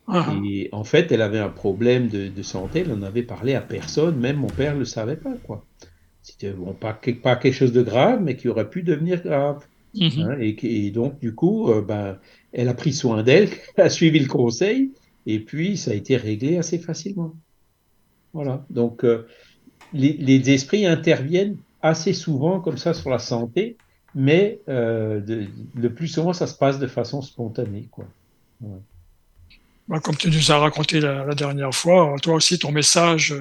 Ah. 0.09 0.35
Et 0.45 0.71
en 0.73 0.85
fait, 0.85 1.13
elle 1.13 1.21
avait 1.21 1.39
un 1.39 1.51
problème 1.51 2.09
de, 2.09 2.43
santé, 2.43 2.81
elle 2.81 2.89
n'en 2.89 3.03
avait 3.03 3.23
parlé 3.23 3.55
à 3.55 3.61
personne, 3.61 4.17
même 4.19 4.37
mon 4.37 4.49
père 4.49 4.75
ne 4.75 4.81
le 4.81 4.85
savait 4.87 5.17
pas. 5.17 5.35
quoi. 5.45 5.65
C'était 6.23 6.51
bon, 6.51 6.73
pas, 6.73 6.99
pas, 7.23 7.37
quelque 7.37 7.55
chose 7.55 7.73
de 7.73 7.83
grave, 7.83 8.23
mais 8.23 8.37
qui 8.37 8.49
aurait 8.49 8.71
pu 8.71 8.83
devenir 8.83 9.23
grave. 9.23 9.67
Mhm. 9.95 10.11
Hein, 10.19 10.37
et, 10.41 10.91
donc, 10.91 11.19
du 11.21 11.35
coup, 11.35 11.71
euh, 11.71 11.83
ben, 11.83 12.19
elle 12.53 12.69
a 12.69 12.75
pris 12.75 12.93
soin 12.93 13.23
d'elle, 13.23 13.49
elle 13.77 13.85
a 13.85 13.91
suivi 13.91 14.19
le 14.19 14.29
conseil, 14.29 14.93
et 15.27 15.41
puis 15.41 15.77
ça 15.77 15.91
a 15.91 15.95
été 15.95 16.17
réglé 16.17 16.57
assez 16.57 16.79
facilement. 16.79 17.35
Voilà. 18.33 18.65
Donc, 18.71 19.05
euh, 19.05 19.27
les, 19.93 20.51
esprits 20.51 20.87
interviennent 20.87 21.57
assez 21.83 22.13
souvent 22.13 22.61
comme 22.61 22.79
ça 22.79 22.95
sur 22.95 23.11
la 23.11 23.19
santé, 23.19 23.77
mais 24.15 24.59
euh, 24.69 25.47
le 25.75 25.95
plus 25.95 26.09
souvent, 26.09 26.33
ça 26.33 26.47
se 26.47 26.57
passe 26.57 26.79
de 26.79 26.87
façon 26.87 27.23
spontanée. 27.23 27.89
Quoi. 27.91 28.07
bah, 29.89 30.01
comme 30.01 30.17
tu 30.17 30.29
nous 30.29 30.53
as 30.53 30.59
raconté 30.59 31.01
la, 31.01 31.35
dernière 31.35 31.75
fois, 31.75 32.15
toi 32.23 32.35
aussi 32.35 32.59
ton 32.59 32.73
message 32.73 33.35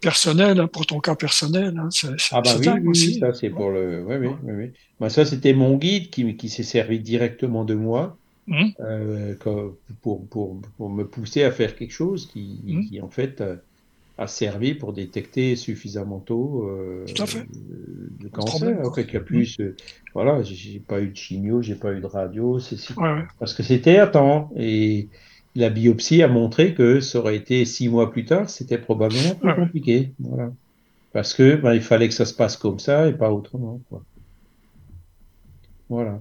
personnel 0.00 0.60
hein, 0.60 0.68
pour 0.68 0.86
ton 0.86 1.00
cas 1.00 1.14
personnel. 1.14 1.76
Hein, 1.78 1.88
ah 2.32 2.40
bah 2.40 2.50
oui, 2.60 2.68
oui, 2.84 3.18
ça 3.18 3.32
c'est 3.32 3.50
pour 3.50 3.70
le. 3.70 4.04
Oui, 4.06 4.16
oui, 4.16 4.52
oui. 4.52 4.72
Bah, 5.00 5.10
ça 5.10 5.24
c'était 5.24 5.52
mon 5.52 5.76
guide 5.76 6.10
qui, 6.10 6.36
qui 6.36 6.48
s'est 6.48 6.62
servi 6.62 7.00
directement 7.00 7.64
de 7.64 7.74
moi. 7.74 8.16
Mmh. 8.48 9.34
pour, 10.02 10.24
pour, 10.28 10.60
pour, 10.76 10.88
me 10.88 11.02
pousser 11.04 11.42
à 11.42 11.50
faire 11.50 11.74
quelque 11.74 11.92
chose 11.92 12.26
qui, 12.26 12.60
mmh. 12.64 12.84
qui 12.84 13.00
en 13.00 13.08
fait 13.08 13.42
a 14.18 14.26
servi 14.26 14.74
pour 14.74 14.92
détecter 14.92 15.56
suffisamment 15.56 16.20
tôt 16.20 16.64
euh, 16.68 17.04
le 18.22 18.28
cancer. 18.30 18.78
En 18.84 18.92
fait, 18.92 19.20
plus, 19.20 19.60
euh, 19.60 19.76
voilà, 20.14 20.42
j'ai 20.42 20.78
pas 20.78 21.00
eu 21.00 21.08
de 21.08 21.16
chimio, 21.16 21.60
j'ai 21.60 21.74
pas 21.74 21.92
eu 21.92 22.00
de 22.00 22.06
radio, 22.06 22.58
c'est 22.58 22.76
parce 23.38 23.52
que 23.52 23.62
c'était 23.62 23.98
à 23.98 24.06
temps 24.06 24.50
et 24.56 25.08
la 25.54 25.70
biopsie 25.70 26.22
a 26.22 26.28
montré 26.28 26.74
que 26.74 27.00
ça 27.00 27.18
aurait 27.18 27.36
été 27.36 27.64
six 27.64 27.88
mois 27.88 28.10
plus 28.10 28.24
tard, 28.24 28.48
c'était 28.48 28.78
probablement 28.78 29.34
plus 29.34 29.54
compliqué, 29.54 30.12
voilà, 30.18 30.50
parce 31.12 31.34
que 31.34 31.56
ben, 31.56 31.74
il 31.74 31.82
fallait 31.82 32.08
que 32.08 32.14
ça 32.14 32.26
se 32.26 32.34
passe 32.34 32.56
comme 32.56 32.78
ça 32.78 33.08
et 33.08 33.12
pas 33.12 33.30
autrement, 33.32 33.80
quoi. 33.90 34.02
Voilà. 35.88 36.20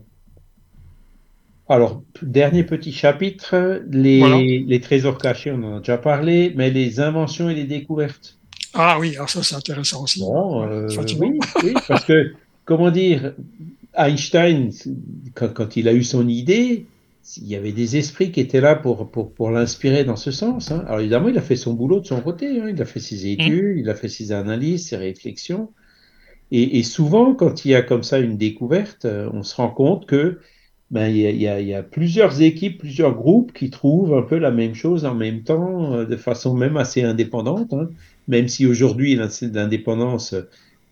Alors, 1.67 2.03
dernier 2.21 2.63
petit 2.63 2.91
chapitre, 2.91 3.81
les, 3.89 4.79
trésors 4.81 5.17
cachés, 5.17 5.51
on 5.51 5.63
en 5.63 5.77
a 5.77 5.79
déjà 5.79 5.97
parlé, 5.97 6.53
mais 6.55 6.69
les 6.69 6.99
inventions 6.99 7.49
et 7.49 7.55
les 7.55 7.63
découvertes. 7.63 8.37
Ah 8.75 8.97
oui, 8.99 9.15
alors 9.15 9.29
ça 9.29 9.41
c'est 9.41 9.55
intéressant 9.55 10.03
aussi. 10.03 10.19
Bon, 10.19 10.63
euh, 10.63 10.87
oui, 11.19 11.39
oui, 11.63 11.73
parce 11.87 12.05
que, 12.05 12.33
comment 12.65 12.91
dire, 12.91 13.33
Einstein, 13.97 14.71
quand, 15.33 15.75
il 15.75 15.87
a 15.87 15.93
eu 15.93 16.03
son 16.03 16.27
idée, 16.27 16.85
il 17.37 17.47
y 17.47 17.55
avait 17.55 17.71
des 17.71 17.97
esprits 17.97 18.31
qui 18.31 18.41
étaient 18.41 18.61
là 18.61 18.75
pour, 18.75 19.09
pour, 19.09 19.49
l'inspirer 19.49 20.03
dans 20.03 20.17
ce 20.17 20.31
sens. 20.31 20.71
Hein. 20.71 20.83
Alors 20.87 20.99
évidemment, 20.99 21.29
il 21.29 21.37
a 21.37 21.41
fait 21.41 21.55
son 21.55 21.73
boulot 21.73 21.99
de 21.99 22.05
son 22.05 22.21
côté, 22.21 22.59
hein. 22.59 22.69
il 22.69 22.79
a 22.79 22.85
fait 22.85 22.99
ses 22.99 23.15
mmh. 23.15 23.41
études, 23.41 23.77
il 23.77 23.89
a 23.89 23.95
fait 23.95 24.09
ses 24.09 24.31
analyses, 24.31 24.89
ses 24.89 24.97
réflexions. 24.97 25.71
Et, 26.51 26.77
et, 26.77 26.83
souvent, 26.83 27.33
quand 27.33 27.65
il 27.65 27.71
y 27.71 27.75
a 27.75 27.81
comme 27.81 28.03
ça 28.03 28.19
une 28.19 28.37
découverte, 28.37 29.05
euh, 29.05 29.29
on 29.33 29.41
se 29.41 29.55
rend 29.55 29.69
compte 29.69 30.05
que 30.05 30.39
ben, 30.91 31.07
il, 31.07 31.17
y 31.17 31.47
a, 31.47 31.59
il, 31.59 31.67
y 31.67 31.73
a, 31.73 31.83
plusieurs 31.83 32.41
équipes, 32.41 32.79
plusieurs 32.79 33.15
groupes 33.15 33.53
qui 33.53 33.69
trouvent 33.69 34.13
un 34.13 34.21
peu 34.21 34.37
la 34.37 34.51
même 34.51 34.75
chose 34.75 35.05
en 35.05 35.15
même 35.15 35.41
temps, 35.43 35.93
euh, 35.93 36.05
de 36.05 36.15
façon 36.15 36.55
même 36.55 36.77
assez 36.77 37.03
indépendante, 37.03 37.73
hein. 37.73 37.89
même 38.27 38.47
si 38.47 38.65
aujourd'hui 38.67 39.15
l'indépendance, 39.15 40.35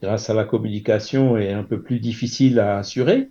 grâce 0.02 0.30
à 0.30 0.34
la 0.34 0.46
communication, 0.46 1.38
est 1.38 1.54
un 1.54 1.64
peu 1.64 1.82
plus 1.82 2.00
difficile 2.00 2.60
à 2.60 2.80
assurer. 2.80 3.30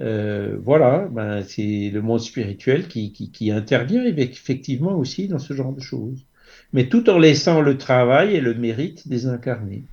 Euh, 0.00 0.56
voilà, 0.62 1.08
ben, 1.10 1.42
c'est 1.44 1.90
le 1.92 2.02
monde 2.02 2.20
spirituel 2.20 2.88
qui, 2.88 3.12
qui, 3.12 3.30
qui, 3.30 3.50
intervient 3.50 4.04
effectivement 4.04 4.96
aussi 4.96 5.28
dans 5.28 5.38
ce 5.38 5.54
genre 5.54 5.72
de 5.72 5.80
choses. 5.80 6.24
Mais 6.72 6.88
tout 6.88 7.08
en 7.08 7.18
laissant 7.18 7.60
le 7.60 7.78
travail 7.78 8.34
et 8.34 8.40
le 8.40 8.54
mérite 8.54 9.08
des 9.08 9.26
incarnés. 9.26 9.84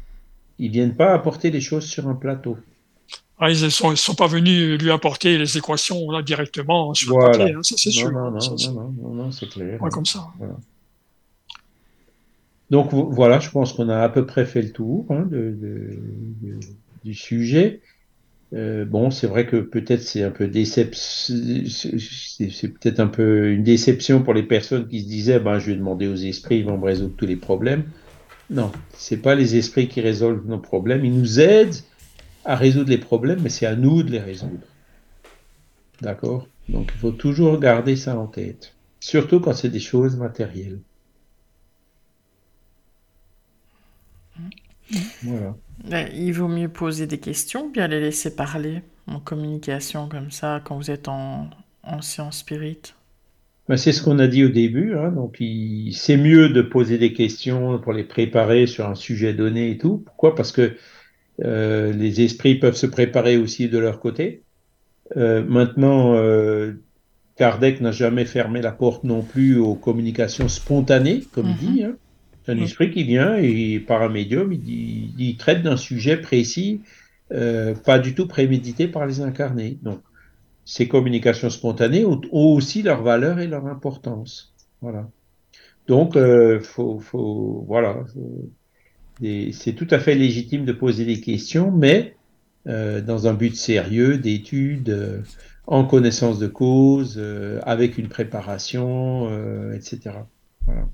Ils 0.60 0.72
viennent 0.72 0.96
pas 0.96 1.14
apporter 1.14 1.52
les 1.52 1.62
choses 1.62 1.86
sur 1.86 2.08
un 2.08 2.16
plateau. 2.16 2.58
Ah, 3.44 3.50
ils 3.50 3.64
ne 3.64 3.70
sont, 3.70 3.96
sont, 3.96 4.14
pas 4.14 4.28
venus 4.28 4.80
lui 4.80 4.92
apporter 4.92 5.40
les 5.40 5.58
équations 5.58 6.12
là, 6.12 6.22
directement 6.22 6.94
sur 6.94 7.18
le 7.18 7.32
papier, 7.32 7.54
hein, 7.56 7.64
ça 7.64 7.74
c'est 7.76 7.90
sûr. 7.90 8.12
Non, 8.12 8.30
non, 8.30 8.40
non, 8.40 8.94
non, 9.02 9.14
non, 9.16 9.32
c'est 9.32 9.50
clair. 9.50 9.82
Ouais, 9.82 9.90
comme 9.90 10.06
ça. 10.06 10.28
Donc 12.70 12.94
voilà, 12.94 13.40
je 13.40 13.50
pense 13.50 13.74
qu'on 13.74 13.90
a 13.90 13.98
à 13.98 14.10
peu 14.10 14.28
près 14.28 14.46
fait 14.46 14.62
le 14.62 14.72
tour 14.72 15.08
hein, 15.10 15.26
de, 15.30 15.58
de, 15.60 16.00
de, 16.42 16.60
du 17.04 17.16
sujet. 17.16 17.82
Euh, 18.54 18.86
bon, 18.86 19.10
c'est 19.10 19.26
vrai 19.26 19.48
que 19.48 19.58
peut-être 19.58 20.04
c'est 20.04 20.22
un 20.22 20.30
peu 20.30 20.46
déception, 20.46 21.36
c'est 21.68 22.68
peut-être 22.68 23.00
un 23.00 23.08
peu 23.08 23.50
une 23.54 23.64
déception 23.64 24.22
pour 24.22 24.36
les 24.36 24.44
personnes 24.44 24.88
qui 24.88 25.02
se 25.02 25.08
disaient, 25.08 25.40
ben 25.40 25.58
je 25.58 25.72
vais 25.72 25.78
demander 25.78 26.08
aux 26.08 26.16
esprits, 26.16 26.60
ils 26.60 26.66
vont 26.66 26.78
me 26.78 26.86
résoudre 26.86 27.16
tous 27.18 27.26
les 27.26 27.38
problèmes. 27.38 27.86
Non, 28.52 28.72
c'est 28.94 29.18
pas 29.18 29.34
les 29.34 29.56
esprits 29.56 29.88
qui 29.88 30.02
résolvent 30.02 30.46
nos 30.46 30.60
problèmes, 30.60 31.04
ils 31.06 31.18
nous 31.18 31.40
aident 31.40 31.78
à 32.46 32.56
résoudre 32.56 32.90
les 32.90 32.98
problèmes, 32.98 33.42
mais 33.42 33.50
c'est 33.50 33.66
à 33.66 33.76
nous 33.76 34.04
de 34.04 34.12
les 34.12 34.20
résoudre. 34.20 34.66
D'accord? 36.02 36.48
Donc 36.70 36.92
il 36.96 37.00
faut 37.00 37.12
toujours 37.12 37.60
garder 37.60 37.96
ça 37.96 38.18
en 38.18 38.28
tête, 38.28 38.74
surtout 39.00 39.40
quand 39.40 39.54
c'est 39.54 39.70
des 39.70 39.80
choses 39.80 40.16
matérielles. 40.16 40.80
Voilà. 45.24 45.56
Ben, 45.90 46.10
il 46.14 46.34
vaut 46.34 46.48
mieux 46.48 46.70
poser 46.70 47.08
des 47.08 47.20
questions, 47.20 47.70
bien 47.70 47.88
les 47.88 48.00
laisser 48.00 48.36
parler 48.36 48.82
en 49.08 49.20
communication 49.20 50.08
comme 50.10 50.32
ça 50.32 50.62
quand 50.64 50.78
vous 50.78 50.92
êtes 50.92 51.08
en, 51.08 51.50
en 51.84 52.02
séance 52.02 52.40
spirit. 52.40 52.94
Ben, 53.68 53.78
c'est 53.78 53.94
ce 53.94 54.04
qu'on 54.04 54.20
a 54.20 54.28
dit 54.28 54.44
au 54.44 54.50
début, 54.50 54.96
hein, 54.96 55.12
donc 55.12 55.38
c'est 55.94 56.18
mieux 56.18 56.50
de 56.50 56.62
poser 56.62 56.98
des 56.98 57.14
questions 57.14 57.80
pour 57.80 57.94
les 57.94 58.04
préparer 58.04 58.68
sur 58.68 58.88
un 58.88 58.96
sujet 58.96 59.34
donné 59.34 59.72
et 59.72 59.78
tout. 59.78 60.00
Pourquoi? 60.06 60.36
Parce 60.36 60.52
que 60.52 60.76
euh, 61.44 61.92
les 61.94 62.22
esprits 62.22 62.56
peuvent 62.56 62.76
se 62.76 62.86
préparer 62.86 63.38
aussi 63.38 63.70
de 63.70 63.78
leur 63.78 64.00
côté. 64.00 64.44
Euh, 65.18 65.44
maintenant, 65.44 66.16
euh, 66.16 66.74
Kardec 67.36 67.82
n'a 67.82 67.92
jamais 67.92 68.26
fermé 68.26 68.62
la 68.62 68.72
porte 68.72 69.04
non 69.04 69.22
plus 69.22 69.58
aux 69.58 69.76
communications 69.76 70.48
spontanées, 70.48 71.24
comme 71.34 71.48
il 71.48 71.58
dit. 71.58 71.84
Mhm. 71.84 71.90
Hein. 71.90 71.96
C'est 72.46 72.52
un 72.54 72.58
esprit 72.58 72.90
qui 72.90 73.04
vient 73.04 73.36
et 73.38 73.80
par 73.80 74.02
un 74.02 74.10
médium, 74.10 74.52
il, 74.52 75.36
traite 75.38 75.62
d'un 75.62 75.78
sujet 75.78 76.18
précis, 76.18 76.82
pas 77.30 78.00
du 78.00 78.16
tout 78.16 78.28
prémédité 78.28 78.88
par 78.88 79.06
les 79.06 79.22
incarnés. 79.22 79.78
Donc, 79.84 80.02
ces 80.66 80.88
communications 80.88 81.52
spontanées 81.52 82.04
ont, 82.04 82.20
aussi 82.32 82.82
leur 82.82 83.04
valeur 83.04 83.38
et 83.38 83.46
leur 83.46 83.68
importance. 83.68 84.56
Voilà. 84.82 85.08
Donc, 85.88 86.18
faut, 86.64 87.00
faut, 87.00 87.64
voilà, 87.68 88.06
c'est 89.22 89.74
tout 89.74 89.88
à 89.92 90.00
fait 90.00 90.16
légitime 90.16 90.66
de 90.66 90.72
poser 90.72 91.06
des 91.06 91.22
questions, 91.22 91.72
mais 91.72 92.16
euh, 92.68 93.02
dans 93.02 93.28
un 93.28 93.34
but 93.34 93.56
sérieux, 93.56 94.18
d'études, 94.18 94.90
euh, 94.90 95.22
en 95.68 95.86
connaissance 95.86 96.40
de 96.40 96.48
cause, 96.48 97.16
euh, 97.18 97.60
avec 97.64 97.98
une 97.98 98.08
préparation, 98.08 99.30
etc. 99.74 100.16
Voilà. 100.66 100.88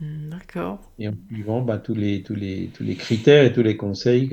Hmm, 0.00 0.30
d'accord. 0.30 0.80
Et 0.98 1.08
en 1.08 1.14
suivant 1.28 1.62
bah, 1.62 1.78
tous, 1.78 1.94
les, 1.94 2.22
tous, 2.22 2.34
les, 2.34 2.70
tous 2.74 2.84
les 2.84 2.94
critères 2.94 3.44
et 3.44 3.52
tous 3.52 3.62
les 3.62 3.76
conseils 3.76 4.30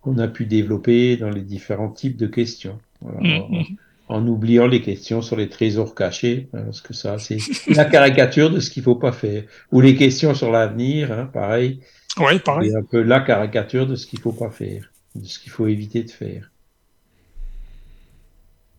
qu'on 0.00 0.18
a 0.18 0.28
pu 0.28 0.46
développer 0.46 1.16
dans 1.16 1.30
les 1.30 1.42
différents 1.42 1.90
types 1.90 2.16
de 2.16 2.26
questions. 2.26 2.78
Voilà. 3.00 3.20
Hmm, 3.20 3.54
hmm 3.54 3.76
en 4.08 4.26
oubliant 4.26 4.66
les 4.66 4.80
questions 4.82 5.20
sur 5.20 5.36
les 5.36 5.48
trésors 5.48 5.94
cachés, 5.94 6.48
hein, 6.52 6.62
parce 6.64 6.80
que 6.80 6.94
ça, 6.94 7.18
c'est 7.18 7.38
la 7.68 7.84
caricature 7.84 8.50
de 8.50 8.60
ce 8.60 8.70
qu'il 8.70 8.82
faut 8.82 8.94
pas 8.94 9.12
faire. 9.12 9.44
Ou 9.72 9.80
les 9.80 9.96
questions 9.96 10.34
sur 10.34 10.50
l'avenir, 10.50 11.12
hein, 11.12 11.28
pareil. 11.32 11.80
Oui, 12.18 12.38
pareil. 12.38 12.70
C'est 12.70 12.76
un 12.76 12.82
peu 12.82 13.02
la 13.02 13.20
caricature 13.20 13.86
de 13.86 13.96
ce 13.96 14.06
qu'il 14.06 14.20
faut 14.20 14.32
pas 14.32 14.50
faire, 14.50 14.90
de 15.14 15.24
ce 15.24 15.38
qu'il 15.38 15.50
faut 15.50 15.66
éviter 15.66 16.02
de 16.02 16.10
faire. 16.10 16.50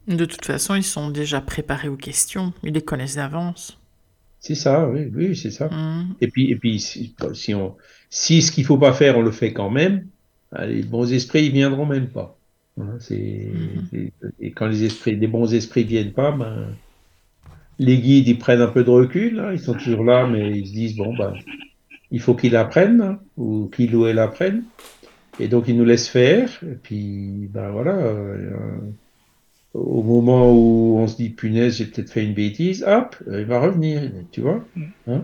De 0.08 0.24
toute 0.24 0.46
façon, 0.46 0.76
ils 0.76 0.84
sont 0.84 1.10
déjà 1.10 1.42
préparés 1.42 1.90
aux 1.90 1.98
questions, 1.98 2.54
ils 2.64 2.74
les 2.74 2.82
connaissent 2.82 3.16
d'avance. 3.16 3.78
C'est 4.40 4.56
ça, 4.56 4.88
oui, 4.88 5.12
oui, 5.14 5.36
c'est 5.36 5.52
ça. 5.52 5.68
Mmh. 5.68 6.16
Et 6.22 6.28
puis, 6.30 6.52
et 6.52 6.56
puis, 6.56 6.80
si, 6.80 7.54
on, 7.54 7.76
si 8.10 8.42
ce 8.42 8.52
qu'il 8.54 8.64
faut 8.64 8.78
pas 8.78 8.94
faire, 8.94 9.18
on 9.18 9.22
le 9.22 9.32
fait 9.32 9.52
quand 9.52 9.70
même, 9.70 10.08
les 10.58 10.84
bons 10.84 11.12
esprits, 11.12 11.48
ils 11.48 11.52
viendront 11.52 11.86
même 11.86 12.08
pas. 12.08 12.37
Hein, 12.80 12.98
mhm. 13.10 14.10
et 14.40 14.52
quand 14.52 14.68
les 14.68 14.84
esprits, 14.84 15.16
les 15.16 15.28
bons 15.28 15.54
esprits 15.54 15.84
viennent 15.84 16.14
pas, 16.14 16.32
ben, 16.32 16.68
les 17.80 17.98
guides 17.98 18.28
ils 18.28 18.38
prennent 18.38 18.62
un 18.62 18.68
peu 18.68 18.84
de 18.84 18.90
recul, 18.90 19.40
hein, 19.40 19.52
ils 19.52 19.60
sont 19.60 19.74
toujours 19.74 20.04
là, 20.04 20.28
mais 20.28 20.52
ils 20.52 20.68
se 20.68 20.74
disent 20.74 20.96
bon 20.96 21.16
ben, 21.16 21.34
il 22.12 22.20
faut 22.20 22.36
qu'ils 22.36 22.56
apprennent 22.56 23.02
hein, 23.02 23.20
ou 23.36 23.70
qu'ils 23.74 23.96
ou 23.96 24.06
elles 24.06 24.20
apprennent, 24.20 24.64
et 25.40 25.48
donc 25.48 25.68
ils 25.68 25.76
nous 25.76 25.86
laissent 25.86 26.08
faire. 26.10 26.50
Et 26.64 26.76
puis 26.76 27.50
ben 27.52 27.70
voilà, 27.70 27.96
euh, 27.96 28.78
au 29.74 30.04
moment 30.04 30.52
où 30.52 30.98
on 31.00 31.08
se 31.08 31.16
dit 31.18 31.30
punaise 31.30 31.78
j'ai 31.78 31.86
peut-être 31.86 32.12
fait 32.12 32.24
une 32.24 32.34
bêtise, 32.34 32.84
hop, 32.88 33.16
il 33.28 33.46
va 33.46 33.60
revenir, 33.60 34.12
tu 34.32 34.42
vois. 34.42 34.64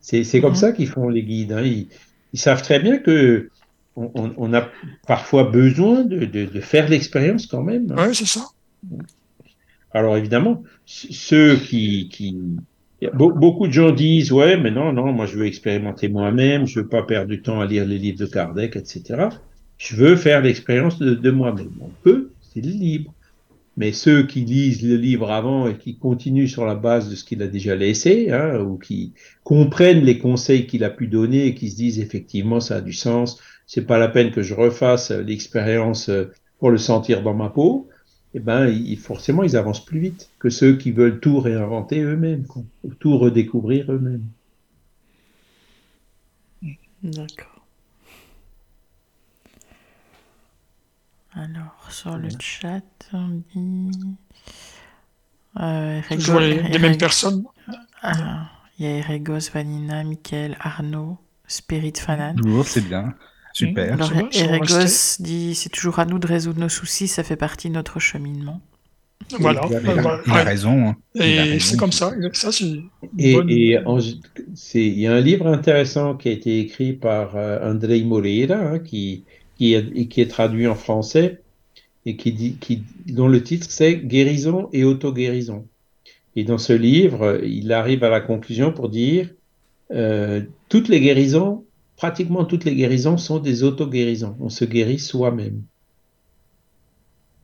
C'est 0.00 0.40
comme 0.40 0.50
mhm. 0.50 0.56
ça 0.56 0.72
qu'ils 0.72 0.88
font 0.88 1.10
les 1.10 1.22
guides. 1.22 1.54
ils, 2.32 2.38
savent 2.38 2.62
très 2.62 2.80
bien 2.80 2.98
que 2.98 3.50
on, 4.14 4.54
a 4.54 4.68
parfois 5.06 5.44
besoin 5.44 6.04
de, 6.04 6.60
faire 6.60 6.88
l'expérience 6.88 7.46
quand 7.46 7.62
même. 7.62 7.92
Hein. 7.96 8.08
Oui, 8.08 8.14
c'est 8.14 8.26
ça. 8.26 8.46
Alors 9.92 10.16
évidemment, 10.16 10.62
ceux 10.84 11.56
qui, 11.56 12.10
beaucoup 13.14 13.66
de 13.66 13.72
gens 13.72 13.90
disent 13.90 14.32
ouais, 14.32 14.56
mais 14.56 14.70
non, 14.70 14.92
non, 14.92 15.12
moi 15.12 15.26
je 15.26 15.36
veux 15.36 15.46
expérimenter 15.46 16.08
moi-même, 16.08 16.66
je 16.66 16.80
veux 16.80 16.88
pas 16.88 17.02
perdre 17.02 17.28
du 17.28 17.40
temps 17.42 17.60
à 17.60 17.66
lire 17.66 17.86
les 17.86 17.98
livres 17.98 18.18
de 18.18 18.26
Kardec, 18.26 18.76
etc. 18.76 19.28
Je 19.78 19.96
veux 19.96 20.16
faire 20.16 20.42
l'expérience 20.42 20.98
de, 20.98 21.30
moi-même. 21.30 21.70
On 21.80 21.90
peut, 22.02 22.30
c'est 22.42 22.60
libre. 22.60 23.14
Mais 23.76 23.92
ceux 23.92 24.26
qui 24.26 24.40
lisent 24.40 24.82
le 24.82 24.96
livre 24.96 25.30
avant 25.30 25.68
et 25.68 25.78
qui 25.78 25.96
continuent 25.96 26.48
sur 26.48 26.66
la 26.66 26.74
base 26.74 27.08
de 27.08 27.14
ce 27.14 27.22
qu'il 27.22 27.40
a 27.42 27.46
déjà 27.46 27.76
laissé, 27.76 28.32
hein, 28.32 28.58
ou 28.58 28.76
qui 28.76 29.12
comprennent 29.44 30.04
les 30.04 30.18
conseils 30.18 30.66
qu'il 30.66 30.82
a 30.82 30.90
pu 30.90 31.06
donner 31.06 31.46
et 31.46 31.54
qui 31.54 31.70
se 31.70 31.76
disent 31.76 32.00
effectivement 32.00 32.58
ça 32.58 32.76
a 32.76 32.80
du 32.80 32.92
sens, 32.92 33.40
c'est 33.68 33.86
pas 33.86 33.98
la 33.98 34.08
peine 34.08 34.32
que 34.32 34.42
je 34.42 34.54
refasse 34.54 35.10
l'expérience 35.10 36.10
pour 36.58 36.70
le 36.70 36.78
sentir 36.78 37.22
dans 37.22 37.34
ma 37.34 37.50
peau. 37.50 37.88
eh 38.34 38.40
ben, 38.40 38.74
forcément, 38.96 39.44
ils 39.44 39.56
avancent 39.56 39.84
plus 39.84 40.00
vite 40.00 40.30
que 40.38 40.48
ceux 40.48 40.76
qui 40.76 40.90
veulent 40.90 41.20
tout 41.20 41.38
réinventer 41.38 42.00
eux-mêmes, 42.00 42.44
ou 42.82 42.94
tout 42.94 43.16
redécouvrir 43.18 43.92
eux-mêmes. 43.92 44.24
D'accord. 47.02 47.66
Alors, 51.34 51.86
sur 51.90 52.16
le 52.16 52.30
chat, 52.40 52.82
on 53.12 53.42
dit. 53.54 53.90
Euh, 55.60 56.00
Toujours 56.10 56.40
les, 56.40 56.78
mêmes 56.78 56.96
personnes. 56.96 57.44
Ah, 58.02 58.48
il 58.78 58.86
y 58.86 58.88
a 58.88 58.96
Eregos, 58.96 59.50
Vanina, 59.52 60.04
Michael, 60.04 60.56
Arnaud, 60.58 61.18
Spirit 61.46 61.94
Fanan. 61.96 62.34
c'est 62.64 62.80
bien. 62.80 63.14
Super. 63.58 63.92
Alors, 63.92 64.12
Eregos 64.32 65.16
dit 65.18 65.54
c'est 65.54 65.68
toujours 65.68 65.98
à 65.98 66.06
nous 66.06 66.20
de 66.20 66.26
résoudre 66.26 66.60
nos 66.60 66.68
soucis, 66.68 67.08
ça 67.08 67.24
fait 67.24 67.36
partie 67.36 67.68
de 67.68 67.74
notre 67.74 67.98
cheminement. 67.98 68.60
Voilà. 69.40 69.60
Il 69.68 70.30
a, 70.30 70.44
raison. 70.44 70.88
Hein. 70.88 70.96
Et 71.16 71.58
c'est 71.58 71.76
comme 71.76 71.92
ça. 71.92 72.12
ça 72.32 72.50
et, 73.18 73.32
et 73.32 73.78
il 74.74 74.98
y 75.00 75.06
a 75.06 75.12
un 75.12 75.20
livre 75.20 75.48
intéressant 75.48 76.14
qui 76.14 76.28
a 76.28 76.32
été 76.32 76.60
écrit 76.60 76.92
par 76.92 77.36
euh, 77.36 77.58
André 77.68 78.00
Moreira, 78.04 78.54
hein, 78.54 78.78
qui, 78.78 79.24
qui, 79.56 79.74
est, 79.74 80.06
qui 80.06 80.20
est 80.20 80.28
traduit 80.28 80.68
en 80.68 80.76
français 80.76 81.40
et 82.06 82.16
qui 82.16 82.32
dit, 82.32 82.56
qui, 82.60 82.84
dont 83.06 83.28
le 83.28 83.42
titre 83.42 83.66
c'est 83.68 83.96
Guérison 83.96 84.68
et 84.72 84.84
auto-guérison. 84.84 85.66
Et 86.36 86.44
dans 86.44 86.58
ce 86.58 86.72
livre, 86.72 87.40
il 87.44 87.72
arrive 87.72 88.04
à 88.04 88.08
la 88.08 88.20
conclusion 88.20 88.72
pour 88.72 88.88
dire 88.88 89.28
euh, 89.90 90.42
toutes 90.68 90.88
les 90.88 91.00
guérisons, 91.00 91.64
pratiquement 91.98 92.44
toutes 92.44 92.64
les 92.64 92.74
guérisons 92.74 93.18
sont 93.18 93.40
des 93.40 93.64
auto-guérisons. 93.64 94.36
On 94.40 94.48
se 94.48 94.64
guérit 94.64 95.00
soi-même. 95.00 95.62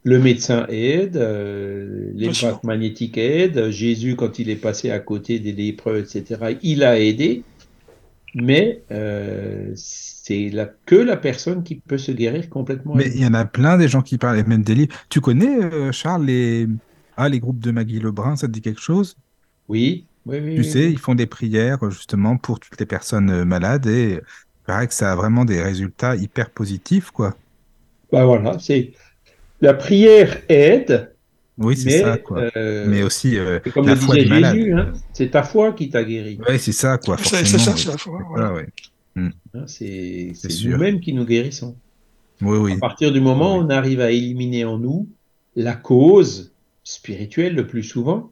Le 0.04 0.18
médecin 0.18 0.66
aide, 0.68 1.16
euh, 1.16 2.10
les 2.14 2.30
magnétiques 2.62 3.18
aident, 3.18 3.70
Jésus, 3.70 4.16
quand 4.16 4.38
il 4.38 4.50
est 4.50 4.56
passé 4.56 4.90
à 4.90 5.00
côté 5.00 5.38
des 5.38 5.52
lépreux, 5.52 5.98
etc., 5.98 6.56
il 6.62 6.84
a 6.84 7.00
aidé, 7.00 7.42
mais 8.34 8.82
euh, 8.92 9.72
c'est 9.74 10.50
la, 10.50 10.66
que 10.86 10.94
la 10.94 11.16
personne 11.16 11.64
qui 11.64 11.76
peut 11.76 11.98
se 11.98 12.12
guérir 12.12 12.48
complètement. 12.48 12.94
Mais 12.94 13.10
il 13.14 13.22
y 13.22 13.26
en 13.26 13.34
a 13.34 13.46
plein 13.46 13.76
des 13.78 13.88
gens 13.88 14.02
qui 14.02 14.18
parlent, 14.18 14.44
même 14.46 14.62
des 14.62 14.74
livres. 14.74 14.94
Tu 15.08 15.20
connais, 15.20 15.58
euh, 15.64 15.90
Charles, 15.90 16.26
les, 16.26 16.68
ah, 17.16 17.28
les 17.28 17.40
groupes 17.40 17.60
de 17.60 17.70
Maggie 17.70 17.98
Lebrun, 17.98 18.36
ça 18.36 18.46
te 18.46 18.52
dit 18.52 18.60
quelque 18.60 18.82
chose? 18.82 19.16
Oui, 19.68 20.04
oui, 20.26 20.38
oui. 20.42 20.54
Tu 20.56 20.64
sais, 20.64 20.90
ils 20.90 20.98
font 20.98 21.14
des 21.14 21.26
prières 21.26 21.78
justement 21.90 22.36
pour 22.36 22.60
toutes 22.60 22.78
les 22.78 22.86
personnes 22.86 23.30
euh, 23.30 23.44
malades 23.44 23.86
et 23.86 24.20
il 24.64 24.66
paraît 24.66 24.88
que 24.88 24.94
ça 24.94 25.12
a 25.12 25.14
vraiment 25.14 25.44
des 25.44 25.60
résultats 25.60 26.16
hyper 26.16 26.48
positifs, 26.48 27.10
quoi. 27.10 27.36
Bah 28.10 28.24
voilà, 28.24 28.58
c'est 28.58 28.92
la 29.60 29.74
prière 29.74 30.40
aide. 30.48 31.12
Oui, 31.58 31.76
c'est 31.76 32.00
ça, 32.00 32.16
quoi. 32.16 32.44
Euh, 32.56 32.86
mais 32.88 33.02
aussi 33.02 33.36
euh, 33.36 33.60
comme 33.74 33.86
la 33.86 33.94
foi 33.94 34.16
du 34.16 34.26
malade. 34.26 34.56
Hein, 34.56 34.92
c'est 35.12 35.30
ta 35.30 35.42
foi 35.42 35.72
qui 35.72 35.90
t'a 35.90 36.02
guéri. 36.02 36.38
Oui, 36.48 36.58
c'est 36.58 36.72
ça, 36.72 36.96
quoi. 36.96 37.18
C'est 37.18 37.44
ça, 37.44 37.76
c'est 37.76 37.88
la 37.88 37.98
foi. 37.98 38.20
Hmm. 39.14 39.28
Hein, 39.54 39.64
c'est 39.66 40.32
nous-mêmes 40.64 41.00
qui 41.00 41.12
nous 41.12 41.26
guérissons. 41.26 41.76
Oui, 42.40 42.56
oui. 42.56 42.72
À 42.72 42.78
partir 42.78 43.12
du 43.12 43.20
moment 43.20 43.56
où 43.56 43.60
on 43.60 43.70
arrive 43.70 44.00
à 44.00 44.10
éliminer 44.10 44.64
en 44.64 44.78
nous 44.78 45.06
la 45.54 45.74
cause 45.74 46.52
spirituelle 46.82 47.54
le 47.54 47.66
plus 47.66 47.82
souvent, 47.82 48.30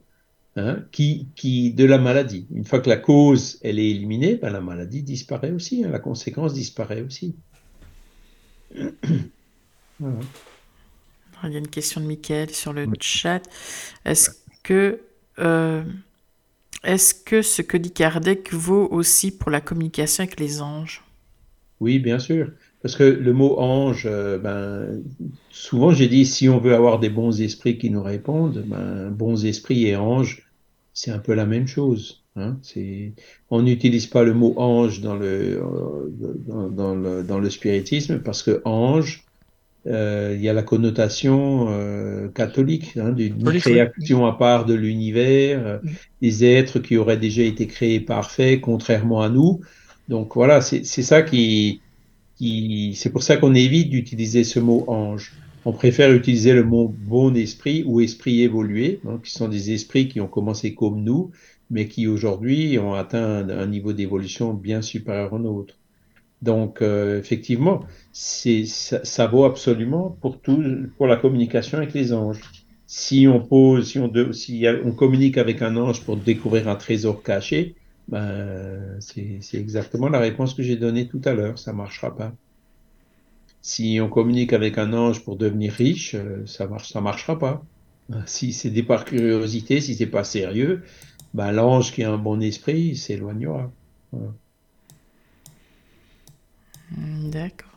hein, 0.56 0.84
qui, 0.92 1.26
qui, 1.34 1.72
de 1.72 1.84
la 1.84 1.98
maladie. 1.98 2.46
Une 2.54 2.64
fois 2.64 2.80
que 2.80 2.88
la 2.88 2.96
cause 2.96 3.58
elle 3.62 3.78
est 3.78 3.90
éliminée, 3.90 4.36
ben, 4.36 4.50
la 4.50 4.60
maladie 4.60 5.02
disparaît 5.02 5.50
aussi, 5.50 5.82
la 5.82 5.98
conséquence 5.98 6.54
disparaît 6.54 7.02
aussi. 7.02 7.34
voilà. 9.98 10.20
Il 11.44 11.52
y 11.52 11.56
a 11.56 11.58
une 11.58 11.68
question 11.68 12.00
de 12.00 12.06
Michael 12.06 12.50
sur 12.50 12.72
le 12.72 12.86
chat. 13.00 13.42
Est-ce 14.04 14.30
que, 14.62 15.00
euh, 15.40 15.82
est-ce 16.84 17.14
que 17.14 17.42
ce 17.42 17.62
que 17.62 17.76
dit 17.76 17.90
Kardec 17.90 18.52
vaut 18.52 18.86
aussi 18.90 19.32
pour 19.36 19.50
la 19.50 19.60
communication 19.60 20.22
avec 20.22 20.38
les 20.38 20.62
anges? 20.62 21.02
Oui, 21.80 21.98
bien 21.98 22.20
sûr. 22.20 22.52
Parce 22.82 22.96
que 22.96 23.04
le 23.04 23.32
mot 23.32 23.58
ange, 23.58 24.06
euh, 24.10 24.38
ben, 24.38 25.02
souvent 25.50 25.92
j'ai 25.92 26.08
dit, 26.08 26.26
si 26.26 26.48
on 26.48 26.58
veut 26.58 26.74
avoir 26.74 26.98
des 26.98 27.10
bons 27.10 27.40
esprits 27.40 27.78
qui 27.78 27.90
nous 27.90 28.02
répondent, 28.02 28.64
ben, 28.66 29.10
bons 29.10 29.44
esprits 29.44 29.86
et 29.86 29.96
anges, 29.96 30.50
c'est 30.92 31.10
un 31.10 31.18
peu 31.18 31.34
la 31.34 31.46
même 31.46 31.66
chose. 31.66 32.18
Hein. 32.34 32.56
on 33.50 33.60
n'utilise 33.60 34.06
pas 34.06 34.24
le 34.24 34.32
mot 34.32 34.54
ange 34.56 35.02
dans 35.02 35.16
le, 35.16 35.62
dans, 36.70 36.94
le, 36.94 37.22
dans 37.22 37.38
le 37.38 37.50
spiritisme 37.50 38.20
parce 38.20 38.42
que 38.42 38.62
ange, 38.64 39.26
euh, 39.86 40.34
il 40.36 40.42
y 40.42 40.48
a 40.48 40.52
la 40.52 40.62
connotation 40.62 41.66
euh, 41.70 42.28
catholique 42.28 42.96
hein, 42.96 43.10
d'une 43.10 43.42
création 43.58 44.26
à 44.26 44.32
part 44.32 44.64
de 44.64 44.74
l'univers, 44.74 45.66
euh, 45.66 45.78
des 46.20 46.44
êtres 46.44 46.78
qui 46.78 46.96
auraient 46.96 47.16
déjà 47.16 47.42
été 47.42 47.66
créés 47.66 47.98
parfaits, 47.98 48.60
contrairement 48.60 49.22
à 49.22 49.28
nous. 49.28 49.60
Donc 50.08 50.34
voilà, 50.36 50.60
c'est 50.60 50.84
ça 50.84 51.22
qui, 51.22 51.80
c'est 52.94 53.10
pour 53.10 53.22
ça 53.22 53.36
qu'on 53.36 53.54
évite 53.54 53.90
d'utiliser 53.90 54.42
ce 54.44 54.58
mot 54.58 54.84
ange. 54.88 55.32
On 55.64 55.72
préfère 55.72 56.12
utiliser 56.12 56.52
le 56.54 56.64
mot 56.64 56.88
bon 56.88 57.36
esprit 57.36 57.84
ou 57.86 58.00
esprit 58.00 58.42
évolué, 58.42 59.00
qui 59.22 59.30
sont 59.30 59.48
des 59.48 59.72
esprits 59.72 60.08
qui 60.08 60.20
ont 60.20 60.26
commencé 60.26 60.74
comme 60.74 61.04
nous, 61.04 61.30
mais 61.70 61.86
qui 61.86 62.08
aujourd'hui 62.08 62.78
ont 62.80 62.94
atteint 62.94 63.48
un 63.48 63.66
niveau 63.66 63.92
d'évolution 63.92 64.54
bien 64.54 64.82
supérieur 64.82 65.32
au 65.32 65.38
nôtre. 65.38 65.74
Donc, 66.42 66.82
euh, 66.82 67.20
effectivement, 67.20 67.84
ça, 68.12 69.26
vaut 69.28 69.44
absolument 69.44 70.16
pour 70.20 70.40
tout, 70.40 70.60
pour 70.98 71.06
la 71.06 71.16
communication 71.16 71.78
avec 71.78 71.94
les 71.94 72.12
anges. 72.12 72.40
Si 72.88 73.28
on 73.28 73.40
pose, 73.40 73.88
si 74.32 74.66
on 74.84 74.92
communique 74.92 75.38
avec 75.38 75.62
un 75.62 75.76
ange 75.76 76.02
pour 76.02 76.16
découvrir 76.16 76.68
un 76.68 76.74
trésor 76.74 77.22
caché, 77.22 77.76
ben, 78.08 78.98
c'est, 79.00 79.40
exactement 79.54 80.08
la 80.08 80.18
réponse 80.18 80.54
que 80.54 80.62
j'ai 80.62 80.76
donnée 80.76 81.08
tout 81.08 81.20
à 81.24 81.32
l'heure. 81.32 81.58
Ça 81.58 81.72
marchera 81.72 82.16
pas. 82.16 82.32
Si 83.62 84.00
on 84.02 84.08
communique 84.08 84.52
avec 84.52 84.78
un 84.78 84.92
ange 84.92 85.24
pour 85.24 85.36
devenir 85.36 85.72
riche, 85.72 86.14
euh, 86.14 86.44
ça 86.46 86.68
ça 86.84 87.00
marchera 87.00 87.38
pas. 87.38 87.62
Si 88.26 88.52
c'est 88.52 88.70
des 88.70 88.82
par 88.82 89.04
curiosité, 89.04 89.80
si 89.80 89.94
c'est 89.94 90.06
pas 90.06 90.24
sérieux, 90.24 90.82
ben, 91.34 91.52
l'ange 91.52 91.92
qui 91.92 92.02
a 92.02 92.12
un 92.12 92.18
bon 92.18 92.42
esprit 92.42 92.96
s'éloignera. 92.96 93.70
D'accord. 96.90 97.71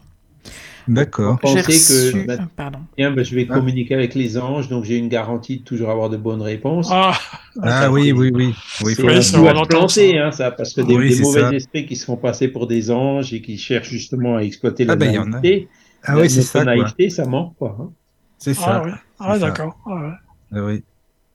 D'accord. 0.88 1.40
Pensez 1.40 2.14
que 2.14 2.28
bah, 2.28 2.38
Pardon. 2.56 2.80
Bah, 2.98 3.24
je 3.24 3.36
vais 3.36 3.48
ah. 3.50 3.54
communiquer 3.54 3.96
avec 3.96 4.16
les 4.16 4.38
anges, 4.38 4.70
donc 4.70 4.84
j'ai 4.84 4.98
une 4.98 5.10
garantie 5.10 5.60
de 5.60 5.64
toujours 5.64 5.90
avoir 5.90 6.10
de 6.10 6.18
bonnes 6.18 6.42
réponses. 6.42 6.90
Ah, 6.92 7.18
ah 7.62 7.92
oui, 7.92 8.12
oui, 8.12 8.32
oui, 8.34 8.56
oui. 8.84 8.96
C'est 8.96 9.08
un 9.08 9.22
ça, 9.22 9.40
planter, 9.68 10.20
hein, 10.20 10.32
ça, 10.32 10.52
parce 10.52 10.74
que 10.74 10.82
des, 10.82 11.22
mauvais 11.22 11.56
esprits 11.56 11.86
qui 11.86 11.96
se 11.96 12.06
font 12.06 12.18
passer 12.18 12.48
pour 12.48 12.68
des 12.68 12.92
anges 12.92 13.34
et 13.34 13.42
qui 13.42 13.58
cherchent 13.58 13.90
justement 13.90 14.38
à 14.38 14.42
exploiter 14.42 14.86
la 14.86 14.96
ben, 14.96 15.12
naïveté. 15.12 15.68
Ah 16.04 16.18
oui, 16.18 16.30
c'est 16.30 16.42
ça. 16.42 16.64
naïveté, 16.64 17.10
ça 17.10 17.26
manque 17.26 17.56
pas. 17.58 17.76
Hein. 17.80 17.92
C'est 18.38 18.54
ça. 18.54 18.82
Ah, 18.82 18.82
oui. 18.86 18.92
ah 19.20 19.40
d'accord. 19.40 19.78
Ah, 19.88 20.20
oui. 20.52 20.84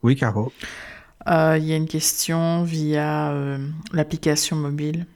Oui, 0.02 0.16
Caro. 0.16 0.52
Euh, 1.28 1.58
il 1.58 1.64
y 1.64 1.72
a 1.72 1.76
une 1.76 1.88
question 1.88 2.62
via 2.62 3.32
euh, 3.32 3.58
l'application 3.92 4.56
mobile. 4.56 5.06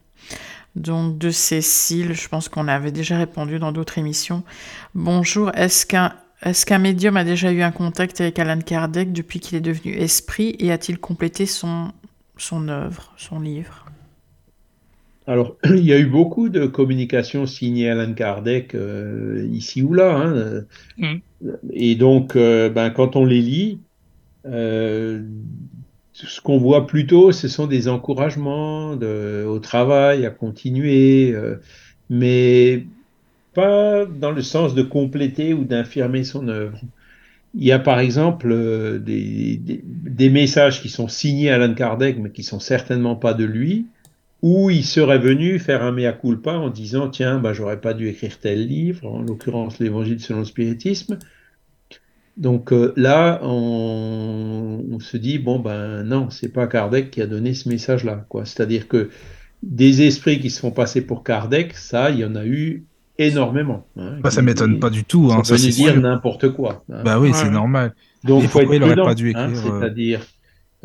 Donc 0.77 1.19
de 1.19 1.31
Cécile, 1.31 2.15
je 2.15 2.29
pense 2.29 2.49
qu'on 2.49 2.67
avait 2.67 2.93
déjà 2.93 3.17
répondu 3.17 3.59
dans 3.59 3.73
d'autres 3.73 3.99
émissions. 3.99 4.43
Bonjour, 4.95 5.51
est-ce 5.55 5.87
qu'un 5.87 6.79
médium 6.79 7.17
a 7.17 7.25
déjà 7.25 7.53
eu 7.53 7.63
un 7.63 7.71
contact 7.71 8.21
avec 8.21 8.39
Alan 8.39 8.61
Kardec 8.61 9.13
depuis 9.13 9.39
qu'il 9.39 9.57
est 9.57 9.61
devenu 9.61 9.93
esprit 9.93 10.57
et 10.59 10.73
a-t-il 10.73 10.99
complété 10.99 11.47
son, 11.47 11.93
son 12.37 12.69
œuvre, 12.69 13.13
son 13.17 13.41
livre? 13.41 13.85
Alors, 15.27 15.57
il 15.65 15.85
y 15.85 15.93
a 15.93 15.99
eu 15.99 16.07
beaucoup 16.07 16.49
de 16.49 16.67
communications 16.67 17.47
signées 17.47 17.89
Alan 17.89 18.13
Kardec 18.13 18.75
euh, 18.75 19.49
ici 19.53 19.83
ou 19.83 19.95
là. 19.95 20.17
Hein. 20.17 20.65
Mm. 20.99 21.15
Et 21.73 21.95
donc, 21.95 22.37
euh, 22.37 22.69
ben, 22.69 22.91
quand 22.91 23.17
on 23.17 23.25
les 23.25 23.41
lit, 23.41 23.81
euh, 24.47 25.23
ce 26.15 26.41
qu'on 26.41 26.59
voit 26.59 26.87
plutôt, 26.87 27.33
ce 27.33 27.49
sont 27.49 27.67
des 27.67 27.89
encouragements 27.89 28.93
au 28.93 29.59
travail, 29.59 30.25
à 30.25 30.31
continuer, 30.31 31.33
euh, 31.33 31.57
mais 32.09 32.87
pas 33.53 34.05
dans 34.07 34.31
le 34.31 34.43
sens 34.43 34.75
de 34.75 34.83
compléter 34.83 35.55
ou 35.55 35.65
d'infirmer 35.65 36.25
son 36.25 36.49
œuvre. 36.49 36.79
Il 37.57 37.65
y 37.65 37.73
a 37.73 37.79
par 37.81 37.99
exemple 37.99 38.49
euh, 38.51 38.99
des, 38.99 40.31
messages 40.31 40.81
qui 40.81 40.89
sont 40.89 41.09
signés 41.09 41.51
Alan 41.51 41.75
Kardec, 41.75 42.19
mais 42.19 42.31
qui 42.31 42.45
sont 42.45 42.61
certainement 42.61 43.17
pas 43.17 43.35
de 43.35 43.45
lui, 43.45 43.87
où 44.41 44.71
il 44.71 44.85
serait 44.85 45.19
venu 45.19 45.59
faire 45.59 45.83
un 45.83 45.93
mea 45.93 46.13
culpa 46.13 46.53
en 46.53 46.71
disant 46.71 47.09
tiens, 47.09 47.39
bah, 47.39 47.53
j'aurais 47.53 47.81
pas 47.81 47.95
dû 47.95 48.09
écrire 48.09 48.39
tel 48.39 48.67
livre, 48.67 49.07
en 49.07 49.23
l'occurrence 49.23 49.81
l'Évangile 49.81 50.21
selon 50.21 50.41
le 50.41 50.45
spiritisme, 50.45 51.19
donc 52.37 52.73
euh, 52.73 52.93
là, 52.97 53.41
on, 53.43 54.99
se 55.01 55.17
dit 55.17 55.39
bon 55.39 55.59
ben 55.59 56.03
non, 56.03 56.31
c'est 56.31 56.49
pas 56.49 56.67
Kardec 56.67 57.11
qui 57.11 57.23
a 57.23 57.27
donné 57.27 57.55
ce 57.55 57.69
message-là, 57.69 58.25
quoi. 58.29 58.45
C'est-à-dire 58.45 58.89
que 58.89 59.11
des 59.63 60.03
esprits 60.03 60.41
qui 60.41 60.51
se 60.51 60.61
font 60.61 60.71
passer 60.71 61.01
pour 61.01 61.25
Kardec, 61.25 61.75
ça, 61.75 62.11
il 62.11 62.19
y 62.19 62.25
en 62.25 62.35
a 62.35 62.45
eu 62.45 62.85
énormément. 63.19 63.87
Hein, 63.97 64.19
bah, 64.21 64.31
ça 64.31 64.43
m'étonne 64.43 64.81
pas 64.81 64.91
du 64.91 65.05
tout. 65.05 65.31
Hein, 65.33 65.45
ça 65.45 65.55
veut 65.55 65.69
dire 65.69 66.01
n'importe 66.01 66.51
quoi. 66.51 66.85
Hein. 66.93 67.03
Bah 67.05 67.19
oui, 67.19 67.31
c'est 67.35 67.51
normal. 67.51 67.95
Donc, 68.25 68.43
il 68.43 68.49
faut 68.49 68.61
être 68.61 68.69
prudent, 68.69 69.05
pas 69.05 69.15
dû 69.15 69.33
hein, 69.35 69.51
écrire. 69.51 69.63
C'est-à-dire, 69.63 70.21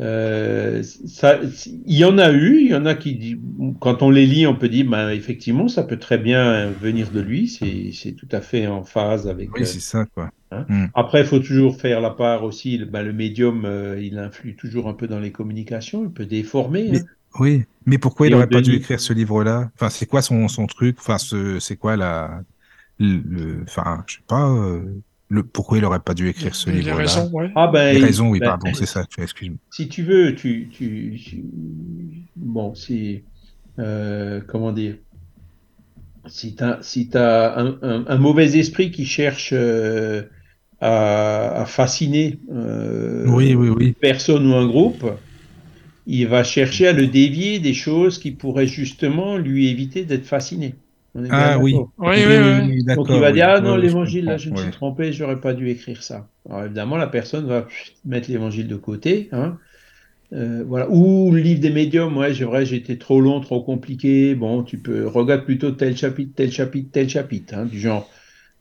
euh, 0.00 0.82
ça, 0.82 1.38
il 1.86 1.96
y 1.96 2.04
en 2.04 2.16
a 2.16 2.32
eu, 2.32 2.60
il 2.60 2.68
y 2.68 2.74
en 2.74 2.86
a 2.86 2.94
qui, 2.94 3.38
quand 3.80 4.02
on 4.02 4.08
les 4.08 4.24
lit, 4.24 4.46
on 4.46 4.54
peut 4.54 4.70
dire, 4.70 4.88
ben, 4.88 5.10
effectivement, 5.10 5.68
ça 5.68 5.82
peut 5.82 5.98
très 5.98 6.16
bien 6.16 6.70
venir 6.70 7.10
de 7.10 7.20
lui, 7.20 7.48
c'est 7.48 8.12
tout 8.12 8.28
à 8.32 8.40
fait 8.40 8.66
en 8.66 8.82
phase 8.82 9.28
avec. 9.28 9.54
Oui, 9.54 9.66
c'est 9.66 9.80
ça, 9.80 10.06
quoi. 10.06 10.30
Hein. 10.52 10.64
Hmm. 10.68 10.86
Après, 10.94 11.20
il 11.20 11.26
faut 11.26 11.38
toujours 11.38 11.76
faire 11.76 12.00
la 12.00 12.10
part 12.10 12.44
aussi, 12.44 12.78
ben, 12.78 13.02
le 13.02 13.12
médium, 13.12 13.64
euh, 13.66 14.00
il 14.00 14.18
influe 14.18 14.56
toujours 14.56 14.88
un 14.88 14.94
peu 14.94 15.06
dans 15.06 15.20
les 15.20 15.32
communications, 15.32 16.04
il 16.04 16.10
peut 16.10 16.26
déformer. 16.26 16.96
Hein. 16.96 17.02
Oui, 17.38 17.64
mais 17.84 17.98
pourquoi 17.98 18.26
il 18.26 18.30
n'aurait 18.30 18.48
pas 18.48 18.62
dû 18.62 18.74
écrire 18.74 19.00
ce 19.00 19.12
livre-là? 19.12 19.70
Enfin, 19.74 19.90
c'est 19.90 20.06
quoi 20.06 20.22
son, 20.22 20.48
son 20.48 20.66
truc? 20.66 20.96
Enfin, 20.98 21.18
c'est 21.60 21.76
quoi 21.76 21.96
la, 21.96 22.42
le, 22.98 23.62
enfin, 23.62 24.02
je 24.06 24.16
sais 24.16 24.22
pas. 24.26 24.48
Le, 25.30 25.44
pourquoi 25.44 25.78
il 25.78 25.84
aurait 25.84 26.00
pas 26.00 26.12
dû 26.12 26.28
écrire 26.28 26.56
ce 26.56 26.70
livre-là 26.70 26.96
Les 26.96 27.02
raisons, 27.02 27.30
ouais. 27.32 27.52
Ah 27.54 27.68
ben, 27.68 27.94
les 27.94 28.04
raisons, 28.04 28.28
oui, 28.28 28.40
ben, 28.40 28.46
pardon, 28.46 28.74
c'est 28.74 28.84
ça. 28.86 29.04
Excuse-moi. 29.16 29.58
Si 29.70 29.88
tu 29.88 30.02
veux, 30.02 30.34
tu, 30.34 30.68
tu, 30.72 31.16
bon, 32.34 32.74
si, 32.74 33.22
euh, 33.78 34.40
comment 34.48 34.72
dire, 34.72 34.96
si 36.26 36.56
tu 36.56 36.64
as, 36.64 36.78
si 36.82 37.08
as 37.14 37.60
un, 37.60 38.06
un, 38.08 38.18
mauvais 38.18 38.58
esprit 38.58 38.90
qui 38.90 39.06
cherche 39.06 39.50
euh, 39.52 40.22
à, 40.80 41.60
à, 41.60 41.64
fasciner 41.64 42.40
euh, 42.52 43.24
oui, 43.28 43.54
oui, 43.54 43.68
oui. 43.68 43.86
une 43.86 43.94
personne 43.94 44.50
ou 44.50 44.56
un 44.56 44.66
groupe, 44.66 45.06
il 46.08 46.26
va 46.26 46.42
chercher 46.42 46.88
à 46.88 46.92
le 46.92 47.06
dévier 47.06 47.60
des 47.60 47.74
choses 47.74 48.18
qui 48.18 48.32
pourraient 48.32 48.66
justement 48.66 49.36
lui 49.36 49.68
éviter 49.68 50.04
d'être 50.04 50.26
fasciné. 50.26 50.74
Ah 51.30 51.58
oui. 51.58 51.74
Oui, 51.98 52.16
oui, 52.26 52.84
Donc 52.94 53.08
il 53.10 53.20
va 53.20 53.32
dire 53.32 53.48
Ah 53.48 53.60
non, 53.60 53.76
l'évangile, 53.76 54.26
là, 54.26 54.36
je 54.36 54.50
me 54.50 54.56
suis 54.56 54.70
trompé, 54.70 55.12
j'aurais 55.12 55.40
pas 55.40 55.54
dû 55.54 55.68
écrire 55.68 56.02
ça. 56.02 56.28
Alors 56.48 56.64
évidemment, 56.64 56.96
la 56.96 57.06
personne 57.06 57.46
va 57.46 57.66
mettre 58.04 58.30
l'évangile 58.30 58.68
de 58.68 58.76
côté. 58.76 59.28
Hein. 59.32 59.58
Euh, 60.32 60.62
voilà. 60.66 60.88
Ou 60.90 61.32
le 61.32 61.40
livre 61.40 61.60
des 61.60 61.70
médiums, 61.70 62.16
ouais, 62.16 62.34
c'est 62.34 62.44
vrai, 62.44 62.64
j'étais 62.64 62.96
trop 62.96 63.20
long, 63.20 63.40
trop 63.40 63.62
compliqué. 63.62 64.34
Bon, 64.34 64.62
tu 64.62 64.78
peux 64.78 65.06
regarder 65.06 65.44
plutôt 65.44 65.72
tel 65.72 65.96
chapitre, 65.96 66.32
tel 66.36 66.52
chapitre, 66.52 66.90
tel 66.92 67.08
chapitre, 67.08 67.54
hein, 67.54 67.66
du 67.66 67.80
genre 67.80 68.08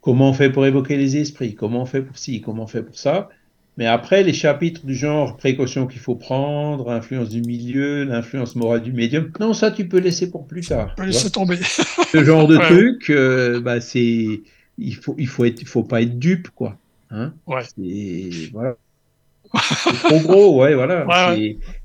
comment 0.02 0.30
on 0.30 0.34
fait 0.34 0.50
pour 0.50 0.66
évoquer 0.66 0.98
les 0.98 1.18
esprits, 1.18 1.56
comment 1.56 1.84
on 1.84 1.86
fait 1.86 2.02
pour 2.02 2.18
ci, 2.18 2.42
comment 2.42 2.64
on 2.64 2.68
fait 2.68 2.84
pour 2.84 2.98
ça. 2.98 3.30
Mais 3.78 3.86
après, 3.86 4.24
les 4.24 4.34
chapitres 4.34 4.86
du 4.86 4.94
genre 4.94 5.38
précautions 5.38 5.88
qu'il 5.88 6.02
faut 6.02 6.16
prendre, 6.16 6.92
influence 6.92 7.30
du 7.30 7.42
milieu, 7.42 8.04
l'influence 8.04 8.56
morale 8.58 8.82
du 8.82 8.92
médium, 8.92 9.32
non, 9.40 9.54
ça 9.54 9.72
tu 9.72 9.88
peux 9.88 10.00
laisser 10.00 10.30
pour 10.30 10.46
plus 10.48 10.68
tard. 10.68 10.90
Tu 10.90 10.96
peux 10.96 11.08
laisser 11.08 11.32
tomber. 11.32 11.56
Ce 12.12 12.24
genre 12.24 12.48
de 12.48 12.58
truc, 12.58 13.10
euh, 13.10 13.62
bah, 13.62 13.80
c'est, 13.80 14.42
il 14.78 14.96
faut, 14.96 15.16
il 15.18 15.28
faut 15.28 15.46
être, 15.46 15.66
faut 15.66 15.84
pas 15.84 16.02
être 16.02 16.20
dupe, 16.20 16.50
quoi. 16.50 16.78
Hein 17.10 17.34
ouais. 17.48 17.62
C'est, 17.64 18.52
voilà. 18.52 18.76
trop 20.04 20.20
gros, 20.20 20.60
ouais, 20.60 20.76
voilà. 20.76 21.06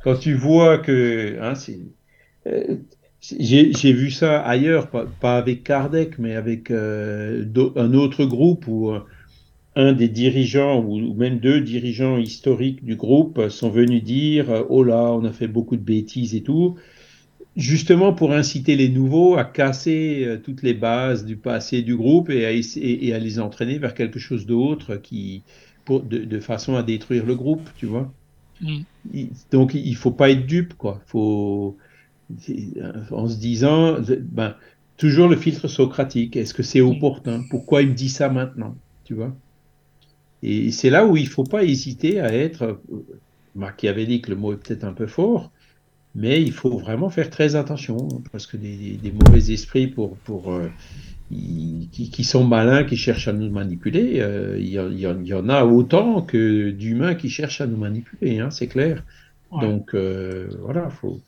Quand 0.03 0.17
tu 0.17 0.35
vois 0.35 0.79
que, 0.79 1.39
hein, 1.41 1.55
c'est, 1.55 1.79
euh, 2.47 2.77
j'ai 3.21 3.93
vu 3.93 4.11
ça 4.11 4.41
ailleurs, 4.41 4.89
pas, 4.89 5.07
pas, 5.21 5.37
avec 5.39 5.63
Kardec, 5.65 6.19
mais 6.19 6.35
avec 6.35 6.71
euh, 6.71 7.45
un 7.77 7.95
autre 7.95 8.25
groupe 8.25 8.67
où 8.67 8.93
un 9.77 9.93
des 9.93 10.09
dirigeants 10.09 10.83
ou 10.83 11.15
même 11.15 11.39
deux 11.39 11.61
dirigeants 11.61 12.19
historiques 12.19 12.85
du 12.85 12.97
groupe 12.97 13.49
sont 13.49 13.71
venus 13.71 14.03
dire 14.03 14.65
oh 14.69 14.85
là 14.85 15.13
on 15.13 15.25
a 15.25 15.33
fait 15.33 15.49
beaucoup 15.49 15.77
de 15.77 15.83
bêtises 15.83 16.35
et 16.35 16.43
tout 16.43 16.77
justement 17.57 18.13
pour 18.13 18.33
inciter 18.33 18.77
les 18.77 18.89
nouveaux 18.89 19.37
à 19.37 19.45
casser 19.45 20.25
euh, 20.25 20.39
toutes 20.39 20.63
les 20.63 20.75
bases 20.75 21.25
du 21.25 21.37
passé 21.37 21.83
du 21.83 21.97
groupe 21.97 22.31
et 22.31 22.47
à, 22.47 22.53
et, 22.53 23.13
à 23.13 23.19
les 23.19 23.39
entraîner 23.39 23.79
vers 23.79 23.95
quelque 23.95 24.19
chose 24.19 24.47
d'autre 24.47 24.97
qui 24.97 25.43
pour, 25.85 26.03
de, 26.03 26.41
façon 26.41 26.77
à 26.77 26.83
détruire 26.83 27.27
le 27.27 27.35
groupe 27.35 27.69
tu 27.77 27.87
vois. 27.87 28.13
Mm. 28.61 28.83
donc 29.51 29.75
il 29.75 29.97
faut 29.97 30.13
pas 30.13 30.31
être 30.31 30.47
dupe 30.47 30.75
quoi. 30.75 31.01
Faut 31.07 31.77
en 33.11 33.29
se 33.29 33.37
disant 33.37 33.99
ben 34.21 34.55
toujours 34.97 35.29
le 35.29 35.37
filtre 35.37 35.69
socratique. 35.69 36.37
Est-ce 36.37 36.55
que 36.55 36.63
c'est 36.63 36.81
mm. 36.81 36.89
opportun? 36.89 37.45
Pourquoi 37.51 37.83
il 37.83 37.91
me 37.91 37.95
dit 37.95 38.09
ça 38.09 38.29
maintenant? 38.29 38.77
Tu 39.05 39.15
vois? 39.15 39.37
Et 40.45 40.71
c'est 40.73 40.91
là 40.91 41.07
où 41.07 41.17
il 41.17 41.25
ne 41.25 41.29
faut 41.29 41.45
pas 41.45 41.65
hésiter 41.65 42.21
à 42.21 42.33
être 42.33 42.63
euh, 42.63 42.75
machiavélique, 43.55 44.29
le 44.29 44.37
mot 44.37 44.53
est 44.53 44.57
peut-être 44.57 44.85
un 44.85 44.93
peu 44.93 45.07
fort, 45.07 45.51
mais 46.15 46.43
il 46.43 46.53
faut 46.53 46.77
vraiment 46.77 47.09
faire 47.09 47.31
très 47.31 47.57
attention, 47.57 48.09
parce 48.31 48.47
que 48.47 48.59
des, 48.59 49.13
mauvais 49.13 49.53
esprits 49.53 49.87
pour, 49.87 50.17
pour, 50.19 50.53
euh, 50.53 50.69
qui, 51.31 52.25
sont 52.25 52.45
malins, 52.45 52.85
qui 52.85 52.97
cherchent 52.97 53.27
à 53.27 53.33
nous 53.33 53.51
manipuler, 53.51 54.21
euh, 54.21 54.59
il, 54.61 54.69
y 54.69 55.35
en, 55.35 55.49
a 55.49 55.65
autant 55.65 56.21
que 56.21 56.71
d'humains 56.71 57.15
qui 57.15 57.31
cherchent 57.31 57.63
à 57.63 57.67
nous 57.67 57.79
manipuler, 57.79 58.39
hein, 58.39 58.51
c'est 58.51 58.69
clair. 58.69 59.03
Donc 59.51 59.95
voilà, 59.95 60.89
il 60.91 60.97
faut, 60.97 61.21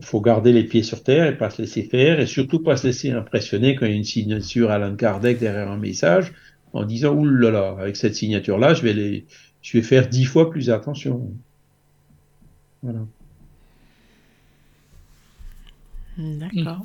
faut 0.00 0.20
garder 0.22 0.52
les 0.52 0.64
pieds 0.64 0.82
sur 0.82 1.02
terre 1.02 1.26
et 1.26 1.36
pas 1.36 1.50
se 1.50 1.60
laisser 1.62 1.82
faire, 1.82 2.18
et 2.18 2.26
surtout 2.26 2.60
pas 2.60 2.76
se 2.76 2.86
laisser 2.86 3.10
impressionner 3.10 3.76
quand 3.76 3.86
il 3.86 3.92
y 3.92 3.94
a 3.94 3.98
une 3.98 4.04
signature 4.04 4.70
Alain 4.70 4.96
Kardec 4.96 5.38
derrière 5.38 5.70
un 5.70 5.76
message 5.76 6.32
en 6.72 6.84
disant 6.84 7.14
oulala, 7.14 7.50
là 7.50 7.60
là, 7.60 7.76
avec 7.80 7.96
cette 7.96 8.14
signature-là, 8.14 8.74
je 8.74 8.82
vais 8.82 8.92
les, 8.92 9.26
je 9.60 9.76
vais 9.76 9.82
faire 9.82 10.08
dix 10.08 10.24
fois 10.24 10.50
plus 10.50 10.70
attention. 10.70 11.32
Voilà. 12.82 13.00
D'accord. 16.18 16.84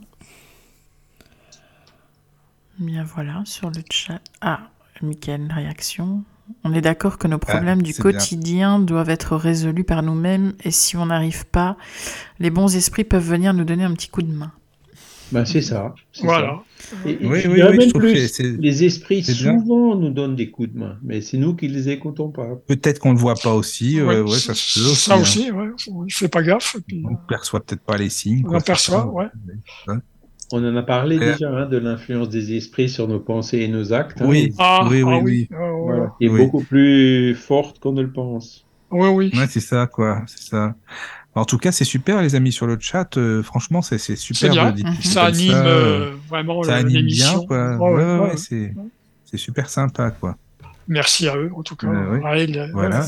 Bien 2.80 3.04
voilà, 3.04 3.42
sur 3.46 3.72
le 3.72 3.82
chat. 3.90 4.22
Ah, 4.42 4.70
Michael, 5.02 5.52
réaction. 5.52 6.24
On 6.64 6.74
est 6.74 6.82
d'accord 6.82 7.18
que 7.18 7.28
nos 7.28 7.38
ah, 7.38 7.40
problèmes 7.40 7.82
du 7.82 7.94
quotidien 7.94 8.80
doivent 8.80 9.10
être 9.10 9.36
résolus 9.36 9.84
par 9.84 10.04
nous-mêmes 10.04 10.54
et 10.64 10.72
si 10.72 10.96
on 10.96 11.08
n'arrive 11.08 11.46
pas, 11.48 11.78
les 12.40 12.52
bons 12.52 12.76
esprits 12.76 13.04
peuvent 13.04 13.28
venir 13.28 13.54
nous 13.54 13.66
donner 13.66 13.84
un 13.84 13.94
petit 13.94 14.10
coup 14.10 14.22
de 14.22 14.32
main. 14.32 14.54
Ben, 15.32 15.46
c'est 15.46 15.62
ça. 15.62 15.94
Voilà. 16.22 16.62
Et, 17.06 17.18
oui, 17.22 17.40
oui, 17.48 17.62
oui, 17.70 17.92
plus, 17.92 18.40
les 18.60 18.84
esprits 18.86 19.24
souvent 19.24 19.96
nous 19.96 20.10
donnent 20.10 20.36
des 20.36 20.50
coups 20.50 20.72
de 20.72 20.80
main, 20.80 20.98
mais 21.04 21.22
c'est 21.22 21.38
nous 21.38 21.54
qui 21.54 21.68
les 21.68 21.90
écoutons 21.90 22.30
pas. 22.30 22.48
Peut-être 22.68 23.00
qu'on 23.00 23.12
le 23.12 23.18
voit 23.18 23.36
pas 23.36 23.54
aussi. 23.54 24.02
Ouais, 24.02 24.26
ça 24.28 24.54
se 24.54 24.80
aussi. 24.80 24.96
Ça 24.96 25.18
aussi, 25.18 25.50
hein. 25.50 25.74
ouais. 25.90 26.06
fait 26.10 26.30
pas 26.30 26.44
gaffe. 26.44 26.78
On 27.04 27.12
ne 27.12 27.28
perçoit 27.28 27.60
peut-être 27.60 27.82
pas 27.82 27.98
les 27.98 28.10
signes. 28.10 28.46
On 28.48 28.62
perçoit, 28.62 29.06
ouais. 29.08 29.28
On 30.54 30.66
en 30.66 30.76
a 30.78 30.84
parlé 30.84 31.18
euh. 31.18 31.34
déjà 31.34 31.50
hein, 31.50 31.66
de 31.66 31.78
l'influence 31.78 32.30
des 32.30 32.56
esprits 32.56 32.90
sur 32.90 33.08
nos 33.08 33.20
pensées 33.20 33.60
et 33.60 33.68
nos 33.68 33.92
actes. 33.92 34.22
Hein. 34.22 34.28
Oui, 34.28 34.54
ah, 34.58 34.88
oui, 34.90 35.04
ah 35.06 35.20
oui, 35.22 35.50
oui. 35.52 36.26
est 36.26 36.30
beaucoup 36.30 36.64
plus 36.64 37.36
forte 37.36 37.80
qu'on 37.80 37.92
ne 37.92 38.02
le 38.02 38.12
pense. 38.12 38.66
Oui, 38.90 39.10
oui. 39.10 39.32
Ouais, 39.36 39.48
c'est 39.50 39.60
ça, 39.60 39.88
quoi. 39.88 40.24
C'est 40.28 40.50
ça. 40.50 40.76
En 41.38 41.46
tout 41.46 41.58
cas, 41.58 41.72
c'est 41.72 41.86
super, 41.86 42.22
les 42.22 42.36
amis, 42.36 42.52
sur 42.52 42.66
le 42.66 42.78
chat. 42.80 43.16
Euh, 43.18 43.44
franchement, 43.44 43.82
c'est 43.82 43.98
super. 44.16 44.74
De 44.74 44.84
mhm. 44.84 45.02
ça 45.02 45.26
anime 45.26 45.54
euh, 45.54 46.16
vraiment 46.28 46.64
ça 46.64 46.76
anime 46.76 47.06
bien, 47.06 47.40
quoi. 47.48 47.76
ouais, 47.78 48.20
ouais, 48.20 48.38
c'est 48.38 49.38
super 49.38 49.70
sympa, 49.70 50.12
quoi. 50.12 50.38
Merci 50.88 51.28
à 51.28 51.36
eux, 51.36 51.52
en 51.56 51.64
tout 51.64 51.76
cas. 51.76 51.88
Euh, 51.88 52.70
voilà. 52.74 53.06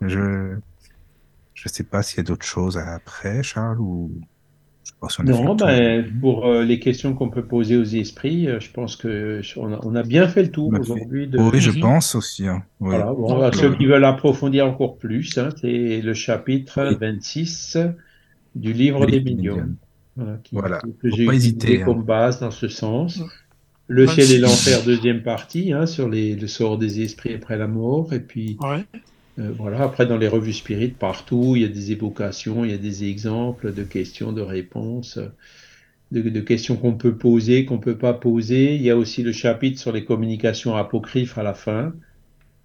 Je 0.00 0.56
je 1.54 1.68
sais 1.68 1.84
pas 1.84 2.02
s'il 2.02 2.16
y 2.16 2.20
a 2.20 2.24
d'autres 2.24 2.44
choses 2.44 2.76
après, 2.76 3.44
Charles, 3.44 3.80
ou 3.80 4.10
non, 5.24 5.54
ben, 5.54 6.04
pour 6.20 6.46
euh, 6.46 6.62
les 6.62 6.78
questions 6.78 7.14
qu'on 7.14 7.28
peut 7.28 7.44
poser 7.44 7.76
aux 7.76 7.84
esprits, 7.84 8.48
euh, 8.48 8.60
je 8.60 8.70
pense 8.70 8.96
que 8.96 9.40
on 9.56 9.94
a, 9.94 10.02
bien 10.02 10.28
fait 10.28 10.42
le 10.42 10.50
tour 10.50 10.72
aujourd'hui. 10.78 11.26
De... 11.26 11.38
Oui, 11.38 11.60
je 11.60 11.78
pense 11.78 12.14
aussi. 12.14 12.46
Hein. 12.46 12.62
Voilà, 12.80 13.06
bon, 13.06 13.50
ceux 13.52 13.74
qui 13.74 13.86
veulent 13.86 14.04
approfondir 14.04 14.66
encore 14.66 14.98
plus, 14.98 15.36
hein, 15.38 15.48
c'est 15.60 16.00
le 16.00 16.14
chapitre 16.14 16.96
26 17.00 17.78
du 18.54 18.72
livre 18.72 19.06
des 19.06 19.20
médiums. 19.20 19.76
Voilà, 20.52 20.80
que 21.00 21.10
j'ai 21.10 21.24
utilisé 21.24 21.82
hein. 21.82 21.84
comme 21.84 22.02
base 22.02 22.40
dans 22.40 22.50
ce 22.50 22.68
sens. 22.68 23.22
Le 23.88 24.06
ciel 24.06 24.30
et 24.32 24.38
l'enfer, 24.38 24.84
deuxième 24.84 25.22
partie, 25.22 25.72
hein, 25.72 25.86
sur 25.86 26.08
les, 26.08 26.34
le 26.34 26.46
sort 26.46 26.78
des 26.78 27.02
esprits 27.02 27.34
après 27.34 27.58
la 27.58 27.66
mort, 27.66 28.12
et 28.12 28.20
puis 28.20 28.56
ouais. 28.62 28.84
Euh, 29.38 29.50
voilà. 29.56 29.82
Après, 29.82 30.06
dans 30.06 30.18
les 30.18 30.28
revues 30.28 30.52
spirites, 30.52 30.98
partout, 30.98 31.54
il 31.56 31.62
y 31.62 31.64
a 31.64 31.68
des 31.68 31.92
évocations, 31.92 32.64
il 32.64 32.70
y 32.70 32.74
a 32.74 32.78
des 32.78 33.04
exemples 33.04 33.72
de 33.72 33.82
questions, 33.82 34.32
de 34.32 34.42
réponses, 34.42 35.18
de, 36.10 36.40
questions 36.40 36.76
qu'on 36.76 36.94
peut 36.94 37.14
poser, 37.14 37.64
qu'on 37.64 37.78
peut 37.78 37.96
pas 37.96 38.12
poser. 38.12 38.74
Il 38.74 38.82
y 38.82 38.90
a 38.90 38.96
aussi 38.96 39.22
le 39.22 39.32
chapitre 39.32 39.78
sur 39.78 39.92
les 39.92 40.04
communications 40.04 40.76
apocryphes 40.76 41.38
à 41.38 41.42
la 41.42 41.54
fin. 41.54 41.92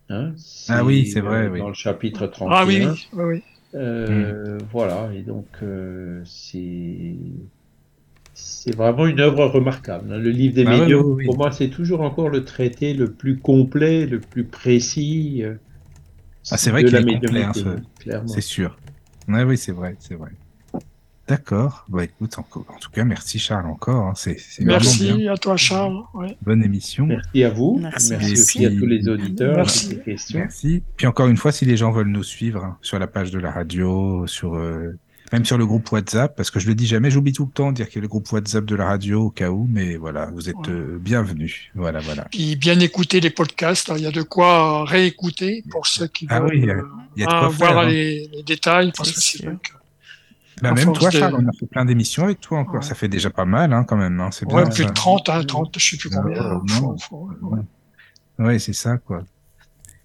Hein. 0.10 0.34
ah 0.70 0.84
oui, 0.84 1.06
c'est 1.06 1.22
vrai. 1.22 1.48
Dans 1.48 1.54
oui. 1.54 1.62
le 1.68 1.74
chapitre 1.74 2.28
31. 2.28 2.56
Ah 2.56 2.66
oui, 2.66 2.86
oui. 3.14 3.24
oui. 3.24 3.44
Euh, 3.76 4.58
Voilà. 4.72 5.10
Et 5.16 5.22
donc, 5.22 5.48
euh, 5.64 6.22
c'est 6.26 7.16
c'est 8.34 8.76
vraiment 8.76 9.08
une 9.08 9.20
œuvre 9.20 9.46
remarquable. 9.48 10.14
Hein. 10.14 10.20
Le 10.20 10.30
livre 10.30 10.54
des 10.54 10.66
ah 10.68 10.78
médiums, 10.78 11.18
pour 11.26 11.38
moi, 11.38 11.52
c'est 11.52 11.70
toujours 11.70 12.02
encore 12.02 12.30
le 12.30 12.44
traité 12.44 12.94
le 12.94 13.12
plus 13.12 13.38
complet, 13.38 14.06
le 14.06 14.20
plus 14.20 14.44
précis. 14.44 15.44
Euh, 15.44 15.56
ah, 16.52 16.58
c'est 16.58 16.72
vrai 16.72 16.84
qu'il 16.84 16.96
est 16.96 17.20
complet, 17.20 17.44
hein, 17.44 17.52
c'est 18.26 18.42
sûr. 18.42 18.78
oui, 19.28 19.58
c'est 19.58 19.72
vrai, 19.72 19.96
c'est 20.00 20.16
vrai. 20.16 20.32
D'accord. 21.28 21.86
Bah 21.90 22.06
écoute, 22.06 22.38
en, 22.38 22.42
en, 22.42 22.80
tout 22.80 22.90
cas, 22.90 23.04
merci 23.04 23.38
Charles 23.38 23.66
encore. 23.66 24.06
Hein. 24.06 24.14
C'est, 24.16 24.38
merci 24.62 25.28
à 25.28 25.36
toi 25.36 25.58
Charles. 25.58 26.04
Bonne 26.42 26.64
émission. 26.64 27.06
Merci 27.06 27.44
à 27.44 27.50
vous. 27.50 27.78
Merci, 27.82 28.16
aussi 28.16 28.66
à 28.66 28.70
tous 28.70 28.86
les 28.86 29.10
auditeurs. 29.10 29.58
Merci. 29.58 30.00
merci. 30.34 30.84
Puis 30.96 31.06
encore 31.06 31.28
une 31.28 31.36
fois, 31.36 31.52
si 31.52 31.66
les 31.66 31.76
gens 31.76 31.92
veulent 31.92 32.08
nous 32.08 32.24
suivre 32.24 32.64
hein, 32.64 32.78
sur 32.82 32.98
la 32.98 33.08
page 33.08 33.32
de 33.32 33.40
la 33.40 33.52
radio, 33.52 34.26
sur 34.26 34.56
euh, 34.56 34.98
même 35.34 35.46
sur 35.46 35.58
le 35.58 35.66
groupe 35.66 35.92
WhatsApp, 35.92 36.36
parce 36.36 36.52
que 36.52 36.60
je 36.60 36.68
le 36.68 36.76
dis 36.76 36.88
jamais, 36.88 37.12
j'oublie 37.12 37.34
tout 37.34 37.46
le 37.46 37.52
temps 37.52 37.72
de 37.72 37.76
dire 37.76 37.88
qu'il 37.88 37.98
y 37.98 38.00
a 38.00 38.02
le 38.04 38.08
groupe 38.08 38.32
WhatsApp 38.32 38.66
de 38.66 38.76
la 38.76 38.86
radio 38.86 39.26
au 39.26 39.30
cas 39.30 39.50
où, 39.50 39.68
mais 39.70 39.98
voilà, 39.98 40.28
vous 40.34 40.50
êtes 40.50 40.70
euh, 40.70 40.98
bienvenus. 41.00 41.70
Voilà, 41.76 42.00
voilà. 42.00 42.26
Puis 42.32 42.56
bien 42.56 42.80
écouter 42.80 43.20
les 43.20 43.30
podcasts, 43.30 43.90
hein. 43.90 43.96
il 43.98 44.04
y 44.04 44.08
a 44.08 44.12
de 44.12 44.22
quoi 44.22 44.86
réécouter 44.86 45.64
pour 45.70 45.86
ceux 45.88 46.08
qui 46.08 46.28
ah 46.30 46.40
veulent 46.40 46.50
oui, 46.52 46.62
il 47.16 47.22
y 47.22 47.26
a, 47.26 47.28
de 47.28 47.32
quoi 47.32 47.50
voir 47.50 47.72
faire, 47.72 47.78
hein. 47.80 47.88
les, 47.88 48.28
les, 48.32 48.44
détails, 48.44 48.92
parce 48.96 49.12
que 49.12 49.20
c'est 49.20 49.46
vrai 49.46 49.58
que 49.62 49.72
bah 50.62 50.72
même 50.72 50.94
toi, 50.94 51.12
Charles, 51.12 51.36
on 51.36 51.48
a 51.48 51.52
fait 51.52 51.68
plein 51.68 51.86
d'émissions 51.86 52.24
avec 52.24 52.40
toi 52.40 52.60
encore. 52.60 52.76
Ouais. 52.76 52.82
Ça 52.82 52.96
fait 52.96 53.08
déjà 53.08 53.30
pas 53.30 53.46
mal, 53.46 53.74
hein, 53.74 53.84
quand 53.84 53.98
même. 53.98 54.20
Hein. 54.20 54.30
C'est 54.32 54.46
ouais, 54.46 54.64
bien, 54.64 54.72
plus 54.72 54.84
ça. 54.84 54.90
de 54.90 54.94
30, 54.94 55.30
hein, 55.30 55.44
30, 55.44 55.78
je 55.78 55.90
sais 55.90 55.98
plus 55.98 56.10
combien. 56.10 56.36
Ah, 56.40 56.60
ouais, 58.40 58.46
ouais 58.46 58.60
c'est 58.60 58.74
ça, 58.74 58.98
quoi. 58.98 59.24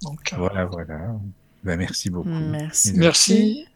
Donc, 0.03 0.33
euh... 0.33 0.37
Voilà, 0.37 0.67
voilà. 0.67 1.15
Ben, 1.65 1.79
merci 1.79 2.11
beaucoup. 2.11 2.29
Merci. 2.29 2.93
Merci. 2.97 3.67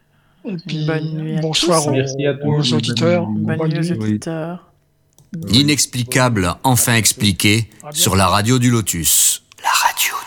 Et 0.47 0.57
puis, 0.65 0.85
bonne 0.85 1.13
nuit 1.15 1.39
bonsoir 1.41 1.83
tous. 1.83 1.89
aux, 1.89 1.93
Merci 1.93 2.25
à 2.25 2.33
tous. 2.33 2.47
aux 2.47 2.73
auditeurs. 2.73 3.25
Bonne, 3.25 3.57
bonne 3.57 3.73
nuit 3.73 3.91
aux 3.91 4.03
auditeurs. 4.03 4.71
L'inexplicable, 5.49 6.55
enfin 6.63 6.95
expliqué, 6.95 7.69
sur 7.91 8.15
la 8.15 8.27
radio 8.27 8.59
du 8.59 8.71
Lotus. 8.71 9.43
La 9.61 9.69
radio 9.69 10.13